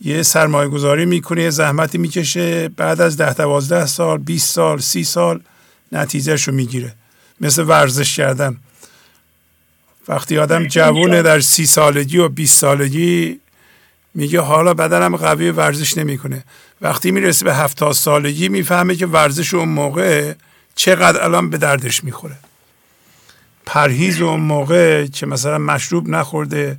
[0.00, 5.04] یه سرمایه گذاری می‌کنه یه زحمتی می‌کشه بعد از ده دوازده سال 20 سال سی
[5.04, 5.40] سال
[5.92, 6.94] نتیجهش رو می‌گیره
[7.40, 8.56] مثل ورزش کردن.
[10.08, 13.40] وقتی آدم جوونه در سی سالگی و 20 سالگی
[14.14, 16.44] میگه حالا بدنم قوی ورزش نمی‌کنه.
[16.80, 20.32] وقتی می‌رسه به هفتاد سالگی می‌فهمه که ورزش اون موقع
[20.74, 22.36] چقدر الان به دردش می‌خوره.
[23.68, 26.78] پرهیز اون موقع که مثلا مشروب نخورده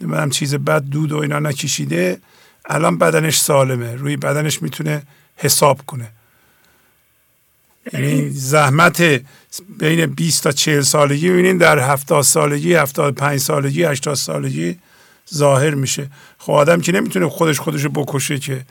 [0.00, 2.18] نمی‌دونم چیز بد دود و اینا نکشیده
[2.66, 3.94] الان بدنش سالمه.
[3.94, 5.02] روی بدنش می‌تونه
[5.36, 6.08] حساب کنه.
[7.92, 9.22] یعنی زحمت
[9.78, 14.78] بین 20 تا 40 سالگی ببینید در 70 سالگی 75 سالگی 80 سالگی
[15.34, 16.10] ظاهر میشه.
[16.38, 18.64] خب آدم که نمی‌تونه خودش خودش بکشه که.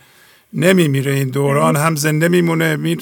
[0.54, 3.00] نمیمیره این دوران هم زنده میمونه میر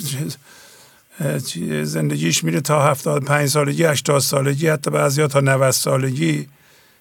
[1.84, 6.48] زندگیش میره تا 75 سالگی 80 سالگی حتی بعضی تا 90 سالگی.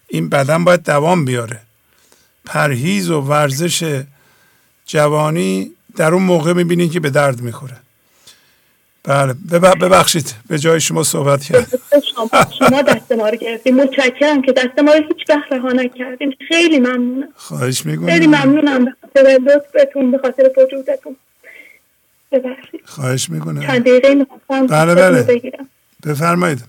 [0.09, 1.60] این بدن باید دوام بیاره.
[2.44, 4.02] پرهیز و ورزش
[4.86, 7.76] جوانی در اون موقع می‌بینید که به درد می‌خوره.
[9.05, 9.33] بله
[9.81, 11.81] ببخشید به جای شما صحبت کرد
[12.59, 13.76] شما دست ما رو گرفتیم.
[13.76, 16.31] متشکرم که دست ما رو هیچ وقت رها نکردیم.
[16.49, 17.28] خیلی ممنونم.
[17.36, 18.07] خواهش می‌کنم.
[18.07, 21.17] خیلی ممنونم به خاطر لطفتون به خاطر وجودتون.
[22.39, 22.81] ببخشید.
[22.85, 23.67] خواهش می‌کنم.
[23.67, 25.23] چند دقیقه می‌خواستم بله بله.
[25.23, 25.69] بگیرم.
[26.07, 26.65] بفرمایید.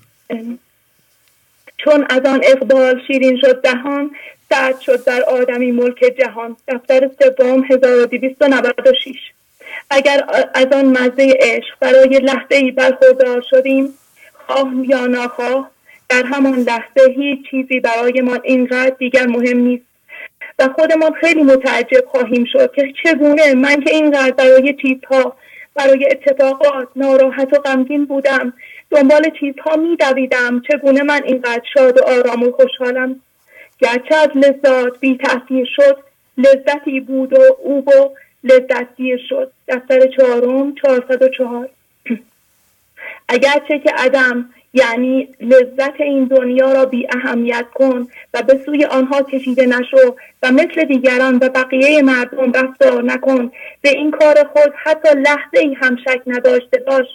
[1.78, 4.12] چون از آن اقبال شیرین شد دهان
[4.50, 6.58] سرد شد در آدمی ملک جهان.
[6.68, 9.16] دفتر سوم 1296
[9.90, 13.90] اگر از آن مزه عشق برای لحظه ای برخوردار شدیم
[14.48, 15.72] خواه یا ناخواه
[16.10, 19.86] در همان لحظه هیچ چیزی برای ما اینقدر دیگر مهم نیست.
[20.60, 25.36] و خودمان خیلی متعجب خواهیم شد که چگونه من که اینقدر برای چیزها
[25.76, 28.54] برای اتفاقات ناراحت و غمگین بودم.
[28.90, 33.20] دنبال چیزها میدویدم چگونه من اینقدر شاد و آرام و خوشحالم.
[33.80, 35.98] گرچه از لذات بی تاثیر شد
[36.38, 38.12] لذتی بود و او با
[38.44, 39.52] لذت دیر شد.
[39.68, 41.70] دفتر چهارم چهارصد و چهار.
[43.30, 49.22] اگرچه که عدم یعنی لذت این دنیا را بی اهمیت کن و به سوی آنها
[49.22, 53.52] کشیده نشو و مثل دیگران و بقیه مردم رفتار نکن.
[53.82, 57.06] به این کار خود حتی لحظه ای هم شک نداشته باش.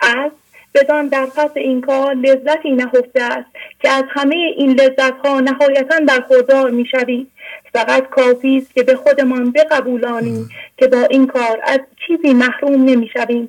[0.00, 0.30] از
[0.74, 3.48] بدان در پس این کار لذتی نهفته است
[3.80, 7.26] که از همه این لذت ها نهایتا برخوردار می‌شوی.
[7.74, 13.48] فقط کافی است که به خودمان بقبولانیم که با این کار از چیزی محروم نمی‌شویم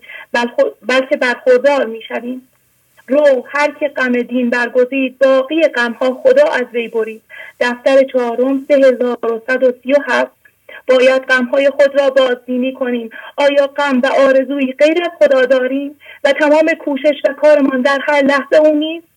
[0.87, 2.48] بلکه برخوردار می‌شویم.
[3.09, 7.21] رو هر که غم دین برگزید باقی غمها خدا از وی برید.
[7.59, 10.31] دفتر چهارم سه هزار و صد و سی و هفت.
[10.87, 13.09] باید غمهای خود را بازبینی کنیم.
[13.37, 18.21] آیا غم و آرزوی غیر از خدا داریم؟ و تمام کوشش و کارمان در هر
[18.21, 19.07] لحظه او نیست؟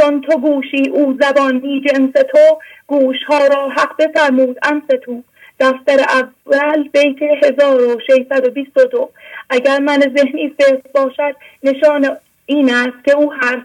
[0.00, 5.22] چون تو گوشی او زبانی جنس تو گوشها را حق بفرمود امس تو.
[5.60, 9.10] دفتر اول بیت 1622
[9.50, 13.62] اگر من ذهنی صرف باشد نشان این است که او حرف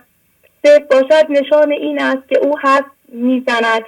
[0.66, 3.84] صرف باشد نشان این است که او حرف می‌زند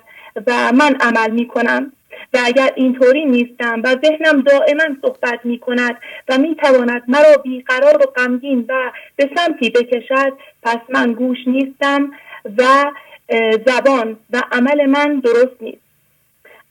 [0.48, 1.92] و من عمل می‌کنم.
[2.34, 5.98] و اگر اینطوری نیستم و ذهنم دائما صحبت می کند
[6.30, 12.12] و می تواند مرا بیقرار و غمگین و به سمتی بکشد پس من گوش نیستم
[12.58, 12.92] و
[13.66, 15.82] زبان و عمل من درست نیست.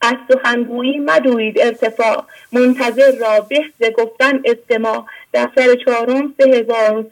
[0.01, 3.47] از سخنگویی مدوید ارتفاع منتظر را
[3.79, 7.05] به گفتن استماع دفتر چهارم سه هزار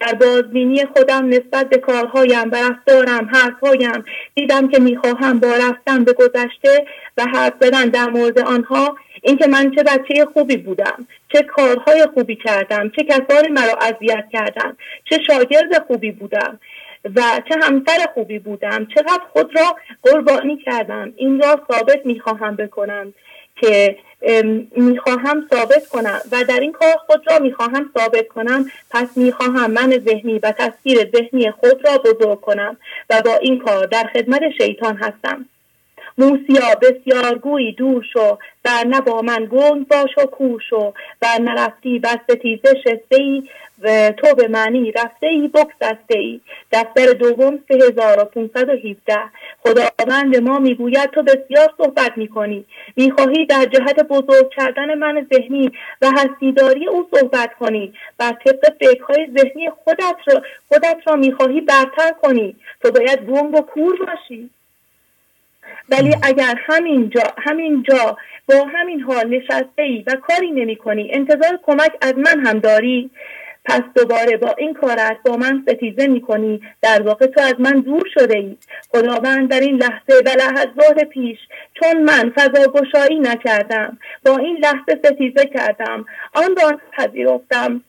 [0.00, 6.12] در بازبینی خودم نسبت به کارهایم و رفتارم حرفهایم دیدم که می‌خواهم با رفتن به
[6.12, 6.86] گذشته
[7.16, 12.36] و حرف زدن در مورد آنها اینکه من چه بچه خوبی بودم چه کارهای خوبی
[12.36, 16.58] کردم چه کسانی مرا اذیت کردم چه شاگرد خوبی بودم
[17.04, 18.86] و چه همسر خوبی بودم.
[18.94, 21.12] چقدر خود را قربانی کردم.
[21.16, 23.14] این را ثابت می‌خواهم بکنم
[23.56, 23.96] که
[24.76, 28.66] می‌خواهم ثابت کنم و در این کار خود را می‌خواهم ثابت کنم.
[28.90, 32.76] پس می‌خواهم من ذهنی و تصویر ذهنی خود را بزرگ کنم
[33.10, 35.46] و با این کار در خدمت شیطان هستم.
[36.18, 42.18] موسیا بسیار گویی دور شو بر با من گنگ باش و کوشو بر نرفتی بس
[42.30, 43.69] ستیزه شسته ای و
[44.16, 46.40] تو به معنی رفته ای بکسسته ای
[46.72, 49.16] دفتر دوم 3517
[49.62, 52.64] خداوند ما می‌گوید تو بسیار صحبت می‌کنی.
[52.96, 57.92] می‌خواهی در جهت بزرگ کردن من ذهنی و هستیداری او صحبت کنی.
[58.18, 62.56] و طبق فکرهای ذهنی خودت را, خودت را می‌خواهی برتر کنی.
[62.82, 64.50] تو باید گنگ و کور باشی.
[65.88, 68.16] ولی اگر همین جا, همین جا
[68.48, 73.10] با همین حال نشسته ای و کاری نمی کنی انتظار کمک از من هم داری؟
[73.64, 77.80] پس دوباره با این کارت با من ستیزه می کنی در واقع تو از من
[77.80, 78.56] دور شده ای
[78.90, 81.38] خداوند در این لحظه و لحظات پیش
[81.74, 86.04] چون من فضا گشایی نکردم با این لحظه ستیزه کردم.
[86.34, 87.82] آن را پذیرفتم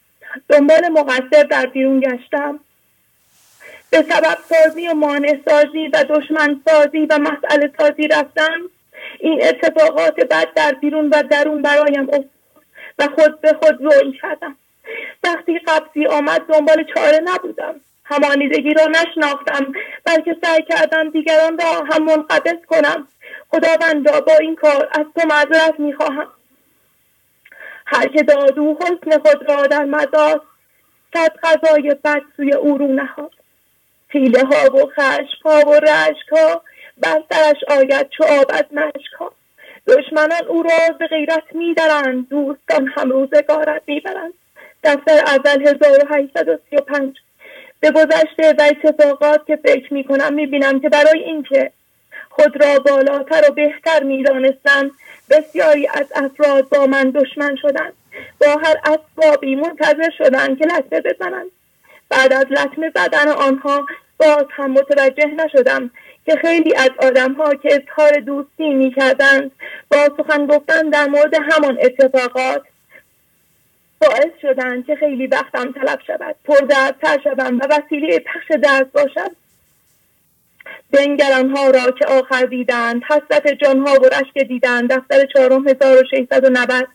[0.49, 2.59] دنبال مقصر در بیرون گشتم.
[3.89, 8.59] به سبب سازی و مانع سازی و دشمن سازی و مسئله سازی رفتم.
[9.19, 12.29] این اتفاقات بد در بیرون و درون برایم افتاد
[12.99, 14.55] و خود به خود ظلم کردم.
[15.23, 17.75] وقتی قبضی آمد دنبال چاره نبودم.
[18.05, 19.73] همانیدگی را نشناختم
[20.05, 23.07] بلکه سعی کردم دیگران را هم منقبض کنم.
[23.49, 26.27] خداوندا با این کار از تو معذرت می‌خواهم.
[27.85, 30.45] هر که دادو حسن خود را در مزاست
[31.13, 33.31] صد غذای بد سوی او رو نهاد.
[34.09, 36.61] حیله ها و خشم ها و رشک ها
[36.97, 39.33] بر سرش آید چو آب از مشک ها.
[39.87, 44.33] دشمنان او را به غیرت میدرند دوستان هم روزگارت می‌برند.
[44.83, 47.17] دفتر اول 1835
[47.79, 51.71] به گذشته و اتفاقات که فکر می کنم می بینم که برای اینکه
[52.29, 54.91] خود را بالاتر و بهتر می دانستم
[55.29, 57.93] بسیاری از افراد با من دشمن شدند.
[58.41, 61.51] با هر اسبابی منتظر شدند که لطمه بزنند.
[62.09, 63.85] بعد از لطمه زدن آنها
[64.17, 65.91] باز هم متوجه نشدم
[66.25, 69.51] که خیلی از آدم ها که اظهار دوستی می کردند
[69.91, 72.61] با سخن گفتن در مورد همان اتفاقات
[74.01, 79.31] باعث شدن که خیلی وقتم طلب شود پردردتر شوم و وسیله پخش درد باشد.
[80.91, 86.87] بنگران ها را که آخر دیدند حسرت جانها و رشک دیدند دفتر چهارم 1690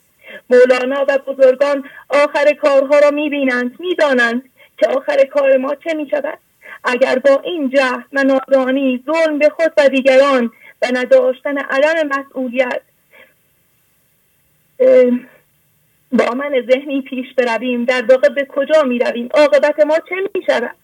[0.49, 6.37] مولانا و بزرگان آخر کارها را می‌بینند می‌دانند که آخر کار ما چه می شود
[6.83, 12.81] اگر با این جهد و نادانی ظلم به خود و دیگران و نداشتن عدم مسئولیت
[16.11, 20.41] با من ذهنی پیش برویم در واقع به کجا می رویم عاقبت ما چه می
[20.47, 20.75] شود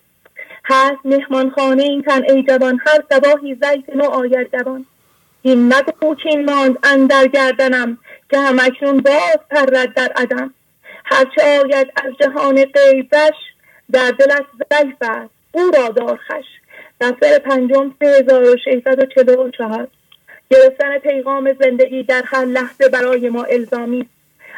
[0.65, 4.85] هست مهمانخانه این تن ای جوان هر سباهی زیت نو آید جوان.
[5.41, 7.97] این نگو چین ماند اندر گردنم
[8.29, 10.53] که همکنون باز پرد در عدم.
[11.05, 13.35] هرچه آید از جهان غیبش
[13.91, 15.29] در دلت ضعیف است.
[15.51, 16.45] او را دار خش.
[17.01, 19.87] دفتر پنجم 3644
[20.49, 24.09] گرفتن پیغام زندگی در هر لحظه برای ما الزامی.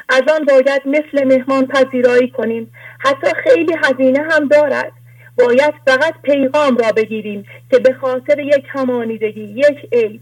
[0.09, 2.71] از آن باید مثل مهمان پذیرایی کنیم.
[2.99, 4.91] حتی خیلی هزینه هم دارد.
[5.37, 10.21] باید فقط پیغام را بگیریم که به خاطر یک همانیدگی یک عیب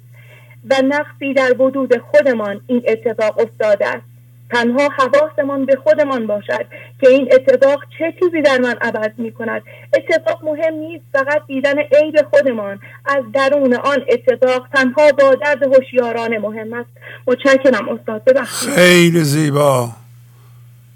[0.70, 4.13] و نقصی در وجود خودمان این اتفاق افتاده است.
[4.54, 6.66] تنها حواسمان به خودمان باشد
[7.02, 9.62] که این اتفاق چه چیزی در من عوض می کند
[9.94, 12.80] اتفاق مهم نیست فقط دیدن عیب خودمان.
[13.06, 16.90] از درون آن اتفاق تنها با درد هوشیارانه مهم است.
[17.28, 18.24] متشکرم استاد.
[18.24, 18.70] ببخشید.
[18.70, 19.90] خیلی زیبا.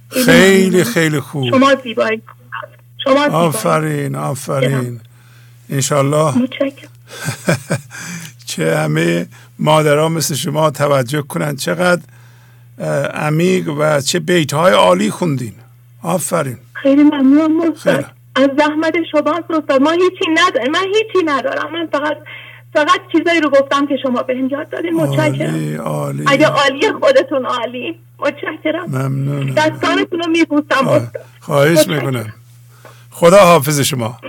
[0.10, 1.50] خیلی خیلی خوب.
[1.50, 2.22] شما زیبایی.
[3.04, 5.00] شما آفرین آفرین.
[5.70, 6.34] انشالله
[8.46, 9.28] چه همه
[9.60, 12.02] مادرها مثل شما توجه کنند چقدر
[13.14, 15.54] عمیق و چه بیت های عالی خوندین.
[16.04, 16.58] آفرین.
[16.74, 18.06] خیلی ممنون خیلی.
[18.36, 21.74] از زحمت شما استاد ما هیچی ندارم من هیچی ندارم.
[21.74, 22.18] من فقط
[22.74, 24.94] فقط چیزایی رو گفتم که شما به یاد دادین.
[24.94, 25.82] متشکرم.
[25.82, 26.24] عالی.
[26.28, 28.00] اگه عالی خودتون عالی.
[28.20, 28.86] متشکرم.
[28.88, 29.54] ممنونم.
[29.54, 31.12] دستانتون رو میبوسم.
[31.40, 32.34] خواهش می‌کنم.
[33.10, 34.20] خدا حافظ شما.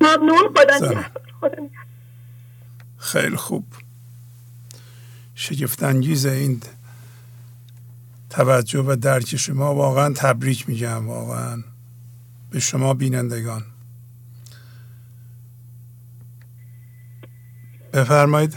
[0.00, 0.54] ممنون.
[0.56, 1.02] خدا
[1.40, 1.56] خدا
[2.98, 3.64] خیلی خوب.
[5.34, 6.60] شگفت انگیز این
[8.30, 11.64] توجه و درک شما واقعا تبریک میگم واقعا.
[12.50, 13.64] به شما بینندگان.
[17.92, 18.56] بفرمایید.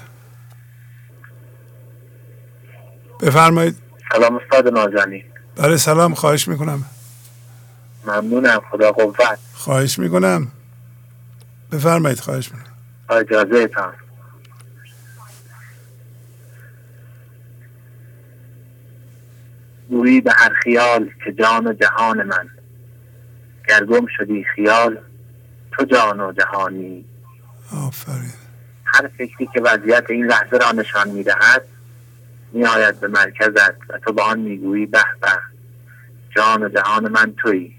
[3.22, 3.78] بفرمایید.
[4.12, 5.24] سلام استاد نازنین.
[5.56, 6.14] بله سلام.
[6.14, 6.86] خواهش می‌کنم.
[8.08, 8.62] ممنونم.
[8.72, 9.40] خدا قوت.
[9.54, 10.52] خواهش می‌کنم.
[11.72, 12.74] بفرمایید خواهش می‌کنم.
[13.10, 13.94] اجازه تان
[19.90, 22.50] گویی به هر خیال که جان و جهان من.
[23.70, 24.98] گرگم شدی خیال
[25.72, 27.06] تو جان و جهانی.
[27.72, 28.34] آفرین.
[28.86, 31.62] هر فکری که وضعیت این لحظه را نشان می‌دهد
[32.52, 35.28] میآید به مرکزت و تو با آن می‌گویی به به
[36.36, 37.76] جان و جهان من تویی.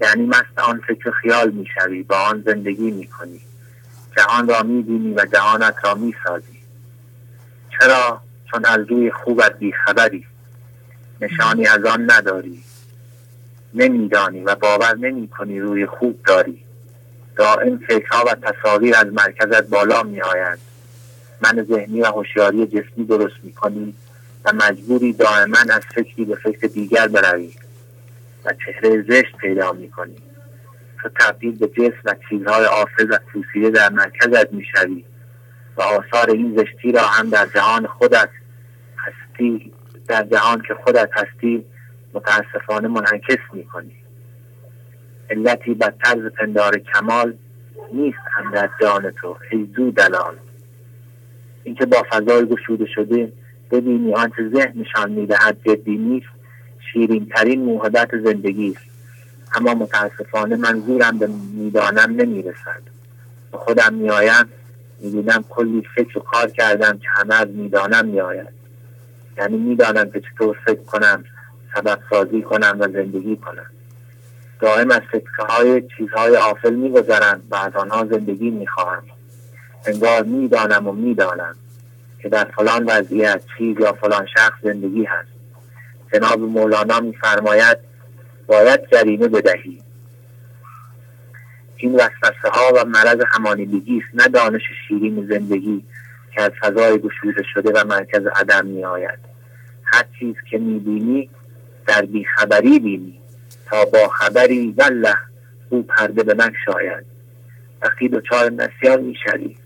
[0.00, 3.40] یعنی مست آن فکر خیال می‌شوی با آن زندگی می‌کنی.
[4.16, 6.60] جهان را می‌بینی و جهانت را می‌سازی.
[7.78, 10.26] چرا؟ چون از روی خوبت بیخبری.
[11.20, 12.62] نشانی از آن نداری.
[13.74, 16.64] نمیدانی و باور نمی کنی روی خوب داری.
[17.36, 20.58] دائم فکرها و تصاویر از مرکزت بالا می آیند
[21.40, 23.94] من ذهنی و هوشیاری جسمی درست می کنی
[24.44, 27.52] و مجبوری دائما از فکری به فکر دیگر بروی
[28.44, 30.16] و چهره زشت پیدا می کنی
[31.02, 35.04] تو تبدیل به جسم و چیزهای آفل و توصیه در مرکزت می شوی
[35.76, 38.28] و آثار این زشتی را هم در جهان خودت
[38.98, 39.72] هستی.
[40.10, 41.64] در جهان که خودت هستی
[42.14, 43.96] متاسفانه منعکس می کنی
[45.30, 47.34] علتی بر طرز پندار کمال
[47.92, 48.18] نیست
[48.52, 50.34] در جان تو ای زو دلال
[51.64, 53.32] اینکه با فضای گشوده شده
[53.70, 56.26] ببینی آنچه ذهن نشان می‌دهد جدی نیست
[56.92, 58.90] شیرین ترین موهبت زندگی است.
[59.54, 62.82] اما متاسفانه منظورم به می‌دانم نمی‌رسد.
[63.52, 64.48] به خودم میآیم
[65.00, 68.59] می‌بینم کلی فکر کار کردم که همه از می‌دانم میآید.
[69.40, 71.24] یعنی می‌دانم که چطور فکر کنم
[71.74, 73.66] سبب سازی کنم و زندگی کنم.
[74.60, 79.02] دائم از فکرهای چیزهای آفل میگذرند و از آنها زندگی می‌خواهم.
[79.86, 81.54] انگار می‌دانم و می‌دانم
[82.18, 85.28] که در فلان وضعیت چیز یا فلان شخص زندگی هست.
[86.12, 87.78] جناب مولانا میفرماید
[88.46, 89.82] باید جریمه بدهی.
[91.76, 95.84] این وسوسه ها و مرض همانیدگی است نه دانش شیرین زندگی
[96.34, 99.29] که از فضای گشوده شده و مرکز عدم می آید
[99.92, 101.30] هر چیز که می بینی
[101.86, 103.20] در بیخبری بینی
[103.66, 105.16] تا با خبری والله
[105.68, 107.04] او پرده به من شاید.
[107.82, 109.56] وقتی دچار نسیان می‌شوی.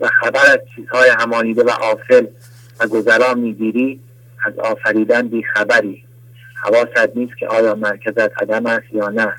[0.00, 2.26] و خبر از چیزهای همانیده و آفل
[2.80, 4.00] و گذرا می‌گیری
[4.46, 6.04] از آفریدن بیخبری.
[6.62, 9.32] حواست نیست که آیا مرکزت عدم است یا نه.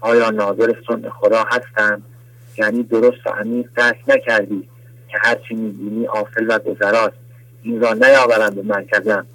[0.00, 2.02] آیا ناظر سن خدا هستند؟
[2.56, 4.68] یعنی درست و عمیق درک نکردی
[5.08, 7.27] که هرچی می‌بینی آفل و گذراست.
[7.64, 9.26] را نیاورند به مرکزم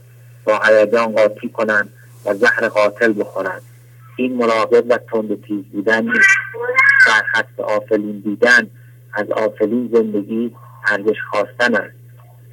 [0.44, 1.90] با هیجان قاطی کنند
[2.26, 3.62] و زهر قاتل بخورند.
[4.16, 6.06] این مراقب و تند تیز بودن
[7.08, 8.70] در حد آفلین دیدن
[9.14, 10.56] از آفلین زندگی
[10.88, 11.96] ارزش خواستن است.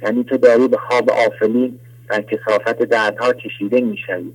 [0.03, 4.31] یعنی تو داری به خواب آفلین و کثافت دردها کشیده می‌شوی.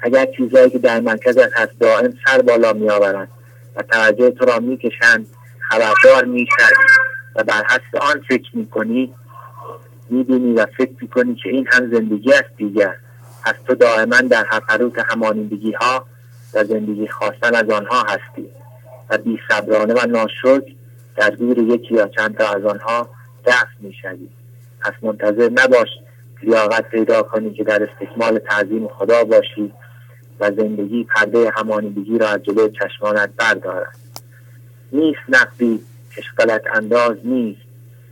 [0.00, 3.28] اگر چیزهایی که در مرکزت هست دائم سر بالا میآورند
[3.76, 5.26] و توجه تو را می‌کشند
[5.58, 6.86] خبردار می‌شوی
[7.36, 9.14] و بر حسب آن فکر می‌کنی
[10.10, 12.94] می‌بینی و فکر می‌کنی که این هم زندگی است دیگر.
[13.44, 16.06] از تو دائما در حقروت همانندگی ها
[16.54, 18.48] و زندگی خواستن از آنها هستی
[19.10, 20.62] و بی صبرانه و ناشکر
[21.16, 23.08] در دور یکی یا چند تا از آنها
[23.44, 24.28] دفع می‌شوی.
[24.80, 25.88] پس منتظر نباش
[26.42, 29.72] لیاقت پیدا کنی که در استکمال تعظیم خدا باشی
[30.40, 33.98] و زندگی پرده همانندگی را از جلوی چشمانت بردارد.
[34.92, 35.80] نیست نقدی
[36.16, 37.60] کشغلت انداز نیست.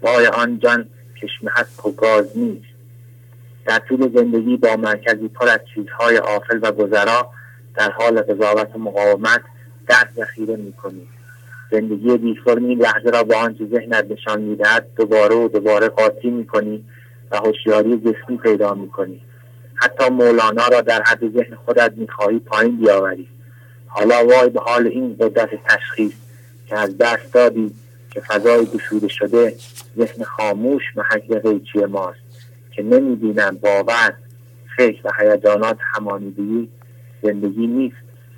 [0.02, 0.86] وای آن جان
[1.25, 2.67] کشم حق و گاز نیست.
[3.67, 7.31] در طول زندگی با مرکزی پر از چیزهای آفل و گذرا
[7.75, 9.41] در حال قضاوت و مقاومت
[9.89, 11.09] درد ذخیره می‌کنی
[11.70, 16.85] زندگی بیفرمی لحظه را با آنچه ذهنت نشان می‌دهد دوباره و دوباره قاطی می‌کنی
[17.31, 19.20] و هوشیاری جسمی پیدا می‌کنی.
[19.75, 23.28] حتی مولانا را در حد ذهن خودت می‌خواهی پایین بیاوری.
[23.86, 26.12] حالا وای به حال این قدرت تشخیص
[26.67, 27.75] که از دست دادی
[28.15, 29.55] که فضای گشوده شده
[29.99, 32.18] ذهن خاموش محک قیچی ماست
[32.70, 34.15] که نمی‌بینم باور
[34.76, 36.68] فکر و هیجانات همانیدگی
[37.23, 37.97] زندگی نیست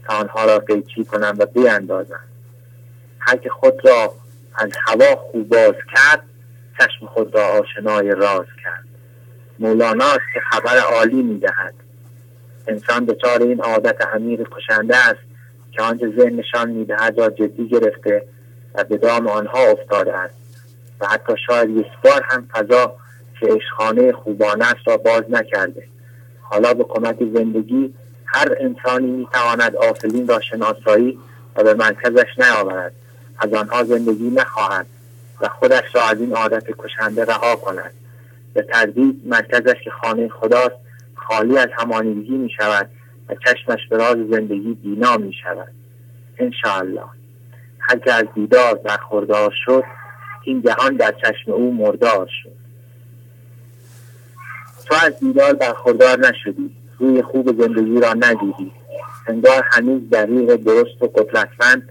[0.08, 2.20] تا آنها را قیچی کنم و بیاندازم.
[3.18, 4.14] هر که خود را
[4.54, 6.22] از هوا خوب باز کرد
[6.78, 8.84] چشم خود را آشنای راز کرد.
[9.58, 11.74] مولانا است که خبر عالی می‌دهد.
[12.68, 15.20] انسان دچار این عادت عمیق کشنده است
[15.72, 18.22] که آنچه ذهن نشان می‌دهد را جدی گرفته
[18.76, 20.34] و به دام آنها افتاده است
[21.00, 22.96] و حتی شاید یک بار هم فضا
[23.40, 25.88] که عشقخانه خوبانه است را باز نکرده.
[26.40, 27.94] حالا به کمک زندگی
[28.26, 31.18] هر انسانی می‌تواند آفلین را شناسایی
[31.56, 32.92] و به مرکزش نیاورد.
[33.38, 34.86] از آنها زندگی نخواهد
[35.40, 37.92] و خودش را از این عادت کشنده رها کند.
[38.54, 40.76] به تردید مرکزش که خانه خداست
[41.14, 42.90] خالی از همانیدگی می شود
[43.28, 45.72] و چشمش به راز زندگی بینا می شود
[46.38, 47.02] انشاءالله.
[47.88, 49.84] هر که از دیدار برخوردار شد
[50.42, 52.52] این جهان در چشم او مردار شد.
[54.86, 58.72] تو از دیدار برخوردار نشدی روی خوب زندگی را ندیدی.
[59.26, 61.88] انگار هنوز دریغ درست و قدرتمند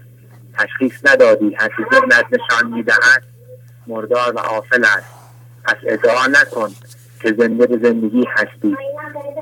[0.58, 1.54] تشخیص ندادی.
[1.54, 3.22] هرچی ذهنت نشان می‌دهد
[3.86, 5.14] مردار و آفل است.
[5.64, 6.68] پس ادعا نکن
[7.22, 8.76] که زنده به زندگی هستی.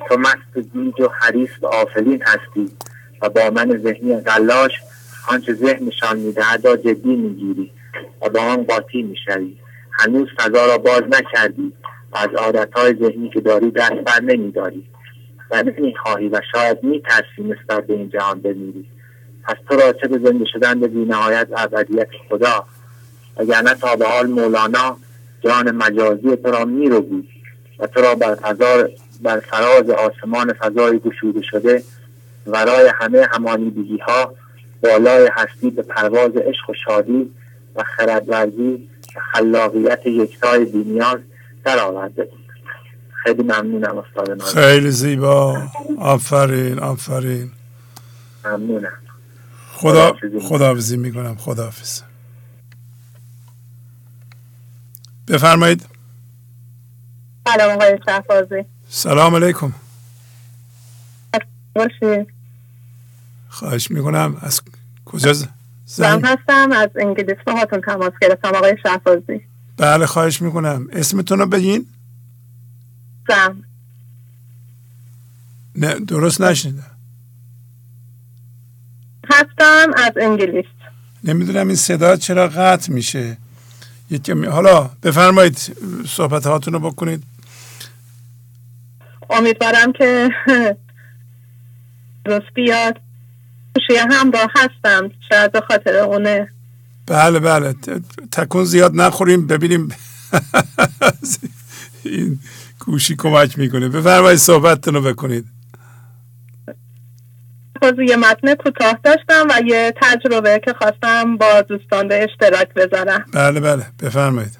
[0.08, 2.76] تو مست گیج و حریص و آفلین هستی
[3.22, 4.72] و با من ذهنی غلاش
[5.28, 7.70] آنچه ذهن نشان می‌دهد را جدی می‌گیری
[8.22, 9.56] و با آن قاطی می‌شوی.
[9.92, 11.72] هنوز فضا را باز نکردی
[12.12, 14.84] و از عادتهای ذهنی که داری دست بر نمیداری.
[15.50, 18.84] و نمی‌خواهی و شاید میترسی نسبت به این جهان بمیری.
[19.44, 22.64] پس تو را چه به زنده شدن به بینهایت ابدیت خدا.
[23.36, 24.96] وگرنه تا به حال مولانا
[25.44, 27.28] جان مجازی تو را میروبید
[27.78, 28.88] و تو را بر, فضا
[29.22, 31.82] بر فراز آسمان فضای گشوده شده
[32.46, 34.34] ورای همه همانیدگی ها
[34.84, 37.34] بالای هستی به پرواز عشق و شادی
[37.76, 41.18] و خردورزی و خلاقیت یکتای بینیاز
[41.64, 42.28] در آورده
[43.24, 45.62] خیلی ممنونم استاد نازم خیلی زیبا.
[45.98, 47.50] آفرین آفرین.
[48.44, 48.92] ممنونم.
[49.72, 52.00] خدا خداحافظی می‌کنم خداحافظ.
[55.28, 55.86] بفرمایید.
[57.48, 58.64] سلام آقای شهبازی.
[58.88, 59.72] سلام علیکم.
[61.74, 62.26] باشید
[63.48, 64.36] خواهش می‌کنم.
[64.40, 64.60] از
[65.04, 65.32] کجا
[65.86, 67.36] زنگ؟ هستم از انگلیس.
[67.46, 69.40] با هاتون تماس گرفتم آقای شهبازی.
[69.76, 70.88] بله خواهش می‌کنم.
[70.92, 71.86] اسمتون رو بگین.
[73.28, 73.64] زم
[75.76, 76.90] نه درست نشنیدم.
[79.30, 80.64] هستم از انگلیس.
[81.24, 83.36] نمی‌دونم این صدا چرا قطع میشه.
[84.10, 85.58] یکی حالا بفرمایید
[86.08, 87.22] صحبت هاتون رو بکنید.
[89.30, 90.30] امیدوارم که
[92.24, 93.00] درست بیاد.
[93.88, 96.48] گوشی همراه هستم شاید به خاطر اونه.
[97.06, 97.74] بله بله.
[98.32, 99.88] تکون زیاد نخوریم ببینیم.
[102.04, 102.38] این
[102.78, 103.88] گوشی کمک می‌کنه.
[103.88, 105.44] بفرمایید صحبتتون رو بکنید
[108.08, 113.24] یه متن کوتاه داشتم و یه تجربه که خواستم با دوستان به اشتراک بذارم.
[113.32, 113.86] بله بله.
[114.02, 114.58] بفرمایید.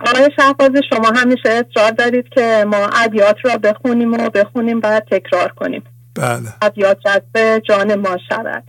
[0.00, 5.48] آقای شهبازی شما همیشه اصرار دارید که ما ابیات را بخونیم و بخونیم بعد تکرار
[5.48, 5.82] کنیم.
[6.16, 6.52] بله.
[6.62, 8.64] ابیات جذب جان ما شود.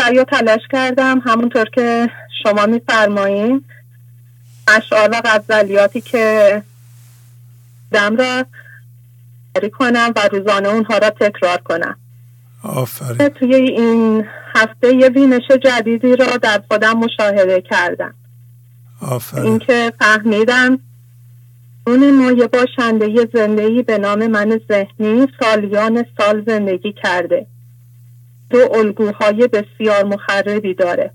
[0.00, 2.10] سعی و تلاش کردم همونطور که
[2.42, 3.64] شما میفرمایین
[4.68, 6.62] اشعار و غزلیاتی که
[7.92, 8.44] دم را
[9.78, 11.96] کنم و روزانه اونها را تکرار کنم.
[12.62, 13.28] آفرین.
[13.28, 14.24] توی این
[14.54, 18.14] هفته یه بینش جدیدی را در خودم مشاهده کردم.
[19.00, 19.44] آفرین.
[19.44, 20.78] اینکه فهمیدم
[21.88, 27.46] اون ما یه باشنده زندگی به نام من ذهنی سالیان سال زندگی کرده.
[28.50, 31.10] دو الگوهای بسیار مخربی داره.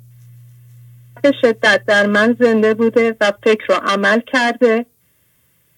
[1.22, 4.86] به شدت در من زنده بوده و فکر و عمل کرده.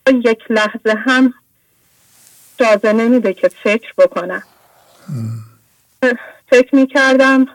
[0.08, 1.34] و یک لحظه هم
[2.60, 4.44] اجازه نمیده که فکر بکنم.
[6.50, 7.46] فکر می‌کردم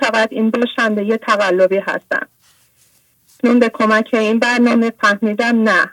[0.00, 2.28] فقط این باشنده یه تقلبی هستم.
[3.44, 5.90] نون به کمک این برنامه فهمیدم نه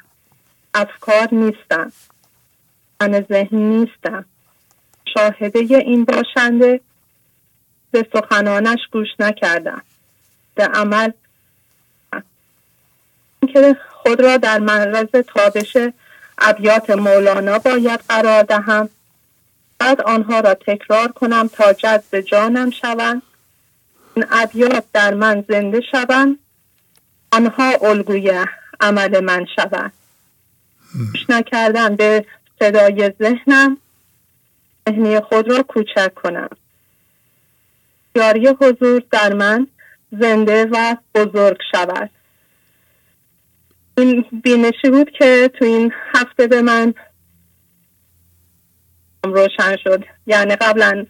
[0.74, 1.92] افکار نیستم.
[3.02, 4.26] من ذهنی نیستم.
[5.14, 6.82] شاهده این باشنده
[7.92, 9.82] به سخنانش گوش نکردم.
[10.56, 11.12] به عمل
[13.54, 15.78] که خود را در معرض تابش
[16.38, 18.90] ابیات مولانا باید قرار دهم.
[19.80, 23.22] بعد آنها را تکرار کنم تا جذب جانم شوند.
[24.16, 26.40] این ابیات در من زنده شوند.
[27.32, 28.46] آنها الگوی
[28.80, 29.94] عمل من شوند.
[30.94, 32.26] گوش نکردن به
[32.60, 33.78] صدای ذهنم.
[34.90, 36.50] ذهنی خود را کوچک کنم.
[38.16, 39.68] یاری حضور در من
[40.12, 42.10] زنده و بزرگ شود.
[43.98, 46.94] این بینشی بود که تو این هفته به من
[49.24, 50.06] روشن شد.
[50.28, 51.06] یعنی قبلا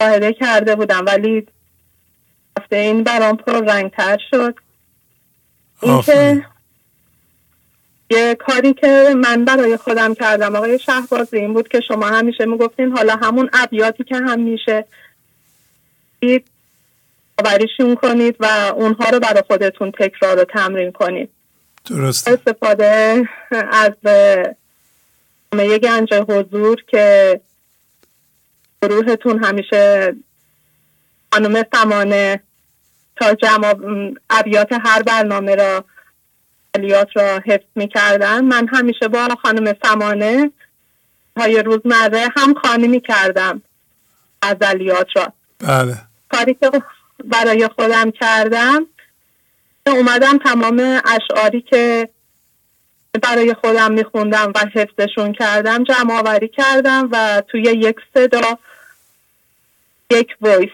[0.00, 1.46] مشاهده کرده بودم ولی
[2.58, 4.54] هفته این برام پر رنگتر شد.
[5.82, 6.46] اینکه
[8.10, 12.96] یه کاری که من برای خودم کردم آقای شهبازی این بود که شما همیشه می‌گفتین
[12.96, 14.84] حالا همون ابیاتی که هم میشه
[17.44, 21.30] باوریشون کنید و اونها رو برای خودتون تکرار و تمرین کنید.
[21.90, 23.22] درست استفاده
[23.72, 23.92] از
[25.58, 27.40] یه گنج حضور که
[28.82, 30.14] گروهتون همیشه
[31.32, 32.40] خانم سمانه
[33.20, 33.74] تا جمع
[34.30, 35.84] ابیات هر برنامه را
[36.74, 40.50] علیات را حفظ می کردن من همیشه با خانم سمانه
[41.36, 43.62] های روزمره هم خانه می کردم
[44.42, 45.32] غزلیات را.
[45.58, 45.96] بله.
[46.32, 46.70] کاری که
[47.24, 48.86] برای خودم کردم
[49.86, 52.08] اومدم تمام اشعاری که
[53.22, 58.58] برای خودم میخوندم و حفظشون کردم جمع آوری کردم و توی یک صدا
[60.10, 60.70] یک ویس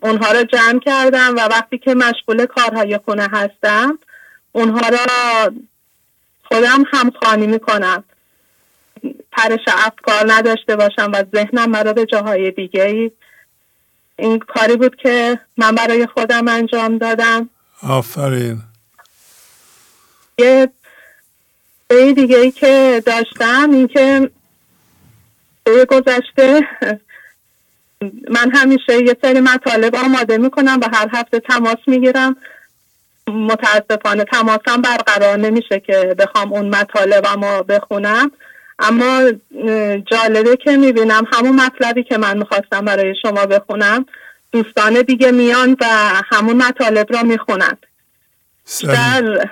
[0.00, 3.98] اونها رو جمع کردم و وقتی که مشغول کارهای خونه هستم
[4.52, 5.52] اونها را
[6.44, 8.04] خودم همخوانی می‌کنم.
[9.32, 13.10] پرش افکار نداشته باشم و ذهنم مرا به جاهای دیگه ای.
[14.16, 17.50] این کاری بود که من برای خودم انجام دادم.
[17.82, 18.62] آفرین.
[20.38, 20.68] یه
[21.90, 24.30] دیگه ای که داشتم این که
[25.90, 26.68] گذشته
[28.30, 32.36] من همیشه یه سری مطالب آماده می‌کنم و هر هفته تماس می‌گیرم.
[33.26, 38.30] متاسفانه تماسم برقرار نمیشه که بخوام اون مطالب ما بخونم.
[38.78, 39.30] اما
[40.10, 44.06] جالبه که می‌بینم همون مطلبی که من می‌خواستم برای شما بخونم.
[44.52, 45.86] دوستان دیگه میان و
[46.32, 47.78] همون مطالب را می‌خونن.
[48.82, 49.50] در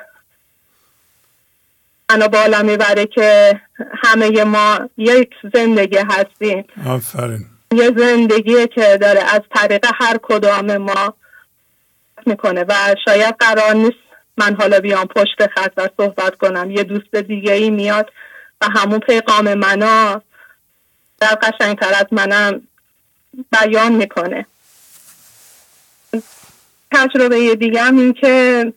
[2.10, 3.60] منو بالا می‌بره که
[4.05, 6.65] همه ما یک زندگی هستیم.
[6.86, 7.47] آفرین.
[7.73, 11.15] یه زندگی که داره از طریق هر کدام ما
[12.27, 12.75] می‌کنه و
[13.05, 13.99] شاید قرار نیست
[14.37, 16.71] من حالا بیام پشت خط و صحبت کنم.
[16.71, 18.13] یه دوست دیگه ای میاد
[18.61, 20.23] و همون پیغام منا
[21.21, 22.63] در قشنگتر از منم
[23.53, 24.47] بیان می‌کنه.
[26.93, 28.73] تجربه دیگه هم این که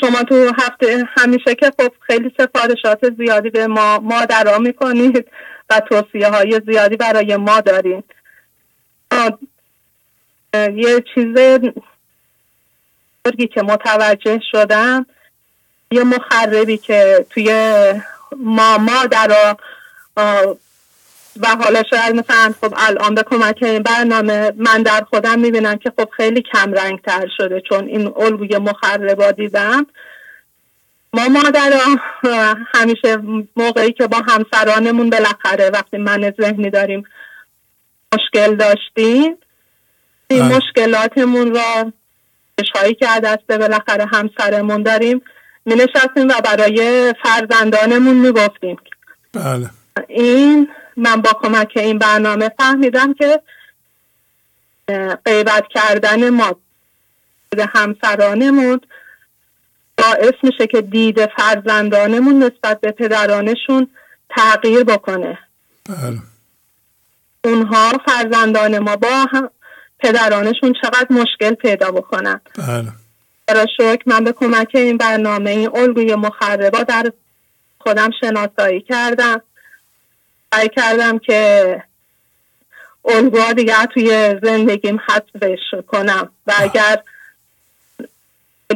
[0.00, 5.28] شما تو هفته همیشه که خب خیلی سفارشات زیادی به ما مادرها می‌کنید.
[5.70, 8.04] و توصیه های زیادی برای ما دارید
[10.54, 11.36] یه چیز
[13.54, 15.06] که متوجه شدم
[15.90, 17.52] یه مخربی که توی
[18.36, 19.56] ما مادر
[21.40, 25.92] و حالا شاید مثلا خب الان به کمک این برنامه من در خودم می‌بینم که
[25.98, 29.86] خب خیلی کم رنگ تر شده چون این الگوی مخربا دیدم.
[31.16, 31.72] ما مادر
[32.74, 33.16] همیشه
[33.56, 37.04] موقعی که با همسرانمون بالاخره وقتی من ذهنی داریم
[38.14, 39.36] مشکل داشتیم
[40.28, 40.56] این بله.
[40.56, 41.92] مشکلاتمون را
[42.74, 45.22] هایی که دست بالاخره همسرمون داریم
[45.66, 48.76] می نشستیم و برای فرزندانمون می گفتیم
[49.32, 49.70] بله
[50.08, 53.40] این من با کمک این برنامه فهمیدم که
[55.24, 56.56] غیبت کردن ما
[57.50, 58.80] به همسرانمون
[59.98, 63.88] باعث میشه که دید فرزندانمون نسبت به پدرانشون
[64.30, 65.38] تغییر بکنه.
[65.88, 66.18] بله.
[67.44, 69.26] اونها فرزندان ما با
[69.98, 72.40] پدرانشون چقدر مشکل پیدا بکنن.
[72.58, 72.92] بله.
[73.46, 77.12] برای شکر من به کمک این برنامه این الگوی مخربا در
[77.78, 79.42] خودم شناسایی کردم.
[80.54, 81.82] سعی کردم که
[83.04, 86.30] الگوها دیگر توی زندگیم حذفش کنم.
[86.46, 87.02] و اگر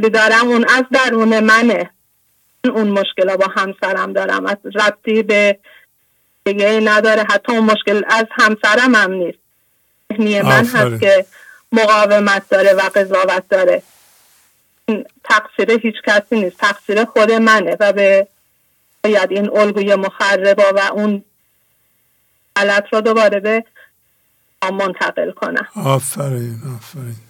[0.09, 1.91] دارم اون از درون منه.
[2.65, 4.47] اون مشکل با همسرم دارم.
[4.47, 5.59] از ربطی به
[6.45, 7.23] دیگه نداره.
[7.23, 9.39] حتی اون مشکل از همسرم هم نیست.
[10.13, 11.27] ذهنی من هست که
[11.73, 13.83] مقاومت داره و قضاوت داره.
[15.25, 16.57] تقصیر هیچ کسی نیست.
[16.57, 18.27] تقصیر خود منه و به
[19.05, 21.25] باید این الگوی مخربا و اون
[22.57, 23.65] حالت رو دوباره به
[24.73, 27.30] منتقل کنم آفرین آفرین.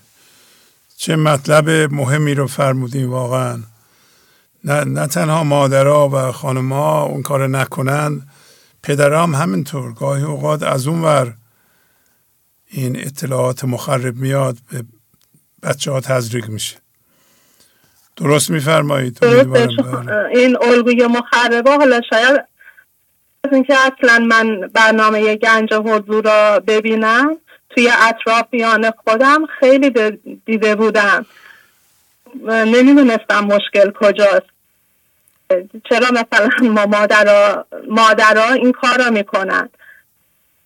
[1.01, 3.59] چه مطلب مهمی رو فرمودین واقعا؟
[4.65, 8.29] نه, نه تنها مادرها و خانمها اون کار نکنند
[8.83, 9.93] پدرام همینطور.
[9.93, 11.35] گاهی اوقات از اون ور
[12.67, 14.85] این اطلاعات مخرب میاد به
[15.62, 16.77] بچه ها تزریق میشه.
[18.17, 19.69] درست میفرمایید؟ بله.
[20.35, 22.41] این الگوی مخربه حالا شاید
[23.45, 27.37] از اینکه اصلا من برنامه گنج حضور را ببینم.
[27.71, 29.91] توی اطرافیان خودم خیلی
[30.47, 31.27] دیده بودم.
[32.45, 34.51] نمی‌دونستم مشکل کجاست.
[35.89, 36.87] چرا مثلا ما
[37.89, 39.69] مادرها این کار را می‌کنن؟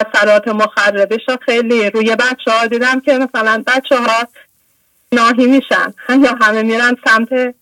[0.00, 4.28] اثرات مخربش خیلی روی بچه ها دیدم که مثلا بچه ها
[5.12, 7.54] ناهی میشن یا همه میرن سمت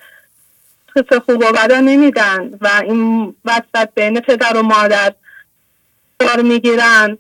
[0.91, 5.15] خص خوب و بدا نمیدن و این وسط بین پدر و مادر
[6.21, 7.19] کار می‌گیرن.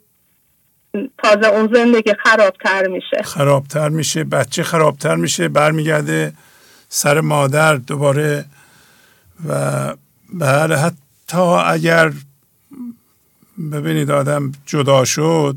[1.18, 3.22] تازه اون زندگی خرابتر میشه.
[3.24, 6.32] خرابتر میشه بچه خرابتر میشه برمیگرده
[6.88, 8.44] سر مادر دوباره
[9.48, 9.94] و
[10.34, 12.12] بله حتی اگر
[13.72, 15.56] ببینید آدم جدا شد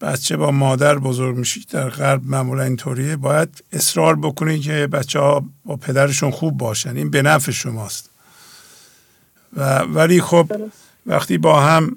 [0.00, 3.16] بچه با مادر بزرگ میشه در غرب معمولا اینطوریه.
[3.16, 8.10] باید اصرار بکنید که بچه ها با پدرشون خوب باشن این به نفع شماست.
[9.56, 10.70] و ولی خب
[11.06, 11.96] وقتی با هم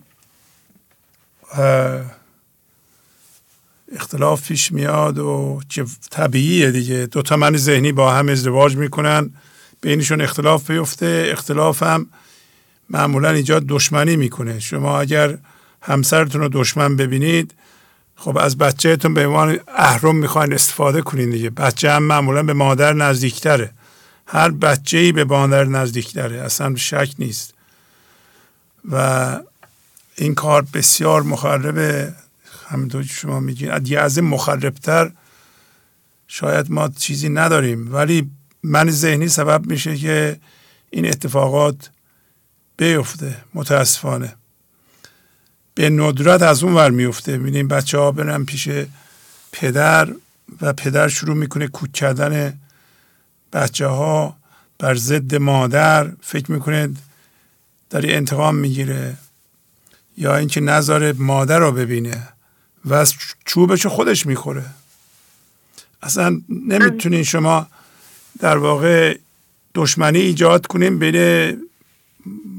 [3.95, 7.06] اختلاف پیش میاد و که طبیعیه دیگه.
[7.06, 9.34] دو تا من ذهنی با هم ازدواج می‌کنن.
[9.82, 11.30] بینشون اختلاف بیفته.
[11.32, 12.08] اختلاف هم
[12.90, 14.59] معمولا ایجاد دشمنی می‌کنه.
[14.59, 15.38] شما اگر
[15.82, 17.53] همسرتون رو دشمن ببینید
[18.16, 21.50] خب از بچهتون به عنوان اهرم می‌خواین استفاده کنین دیگه.
[21.50, 23.72] بچه هم معمولا به مادر نزدیکتره.
[24.27, 26.42] هر بچه ای به مادر نزدیکتره.
[26.42, 27.53] اصلا شک نیست.
[28.92, 29.40] و
[30.18, 32.14] این کار بسیار مخربه
[32.68, 35.12] همینطور که شما میگین از مخربتر
[36.28, 37.94] شاید ما چیزی نداریم.
[37.94, 38.30] ولی
[38.64, 40.40] من ذهنی سبب میشه که
[40.90, 41.90] این اتفاقات
[42.78, 44.36] بیفته متاسفانه.
[45.76, 47.38] به ندرت از اون ور میفته.
[47.38, 48.70] می‌بینیم بچه ها برن پیش
[49.52, 50.10] پدر
[50.62, 52.60] و پدر شروع می‌کنه کوک کردن
[53.54, 54.38] بچه ها
[54.80, 56.12] بر ضد مادر.
[56.22, 56.90] فکر می‌کنه
[57.90, 59.18] داری انتقام می‌گیره.
[60.18, 62.28] یا اینکه نظر مادر رو ببینه
[62.86, 63.14] و از
[63.46, 64.66] چوبش خودش می‌خوره.
[66.02, 67.68] اصلا نمی‌تونین شما
[68.40, 69.18] در واقع
[69.76, 71.58] دشمنی ایجاد کنیم بین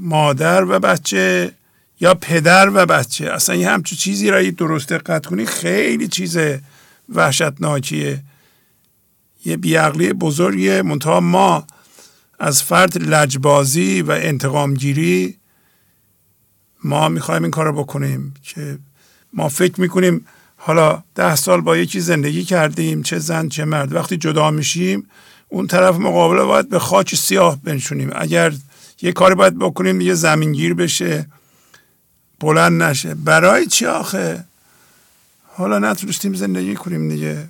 [0.01, 1.51] مادر و بچه
[1.99, 3.31] یا پدر و بچه.
[3.31, 6.37] اصلا یه همچون چیزی را درست دقت کنی خیلی چیز
[7.09, 8.23] وحشتناکیه.
[9.45, 10.81] یه بیعقلی بزرگیه.
[10.81, 11.67] منتها ما
[12.39, 15.38] از فرد لجبازی و انتقامگیری
[16.83, 18.79] ما می‌خوایم این کار رو بکنیم که
[19.33, 20.25] ما فکر می‌کنیم
[20.57, 25.07] حالا ده سال با یکی زندگی کردیم چه زن چه مرد وقتی جدا میشیم
[25.49, 28.09] اون طرف مقابله باید به خاک سیاه بنشونیم.
[28.15, 28.53] اگر
[29.01, 31.25] یه کاری باید بکنیم یه زمینگیر بشه
[32.39, 33.15] بلند نشه.
[33.15, 34.45] برای چی آخه؟
[35.47, 37.49] حالا نتونستیم زندگی کنیم دیگه.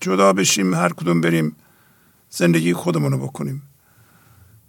[0.00, 1.56] جدا بشیم هر کدوم بریم
[2.30, 3.62] زندگی خودمونو بکنیم.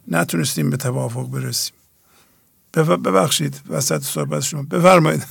[0.08, 1.74] نتونستیم به توافق برسیم.
[2.78, 4.64] ببخشید وسط صحبت شما.
[4.72, 5.26] بفرمایید.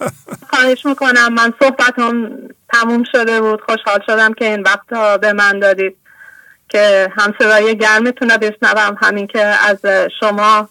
[0.50, 1.34] خواهش می‌کنم.
[1.34, 2.30] من صحبتم
[2.72, 3.60] تموم شده بود.
[3.60, 5.96] خوشحال شدم که این وقت به من دادید.
[6.68, 8.96] که هم صدای گرمتون بشنوم.
[9.00, 9.78] همین که از
[10.20, 10.68] شما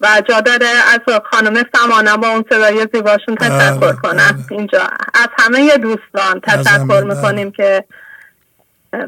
[0.00, 4.44] و جا داره از خانم سمانه با اون صدای زیباشون تشکر بله، کنم.
[4.48, 4.58] بله.
[4.58, 4.80] اینجا
[5.14, 7.84] از همه دوستان تشکر می‌کنیم که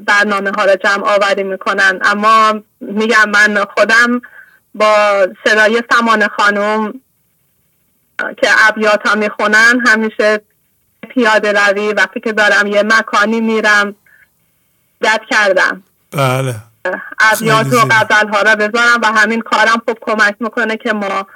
[0.06, 2.00] برنامه ها رو جمع آوری می‌کنن.
[2.04, 4.20] اما میگم من خودم
[4.76, 6.92] با صدای سمان خانم
[8.18, 10.40] که ابیات ها می‌خونن همیشه
[11.08, 13.94] پیاده روی وقتی که دارم یه مکانی میرم
[15.02, 15.82] دد کردم.
[16.12, 16.54] بله.
[17.18, 21.26] ابیات و غزل ها را بذارم و همین کارم خوب کمک می‌کنه که ما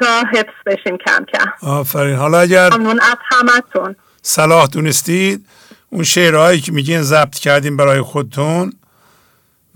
[0.00, 1.68] تا حفظ بشیم کم کم.
[1.68, 2.16] آفرین.
[2.16, 3.96] حالا اگر ممنون از همتون.
[4.22, 5.46] صلاح دونستید
[5.90, 8.72] اون شعرهایی که میگین ضبط کردیم برای خودتون.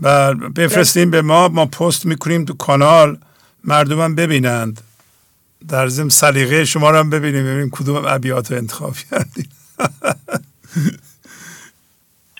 [0.00, 3.18] و بفرستیم به ما ما پست می‌کنیم تو کانال
[3.64, 4.80] مردمم ببینند.
[5.68, 9.50] در ضمن سلیقه شما رو هم ببینیم ببینیم کدوم ابیات رو انتخاب کردیم.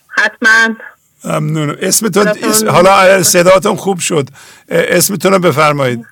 [0.09, 0.75] حتما.
[1.25, 1.77] ممنون.
[1.81, 4.29] اسمتون اسم حالا صداتون خوب شد.
[4.69, 6.07] اسمتون رو بفرمایید.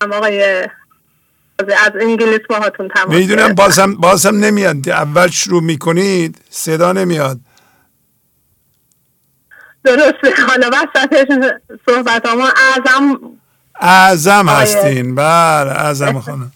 [0.00, 0.68] آقای
[1.58, 4.88] از انگلیس باهاتون تماس می‌دونم بازم بازم نمیاد.
[4.88, 7.40] اول شروع می‌کنید صدا نمیاد.
[9.84, 10.42] درسته.
[10.48, 11.26] حالا وسطش
[11.86, 13.20] صحبت ما اعظم
[13.80, 15.14] اعظم هستین.
[15.14, 16.52] بله اعظم خانم.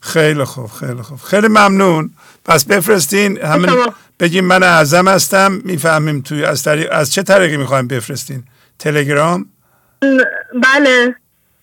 [0.00, 1.18] خیلی خوب خیلی خوب.
[1.18, 2.10] خیلی ممنون.
[2.44, 3.40] پس بفرستین.
[3.42, 3.70] همین
[4.20, 5.60] بگیم من اعظم هستم.
[5.64, 8.44] می‌فهمیم توی از طریق از چه طریقی می‌خوایم بفرستین؟
[8.78, 9.46] تلگرام؟
[10.54, 11.16] بله.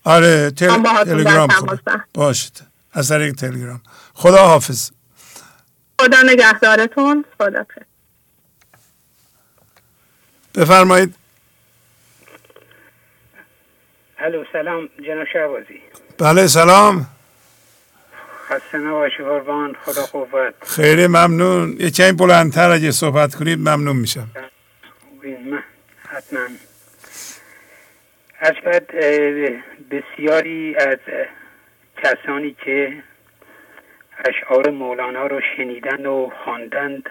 [0.04, 0.84] آره تل...
[1.04, 1.80] تلگرام خوب
[2.14, 2.52] باشد
[2.94, 3.82] از طریق تلگرام.
[4.14, 4.92] خدا حافظ
[6.02, 7.26] خدا نگهدارتون.
[7.38, 7.66] خدا
[10.56, 11.16] بفرمایید.
[14.18, 15.82] الو سلام جناب شعبازی
[16.18, 17.06] بله سلام.
[18.50, 20.54] خسته نباشی قربان خدا قوت.
[20.66, 21.76] خیلی ممنون.
[21.80, 24.28] یه کمی بلندتر اگه صحبت کنید ممنون میشم.
[26.10, 26.40] حتما.
[28.40, 28.88] از بعد
[29.92, 30.98] بسیاری از
[32.04, 33.04] کسانی که
[34.26, 37.10] اشعار مولانا رو شنیدن و خواندند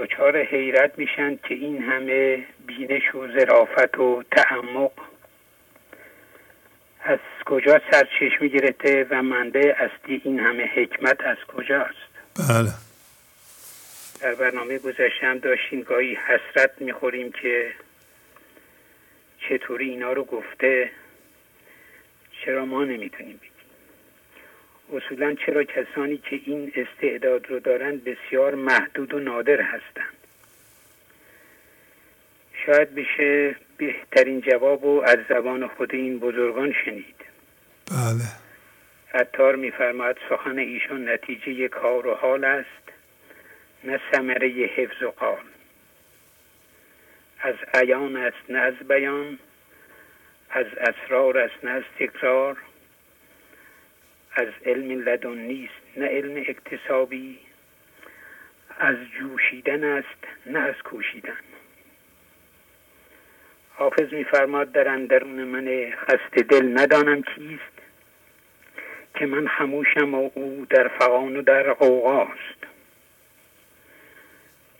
[0.00, 4.92] دچار حیرت میشن که این همه بینش و ظرافت و تعمق
[7.04, 12.10] از کجا سرچشمه گرفته و منبع اصلی این همه حکمت از کجاست؟
[12.48, 12.72] بله.
[14.20, 17.72] در برنامه گذشتم داشتیم گاهی حسرت می‌خوریم که
[19.48, 20.90] چطوری اینا رو گفته
[22.44, 23.49] چرا ما نمی‌تونیم بگیم
[24.92, 30.16] اصولا چرا کسانی که این استعداد رو دارن بسیار محدود و نادر هستند؟
[32.66, 37.16] شاید بشه بهترین جواب رو از زبان خود این بزرگان شنید.
[37.90, 38.28] بله.
[39.14, 42.92] عطار میفرماد سخن ایشان نتیجه کار و حال است
[43.84, 45.38] نه ثمره حفظ و قال.
[47.40, 49.38] از عیان است نه از بیان
[50.50, 52.56] از اسرار است نه از تکرار.
[54.40, 57.38] از علم لدن نیست نه علم اکتسابی.
[58.78, 61.36] از جوشیدن است نه از کوشیدن.
[63.74, 67.80] حافظ میفرماد در اندرون من خسته دل ندانم چیست
[69.14, 72.60] که من خموشم و او در فقان و در قوقاست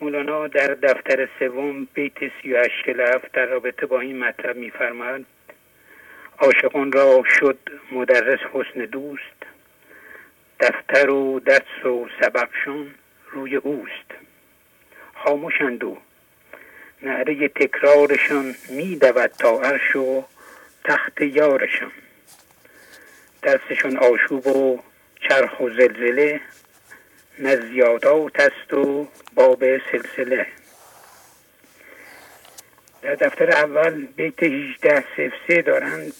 [0.01, 2.69] مولانا در دفتر سوم بیت سی و
[3.33, 5.25] در رابطه با این مطلب میفرماد
[6.39, 7.59] عاشقان را شد
[7.93, 9.50] مدرس حسن دوست.
[10.61, 12.95] دفتر و درس و سبقشون
[13.31, 14.11] روی اوست.
[15.15, 15.99] خاموشند و
[17.03, 20.25] نعره تکرارشان میدود تا عرش و
[20.85, 21.93] تخت یارشان.
[23.43, 24.79] دستشون آشوب و
[25.29, 26.41] چرخ و زلزله
[27.39, 30.47] نه زیادات است و باب سلسله.
[33.03, 35.05] در دفتر اول بیت 18
[35.47, 36.13] سه دارند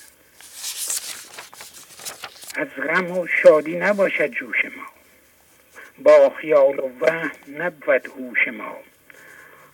[2.57, 4.87] از غم و شادی نباشد جوش ما.
[5.99, 8.77] با خیال و وهم نبود هوش ما.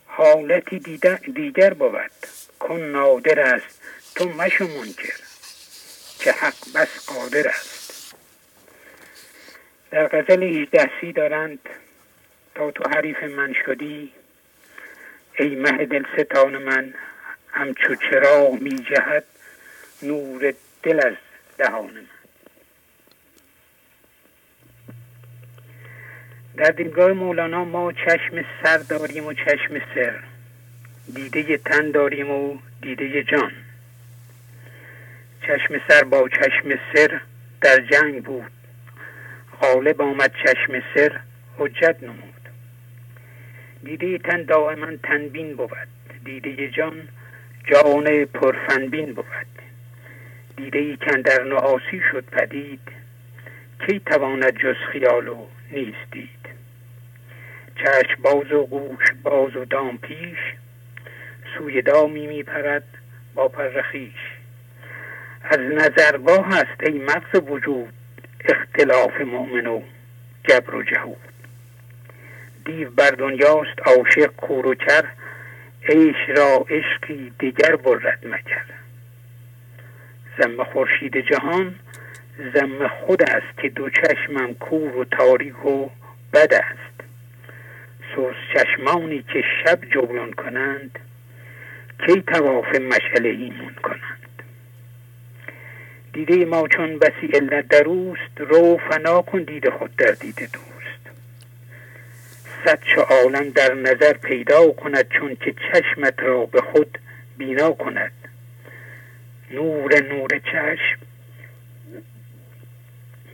[0.06, 1.00] حالتی
[1.34, 2.10] دیگر بود.
[2.60, 3.82] کن نادر است.
[4.14, 5.20] تو مشو منکر.
[6.18, 8.14] که حق بس قادر است.
[9.90, 11.58] در غزل 18 سی دارند
[12.54, 14.12] تا تو حریف من شدی
[15.38, 16.94] ای مه دل ستان من
[17.52, 19.24] همچو چرا می جهد
[20.02, 21.14] نور دل از
[21.58, 22.15] دهان من.
[26.56, 30.14] در دیدگاه مولانا ما چشم سر داریم و چشم سر.
[31.14, 33.52] دیده تن داریم و دیده جان.
[35.42, 37.20] چشم سر با چشم سر
[37.60, 38.50] در جنگ بود.
[39.62, 41.20] غالب آمد چشم سر
[41.58, 42.48] حجت نمود.
[43.84, 45.88] دیده تن دائما تنبین بود.
[46.24, 47.08] دیده جان
[47.64, 49.24] جان پرفنبین بود.
[50.56, 52.80] دیده ای که در نعاسی شد پدید
[53.86, 56.35] کی تواند جز خیال و نیست دید؟
[57.76, 60.38] چشم باز و گوش باز و دام پیش
[61.58, 62.84] سوی دامی میپرد
[63.34, 64.36] با پر خیش
[65.50, 67.92] از نظرگاه هست ای مغز وجود
[68.44, 69.82] اختلاف مؤمن و
[70.48, 71.16] جبر و جهود.
[72.64, 75.04] دیو بر دنیاست عاشق کور و کر
[75.88, 78.64] عیش را عشقی دیگر برد مگر
[80.38, 81.74] زم خورشید جهان
[82.54, 85.90] زم خود است که دو چشمم کور و تاریک و
[86.32, 86.95] بد است.
[88.16, 90.98] سوز چشمانی که شب جولان کنند
[92.06, 94.42] کی تواف مشعله ایمون کنند.
[96.12, 101.16] دیده ما چون بسی علت در اوست رو فنا کن دیده خود در دیده دوست.
[102.64, 106.98] صد چه عالم در نظر پیدا کند چون که چشمت را به خود
[107.38, 108.12] بینا کند.
[109.50, 110.98] نور نور چشم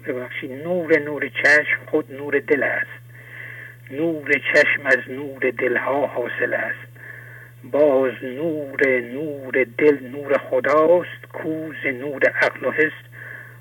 [0.06, 3.01] ببخشید نور نور چشم خود نور دل است.
[3.92, 6.92] نور چشم از نور دلها حاصل است.
[7.64, 12.92] باز نور نور دل نور خداست کوز نور عقل و حس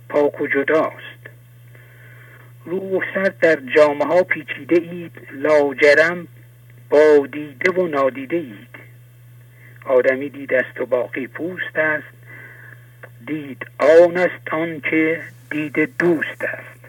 [0.09, 1.21] پاک و جداست.
[2.65, 6.27] روح سر در جامعه ها پیچیده اید لاجرم
[6.89, 8.75] با دیده و نادیده اید.
[9.85, 12.13] آدمی دید است و باقی پوست است
[13.27, 16.79] دید آن است آن که دید دوست است.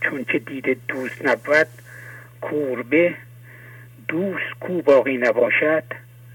[0.00, 1.83] چون که دید دوست نبود
[2.50, 3.14] کوربه
[4.08, 5.84] دوست کو باقی نباشد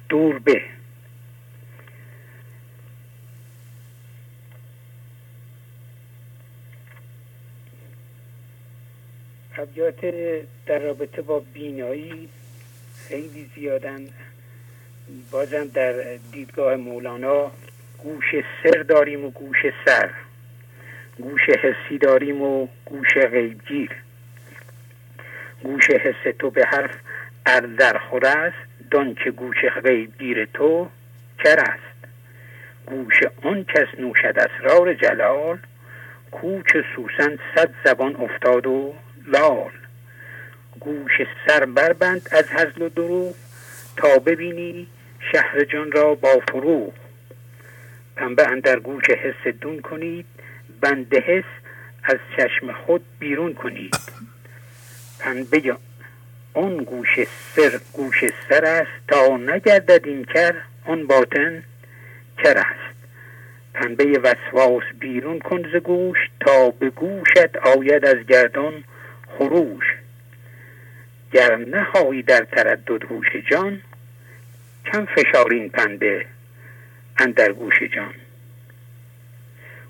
[0.09, 0.61] دور به
[9.57, 10.15] ابیات
[10.65, 12.29] در رابطه با بینایی
[13.07, 14.07] خیلی زیادن.
[15.31, 15.93] بازم در
[16.31, 17.51] دیدگاه مولانا
[17.97, 18.25] گوش
[18.63, 20.09] سر داریم و گوش سر.
[21.17, 23.91] گوش حسی داریم و گوش غیبگیر.
[25.63, 26.91] گوش حس تو به حرف
[27.45, 28.57] اردر خور است
[28.91, 30.89] دان که گوش غیبگیر تو
[31.43, 32.07] کر است.
[32.85, 35.57] گوش آن کس نوشد اسرار جلال
[36.31, 38.93] کوچ سوسن صد زبان افتاد و
[39.27, 39.71] لال.
[40.79, 41.11] گوش
[41.47, 43.35] سر بربند از هزل و دروغ
[43.97, 44.87] تا ببینی
[45.31, 46.93] شهر جان را با فروغ.
[48.15, 50.25] پنبه اندر گوش حس دون کنید
[50.81, 51.43] بند حس
[52.03, 53.95] از چشم خود بیرون کنید.
[55.19, 55.77] پنبه
[56.53, 57.19] آن گوش
[57.55, 61.63] سر گوش سر است تا نگردد این کر آن باطن
[62.37, 62.95] کر است.
[63.73, 68.83] پنبه وسواس بیرون کن ز گوش تا به گوشت آید از گردان
[69.37, 69.85] خروش.
[71.31, 73.81] گر نخواهی در تردد هوش جان
[74.85, 76.25] کم فشارین پنبه
[77.17, 78.13] اندر گوش جان.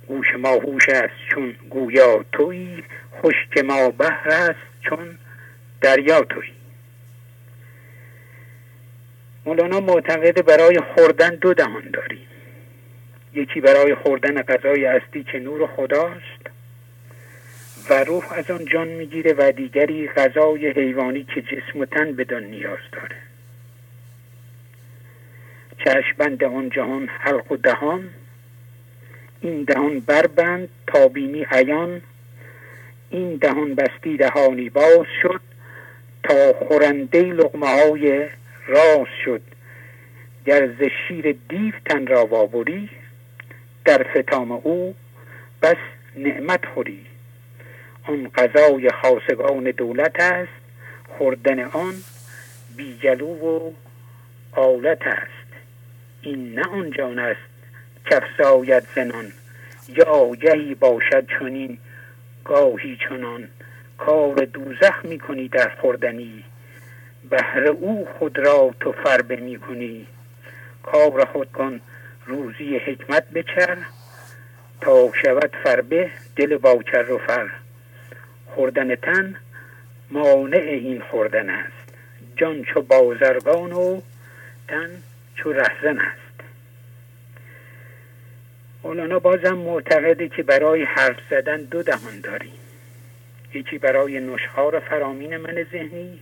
[0.10, 2.84] گوش ما هوش است چون گویا تویی
[3.22, 5.18] خشک ما بهر است چون
[5.82, 6.52] دریا تویی.
[9.46, 12.28] مولانا معتقد برای خوردن دو دهان داریم.
[13.34, 16.50] یکی برای خوردن غذای اصلی که نور خداست
[17.90, 22.44] و روح از آن جان می‌گیره و دیگری غذای حیوانی که جسم و تن بدان
[22.44, 23.16] نیاز داره.
[25.86, 28.10] چشمبند آن جهان حلق و دهان
[29.42, 32.02] این دهان بربند تا بینی عیان.
[33.10, 35.42] این دهان بستی دهانی باز شد
[36.24, 38.28] تا خورنده لغمه های
[38.68, 39.42] راز شد.
[40.46, 40.70] گر
[41.08, 42.90] شیر دیو تن را وابری
[43.86, 44.96] در فتام او
[45.62, 45.78] بس
[46.16, 47.06] نعمت خوری.
[48.04, 50.52] آن غذای خاصگان دولت است
[51.18, 51.94] خوردن آن
[52.78, 53.72] بیجلو و
[54.52, 55.50] آلت است.
[56.22, 57.49] این نه آن جان است
[58.06, 59.32] کفزاید زنان.
[59.88, 61.78] یا گهی باشد چنین.
[62.46, 63.48] گاهی چنان
[63.98, 66.44] کار دوزخ می‌کنی در خوردنی.
[67.30, 70.08] بهر او خود را تو فربه می‌کنی.
[70.84, 71.82] کار خود کن
[72.26, 73.78] روزی حکمت بچر.
[74.82, 77.50] تا شود فربه دل باکر و فر.
[78.46, 79.36] خوردن تن
[80.12, 81.94] مانع این خوردن است.
[82.36, 84.02] جان چو بازرگان و
[84.68, 84.90] تن
[85.36, 86.29] چو رهزن است.
[88.84, 92.60] مولانا بازم معتقده که برای حرف زدن دو دهان داریم.
[93.54, 96.20] یکی برای نشخار فرامین من ذهنی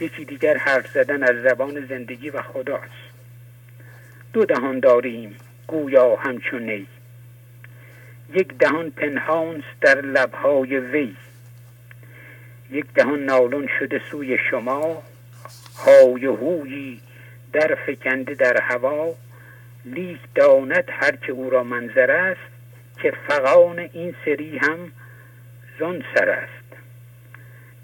[0.00, 3.06] یکی دیگر حرف زدن از زبان زندگی و خداست.
[4.32, 5.36] دو دهان داریم
[5.66, 6.86] گویا همچون نی.
[8.34, 11.16] یک دهان پنهانست در لبهای وی.
[12.70, 15.02] یک دهان نالون شده سوی شما
[15.86, 17.00] های هویی
[17.52, 19.14] در فکنده در هوا.
[19.86, 22.50] لیک داند هر که او را منظر است
[23.02, 24.92] که فقان این سری هم
[25.78, 26.52] زن سر است.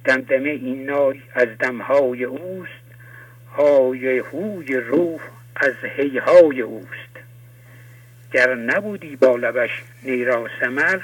[0.05, 2.83] دمدمه این نای از دمهای اوست
[3.57, 5.21] های هوی روح
[5.57, 7.13] از هیهای اوست.
[8.33, 11.01] گر نبودی با لبش نیرا سمر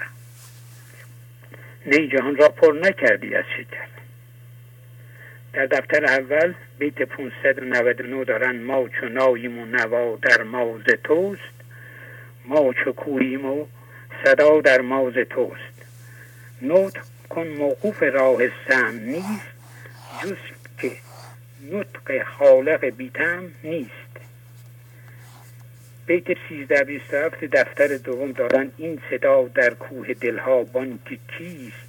[1.86, 3.88] نی جهان را پر نکردی از شکر.
[5.52, 11.58] در دفتر اول بیت 599 دارن ما چو ناییم و نوا در ماز توست
[12.44, 13.66] ما چو کوییم و
[14.24, 15.86] صدا در ماز توست.
[16.62, 16.94] نوت
[17.28, 19.48] کن موقوف راه سم نیست
[20.22, 20.36] جز
[20.80, 20.92] که
[21.72, 23.92] نطق خالق بیتم نیست.
[26.06, 31.88] بیت 1327 دفتر دوم دارن این صدا در کوه دلها بانک کیست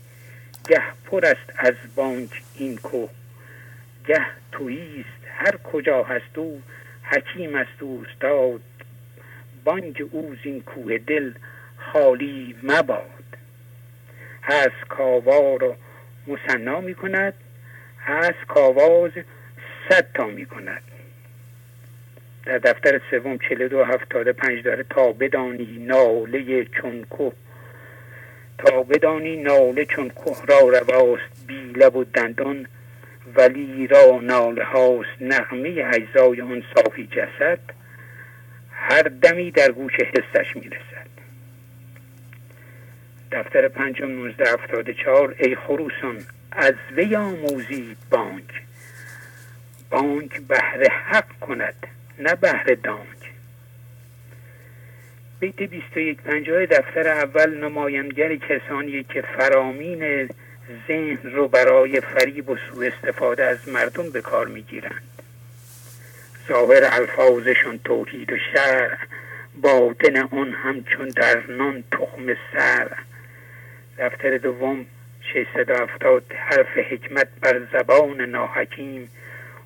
[0.67, 1.25] گه پر
[1.57, 3.09] از بانک این کوه.
[4.09, 6.61] گه تویست هر کجا هست او
[7.03, 8.61] حکیم است استاد.
[9.63, 11.31] بانگ او زین کوه دل
[11.77, 13.23] خالی مباد.
[14.43, 15.75] هست کاوار رو
[16.27, 17.33] مصنا می کند
[17.99, 19.11] هست کاواز
[19.89, 20.83] صد تا می کند.
[22.45, 27.31] در دفتر سوم چله دو هفتاده پنج داره تا بدانی ناله چون که
[28.57, 32.67] تا بدانی ناله چون که را رواست بی لب و دندان
[33.35, 37.59] ولی را ناله هاست نغمه اجزای آن صافی جسد
[38.71, 41.09] هر دمی در گوش حسش می‌رسد.
[43.31, 48.61] دفتر پنجم نوزده هفتاد چهار ای خروسان از وی آموزید بانک.
[49.89, 51.87] بانک بهر حق کند
[52.19, 53.19] نه بهر دانک.
[55.39, 60.29] بیت 21 پنجاه دفتر اول نماینگر کسانی که فرامین
[60.87, 65.03] ذهن رو برای فریب و سوء استفاده از مردم به کار می‌گیرند.
[66.47, 68.97] ظاهر الفاظشون توحید و شرع
[69.61, 72.91] باطن آن همچون در نان تخم سر.
[73.97, 74.85] دفتر دوم
[75.33, 79.09] 670 حرف حکمت بر زبان ناحکیم.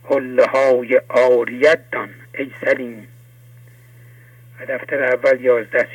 [0.09, 3.07] حله های آریت دان ای سلیم.
[4.59, 5.88] و دفتر اول یازده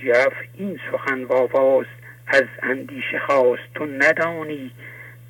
[0.54, 1.86] این سخن واواز
[2.26, 4.72] از اندیشه خواست تو ندانی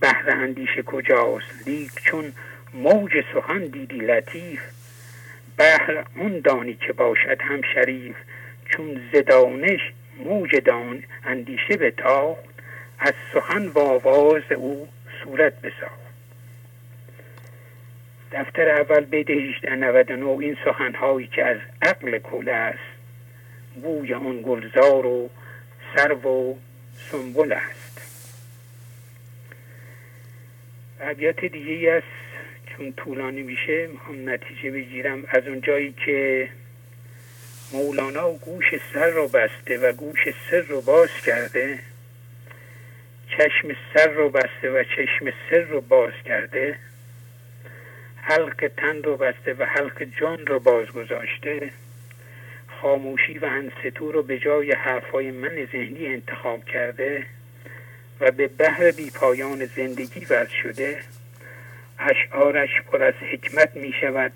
[0.00, 2.32] بهر اندیشه کجاست لیک چون
[2.74, 4.60] موج سخن دیدی لطیف؟
[5.56, 8.16] بهر اون دانی که باشد هم شریف
[8.68, 9.80] چون زدانش
[10.24, 12.44] موج دان اندیشه بتاخت
[12.98, 14.88] از سخن و آواز او
[15.24, 16.08] صورت بساخت.
[18.32, 22.78] دفتر اول بیت 1899 این سخنهایی که از عقل کل است
[23.82, 25.30] بوی آن گلزار و
[25.96, 26.54] سرو و
[26.94, 27.87] سنبل است.
[31.00, 32.06] ابیات دیگه ای است.
[32.66, 35.24] چون طولانی میشه می‌خوام نتیجه بگیرم.
[35.28, 36.48] از اون جایی که
[37.72, 40.18] مولانا گوش سر رو بسته و گوش
[40.50, 41.78] سر رو باز کرده
[43.30, 46.78] چشم سر رو بسته و چشم سر رو باز کرده
[48.16, 51.70] حلق تن رو بسته و حلق جان رو باز گذاشته
[52.80, 57.26] خاموشی و انستو رو به جای حرفای من ذهنی انتخاب کرده
[58.20, 61.02] و به بحر بی پایان زندگی ورد شده
[61.98, 64.32] اشعارش پر از حکمت می شود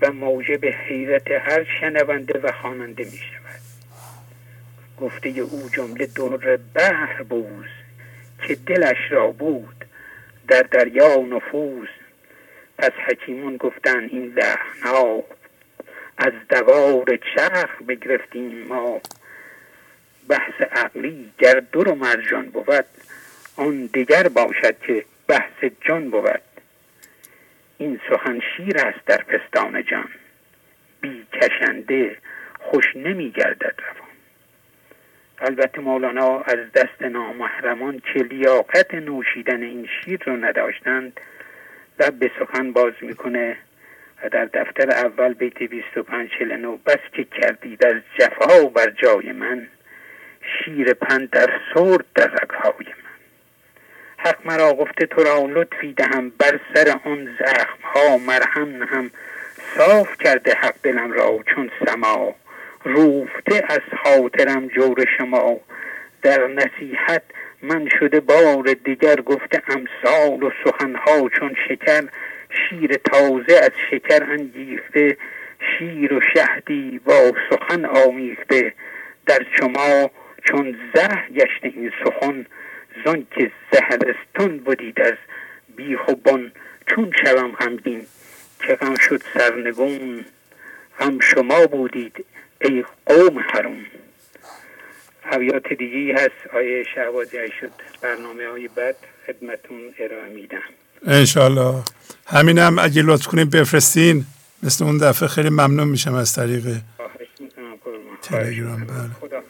[0.00, 3.60] و موجب حیرت هر شنونده و خواننده می شود
[5.00, 7.66] گفته او جمله در بحر بوز
[8.48, 9.84] که دلش را بود
[10.48, 11.88] در دریا نفوذ.
[12.78, 15.22] پس حکیمون گفتن این لحنا
[16.18, 19.00] از دوار چرخ بگرفتیم ما.
[20.28, 22.84] بحث عقلی گر دور و مرجان بود
[23.56, 26.40] آن دیگر باشد که بحث جان بود.
[27.78, 30.08] این سخن شیر است در پستان جان.
[31.00, 32.16] بی کشنده
[32.60, 34.08] خوش نمی گردد روان.
[35.38, 41.20] البته مولانا از دست نامحرمان که لیاقت نوشیدن این شیر رو نداشتند
[42.00, 43.56] لب به سخن باز می‌کنه
[44.22, 49.68] و در دفتر اول بیت 25 49 بس که کردید از جفا بر جای من
[50.42, 53.03] شیر پند در سرد در رگهای من.
[54.24, 59.10] حق مرا گفته تو را لطفی دهم بر سر آن زخم ها مرهم نهم.
[59.76, 62.34] صاف کرده حق دلم را چون سما
[62.84, 65.60] روفته از خاطرم جور شما.
[66.22, 67.22] در نصیحت
[67.62, 72.04] من شده بار دیگر گفته امثال و سخنها چون شکر.
[72.50, 75.16] شیر تازه از شکر انگیخته
[75.60, 78.72] شیر و شهدی با سخن آمیخته.
[79.26, 80.10] در شما
[80.44, 82.46] چون زهر گشته این سخن
[83.04, 85.14] زن که زهرستون بودید از
[85.76, 86.52] بیخ و بن
[86.86, 88.06] چون شوم غمگین.
[88.66, 90.24] که غم شد سرنگون
[91.00, 92.24] غم شما بودید
[92.60, 93.76] ای قوم حروم
[95.22, 97.70] حویات دیگه هست آیه شهبازی شد
[98.02, 100.58] برنامه های بعد خدمتون ارائه میدم.
[101.06, 101.82] انشالله
[102.26, 104.24] همینم اگه لطف کنیم بفرستین.
[104.62, 106.64] مثل اون دفعه خیلی ممنون میشم از طریق
[108.22, 108.84] تلگرام.
[108.86, 109.42] بله.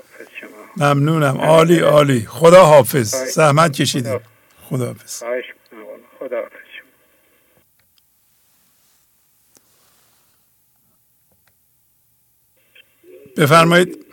[0.76, 1.36] ممنونم.
[1.40, 2.26] عالی عالی.
[2.28, 4.20] خدا حافظ زحمت کشیدیم
[4.68, 5.22] خدا حافظ
[6.18, 6.54] خدا حافظ
[13.36, 14.06] بفرمایید.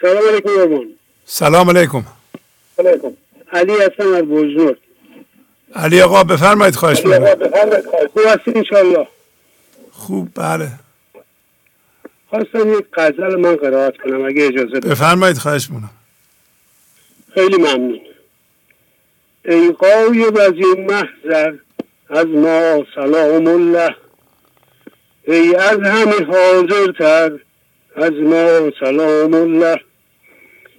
[0.00, 0.84] سلام علیکم
[1.24, 2.04] سلام علیکم.
[2.78, 3.12] علیکم.
[3.52, 4.78] علی هستم از بزرگ.
[5.74, 7.26] علی آقا بفرمایید خواهش می‌کنم.
[8.12, 9.08] خوب هستید انشالله
[9.92, 10.68] خوب بله.
[12.32, 15.90] خواستم یک غزل من قرائت کنم اگه اجازه بفرمایید خواهش می‌کنم.
[17.34, 18.00] خیلی ممنون.
[19.44, 21.52] ای قایب از این محضر
[22.10, 23.96] از ما سلام الله.
[25.28, 27.38] ای از همه حاضرتر
[27.96, 29.80] از ما سلام الله.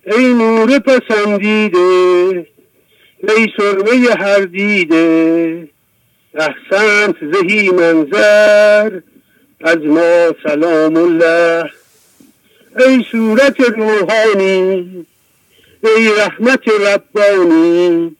[0.06, 2.48] ای نور پسندیده
[3.38, 5.70] ای سرمه هر دیده.
[6.34, 9.00] احسنت زهی منظر.
[9.64, 11.70] از ما سلام الله.
[12.80, 15.06] ای صورت روحانی
[15.84, 18.16] ای رحمت ربانی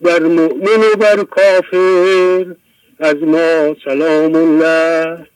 [0.00, 2.54] بر مؤمن و بر کافر
[2.98, 5.26] از ما سلام الله.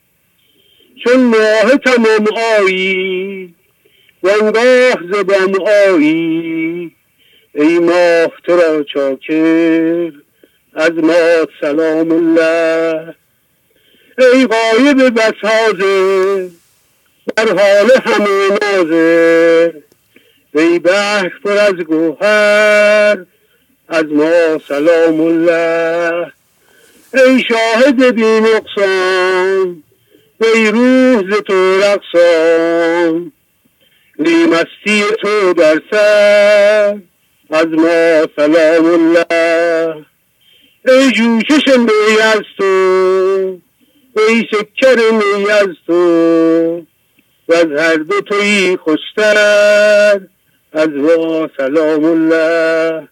[1.05, 2.27] چون ماه تمام
[2.59, 3.55] آیی
[4.23, 5.53] وانگاه زبم
[5.89, 6.93] آیی
[7.55, 10.13] ای ماه تو را چاکر
[10.75, 13.15] از ما سلام الله.
[14.19, 16.49] ای غایب بس حاضر
[17.37, 19.73] بر حال همه ناظر
[20.55, 23.27] ای بحر پر از گوهر
[23.89, 26.33] از ما سلام الله.
[27.15, 29.83] ای شاهد بی نقصان
[30.41, 33.33] ای روح ز تو رقصان.
[34.19, 36.99] ای مستی تو در سر
[37.51, 40.05] از ما سلام الله.
[40.89, 43.61] ای جوشش می از تو
[44.17, 46.87] ای شکر می از تو
[47.49, 50.21] و از هر دو توی خوشتر.
[50.73, 53.09] از ما سلام الله.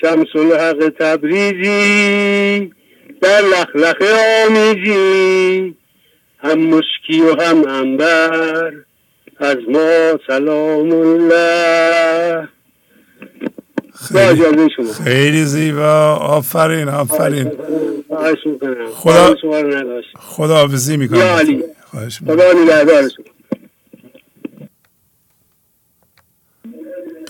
[0.00, 2.70] شمس الحق تبریزی.
[3.20, 4.06] در لخلخه
[4.46, 5.74] آمیزی.
[6.38, 8.72] هم مشکی و هم انبر
[9.38, 12.48] از ما سلام الله.
[14.06, 14.44] خیلی,
[15.04, 16.14] خیلی زیبا.
[16.14, 17.52] آفرین آفرین.
[18.94, 19.34] خدا
[20.18, 21.38] خدا حافظی می‌کنم
[21.92, 23.24] نگهدارشون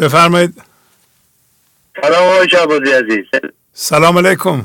[0.00, 0.62] بفرمایید.
[2.02, 3.24] سلام آقای شعبازی عزیز.
[3.72, 4.64] سلام علیکم.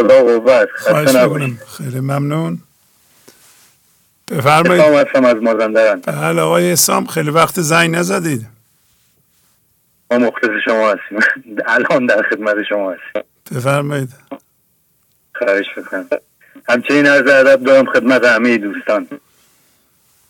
[0.00, 0.68] خدا قوت.
[0.76, 1.58] خواهش می‌کنم.
[1.76, 2.58] خیلی ممنون.
[4.30, 4.82] بفرمایید.
[4.82, 6.00] هستم از مازندران.
[6.00, 8.55] بله آقای اسام خیلی وقت زنگ نزدید.
[10.10, 11.18] ما مخلص شما هستیم.
[11.66, 13.22] الان در خدمت شما هستیم.
[13.56, 14.08] بفرمایید.
[15.34, 16.08] خواهش می‌کنم.
[16.68, 19.08] همچنین عرض ادب دارم خدمت همه دوستان.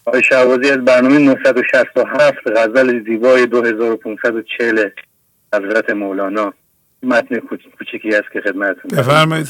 [0.05, 4.91] آقای شعبازی از برنامه 967 غزل زیبای 2540
[5.55, 6.55] حضرت مولانا.
[7.03, 7.39] متن
[7.79, 9.49] کوچکی است که خدمتتون بفرمایید.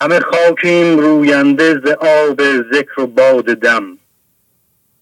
[0.00, 2.42] همه خاکیم روینده ز آب
[2.72, 3.98] ذکر و باد دم.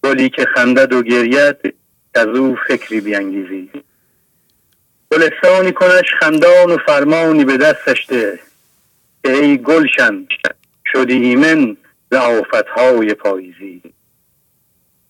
[0.03, 1.75] گلی که خندد و گرید
[2.17, 3.69] از او فکری بیانگیزی.
[5.11, 8.39] گلستانی کنش خندان و فرمانی به دستش ده.
[9.25, 10.27] ای گلشن
[10.93, 11.77] شدی ایمن
[12.11, 12.15] ز
[12.75, 13.81] های پاییزی.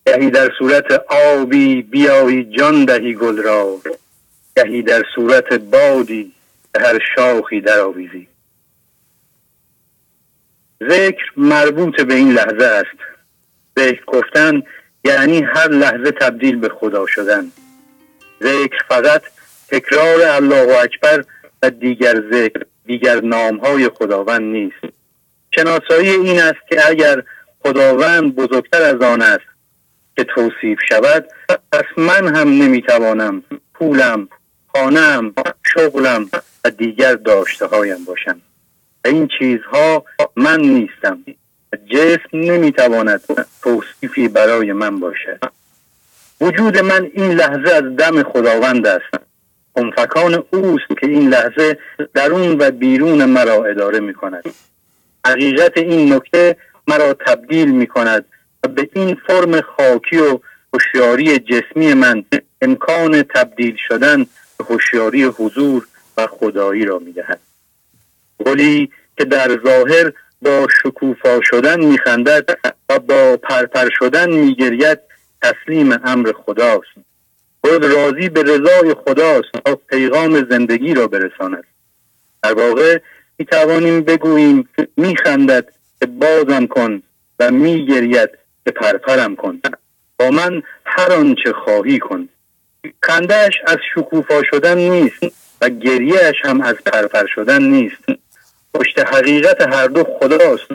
[0.06, 3.76] گهی در صورت آبی بیایی جان دهی گل را.
[4.56, 6.32] گهی در صورت بادی
[6.72, 8.28] به هر شاخی در آویزی.
[10.88, 12.98] ذکر مربوط به این لحظه است.
[13.78, 14.62] ذکر گفتن
[15.04, 17.52] یعنی هر لحظه تبدیل به خدا شدن.
[18.42, 19.22] ذکر فقط
[19.68, 21.24] تکرار الله اکبر
[21.62, 24.94] و دیگر ذکر دیگر نام های خداوند نیست.
[25.54, 27.22] شناسایی این است که اگر
[27.62, 29.44] خداوند بزرگتر از آن است
[30.16, 31.24] که توصیف شود
[31.72, 33.42] پس من هم نمی‌توانم
[33.74, 34.28] پولم
[34.72, 35.34] خانم
[35.74, 36.30] شغلم
[36.64, 38.40] و دیگر داشته هایم باشم
[39.04, 40.04] این چیزها
[40.36, 41.24] من نیستم.
[41.86, 43.20] جسم نمی‌تواند
[43.62, 45.40] توصیفی برای من باشد.
[46.40, 49.28] وجود من این لحظه از دم خداوند است.
[49.78, 51.78] خونفکان اوست که این لحظه
[52.14, 54.44] درون و بیرون مرا اداره می کند
[55.26, 56.56] حقیقت این نکته
[56.88, 58.24] مرا تبدیل می کند
[58.64, 60.38] و به این فرم خاکی و
[60.72, 62.24] هوشیاری جسمی من
[62.62, 64.26] امکان تبدیل شدن
[64.58, 67.40] به هوشیاری حضور و خدایی را می دهد
[68.46, 72.58] گلی که در ظاهر با شکوفا شدن میخندد
[72.88, 74.98] و با پرپر شدن میگرید
[75.42, 77.08] تسلیم امر خداست.
[77.60, 81.64] خود راضی به رضای خداست تا پیغام زندگی را برساند.
[82.42, 82.98] در واقع
[83.38, 87.02] می توانیم بگوییم میخندد که بازم کن
[87.38, 88.30] و میگرید
[88.64, 89.60] که پرپرم کن.
[90.18, 92.28] با من هر آنچه خواهی کن.
[93.02, 95.22] خندهش از شکوفا شدن نیست
[95.60, 98.04] و گریهش هم از پرپر شدن نیست.
[98.74, 100.68] پشت حقیقت هر دو خداست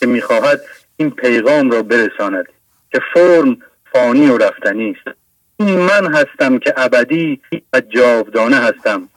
[0.00, 0.60] که می‌خواهد
[0.96, 2.46] این پیغام را برساند
[2.92, 3.56] که فرم
[3.92, 5.16] فانی و رفتنی است.
[5.60, 7.40] این من هستم که ابدی
[7.72, 9.08] و جاودانه هستم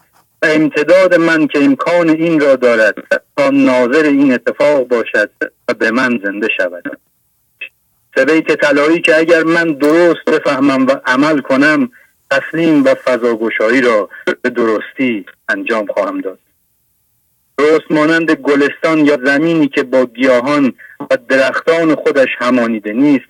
[0.42, 2.96] و امتداد من که امکان این را دارد
[3.38, 5.32] تا ناظر این اتفاق باشد
[5.68, 7.00] و به من زنده شود.
[8.16, 11.92] سبیت طلایی که اگر من درست بفهمم و عمل کنم
[12.32, 14.10] تسلیم و فضاگشایی را
[14.42, 16.40] به درستی انجام خواهم داد.
[17.62, 23.30] درست مانند گلستان یا زمینی که با گیاهان و درختان خودش همانیده نیست.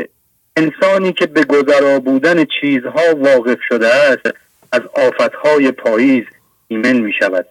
[0.57, 4.25] انسانی که به گذرا بودن چیزها واقف شده است
[4.71, 6.23] از آفتهای پاییز
[6.67, 7.45] ایمن می شود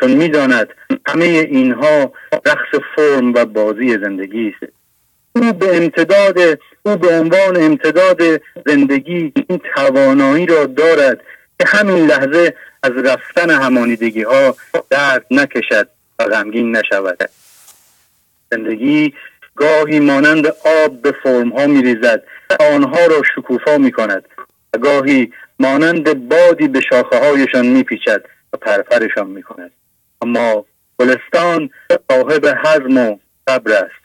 [0.00, 0.68] چون می‌داند
[1.06, 2.12] همه اینها
[2.46, 4.72] رقص فرم و بازی زندگی است.
[5.36, 6.38] او به امتداد
[6.82, 8.22] او به عنوان امتداد
[8.66, 11.20] زندگی این توانایی را دارد
[11.60, 14.56] که همین لحظه از رفتن همانیدگی ها
[14.90, 15.93] درد نکشد.
[16.18, 17.30] و غمگین نشود.
[18.50, 19.14] زندگی
[19.56, 22.22] گاهی مانند آب به فرم ها می ریزد
[22.60, 24.24] آنها را شکوفا می کند
[24.74, 29.70] و گاهی مانند بادی به شاخه هایشان می پیچد و پرپرشان می کند
[30.22, 30.64] اما
[30.98, 31.70] گلستان
[32.10, 33.18] صاحب حزم و
[33.48, 34.04] صبر است.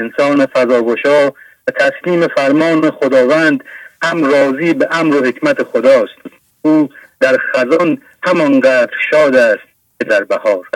[0.00, 1.30] انسان فضاگشا
[1.66, 3.64] و تسلیم فرمان خداوند
[4.02, 6.14] هم راضی به امر و حکمت خداست.
[6.62, 6.88] او
[7.20, 9.62] در خزان همانقدر شاد است
[9.98, 10.68] که در بهار.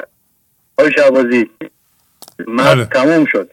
[0.79, 1.51] آقای شعبازی
[2.49, 2.85] من بله.
[2.85, 3.51] تموم شد.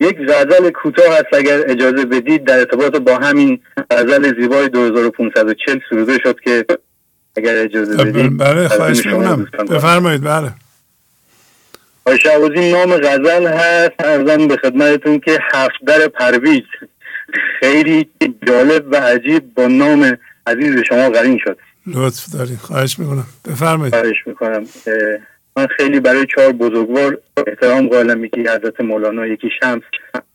[0.00, 6.18] یک غزل کوتاه هست اگر اجازه بدید در ارتباط با همین غزل زیبای 2540 سروده
[6.22, 6.66] شد که
[7.36, 9.48] اگر اجازه بدید بله خواهش می‌کنم.
[9.70, 10.52] بفرمایید بله.
[12.04, 13.92] آقای شعبازی نام غزل هست.
[13.98, 16.62] ارزم به خدمتتون که هفت در پرویز.
[17.60, 18.08] خیلی
[18.46, 21.58] جالب و عجیب با نام عزیز شما قرین شد.
[21.86, 22.58] لطف دارید.
[22.58, 23.26] خواهش می‌کنم.
[23.48, 23.94] بفرمایید.
[23.94, 24.64] خواهش می‌کنم.
[25.60, 29.82] من خیلی برای چهار بزرگوار احترام قائلم یکی حضرت مولانا یکی شمس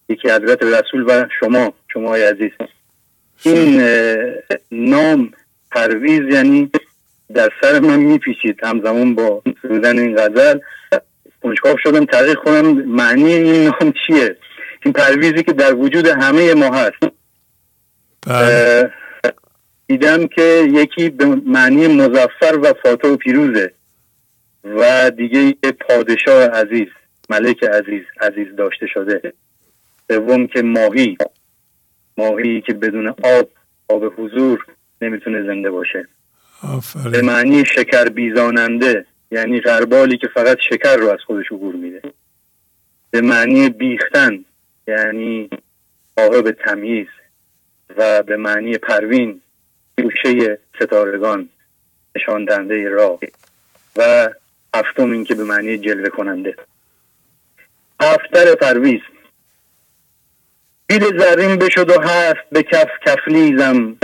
[0.10, 2.52] یکی حضرت رسول و شما شما عزیز.
[3.44, 3.82] این
[4.72, 5.32] نام
[5.72, 6.72] پرویز یعنی
[7.34, 8.60] در سر من میپیچید.
[8.64, 10.60] همزمان با سرودن این غزل.
[11.44, 12.72] کنجکاو شدم تحقیق کنم.
[12.72, 14.36] معنی این نام چیه؟
[14.86, 17.14] این پرویزی که در وجود همه ما هست.
[18.28, 18.92] بله.
[19.88, 23.72] دیدم که یکی به معنی مزفر و فاتح و پیروزه.
[24.66, 26.88] و دیگه پادشاه عزیز
[27.30, 29.34] ملک عزیز عزیز داشته شده.
[30.12, 31.18] سوم که ماهی.
[32.18, 33.50] ماهی که بدون آب
[33.88, 34.66] آب حضور
[35.02, 36.08] نمی‌تونه زنده باشه.
[37.12, 42.02] به معنی شکر بیزاننده یعنی غربالی که فقط شکر رو از خودش عبور میده.
[43.12, 44.46] به معنی بیختن
[44.88, 45.50] یعنی
[46.20, 47.08] صاحب تمیز.
[47.98, 49.42] و به معنی پروین
[49.98, 51.50] گوشه ستارگان
[52.16, 53.20] نشان دهنده راه.
[53.96, 54.30] و
[54.76, 56.56] هفتم این که به معنی جلوه کننده.
[58.02, 59.02] هفتر پرویز.
[60.88, 63.98] بیل زرین بشد و هست به کف کفلیزم.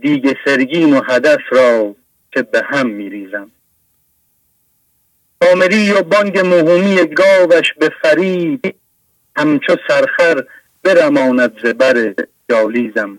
[0.00, 1.94] دیگ سرگین و هدف را
[2.32, 3.50] که به هم میریزم.
[5.40, 8.74] کامری و بانگ مهمی گاوش به فرید
[9.36, 10.44] همچو سرخر
[10.82, 12.14] برماند زبر
[12.50, 13.18] جالیزم.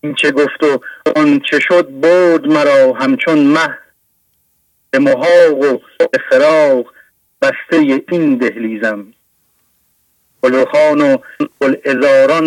[0.00, 0.80] این چه گفت و
[1.16, 3.78] آن چه شد برد مرا همچون مه.
[4.92, 6.84] به محاق و به
[7.42, 9.06] بسته این دهلیزم.
[10.42, 11.16] گلوخان و
[11.60, 11.76] گل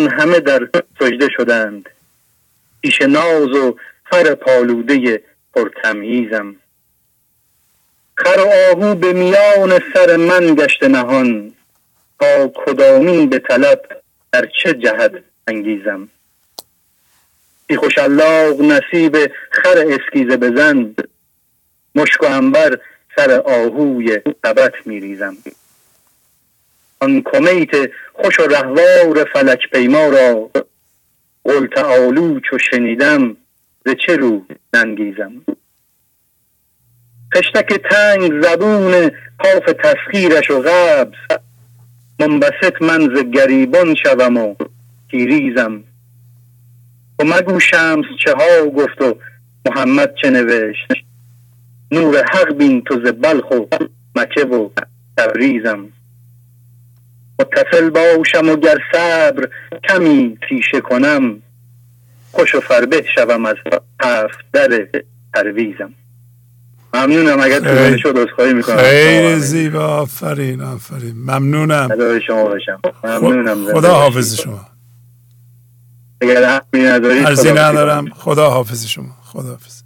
[0.08, 0.68] همه در
[1.00, 1.88] سجده شدند.
[2.82, 3.76] پیش ناز و
[4.10, 5.22] فر پالوده
[5.54, 6.56] پرتمیزم.
[8.14, 11.52] خر آهو به میان سر من گشت نهان.
[12.20, 14.02] تا کدامین به طلب
[14.32, 15.12] در چه جهت
[15.48, 16.08] انگیزم؟
[17.66, 17.98] بی خوش
[18.62, 19.16] نصیب
[19.50, 20.94] خر اسکیزه بزن.
[21.96, 22.78] مشک و انبر
[23.16, 25.36] سر آهوی سبت میریزم.
[27.00, 30.50] آن کمیت خوش و رهوار فلک پیما را
[31.44, 33.36] قل تعالو چو شنیدم
[33.86, 35.32] ز چه رو ننگیزم؟
[37.34, 41.38] خشتک تنگ زبون پاف تسخیرش و غبز
[42.20, 44.54] منبسط من ز گریبان شوم و
[45.10, 45.84] تیریزم
[47.18, 49.18] و مگو شمس چه ها گفت و
[49.66, 51.05] محمد چه نوشت؟
[51.90, 53.66] نور حق بین تو ز بلخ و
[54.14, 54.68] مکه و
[55.18, 55.88] تبریزم.
[57.40, 59.48] متصل باشم و گر صبر
[59.88, 61.42] کمی تیشه کنم
[62.32, 63.56] خوش و فربه شوم از
[64.02, 64.88] هفت در
[65.34, 65.92] پرویزم.
[66.94, 68.76] ممنونم اگر طولانی شد عذرخواهی می‌کنم.
[68.76, 71.14] خیلی زیبا آفرین آفرین.
[71.16, 71.88] ممنونم.
[72.26, 72.80] شما باشم.
[73.04, 73.74] ممنونم.
[73.74, 74.66] خدا حافظ شما.
[76.20, 76.60] اگر
[77.26, 78.08] ارزی ندارم.
[78.08, 79.16] خدا حافظ شما.
[79.22, 79.85] خدا حافظ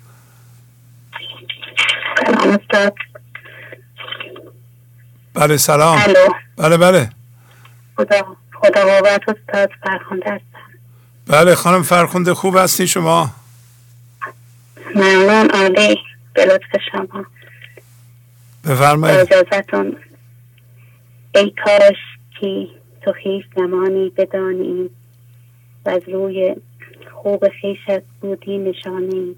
[5.33, 5.99] بله سلام.
[6.57, 7.09] بله بله.
[7.97, 10.79] خدا خدا بابت استاد فرخنده هستم.
[11.27, 13.29] بله خانم فرخنده خوب هستی شما؟
[14.95, 15.97] ممنون عالی.
[16.33, 17.25] به لطف شما.
[18.65, 19.19] بفرمایید.
[19.19, 19.97] اجازتون.
[21.35, 21.97] ای کاش
[22.39, 22.67] که
[23.01, 24.89] تو خیش زمانی بدانی
[25.85, 26.55] و از روی
[27.13, 29.35] خوب خیشت بودی نشانی.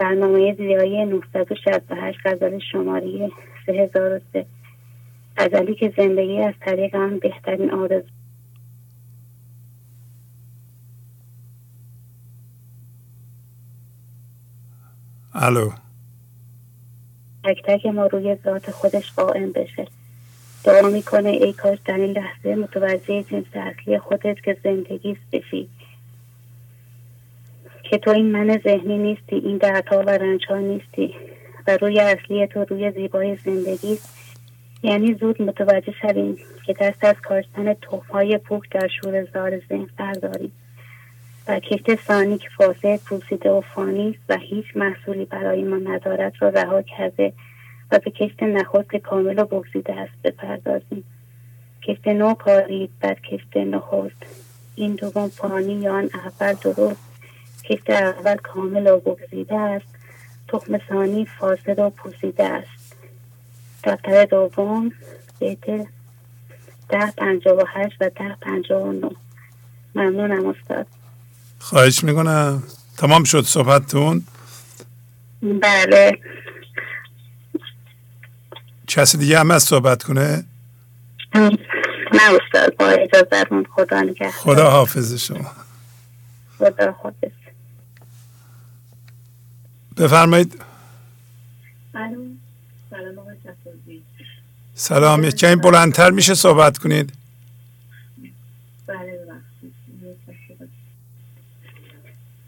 [0.00, 3.30] برنامه زیایی 968 غزل شماره
[3.66, 4.46] 3003
[5.36, 8.08] غزلی که زندگی از طریق آن بهترین آرزو
[15.34, 15.70] الو.
[17.44, 19.86] تک تک ما روی ذات خودش قائم بشه.
[20.64, 25.68] دعا می‌کنه ای کاش در این لحظه متوجه جنس اصلی خودت که زندگی بشی
[27.90, 31.14] که تو این من ذهنی نیستی این دردها و رنجها نیستی
[31.66, 33.98] و روی اصلی تو روی زیبای زندگی.
[34.82, 36.36] یعنی زود متوجه شویم
[36.66, 40.52] که دست از کاشتن توفهای پوک در شور زار ذهن برداریم
[41.48, 46.48] و کشت ثانی که فاسد پوسیده و فانی و هیچ محصولی برای ما ندارد را
[46.48, 47.32] رها کرده
[47.90, 51.04] و به کشت نخست کامل و بگزیده است بپردازیم.
[51.82, 54.50] کشت نو کارید بر کشت نخست.
[54.76, 57.09] این دوم فانی یا آن اول درست.
[57.70, 59.86] کشت اول کامل و بگزیده است.
[60.48, 62.96] تخم ثانی فاسد و پوسیده است.
[63.84, 64.92] دفتر دوم
[65.38, 65.64] بیت
[66.88, 69.10] ده پنجاه و هشت و ده پنجاه و نو
[69.94, 70.86] ممنونم استاد.
[71.58, 72.62] خواهش می‌کنم.
[72.96, 74.24] تمام شد صحبتتون؟
[75.42, 76.18] بله.
[78.86, 80.44] کسی دیگه هم از صحبت کنه؟
[82.12, 84.30] نه استاد با اجازتون خدا نگهدار.
[84.30, 85.50] خدا حافظ شما.
[86.58, 87.39] خدا حافظ.
[89.96, 90.62] بفرمایید.
[94.74, 95.24] سلام.
[95.24, 97.12] یک کمی بلندتر میشه صحبت کنید.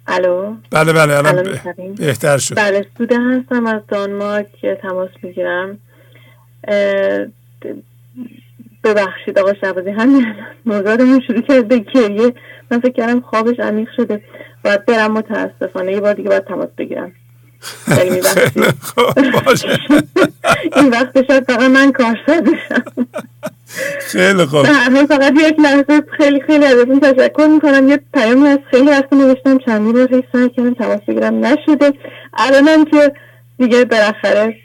[0.06, 2.56] الو؟ بله بله الان ب-؟ بهتر شد.
[2.56, 5.78] بله سوده هستم از دانمارک تماس می‌گیرم.
[6.68, 7.26] اه،
[8.84, 12.34] ببخشید آقا شبازی همین الان نوزادمون شروع کرد به گریه.
[12.70, 14.24] من فکر کردم خوابش عمیق شده.
[14.64, 15.92] باید برم متاسفانه.
[15.92, 17.12] یه بار دیگه باید تماس بگیرم.
[18.02, 19.64] این وقت-
[20.76, 22.84] این وقت شاید فقط من کارسازشم
[24.00, 24.66] خیلی خوب.
[24.66, 27.88] حال فقط یک لحظه خیلی خیلی ازتون تشکر می‌کنم.
[27.88, 29.58] یه پیامی از خیلی وقت نوشتم.
[29.58, 31.46] چندین بار هیچ سعی کردم تماس بگیرم.
[31.46, 31.92] نشده.
[32.34, 33.12] الانم که
[33.58, 34.56] دیگه بالاخره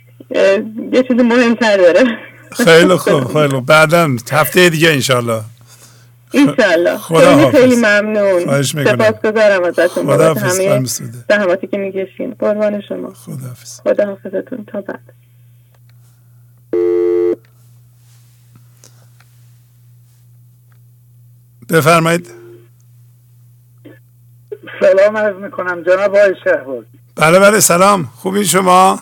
[0.92, 2.04] یه چیز مهمتر داره.
[2.52, 3.66] خیلی خوب خیلی خوب.
[3.66, 5.42] بعدا هفته دیگه انشالله
[6.32, 7.52] خدا خیلی.
[7.52, 8.46] خیلی ممنون.
[8.46, 9.12] خواهش می‌کنم.
[9.12, 10.06] سپاسگزارم ازتون.
[10.06, 10.86] خدا حافظ، همه.
[11.30, 12.34] زحماتی که می‌کشین.
[12.40, 13.14] قربان شما.
[13.14, 15.14] خدا حافظ خدا حافظتون تا بعد.
[21.70, 22.32] بفرمایید.
[24.80, 26.84] سلام عرض می‌کنم جناب آقای شهباز.
[27.16, 28.06] بله بله سلام.
[28.16, 29.00] خوبی شما؟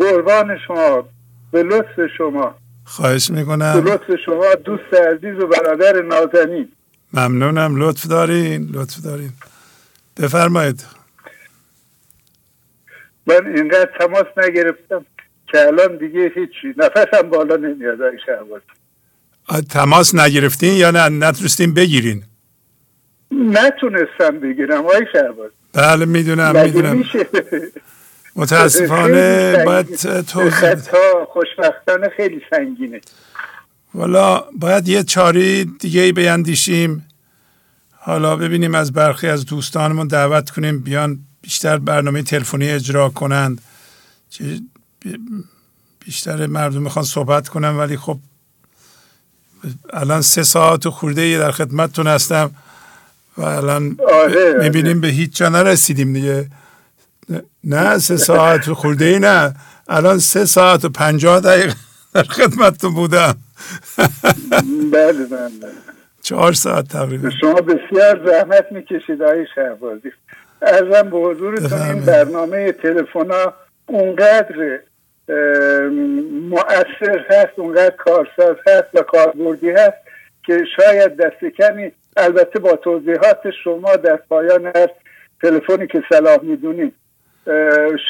[0.00, 1.04] قربان شما.
[1.50, 2.54] به لطف شما.
[2.84, 3.82] خواهش می‌کنم.
[3.86, 6.68] لطف شما دوست عزیز و برادر نازنین.
[7.12, 7.76] ممنونم.
[7.76, 8.68] لطف دارین.
[8.72, 9.30] لطف دارین.
[10.16, 10.84] بفرمایید.
[13.26, 15.06] من اینقدر تماس نگرفتم
[15.46, 18.62] که الان دیگه هیچی نفسم بالا نمیاد آقای شهباز.
[19.70, 22.22] تماس نگرفتین یا نه؟ نتونستین بگیرین؟
[23.30, 25.50] نتونستم بگیرم آقای شهباز.
[25.72, 27.04] بله می‌دونم می‌دونم؟
[28.36, 29.96] متاسفانه باید.
[30.22, 33.00] توضیح خطا خوشبختانه خیلی سنگینه.
[33.94, 37.08] والا باید یه چاری دیگه ای بیندیشیم.
[37.90, 43.60] حالا ببینیم از برخی از دوستانمون دعوت کنیم بیان بیشتر برنامه تلفنی اجرا کنند.
[46.04, 48.18] بیشتر مردم می‌خوان صحبت کنن ولی خب
[49.92, 52.50] الان سه ساعت و خورده در خدمتتون هستم
[53.36, 54.58] و الان آره، آره.
[54.62, 56.46] می‌بینیم به هیچ جا نرسیدیم دیگه.
[57.64, 59.54] نه سه ساعت و خورده ای نه.
[59.88, 61.74] الان سه ساعت و پنجاه دقیقه
[62.14, 63.36] در خدمتتون بودم.
[64.92, 65.50] بله بله.
[66.22, 67.30] چهار ساعت تقریبا.
[67.40, 70.12] شما بسیار زحمت می‌کشید آقای شهبازی.
[70.62, 73.54] ارزم به حضورتون این برنامه تلفن ها
[73.86, 74.80] اونقدر
[76.50, 79.96] مؤثر هست اونقدر کارساز هست و کاربردی هست
[80.46, 84.88] که شاید دست کمی البته با توضیحات شما در پایان هر
[85.42, 86.94] تلفنی که صلاح می‌دونید.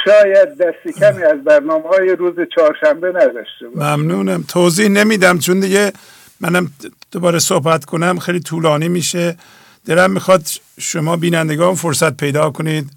[0.05, 3.97] شاید دست کمی از برنامه های روز چهارشنبه نداشته باشه.
[3.97, 4.45] ممنونم.
[4.49, 5.93] توضیح نمیدم چون دیگه
[6.41, 6.71] منم
[7.13, 9.37] دوباره صحبت کنم خیلی طولانی میشه.
[9.87, 10.43] دلم می‌خواد
[10.81, 12.91] شما بینندگان فرصت پیدا کنید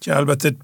[0.00, 0.54] که البته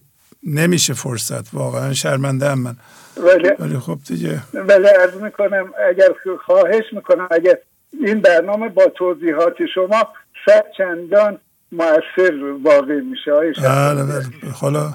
[0.46, 1.54] نمیشه فرصت.
[1.54, 2.76] واقعا شرمنده من.
[3.16, 4.42] ولی ولی خب دیگه.
[4.54, 6.08] ولی عرض می‌کنم اگر
[6.46, 7.58] خواهش می‌کنم اگر
[8.04, 10.08] این برنامه با توضیحات شما
[10.46, 11.38] صد چندان
[11.72, 12.32] مؤثر
[12.64, 13.32] واقع میشه
[13.62, 14.24] بله بله.
[14.60, 14.94] حالا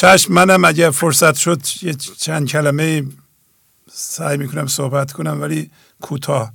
[0.00, 3.02] چشم منم اگه فرصت شد یه چند کلمه
[3.90, 5.70] سعی می‌کنم صحبت کنم ولی
[6.00, 6.52] کوتاه.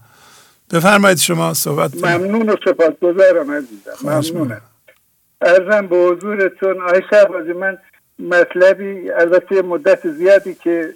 [0.74, 2.04] بفرمایید شما صحبت.
[2.04, 3.92] ممنون و سپاسگزارم عزیزم.
[4.04, 4.62] ممنونم.
[5.42, 7.78] ارزم به حضورتون آقای شهبازی من
[8.20, 10.94] مطلبی البته مدت زیادی که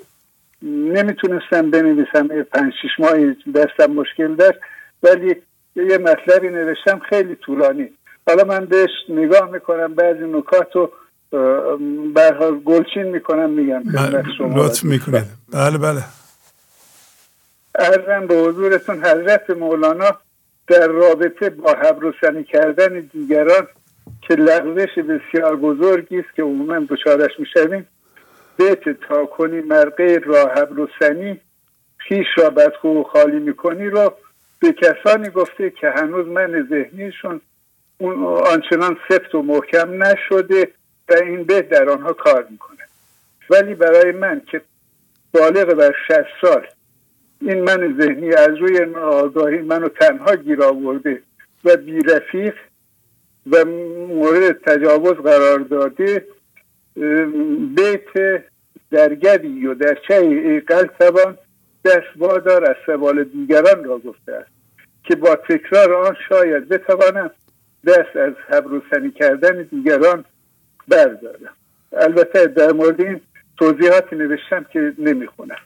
[0.64, 4.60] نمی‌تونستم بنویسم پنج شیش ماهی دستم مشکل داشت
[5.04, 5.36] ولی
[5.76, 7.90] یه مطلبی نوشتم خیلی طولانی.
[8.28, 10.92] حالا من بهش نگاه می‌کنم بعضی نکات رو
[11.32, 13.84] به حال گلچین می‌کنم میگم
[14.38, 15.26] شما لطف می‌کنید.
[15.54, 16.04] بله بله.
[17.76, 20.18] ارزم به حضورتون حضرت مولانا
[20.68, 23.68] در رابطه با حبرسنی کردن دیگران
[24.22, 27.88] که لغزش بسیار بزرگی است که عموما دچارش می‌شویم
[28.58, 31.40] بیت تا کنی مرقه را حبرسنی
[31.98, 34.14] خیش را بدخو و خالی می‌کنی رو
[34.62, 37.42] به کسانی گفته که هنوز من ذهنیشون
[37.98, 40.68] اون آنچنان سفت و محکم نشده
[41.12, 42.78] و این بیت در آنها کار می‌کنه.
[43.50, 44.62] ولی برای من که
[45.34, 46.68] بالغ بر 60 سال
[47.42, 51.22] این من ذهنی از روی آگاهی منو تنها گیر آورده
[51.66, 52.56] و بیرفیق
[53.52, 56.26] و مورد تجاوز قرار داده
[57.76, 58.44] بیت
[58.92, 61.38] درگدی و در چه قلتبان
[61.86, 64.50] دست بادار از سوال دیگران را گفته است
[65.04, 67.32] که با تکرار آن شاید بتوانم
[67.88, 70.26] دست از حبروسنی کردن دیگران
[70.90, 71.54] بردارم
[71.94, 73.22] البته در مورد این
[73.58, 75.60] توضیحاتی نوشتم که نمی‌خونم.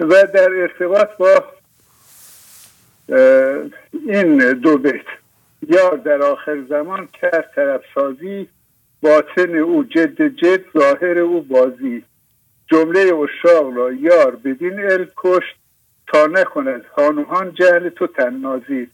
[0.00, 1.44] و در ارتباط با
[4.06, 5.06] این دو بیت
[5.68, 8.48] یار در آخر زمان کرد طرف سازی
[9.00, 12.04] باطن او جد جد ظاهر او بازی.
[12.70, 15.56] جمله اشاق را یار بدین ال کشت
[16.06, 18.88] تا نکند هانوهان جهل تو تننازی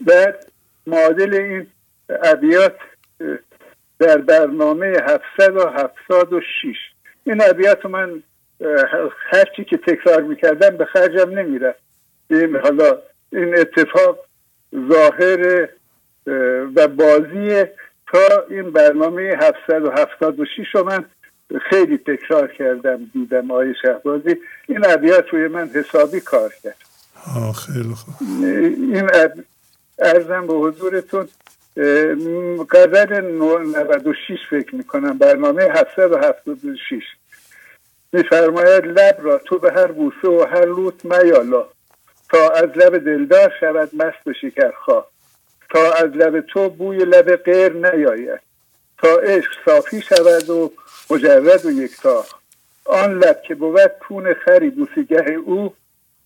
[0.00, 0.46] بعد
[0.86, 1.66] معادل این
[2.24, 2.76] ابیات
[3.98, 6.76] در برنامه 700 و 706
[7.24, 8.22] این ابیات من
[9.30, 11.74] هرچی که تکرار می‌کردم به خرجم نمیره
[12.30, 12.98] این حالا
[13.32, 14.18] این اتفاق
[14.92, 15.68] ظاهر
[16.76, 17.64] و بازی
[18.12, 21.04] تا این برنامه 776 رو من
[21.70, 24.36] خیلی تکرار کردم دیدم آقای شهبازی.
[24.68, 26.76] این ابیات روی من حسابی کار کرد.
[27.36, 28.14] آه خیلی خوب.
[28.42, 29.10] این
[29.98, 31.28] ارزم به حضورتون
[32.70, 37.02] قدر 96 فکر می‌کنم برنامه 776
[38.12, 41.66] میفرماید لب را تو به هر بوسه و هر لوت میالا.
[42.30, 45.10] تا از لب دلدار شود مست و شکرخواه.
[45.70, 48.40] تا از لب تو بوی لب غیر نیاید.
[48.98, 50.72] تا عشق صافی شود و
[51.10, 52.24] مجرد و یکتا
[52.84, 55.74] آن لب که بود کون خری بوسگه او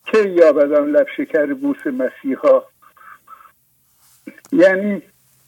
[0.04, 2.62] که یابد آن لب شکر بوس مسیحا؟
[4.52, 5.02] یعنی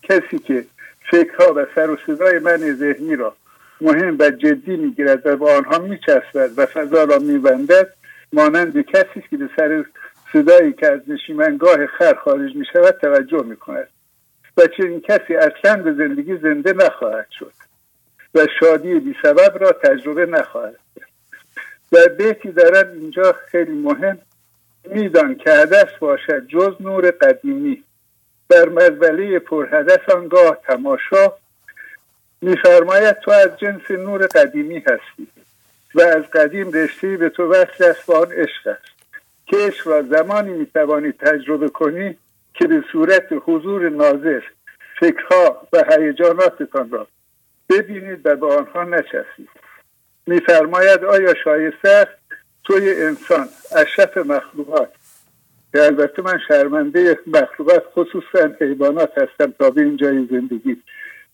[0.09, 0.65] کسی که
[1.11, 3.37] فکرها و سر و صدای من ذهنی را
[3.81, 7.93] مهم و جدی می‌گیرد و با آنها میچسبد و فضا را میبندد
[8.33, 9.85] مانند کسی که به سر
[10.33, 13.89] صدایی که از نشیمنگاه خر خارج می شود توجه می کند
[14.57, 17.53] و چنین کسی اصلا به زندگی زنده نخواهد شد
[18.35, 20.79] و شادی بی سبب را تجربه نخواهد
[21.93, 24.19] و بیتی دارد اینجا خیلی مهم
[24.85, 27.85] میدان که هدف باشد جز نور قدیمی.
[28.55, 31.33] در مزبله پرهدف آنگاه تماشا.
[32.43, 35.27] میفرماید تو از جنس نور قدیمی هستی
[35.95, 38.95] و از قدیم رشته به تو وصل است و آن عشق است.
[39.47, 42.17] که عشق را زمانی می‌توانی تجربه کنی
[42.55, 44.41] که به صورت حضور ناظر
[45.01, 47.07] فکرها و هیجاناتتان را
[47.71, 49.49] ببینید و به آنها نچسید
[50.27, 52.13] میفرماید آیا شایسته است؟
[52.65, 54.89] توی انسان اشرف مخلوقات
[55.75, 60.83] که البته من شرمنده مخلوقات خصوصا حیوانات هستم تا به اینجای زندگی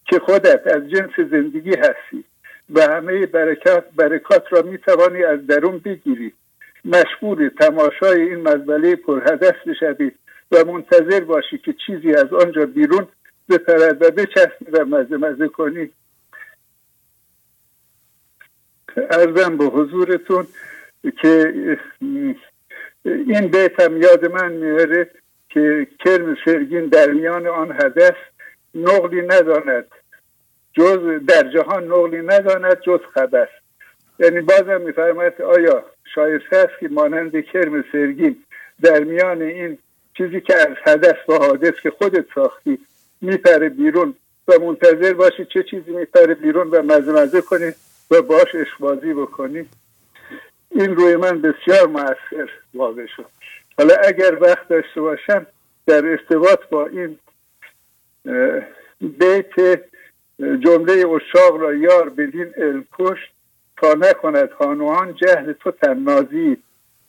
[0.05, 2.25] که خودت از جنس زندگی هستی
[2.71, 6.33] و همه برکات, برکات را می‌توانی از درون بگیری.
[6.85, 10.11] مشغول تماشای این مزبله پرهدف بشوی
[10.53, 13.09] و منتظر باشی که چیزی از آنجا بیرون
[13.49, 15.91] بپرد و بچسبی و مزه مزه کنی.
[18.97, 20.47] ارزم به حضورتون
[21.23, 21.55] که
[23.05, 25.11] این بیت هم یاد من میاره
[25.49, 28.17] که کرم سرگین در میان آن هدف
[28.75, 29.87] نقلی نداند.
[30.73, 33.49] جز در جهان نقلی نداند جز خبر
[34.19, 38.37] یعنی بازم میفرماید آیا شایسته است که مانند کرم سرگین
[38.83, 39.79] در میان این
[40.17, 42.79] چیزی که از هدف و حادث که خودت ساختی
[43.21, 44.15] میپره بیرون
[44.49, 47.73] و منتظر باشی چه چیزی میپره بیرون و مزه مزه کنی
[48.11, 49.67] و باش اشبازی بکنی؟
[50.71, 53.27] این روی من بسیار موثر واقع شد.
[53.79, 55.47] حالا اگر وقت داشته باشم
[55.87, 57.19] در ارتباط با این
[59.01, 59.81] بیت
[60.39, 63.33] جمله اشاق را یار بدین علم کشت
[63.77, 66.57] تا نکند خانوان جهل تو تننازی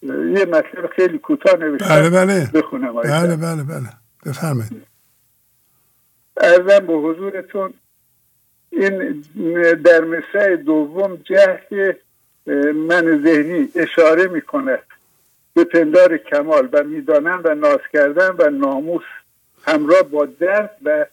[0.04, 1.88] یه مطلب خیلی کوتاه نوشتم.
[1.90, 2.50] بله بله.
[2.54, 3.90] بخونم بله بله بله.
[4.26, 4.88] بفرمایید.
[6.38, 7.74] ارزم به حضورتون
[8.70, 9.24] این
[9.86, 11.94] در مصرع دوم جهل
[12.74, 14.84] من ذهنی اشاره می کند
[15.54, 19.04] به پندار کمال و می‌دانن و ناز کردن و ناموس
[19.64, 21.06] همراه با درد و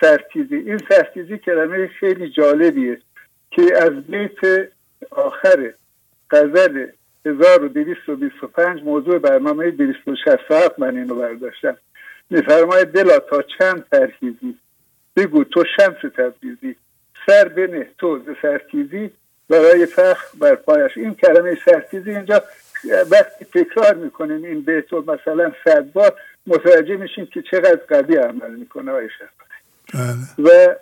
[0.00, 0.56] سرتیزی.
[0.56, 2.98] این سرتیزی کلمه خیلی جالبیه
[3.50, 4.68] که از بیت
[5.10, 5.72] آخر
[6.30, 6.86] غزل
[7.26, 11.76] 1225 موضوع برنامه 267 من اینو برداشتم.
[12.30, 14.58] میفرماید دلا تا چند پرهیزی؟
[15.16, 16.76] بگو تو شمس تبریزی.
[17.26, 19.10] سر بنه تو ز سرتیزی.
[19.48, 20.98] برای فخر بر پایش.
[20.98, 22.42] این کلمه سرتیزی اینجا
[23.10, 26.14] وقتی تکرار می‌کنیم این بیت رو مثلا صد بار
[26.46, 29.08] متوجه میشیم که چقدر قوی عمل می‌کنه آقای
[30.38, 30.74] و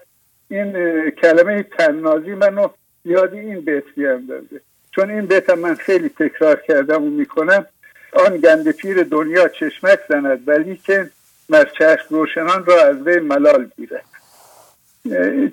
[0.48, 2.68] این کلمه تننازی منو
[3.04, 4.60] یاد این بیت بیاندازه
[4.90, 7.66] چون این بیت من خیلی تکرار کردم و می‌کنم.
[8.12, 11.10] آن گند پیر دنیا چشمک زند ولی که
[11.48, 14.04] مر چشم روشنان را از وی ملال گیرد.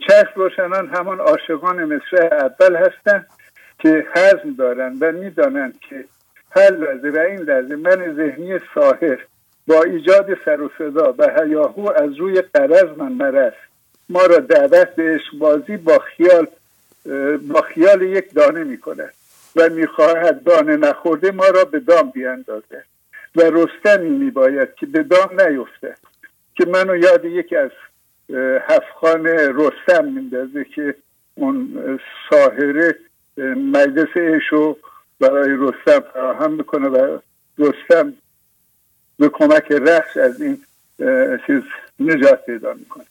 [0.08, 3.28] چشم روشنان همان عاشقان مصر اول هستند
[3.80, 6.06] که حزم دارند و می‌دانند که
[6.52, 9.26] هر لحظه و این لحظه من ذهنی ساهر
[9.68, 13.54] با ایجاد سر و صدا و هیاهو از روی قرض من مرس
[14.10, 16.48] ما را دعوت به عشق بازی با خیال
[17.48, 19.14] با خیال یک دانه می کند
[19.56, 22.84] و می‌خواهد دانه نخورده ما را به دام بیاندازه
[23.36, 25.96] و رستمی میباید که به دام نیفته
[26.56, 27.70] که منو یاد یکی از
[28.70, 30.96] هفخان رستم میندازه که
[31.36, 32.00] اون
[32.30, 32.96] ساهره
[33.56, 34.76] مجلس عشق
[35.20, 37.20] برای رستم فراهم می‌کنه و
[37.58, 38.14] رستم
[39.20, 40.58] به کمک رخش از این
[41.48, 41.62] چیز
[42.00, 43.06] نجات پیدا می‌کنه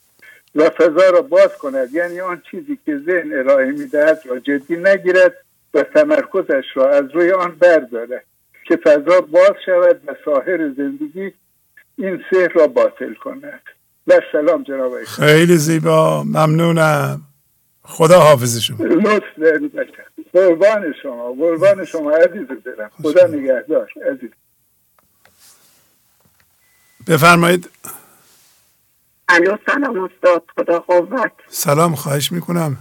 [0.54, 1.94] و فضا را باز کند.
[1.94, 5.36] یعنی آن چیزی که ذهن ارائه می‌دهد را جدی نگیرد
[5.74, 8.24] و تمرکزش را از روی آن بردارد
[8.64, 11.32] که فضا باز شود و ساحر زندگی
[11.98, 13.62] این سحر را باطل کند.
[14.08, 17.22] و سلام جناب خیلی زیبا ممنونم.
[17.82, 18.76] خدا حافظ شما.
[20.32, 22.90] قربان شما قربان شما عزیز دلم.
[23.02, 24.30] خدا نگهدار عزیز.
[27.06, 27.70] بفرمایید.
[29.28, 31.32] الو سلام استاد خدا قوت.
[31.48, 32.76] سلام خواهش می‌کنم.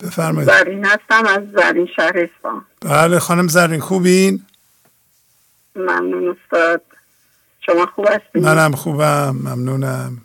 [0.00, 0.50] بفرمایید.
[0.50, 4.46] زرین هستم از زرین شهرستان بله خانم زرین خوبین؟
[5.76, 6.82] ممنون استاد.
[7.66, 10.18] شما خوب هستید؟ منم خوبم ممنونم.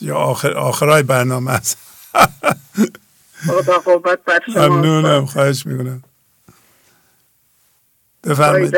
[0.00, 1.78] یا آخر آخرای برنامه است.
[3.46, 4.68] خدا قوت بر شما.
[4.68, 6.02] ممنونم خواهش می‌کنم.
[8.24, 8.74] بفرمایید.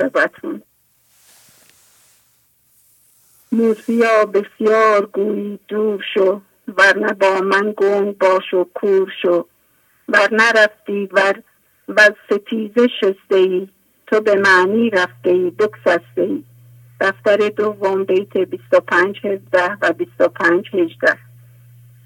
[3.53, 6.41] موسیا بسیار گویی دور شو
[6.77, 9.47] ورنه با من گنگ باش و کور شو.
[10.09, 11.43] ور نرفتی ور
[11.89, 13.69] و ستیزه شسته ای
[14.07, 16.45] تو به معنی رفته ای بکسسته ای
[17.01, 21.17] دفتر دوم بیت 25 هزده و 25 هجده.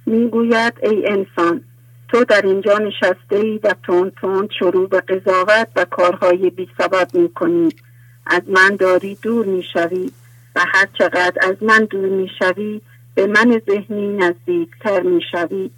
[0.07, 1.65] می‌گوید ای انسان
[2.09, 7.09] تو در اینجا نشسته ای و تون تون شروع به قضاوت و کارهای بی سبب
[7.15, 7.69] می کنی
[8.27, 10.11] از من داری دور می شوی
[10.57, 12.81] و هر چقدر از من دور می شوی
[13.15, 15.71] به من ذهنی نزدیکتر می شوی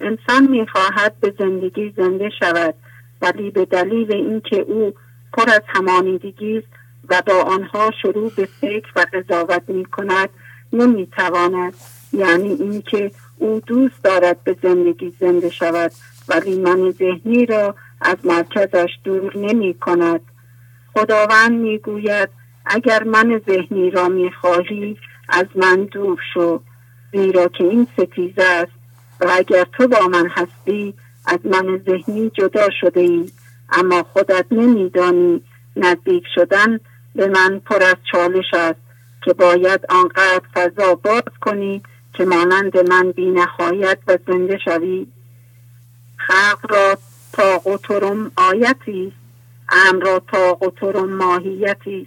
[0.00, 2.74] انسان می خواهد به زندگی زنده شود
[3.22, 4.94] ولی به دلیل اینکه او
[5.32, 6.79] پر از همانیدگی است
[7.10, 10.28] و با آنها شروع به فکر و قضاوت می کند
[10.72, 11.74] نمی تواند
[12.12, 15.92] یعنی اینکه او دوست دارد به زندگی زنده شود
[16.28, 20.20] ولی من ذهنی را از مرکزش دور نمی کند
[20.94, 22.28] خداوند می گوید
[22.66, 24.96] اگر من ذهنی را می خواهی
[25.28, 26.60] از من دور شو
[27.12, 28.72] زیرا که این ستیزه است.
[29.20, 30.94] و اگر تو با من هستی
[31.26, 33.30] از من ذهنی جدا شده ای
[33.72, 35.42] اما خودت نمیدانی
[35.76, 36.80] نزدیک شدن
[37.14, 38.80] به من پر از چالش است
[39.24, 41.82] که باید آنقدر فضا باز کنی
[42.14, 45.06] که مانند من بی نخواهیت و زنده شوی.
[46.16, 46.98] خلق را
[47.32, 49.12] تاق و ترم آیتی
[49.68, 52.06] است را تاق و ترم ماهیتی.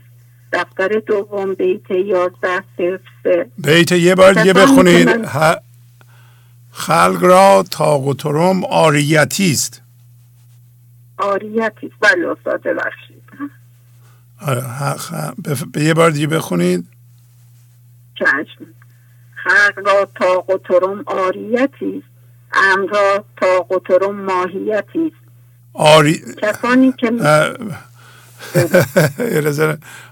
[0.53, 5.25] دفتر دوم بیت یازده صفر بیت یه بار دیگه بخونید.
[6.71, 9.81] خلق را تاق و ترم آریتی است.
[11.17, 11.87] آریتی.
[11.87, 13.12] است بله استاد بخشید آره
[15.71, 16.87] به یه بار دیگه بخونید.
[18.19, 18.65] چشم.
[19.85, 22.03] را تاق و ترم آریتی
[22.53, 25.13] ام را تاق و ترم ماهیتی.
[25.73, 26.21] آری...
[26.41, 27.11] کسانی که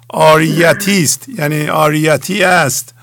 [0.09, 2.93] آریتی است یعنی آریتی است.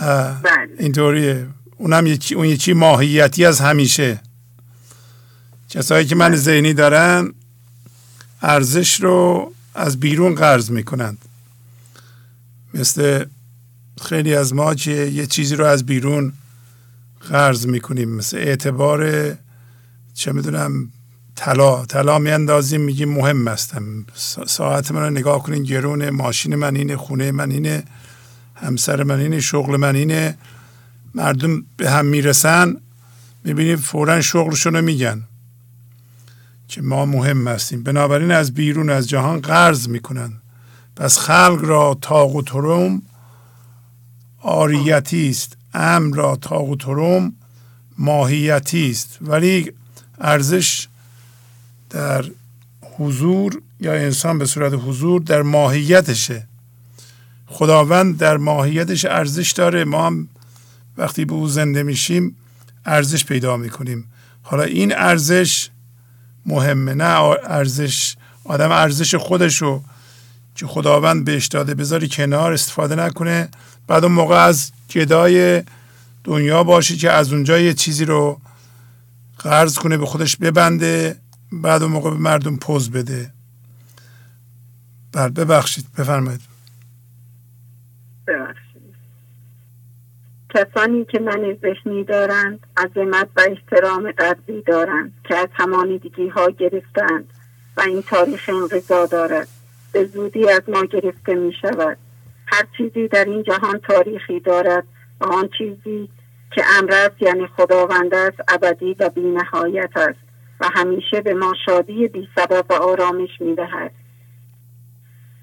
[0.00, 0.68] بله.
[0.78, 1.46] اینطوریه.
[1.76, 4.20] اونم یکی اون یکی ماهیتی از همیشه.
[5.70, 7.32] کسایی که من ذهنی دارن
[8.42, 11.18] ارزش رو از بیرون قرض می‌کنند.
[12.74, 13.24] مثل
[14.02, 16.32] خیلی از ما که یه چیزی رو از بیرون
[17.28, 19.32] قرض می‌کنیم مثل اعتبار
[20.14, 20.92] چه می‌دونم
[21.36, 21.86] طلا.
[21.86, 24.06] طلا میاندازیم میگیم مهم هستم
[24.46, 27.84] ساعت من رو نگاه کنین گرون ماشین من اینه خونه من اینه
[28.54, 30.38] همسر من اینه شغل من اینه.
[31.14, 32.76] مردم به هم می‌رسن
[33.44, 35.22] می‌بینیم فورا شغلشون رو میگن.
[36.68, 37.82] که ما مهم هستیم.
[37.82, 40.32] بنابراین از بیرون از جهان قرض می‌کنن.
[40.96, 43.02] پس خلق را تاق و ترم
[44.38, 45.56] آریتی است.
[45.74, 47.32] امر را تاق و ترم
[47.98, 49.18] ماهیتی است.
[49.20, 49.72] ولی
[50.20, 50.88] ارزش
[51.90, 52.24] در
[52.98, 56.46] حضور یا انسان به صورت حضور در ماهیتشه.
[57.46, 59.84] خداوند در ماهیتش ارزش داره.
[59.84, 60.28] ما هم
[60.96, 62.36] وقتی به او زنده میشیم
[62.86, 64.04] ارزش پیدا می‌کنیم.
[64.42, 65.70] حالا این ارزش
[66.48, 69.82] مهمه نه ارزش آدم ارزش خودشو
[70.54, 73.48] که خداوند بهش داده بذاری کنار استفاده نکنه.
[73.86, 75.62] بعد اون موقع از گدای
[76.24, 78.40] دنیا باشه که از اونجا یه چیزی رو
[79.38, 81.16] قرض کنه به خودش ببنده
[81.52, 83.32] بعد اون موقع به مردم پوز بده.
[85.12, 86.40] بله ببخشید بفرمایید
[88.26, 88.68] ببخشید
[90.54, 97.32] کسانی که من ذهنی دارند عظمت و احترام قدری دارند که از همانیدگی ها گرفتند
[97.76, 99.48] و این تاریخ انقضا دارد.
[99.92, 101.98] به زودی از ما گرفته می شود
[102.46, 104.84] هر چیزی در این جهان تاریخی دارد
[105.20, 106.08] و آن چیزی
[106.54, 110.18] که امر است یعنی خداوند است ابدی و بی نهایت است
[110.60, 113.92] و همیشه به ما شادی بی سبب و آرامش می دهد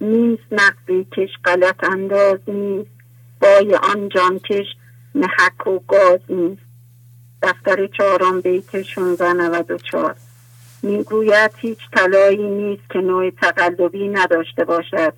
[0.02, 2.90] نیست نقدی کش غلط انداز نیست
[3.42, 4.66] بای آن جان کش
[5.16, 6.62] محک و گاز نیست.
[7.42, 10.16] دفتر چهارم بیت 1694
[10.84, 15.14] می‌گوید هیچ طلایی نیست که نوع تقلبی نداشته باشد.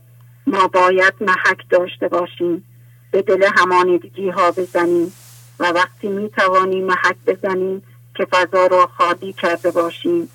[0.48, 2.64] ما باید محک داشته باشیم.
[3.11, 5.14] به دل همانیدگی ها بزنیم.
[5.59, 7.84] و وقتی می توانیم محک بزنیم
[8.16, 10.30] که فضا را خالی کرده باشیم.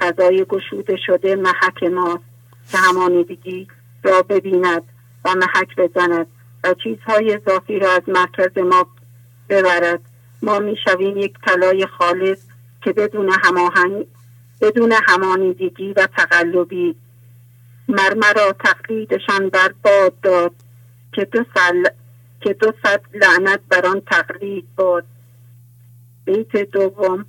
[0.00, 2.24] فضای گشوده شده محک ماست
[2.72, 3.68] که همانیدگی
[4.02, 4.82] را ببیند
[5.24, 6.26] و محک بزند
[6.64, 8.86] و چیزهای اضافی را از مرکز ما
[9.50, 10.00] ببرد.
[10.42, 12.38] ما می‌شویم یک طلای خالص
[12.82, 14.06] که بدون هماهنگ
[14.60, 16.96] بدون همانیدگی و تقلبی.
[17.88, 20.52] مرمرا تقلیدشان بر باد داد
[21.12, 21.84] که دو, سل...
[22.40, 25.04] که دو صد لعنت بر آن تقلید باد.
[26.24, 27.24] بیت دوم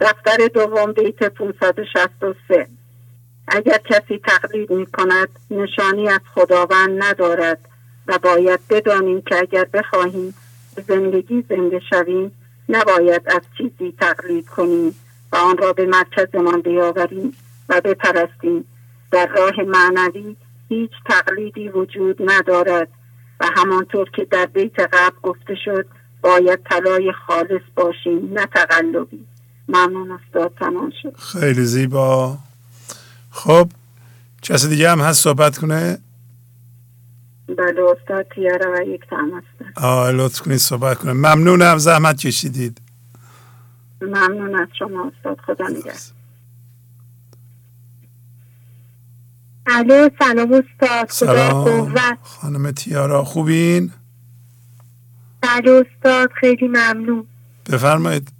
[0.00, 2.66] دفتر دوم بیت 563
[3.48, 7.58] اگر کسی تقلید می کند نشانی از خداوند ندارد
[8.06, 10.34] و باید بدانیم که اگر بخواهیم
[10.88, 12.32] زندگی زنده شویم
[12.68, 14.94] نباید از چیزی تقلید کنیم
[15.32, 17.36] و آن را به مرکزمان بیاوریم
[17.68, 18.64] و بپرستیم.
[19.10, 20.36] در راه معنوی
[20.68, 22.88] هیچ تقلیدی وجود ندارد
[23.40, 25.86] و همانطور که در بیت قبل گفته شد
[26.22, 29.26] باید طلای خالص باشیم نه تقلبی.
[29.68, 31.16] ممنون استاد تمام شد.
[31.16, 32.38] خیلی زیبا.
[33.30, 33.68] خب
[34.42, 35.98] کسی دیگه هم هست صحبت کنه؟
[37.58, 39.44] بله استاد تیاره و یک تماس
[39.76, 42.80] آه لطف کنید صحبت کنه ممنونم زحمت کشیدید.
[44.02, 45.92] ممنون از شما استاد خدا نگه
[49.66, 51.94] الو سلام استاد سلام.
[52.22, 53.92] خانم تیارا خوبین؟
[55.40, 57.26] بله استاد خیلی ممنون.
[57.72, 58.32] بفرمایید.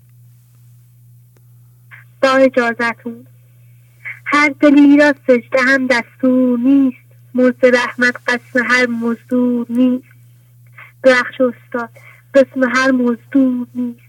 [2.23, 3.27] با اجازتون.
[4.25, 7.10] هر دلی را سجده هم دستور نیست.
[7.35, 10.05] مزد رحمت قسم هر مزدور نیست.
[11.05, 11.91] بخش استاد
[12.35, 14.01] قسم هر مزدور نیست.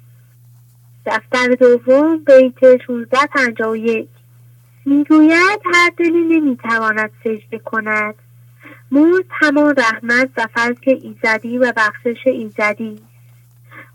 [1.06, 4.08] دفتر دوم بیت 1651
[4.86, 8.16] می‌گوید هر دلی نمی‌تواند سجده کند.
[8.92, 13.00] مزد همان رحمت و فضل ایزدی و بخشش ایزدی.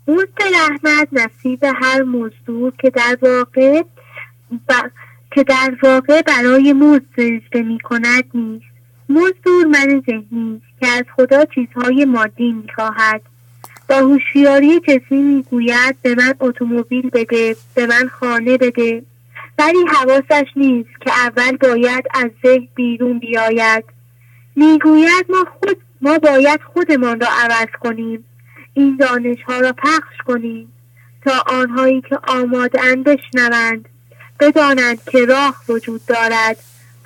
[0.07, 3.81] مزد رحمت نصیب هر مزدور که در واقع
[4.69, 4.73] ب...
[5.31, 8.66] که در واقع برای مزد سجده می کند نیست.
[9.09, 13.21] مزدور من ذهنی که از خدا چیزهای مادی می خواهد
[13.89, 19.03] با هوشیاری جسمی می‌گوید به من اتومبیل بده به من خانه بده.
[19.59, 23.83] ولی حواسش نیست که اول باید از ذهن بیرون بیاید.
[24.55, 28.25] می‌گوید ما خود ما باید خودمان را عوض کنیم.
[28.73, 30.71] این دانش ها را پخش کنیم
[31.25, 33.89] تا آنهایی که آماده بشنوند
[34.39, 36.57] بدانند که راه وجود دارد.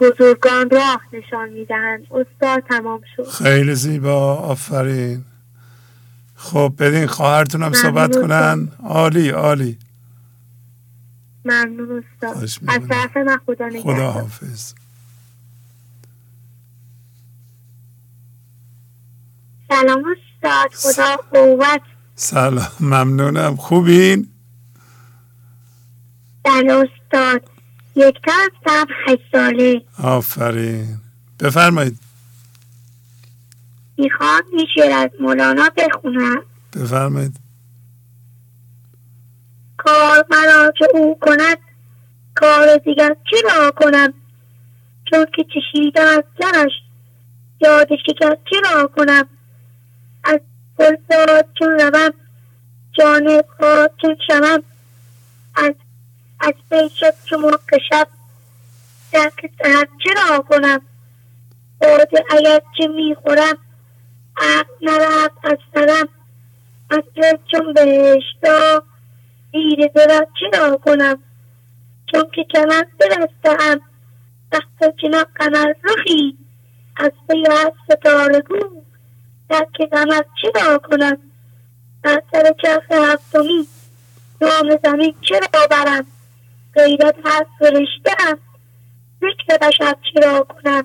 [0.01, 2.01] بزرگان راه نشان می‌دهند.
[2.11, 3.27] استاد تمام شد.
[3.27, 4.35] خیلی زیبا.
[4.35, 5.25] آفرین.
[6.35, 8.71] خب بدین خواهرتون هم صحبت کنن.
[8.83, 9.77] عالی عالی.
[11.45, 12.43] ممنون استاد.
[12.67, 14.73] از طرف من خدا خدا حافظ
[19.69, 20.03] سلام
[20.43, 20.73] استاد.
[20.73, 21.81] خدا قوت.
[22.15, 22.71] سلام.
[22.79, 23.55] ممنونم.
[23.55, 24.27] خوبین؟
[26.43, 27.49] بله استاد.
[27.95, 29.81] یک تا هستم هشت ساله.
[30.03, 30.97] آفرین.
[31.39, 31.99] بفرمایید.
[33.97, 36.41] می‌خوام یه شعر از مولانا بخونم.
[36.75, 37.35] بفرمایید.
[39.77, 41.57] کار مرا که او کند
[42.35, 44.13] کار دیگر چرا کنم؟
[45.05, 46.71] چون که چشیدم از لبش
[47.61, 49.27] یاد شکر چرا کنم؟
[50.23, 50.39] از
[50.79, 52.13] گلزاد چون روم
[52.91, 54.63] جانب خواهد چون شوم
[55.55, 55.73] از
[56.41, 56.53] از
[57.31, 58.07] مرق شب
[59.13, 60.81] درک سهر چرا کنم
[61.81, 63.57] باده اگر چه می‌خورم
[64.37, 66.09] عقل نرفت از سرم.
[66.89, 67.03] از
[67.51, 68.83] چون بهشتا
[69.51, 71.23] دیره برد چرا کنم
[72.11, 73.81] چون که کمر برستم
[74.51, 76.37] وقت کنار قمر رخی.
[76.95, 78.81] از پی از ستاره گو
[79.49, 81.17] در که قمر چرا کنم
[82.01, 83.67] بر سر چرخ هفتمی
[84.41, 86.05] نام زمین چرا برم
[86.75, 88.37] غیرت هر فرشته ام
[89.21, 90.83] ذکر بشر چرا کنم.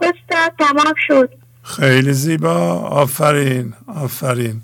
[0.00, 1.30] استاد تمام شد.
[1.62, 2.74] خیلی زیبا.
[2.78, 4.62] آفرین آفرین.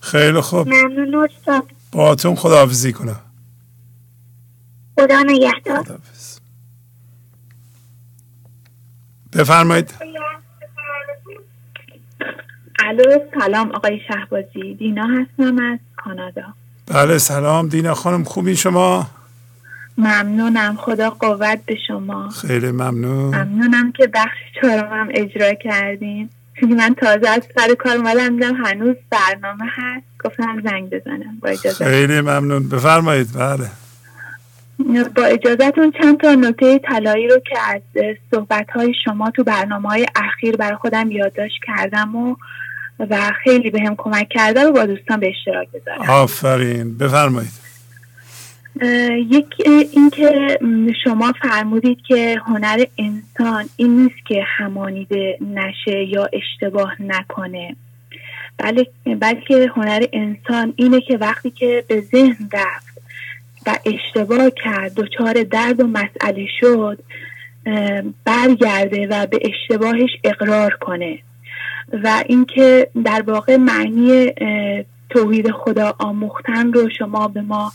[0.00, 0.68] خیلی خوب.
[0.68, 1.64] ممنون استاد.
[1.92, 3.20] باتون خداحافظی کنم.
[4.98, 5.98] خدا نگهدار.
[9.32, 9.94] بفرمایید.
[12.84, 14.74] الو سلام آقای شهبازی.
[14.74, 16.54] دینا هستم از کانادا.
[16.86, 17.68] بله سلام.
[17.68, 19.10] دینا خانم خوبی شما؟
[19.98, 20.76] ممنونم.
[20.76, 22.28] خدا قوت به شما.
[22.28, 23.34] خیلی ممنون.
[23.34, 26.28] ممنونم که بخش چهارمم اجرا کردین.
[26.60, 30.06] چون من تازه از سر کار اومدم دیدم هنوز برنامه هست.
[30.24, 31.38] گفتم زنگ بزنم.
[31.42, 32.68] با اجازه خیلی ممنون.
[32.68, 33.28] بفرمایید.
[33.34, 33.70] بله.
[35.16, 37.80] با اجازهتون چند تا نکته طلایی رو که از
[38.30, 42.36] صحبت های شما تو برنامه های اخیر برای خودم یادداشت کردم و
[43.10, 46.10] و خیلی به هم کمک کرده رو با دوستان به اشتراک بذارم.
[46.10, 46.98] آفرین.
[46.98, 47.67] بفرمایید.
[49.30, 49.54] یک
[49.92, 50.58] اینکه
[51.04, 57.76] شما فرمودید که هنر انسان این نیست که همانیده نشه یا اشتباه نکنه.
[58.58, 58.86] بله
[59.20, 62.98] بلکه هنر انسان اینه که وقتی که به ذهن رفت
[63.66, 66.98] و اشتباه کرد دچار درد و مسئله شد
[68.24, 71.18] برگرده و به اشتباهش اقرار کنه.
[71.92, 74.32] و اینکه در واقع معنی
[75.10, 77.72] توحید خدا آموختن رو شما به ما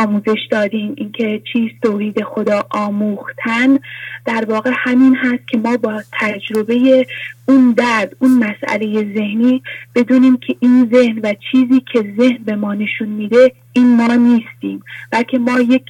[0.00, 0.94] آموزش دادیم.
[0.96, 3.78] اینکه چیست توحید خدا آموختن
[4.24, 7.06] در واقع همین هست که ما با تجربه
[7.48, 9.62] اون درد اون مسئله ذهنی
[9.94, 14.82] بدونیم که این ذهن و چیزی که ذهن به ما نشون میده این ما نیستیم.
[15.10, 15.84] بلکه ما یک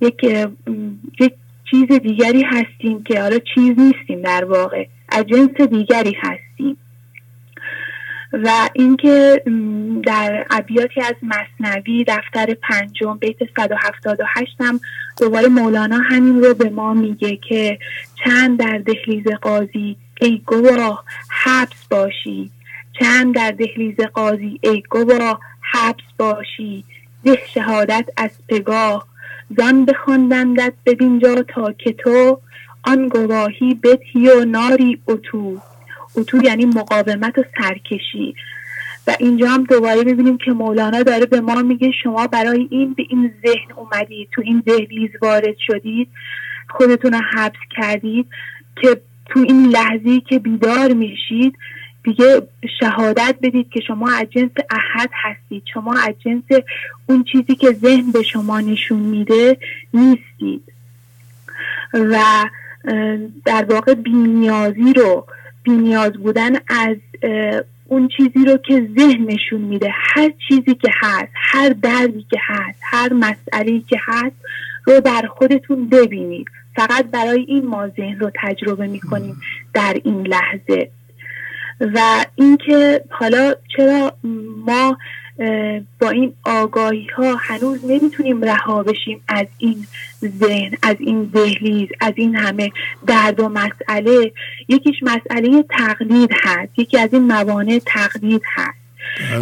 [0.00, 0.24] یک
[1.20, 1.32] یک
[1.70, 4.86] چیز دیگری هستیم که حالا چیز نیستیم در واقع.
[5.08, 5.24] از
[5.70, 6.76] دیگری هستیم.
[8.42, 9.42] و اینکه
[10.04, 14.80] در ابیاتی از مصنوی دفتر پنجم بیت 178 هم
[15.20, 17.78] دوباره مولانا همین رو به ما میگه که
[18.24, 22.50] چند در دهلیز قاضی ای گواه حبس باشی
[23.00, 25.40] چند در دهلیز قاضی ای گواه
[25.72, 26.84] حبس باشی
[27.24, 29.06] ده شهادت از پگاه
[29.58, 32.40] زان بخواندندت ببینجا تا که تو
[32.82, 35.60] آن گواهی بدهی و ناری اتو.
[36.16, 38.34] اتو یعنی مقاومت و سرکشی.
[39.06, 43.04] و اینجا هم دوباره ببینیم که مولانا داره به ما میگه شما برای این به
[43.08, 46.08] این ذهن اومدید تو این دهلیز وارد شدید
[46.68, 48.26] خودتون رو حبس کردید
[48.82, 51.56] که تو این لحظه که بیدار میشید
[52.04, 52.42] دیگه
[52.80, 55.62] شهادت بدید که شما از جنس احد هستید.
[55.74, 56.62] شما از جنس
[57.06, 59.56] اون چیزی که ذهن به شما نشون میده
[59.94, 60.62] نیستید.
[61.94, 62.18] و
[63.44, 65.26] در واقع بینیازی رو
[65.64, 66.96] بینیاز بودن از
[67.86, 69.90] اون چیزی رو که ذهن نشون میده.
[69.92, 74.36] هر چیزی که هست هر دردی که هست هر مسئله که هست
[74.84, 76.46] رو در خودتون ببینید.
[76.76, 79.36] فقط برای این ما ذهن رو تجربه می‌کنیم
[79.74, 80.90] در این لحظه.
[81.80, 84.12] و اینکه حالا چرا
[84.66, 84.98] ما
[86.00, 89.86] با این آگاهی ها هنوز نمی‌تونیم رها بشیم از این
[90.24, 92.70] ذهن از این دهلیز از این همه
[93.06, 94.32] درد و مسئله.
[94.68, 98.78] یکیش مسئله تقلید هست یکی از این موانع تقلید هست.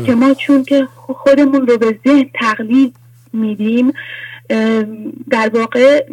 [0.06, 2.96] که ما چون که خودمون رو به ذهن تقلید
[3.32, 3.92] میدیم
[5.30, 6.06] در واقع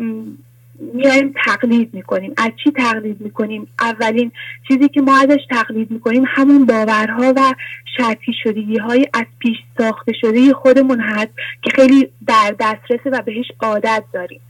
[0.93, 2.33] میایم تقلید می‌کنیم.
[2.38, 4.32] از چی تقلید می‌کنیم؟ اولین
[4.67, 7.56] چیزی که ما ازش تقلید می‌کنیم همون باورها و
[7.98, 13.45] شرطی شدگی های از پیش ساخته شده خودمون هست که خیلی در دسترسه و بهش
[13.59, 14.41] عادت داریم.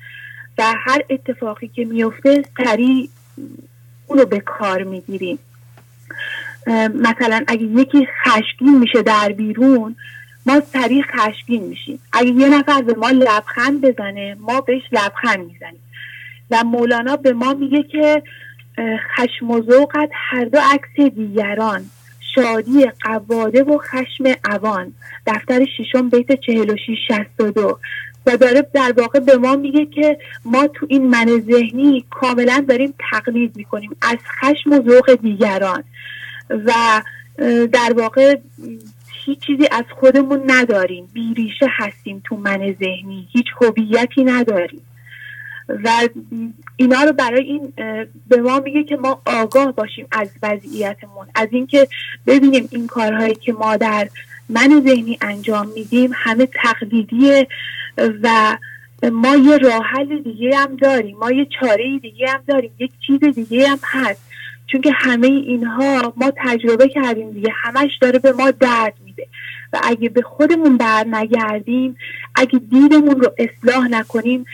[0.58, 3.10] و هر اتفاقی که میفته سریع
[4.08, 5.40] اونو به کار می‌گیریم.
[6.94, 9.96] مثلا اگه یکی خشمگین میشه در بیرون
[10.46, 12.00] ما سریع خشمگین میشیم.
[12.14, 15.82] اگه یه نفر به ما لبخند بزنه ما بهش لبخند می‌زنیم.
[16.52, 18.24] و مولانا به ما میگه که
[19.16, 21.86] خشم و ذوقت هر دو عکس دیگران
[22.36, 24.94] شادی قواده و خشم اوان
[25.28, 27.80] دفتر ششم بیت 46 62
[28.26, 32.94] و داره در واقع به ما میگه که ما تو این من ذهنی کاملا داریم
[33.12, 35.84] تقلید می‌کنیم از خشم و ذوق دیگران.
[36.50, 37.02] و
[37.74, 38.38] در واقع
[39.26, 41.10] هیچ چیزی از خودمون نداریم.
[41.14, 43.28] بیریشه هستیم تو من ذهنی.
[43.32, 44.82] هیچ هویتی نداریم.
[45.84, 46.10] و
[46.76, 47.74] اینا رو برای این
[48.28, 51.28] به ما میگه که ما آگاه باشیم از وضعیتمون.
[51.36, 51.88] از اینکه
[52.28, 54.10] ببینیم این کارهایی که ما در
[54.50, 57.48] من ذهنی انجام میدیم همه تقلیدیه
[58.24, 58.58] و
[59.12, 63.20] ما یه راه حل دیگه هم داریم ما یه چاره دیگه هم داریم یک چیز
[63.36, 64.22] دیگه هم هست.
[64.68, 69.28] چون که همه اینها ما تجربه کردیم دیگه همش داره به ما درد میده.
[69.74, 71.98] و اگه به خودمون بر نگردیم
[72.36, 74.46] اگه دیدمون رو اصلاح نکنیم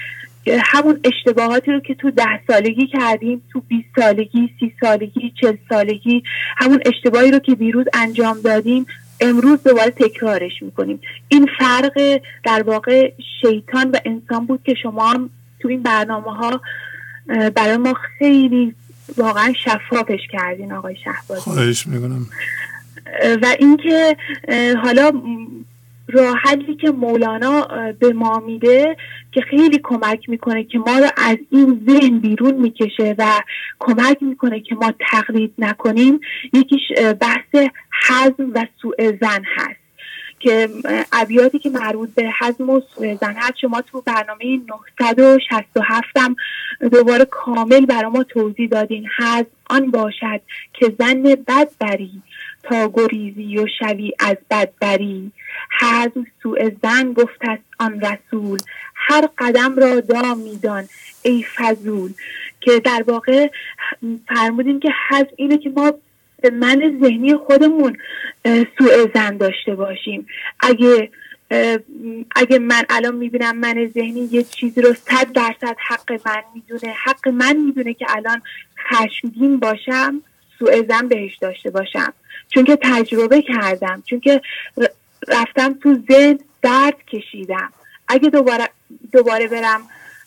[0.47, 6.23] همون اشتباهاتی رو که تو ده سالگی کردیم تو 20 سالگی سی سالگی چل سالگی
[6.57, 8.85] همون اشتباهی رو که دیروز انجام دادیم
[9.21, 10.99] امروز دوباره تکرارش می‌کنیم.
[11.27, 16.61] این فرق در واقع شیطان و انسان بود که شما هم تو این برنامه ها
[17.55, 18.75] برای ما خیلی
[19.17, 21.41] واقعا شفافش کردین آقای شهبازی.
[21.41, 22.25] خواهش می‌کنم.
[23.41, 24.17] و اینکه
[24.83, 25.11] حالا
[26.07, 27.67] راه حلی که مولانا
[27.99, 28.97] به ما میده
[29.31, 33.41] که خیلی کمک می‌کنه که ما رو از این ذهن بیرون می‌کشه و
[33.79, 36.19] کمک می‌کنه که ما تقلید نکنیم.
[36.53, 36.81] یکیش
[37.19, 37.69] بحث
[38.07, 39.85] حزم و سوء زن هست
[40.39, 40.69] که
[41.13, 44.59] ابیاتی که مربوط به حزم و زن هست شما تو برنامه
[44.99, 46.35] 967 هم
[46.91, 49.07] دوباره کامل برای ما توضیح دادین.
[49.17, 50.41] حزم آن باشد
[50.73, 52.11] که زن بد بری.
[52.69, 55.31] تا گریزی و شوی از بدبری.
[55.79, 58.59] حزم سوء زن گفت است آن رسول
[58.95, 60.83] هر قدم را دا میدان
[61.21, 62.11] ای فضول.
[62.61, 63.49] که در واقع
[64.27, 65.93] فرمودیم که حزم اینه که ما
[66.41, 67.97] به من ذهنی خودمون
[68.77, 70.27] سوء زن داشته باشیم.
[70.59, 71.09] اگه
[72.35, 77.27] اگه من الان می‌بینم من ذهنی یه چیزی رو صد درصد حق من می‌دونه حق
[77.27, 78.41] من می‌دونه که الان
[78.89, 80.21] خشمگین باشم
[80.59, 82.13] سوء زن بهش داشته باشم.
[82.49, 84.41] چون که تجربه کردم چون که
[85.27, 87.73] رفتم تو ذهن درد کشیدم.
[88.07, 88.69] اگه دوباره
[89.11, 89.81] دوباره برم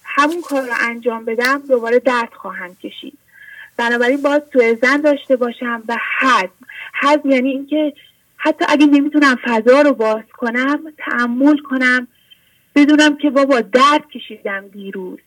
[0.04, 3.18] همون کار رو انجام بدم دوباره درد خواهم کشید.
[3.76, 6.52] بنابراین باید تو زن داشته باشم و حزم
[7.00, 7.92] حزم یعنی اینکه
[8.36, 12.08] حتی اگه نمی‌تونم فضا رو باز کنم تعمل کنم
[12.74, 15.18] بدونم که بابا درد کشیدم دیروز.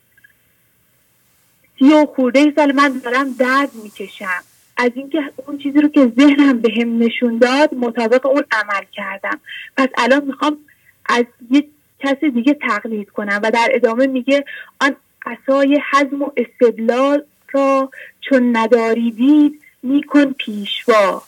[1.80, 4.44] سی و خورده سال من دارم درد می‌کشم.
[4.82, 9.40] از اینکه اون چیزی رو که ذهنم به هم نشون داد مطابق اون عمل کردم.
[9.78, 10.58] پس الان می‌خوام
[11.06, 11.64] از یه
[12.00, 14.46] کسی دیگه تقلید کنم و در ادامه میگه
[14.82, 14.96] آن
[15.26, 17.90] اسای حزم و استدلال را
[18.22, 21.24] چون نداری دید میکن پیشوا.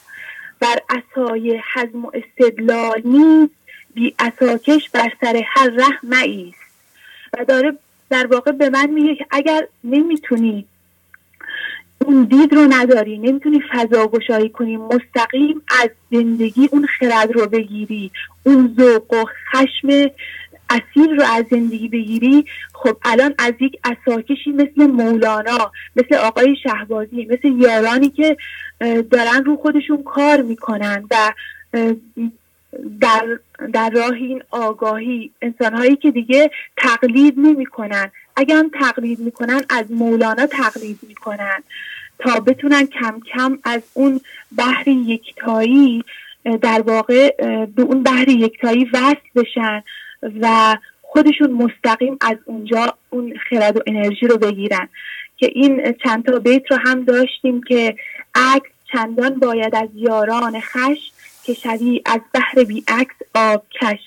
[0.60, 3.54] بر اسای حزم و استدلال نیست
[3.94, 6.58] بی اساکش بر سر هر ره مایست
[7.34, 7.78] و داره
[8.10, 10.66] در واقع به من میگه که اگر نمی‌تونی
[12.06, 13.18] اون دید رو نداری.
[13.18, 14.78] نمی‌تونی فضا گشایی کنی.
[14.78, 18.12] مستقیم از زندگی اون خرد رو بگیری.
[18.44, 20.12] اون ذوق و خشم
[20.70, 22.46] اصیل رو از زندگی بگیری.
[22.74, 28.38] خب الان از یک اساکشی مثل مولانا مثل آقای شهبازی مثل یارانی که
[29.12, 31.34] دارن رو خودشون کار می‌کنن و
[33.02, 33.40] در,
[33.74, 38.12] در راه این آگاهی انسانهایی که دیگه تقلید نمی‌کنن.
[38.36, 41.64] اگر هم تقلید می‌کنن از مولانا تقلید می‌کنن
[42.20, 44.22] تا بتونن کم کم از اون
[44.58, 46.04] بحر یکتایی
[46.62, 49.84] در واقع به اون بحر یکتایی وصل بشن
[50.42, 54.90] و خودشون مستقیم از اونجا اون خرد و انرژی رو بگیرن.
[55.38, 57.96] که این چند تا بیت رو هم داشتیم که
[58.36, 61.12] عکس چندان باید از یاران خش
[61.44, 64.00] که شوی از بحر بی عکس آب کش.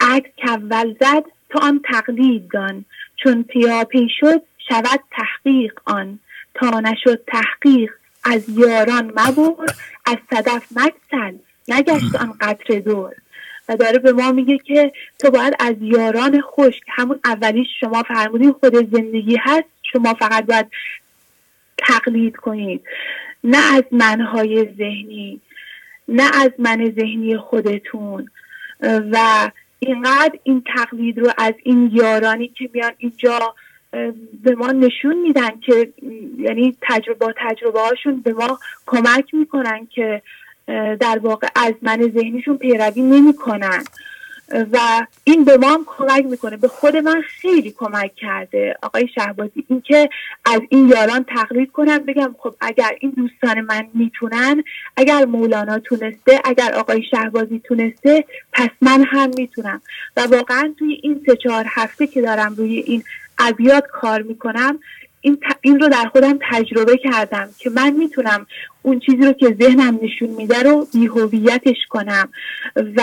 [0.00, 2.84] عکس کول زد تو آن تقلید دان.
[3.16, 6.18] چون پیاپی شد شود تحقیق آن.
[6.54, 7.90] تا نشد تحقیق
[8.24, 9.64] از یاران مبر
[10.06, 11.36] از صدف مکسل
[11.68, 13.14] نگشت آن قطر دور
[13.68, 18.52] و داره به ما میگه که تو باید از یاران خوش همون اولیش شما فرمودین
[18.52, 20.66] خود زندگی هست شما فقط باید
[21.78, 22.82] تقلید کنید.
[23.44, 25.40] نه از منهای ذهنی
[26.08, 28.30] نه از من ذهنی خودتون.
[28.82, 29.50] و
[29.86, 33.54] اینقدر این تقلید رو از این یارانی که میان اینجا
[34.42, 35.92] به ما نشون میدن که
[36.38, 40.22] یعنی تجربه تجربه هاشون به ما کمک می‌کنن که
[41.00, 43.84] در واقع از من ذهنیشون پیروی نمی‌کنن.
[44.48, 46.56] و این به ما هم کمک می‌کنه.
[46.56, 48.76] به خود من خیلی کمک کرده.
[48.82, 50.08] آقای شهبازی اینکه
[50.44, 54.64] از این یاران تقلید کنم بگم خب اگر این دوستان من می‌تونن
[54.96, 59.82] اگر مولانا تونسته اگر آقای شهبازی تونسته پس من هم می‌تونم.
[60.16, 63.02] و واقعا توی این سه چهار هفته که دارم روی این
[63.38, 64.78] ابیات کار می‌کنم
[65.20, 68.46] این, این رو در خودم تجربه کردم که من می‌تونم
[68.82, 72.28] اون چیزی رو که ذهنم نشون میده رو بیهویتش کنم.
[72.76, 73.02] و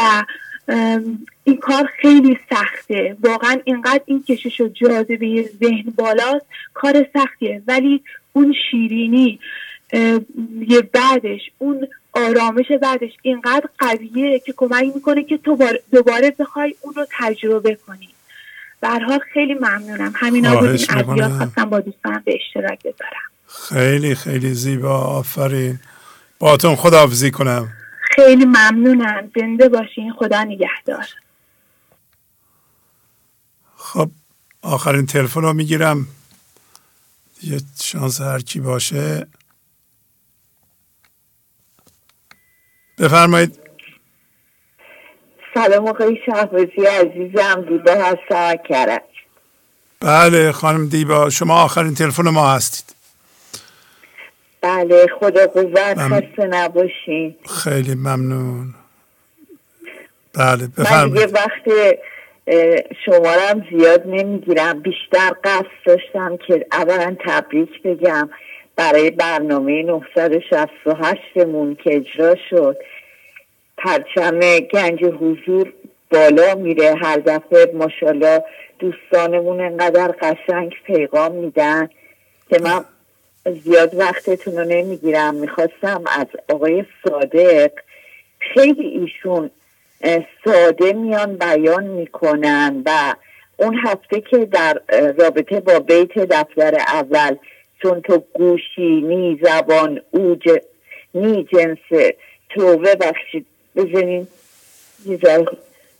[1.43, 3.17] این کار خیلی سخته.
[3.23, 7.61] واقعا اینقدر این کشش و جاذبه ذهن بالاست کار سختیه.
[7.67, 9.39] ولی اون شیرینی
[10.67, 15.57] یه بعدش اون آرامش بعدش اینقدر قویه که کمک می‌کنه که تو
[15.91, 18.09] دوباره بخوای اون رو تجربه کنی.
[18.83, 20.13] حال خیلی ممنونم.
[20.15, 23.29] همین این ابیات خواستم با دوستانم به اشتراک بذارم.
[23.47, 24.97] خیلی خیلی زیبا.
[24.97, 25.79] آفرین.
[26.39, 27.67] باتون خداحافظی کنم.
[28.15, 29.31] خیلی ممنونم.
[29.35, 30.13] زنده باشین.
[30.13, 31.05] خدا نگهدار.
[33.75, 34.11] خب
[34.61, 36.07] آخرین تلفن رو می‌گیرم.
[37.43, 39.27] یه شانس هر کی باشه.
[42.97, 43.59] بفرمایید.
[45.53, 47.61] سلام آقای شهبازی عزیزم.
[47.69, 48.55] دیبا هستم.
[48.69, 49.03] کرد
[49.99, 52.95] بله خانم دیبا شما آخرین تلفن ما هستید.
[54.61, 57.35] بله خدا قوت خسته نباشین.
[57.63, 58.73] خیلی ممنون.
[60.33, 61.13] بله من بفرمایید.
[61.13, 61.97] دیگه وقت
[63.05, 64.79] شمارم زیاد نمی‌گیرم.
[64.79, 68.29] بیشتر قصد داشتم که اولا تبریک بگم.
[68.75, 72.77] برای برنامه 968 مون که اجرا شد.
[73.77, 75.73] پرچم گنج حضور
[76.11, 76.95] بالا میره.
[77.01, 78.43] هر دفعه ماشاءالله
[78.79, 81.89] دوستانمون انقدر قشنگ پیغام میدن
[82.49, 82.85] که من
[83.45, 85.35] زیاد وقتتون رو نمی‌گیرم.
[85.35, 87.71] می‌خواستم از آقای صادق
[88.39, 89.49] خیلی ایشون
[90.45, 93.15] ساده میان بیان می‌کنن و
[93.57, 94.81] اون هفته که در
[95.17, 97.35] رابطه با بیت دفتر اول
[97.81, 100.49] چون تو گوشی نی زبان او ج...
[101.15, 102.13] نی جنس
[102.49, 103.45] تو ببخشید
[103.75, 104.27] بزنین.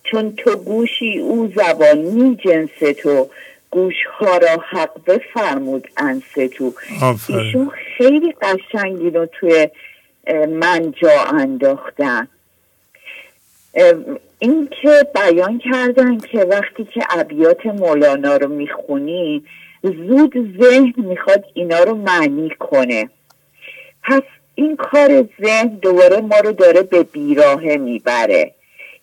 [0.03, 3.29] چون تو گوشی او زبان نی جنس تو.
[3.71, 6.23] گوش ها را حق بفرمود انس
[6.57, 6.73] تو
[7.29, 9.67] ایشون خیلی قشنگی رو توی
[10.49, 12.27] من جا انداختن.
[14.39, 19.43] این که بیان کردن که وقتی که ابیات مولانا رو می‌خونی
[19.83, 23.09] زود ذهن می‌خواد اینا رو معنی کنه.
[24.03, 24.21] پس
[24.55, 28.53] این کار ذهن دوباره ما رو داره به بیراهه می‌بره.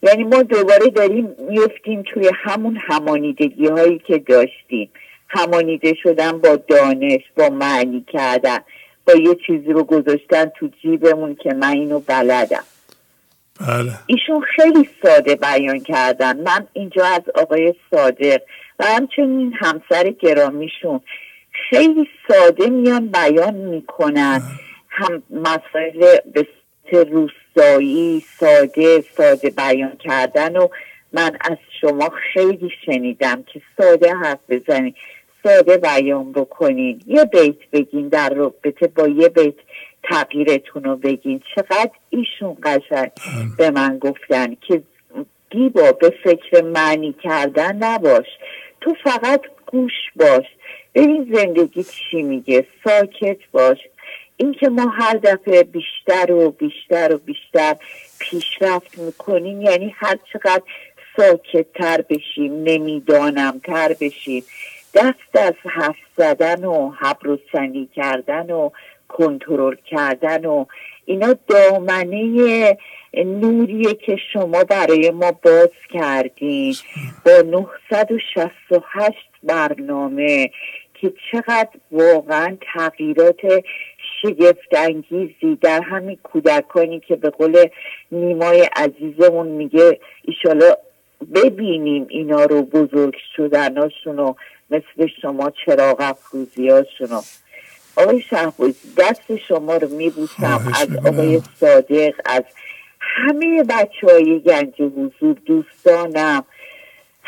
[0.03, 4.91] یعنی ما دوباره داریم میفتیم توی همون همانیدگی هایی که داشتیم.
[5.29, 8.59] همانیده شدن با دانش با معنی کردن
[9.07, 12.65] با یه چیزی رو گذاشتن تو جیبمون که من اینو بلدم.
[13.61, 13.93] بله.
[14.07, 16.41] ایشون خیلی ساده بیان کردن.
[16.41, 18.43] من اینجا از آقای صادق
[18.79, 21.01] و همچنین همسر گرامیشون
[21.71, 24.43] خیلی ساده میان بیان می‌کنن.
[24.89, 26.47] هم مسائل به
[27.59, 30.69] روستایی ساده ساده بیان کردن و
[31.13, 34.95] من از شما خیلی شنیدم که ساده حرف بزنید
[35.45, 39.55] ساده بیان بکنین یه بیت بگین در رابطه با یه بیت
[40.03, 41.41] تغییرتون رو بگین.
[41.55, 43.11] چقدر ایشون قشنگ
[43.59, 44.83] به من گفتن که
[45.51, 48.27] دیبا به فکر معنی کردن نباش.
[48.81, 50.45] تو فقط گوش باش.
[50.95, 53.79] ببین زندگی چی میگه؟ ساکت باش.
[54.41, 57.77] اینکه ما هر دفعه بیشتر و بیشتر و بیشتر
[58.19, 60.63] پیشرفت می‌کنیم یعنی هر چقدر
[61.17, 64.45] ساکت تر بشیم نمی‌دانم تر بشیم.
[64.95, 68.71] دست از حرف زدن و حبر و سنی کردن و
[69.09, 70.65] کنترل کردن و
[71.05, 72.77] اینا دامنه
[73.15, 76.75] نوریه که شما برای ما باز کردین.
[77.27, 80.51] با 968 برنامه
[80.95, 83.41] که چقدر واقعا تغییرات
[84.23, 87.67] شگفت انگیزی در همین کودکانی که به قول
[88.13, 90.75] نیمای عزیزمون میگه ایشالا
[91.35, 94.35] ببینیم اینا رو بزرگ شدناشونو
[94.71, 97.21] مثل شما چراغ افروزی هاشونو
[97.97, 102.43] آقای شهبوز دست شما رو میبوسم از آقای صادق از
[103.01, 106.45] همه بچه های گنج حضور دوستانم.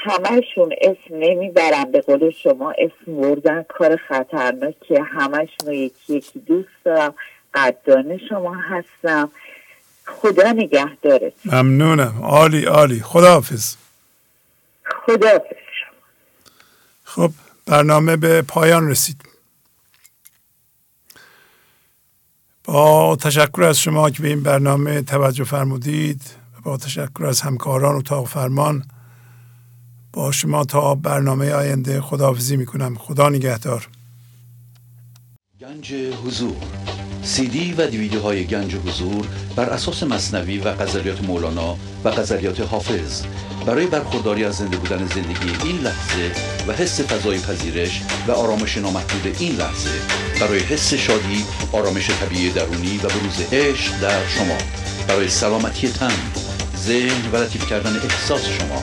[0.03, 7.15] همشون اسم نمی‌برم به قول شما اسم بردن کار خطرناکه همشون یکی یکی دوست دارم
[7.55, 9.31] قدردان شما هستم.
[10.07, 11.33] خدا نگهدارت.
[11.45, 12.21] ممنونم.
[12.23, 13.01] عالی عالی.
[13.01, 13.77] خداحافظ.
[15.07, 15.57] خداحافظ.
[17.05, 17.31] خب
[17.67, 19.23] برنامه به پایان رسید.
[22.65, 26.23] با تشکر از شما که به این برنامه توجه فرمودید
[26.59, 28.85] و با تشکر از همکاران اتاق فرمان
[30.13, 32.95] با شما تا برنامه آینده خداحافظی می‌کنم.
[32.99, 33.89] خدا نگهدار.
[35.61, 35.93] گنج
[36.27, 36.57] حضور.
[37.23, 42.61] سی دی و دیویدیو های گنج حضور بر اساس مصنوی و غزلیات مولانا و غزلیات
[42.61, 43.23] حافظ.
[43.67, 46.33] برای برخورداری از زنده بودن زندگی این لحظه
[46.69, 49.91] و حس فضای پذیرش و آرامش نامحدود این لحظه
[50.41, 54.59] برای حس شادی آرامش طبیعی درونی و بروز عشق در شما.
[55.09, 56.13] برای سلامتی تن
[56.77, 58.83] ذهن و لطیف کردن احساس شما.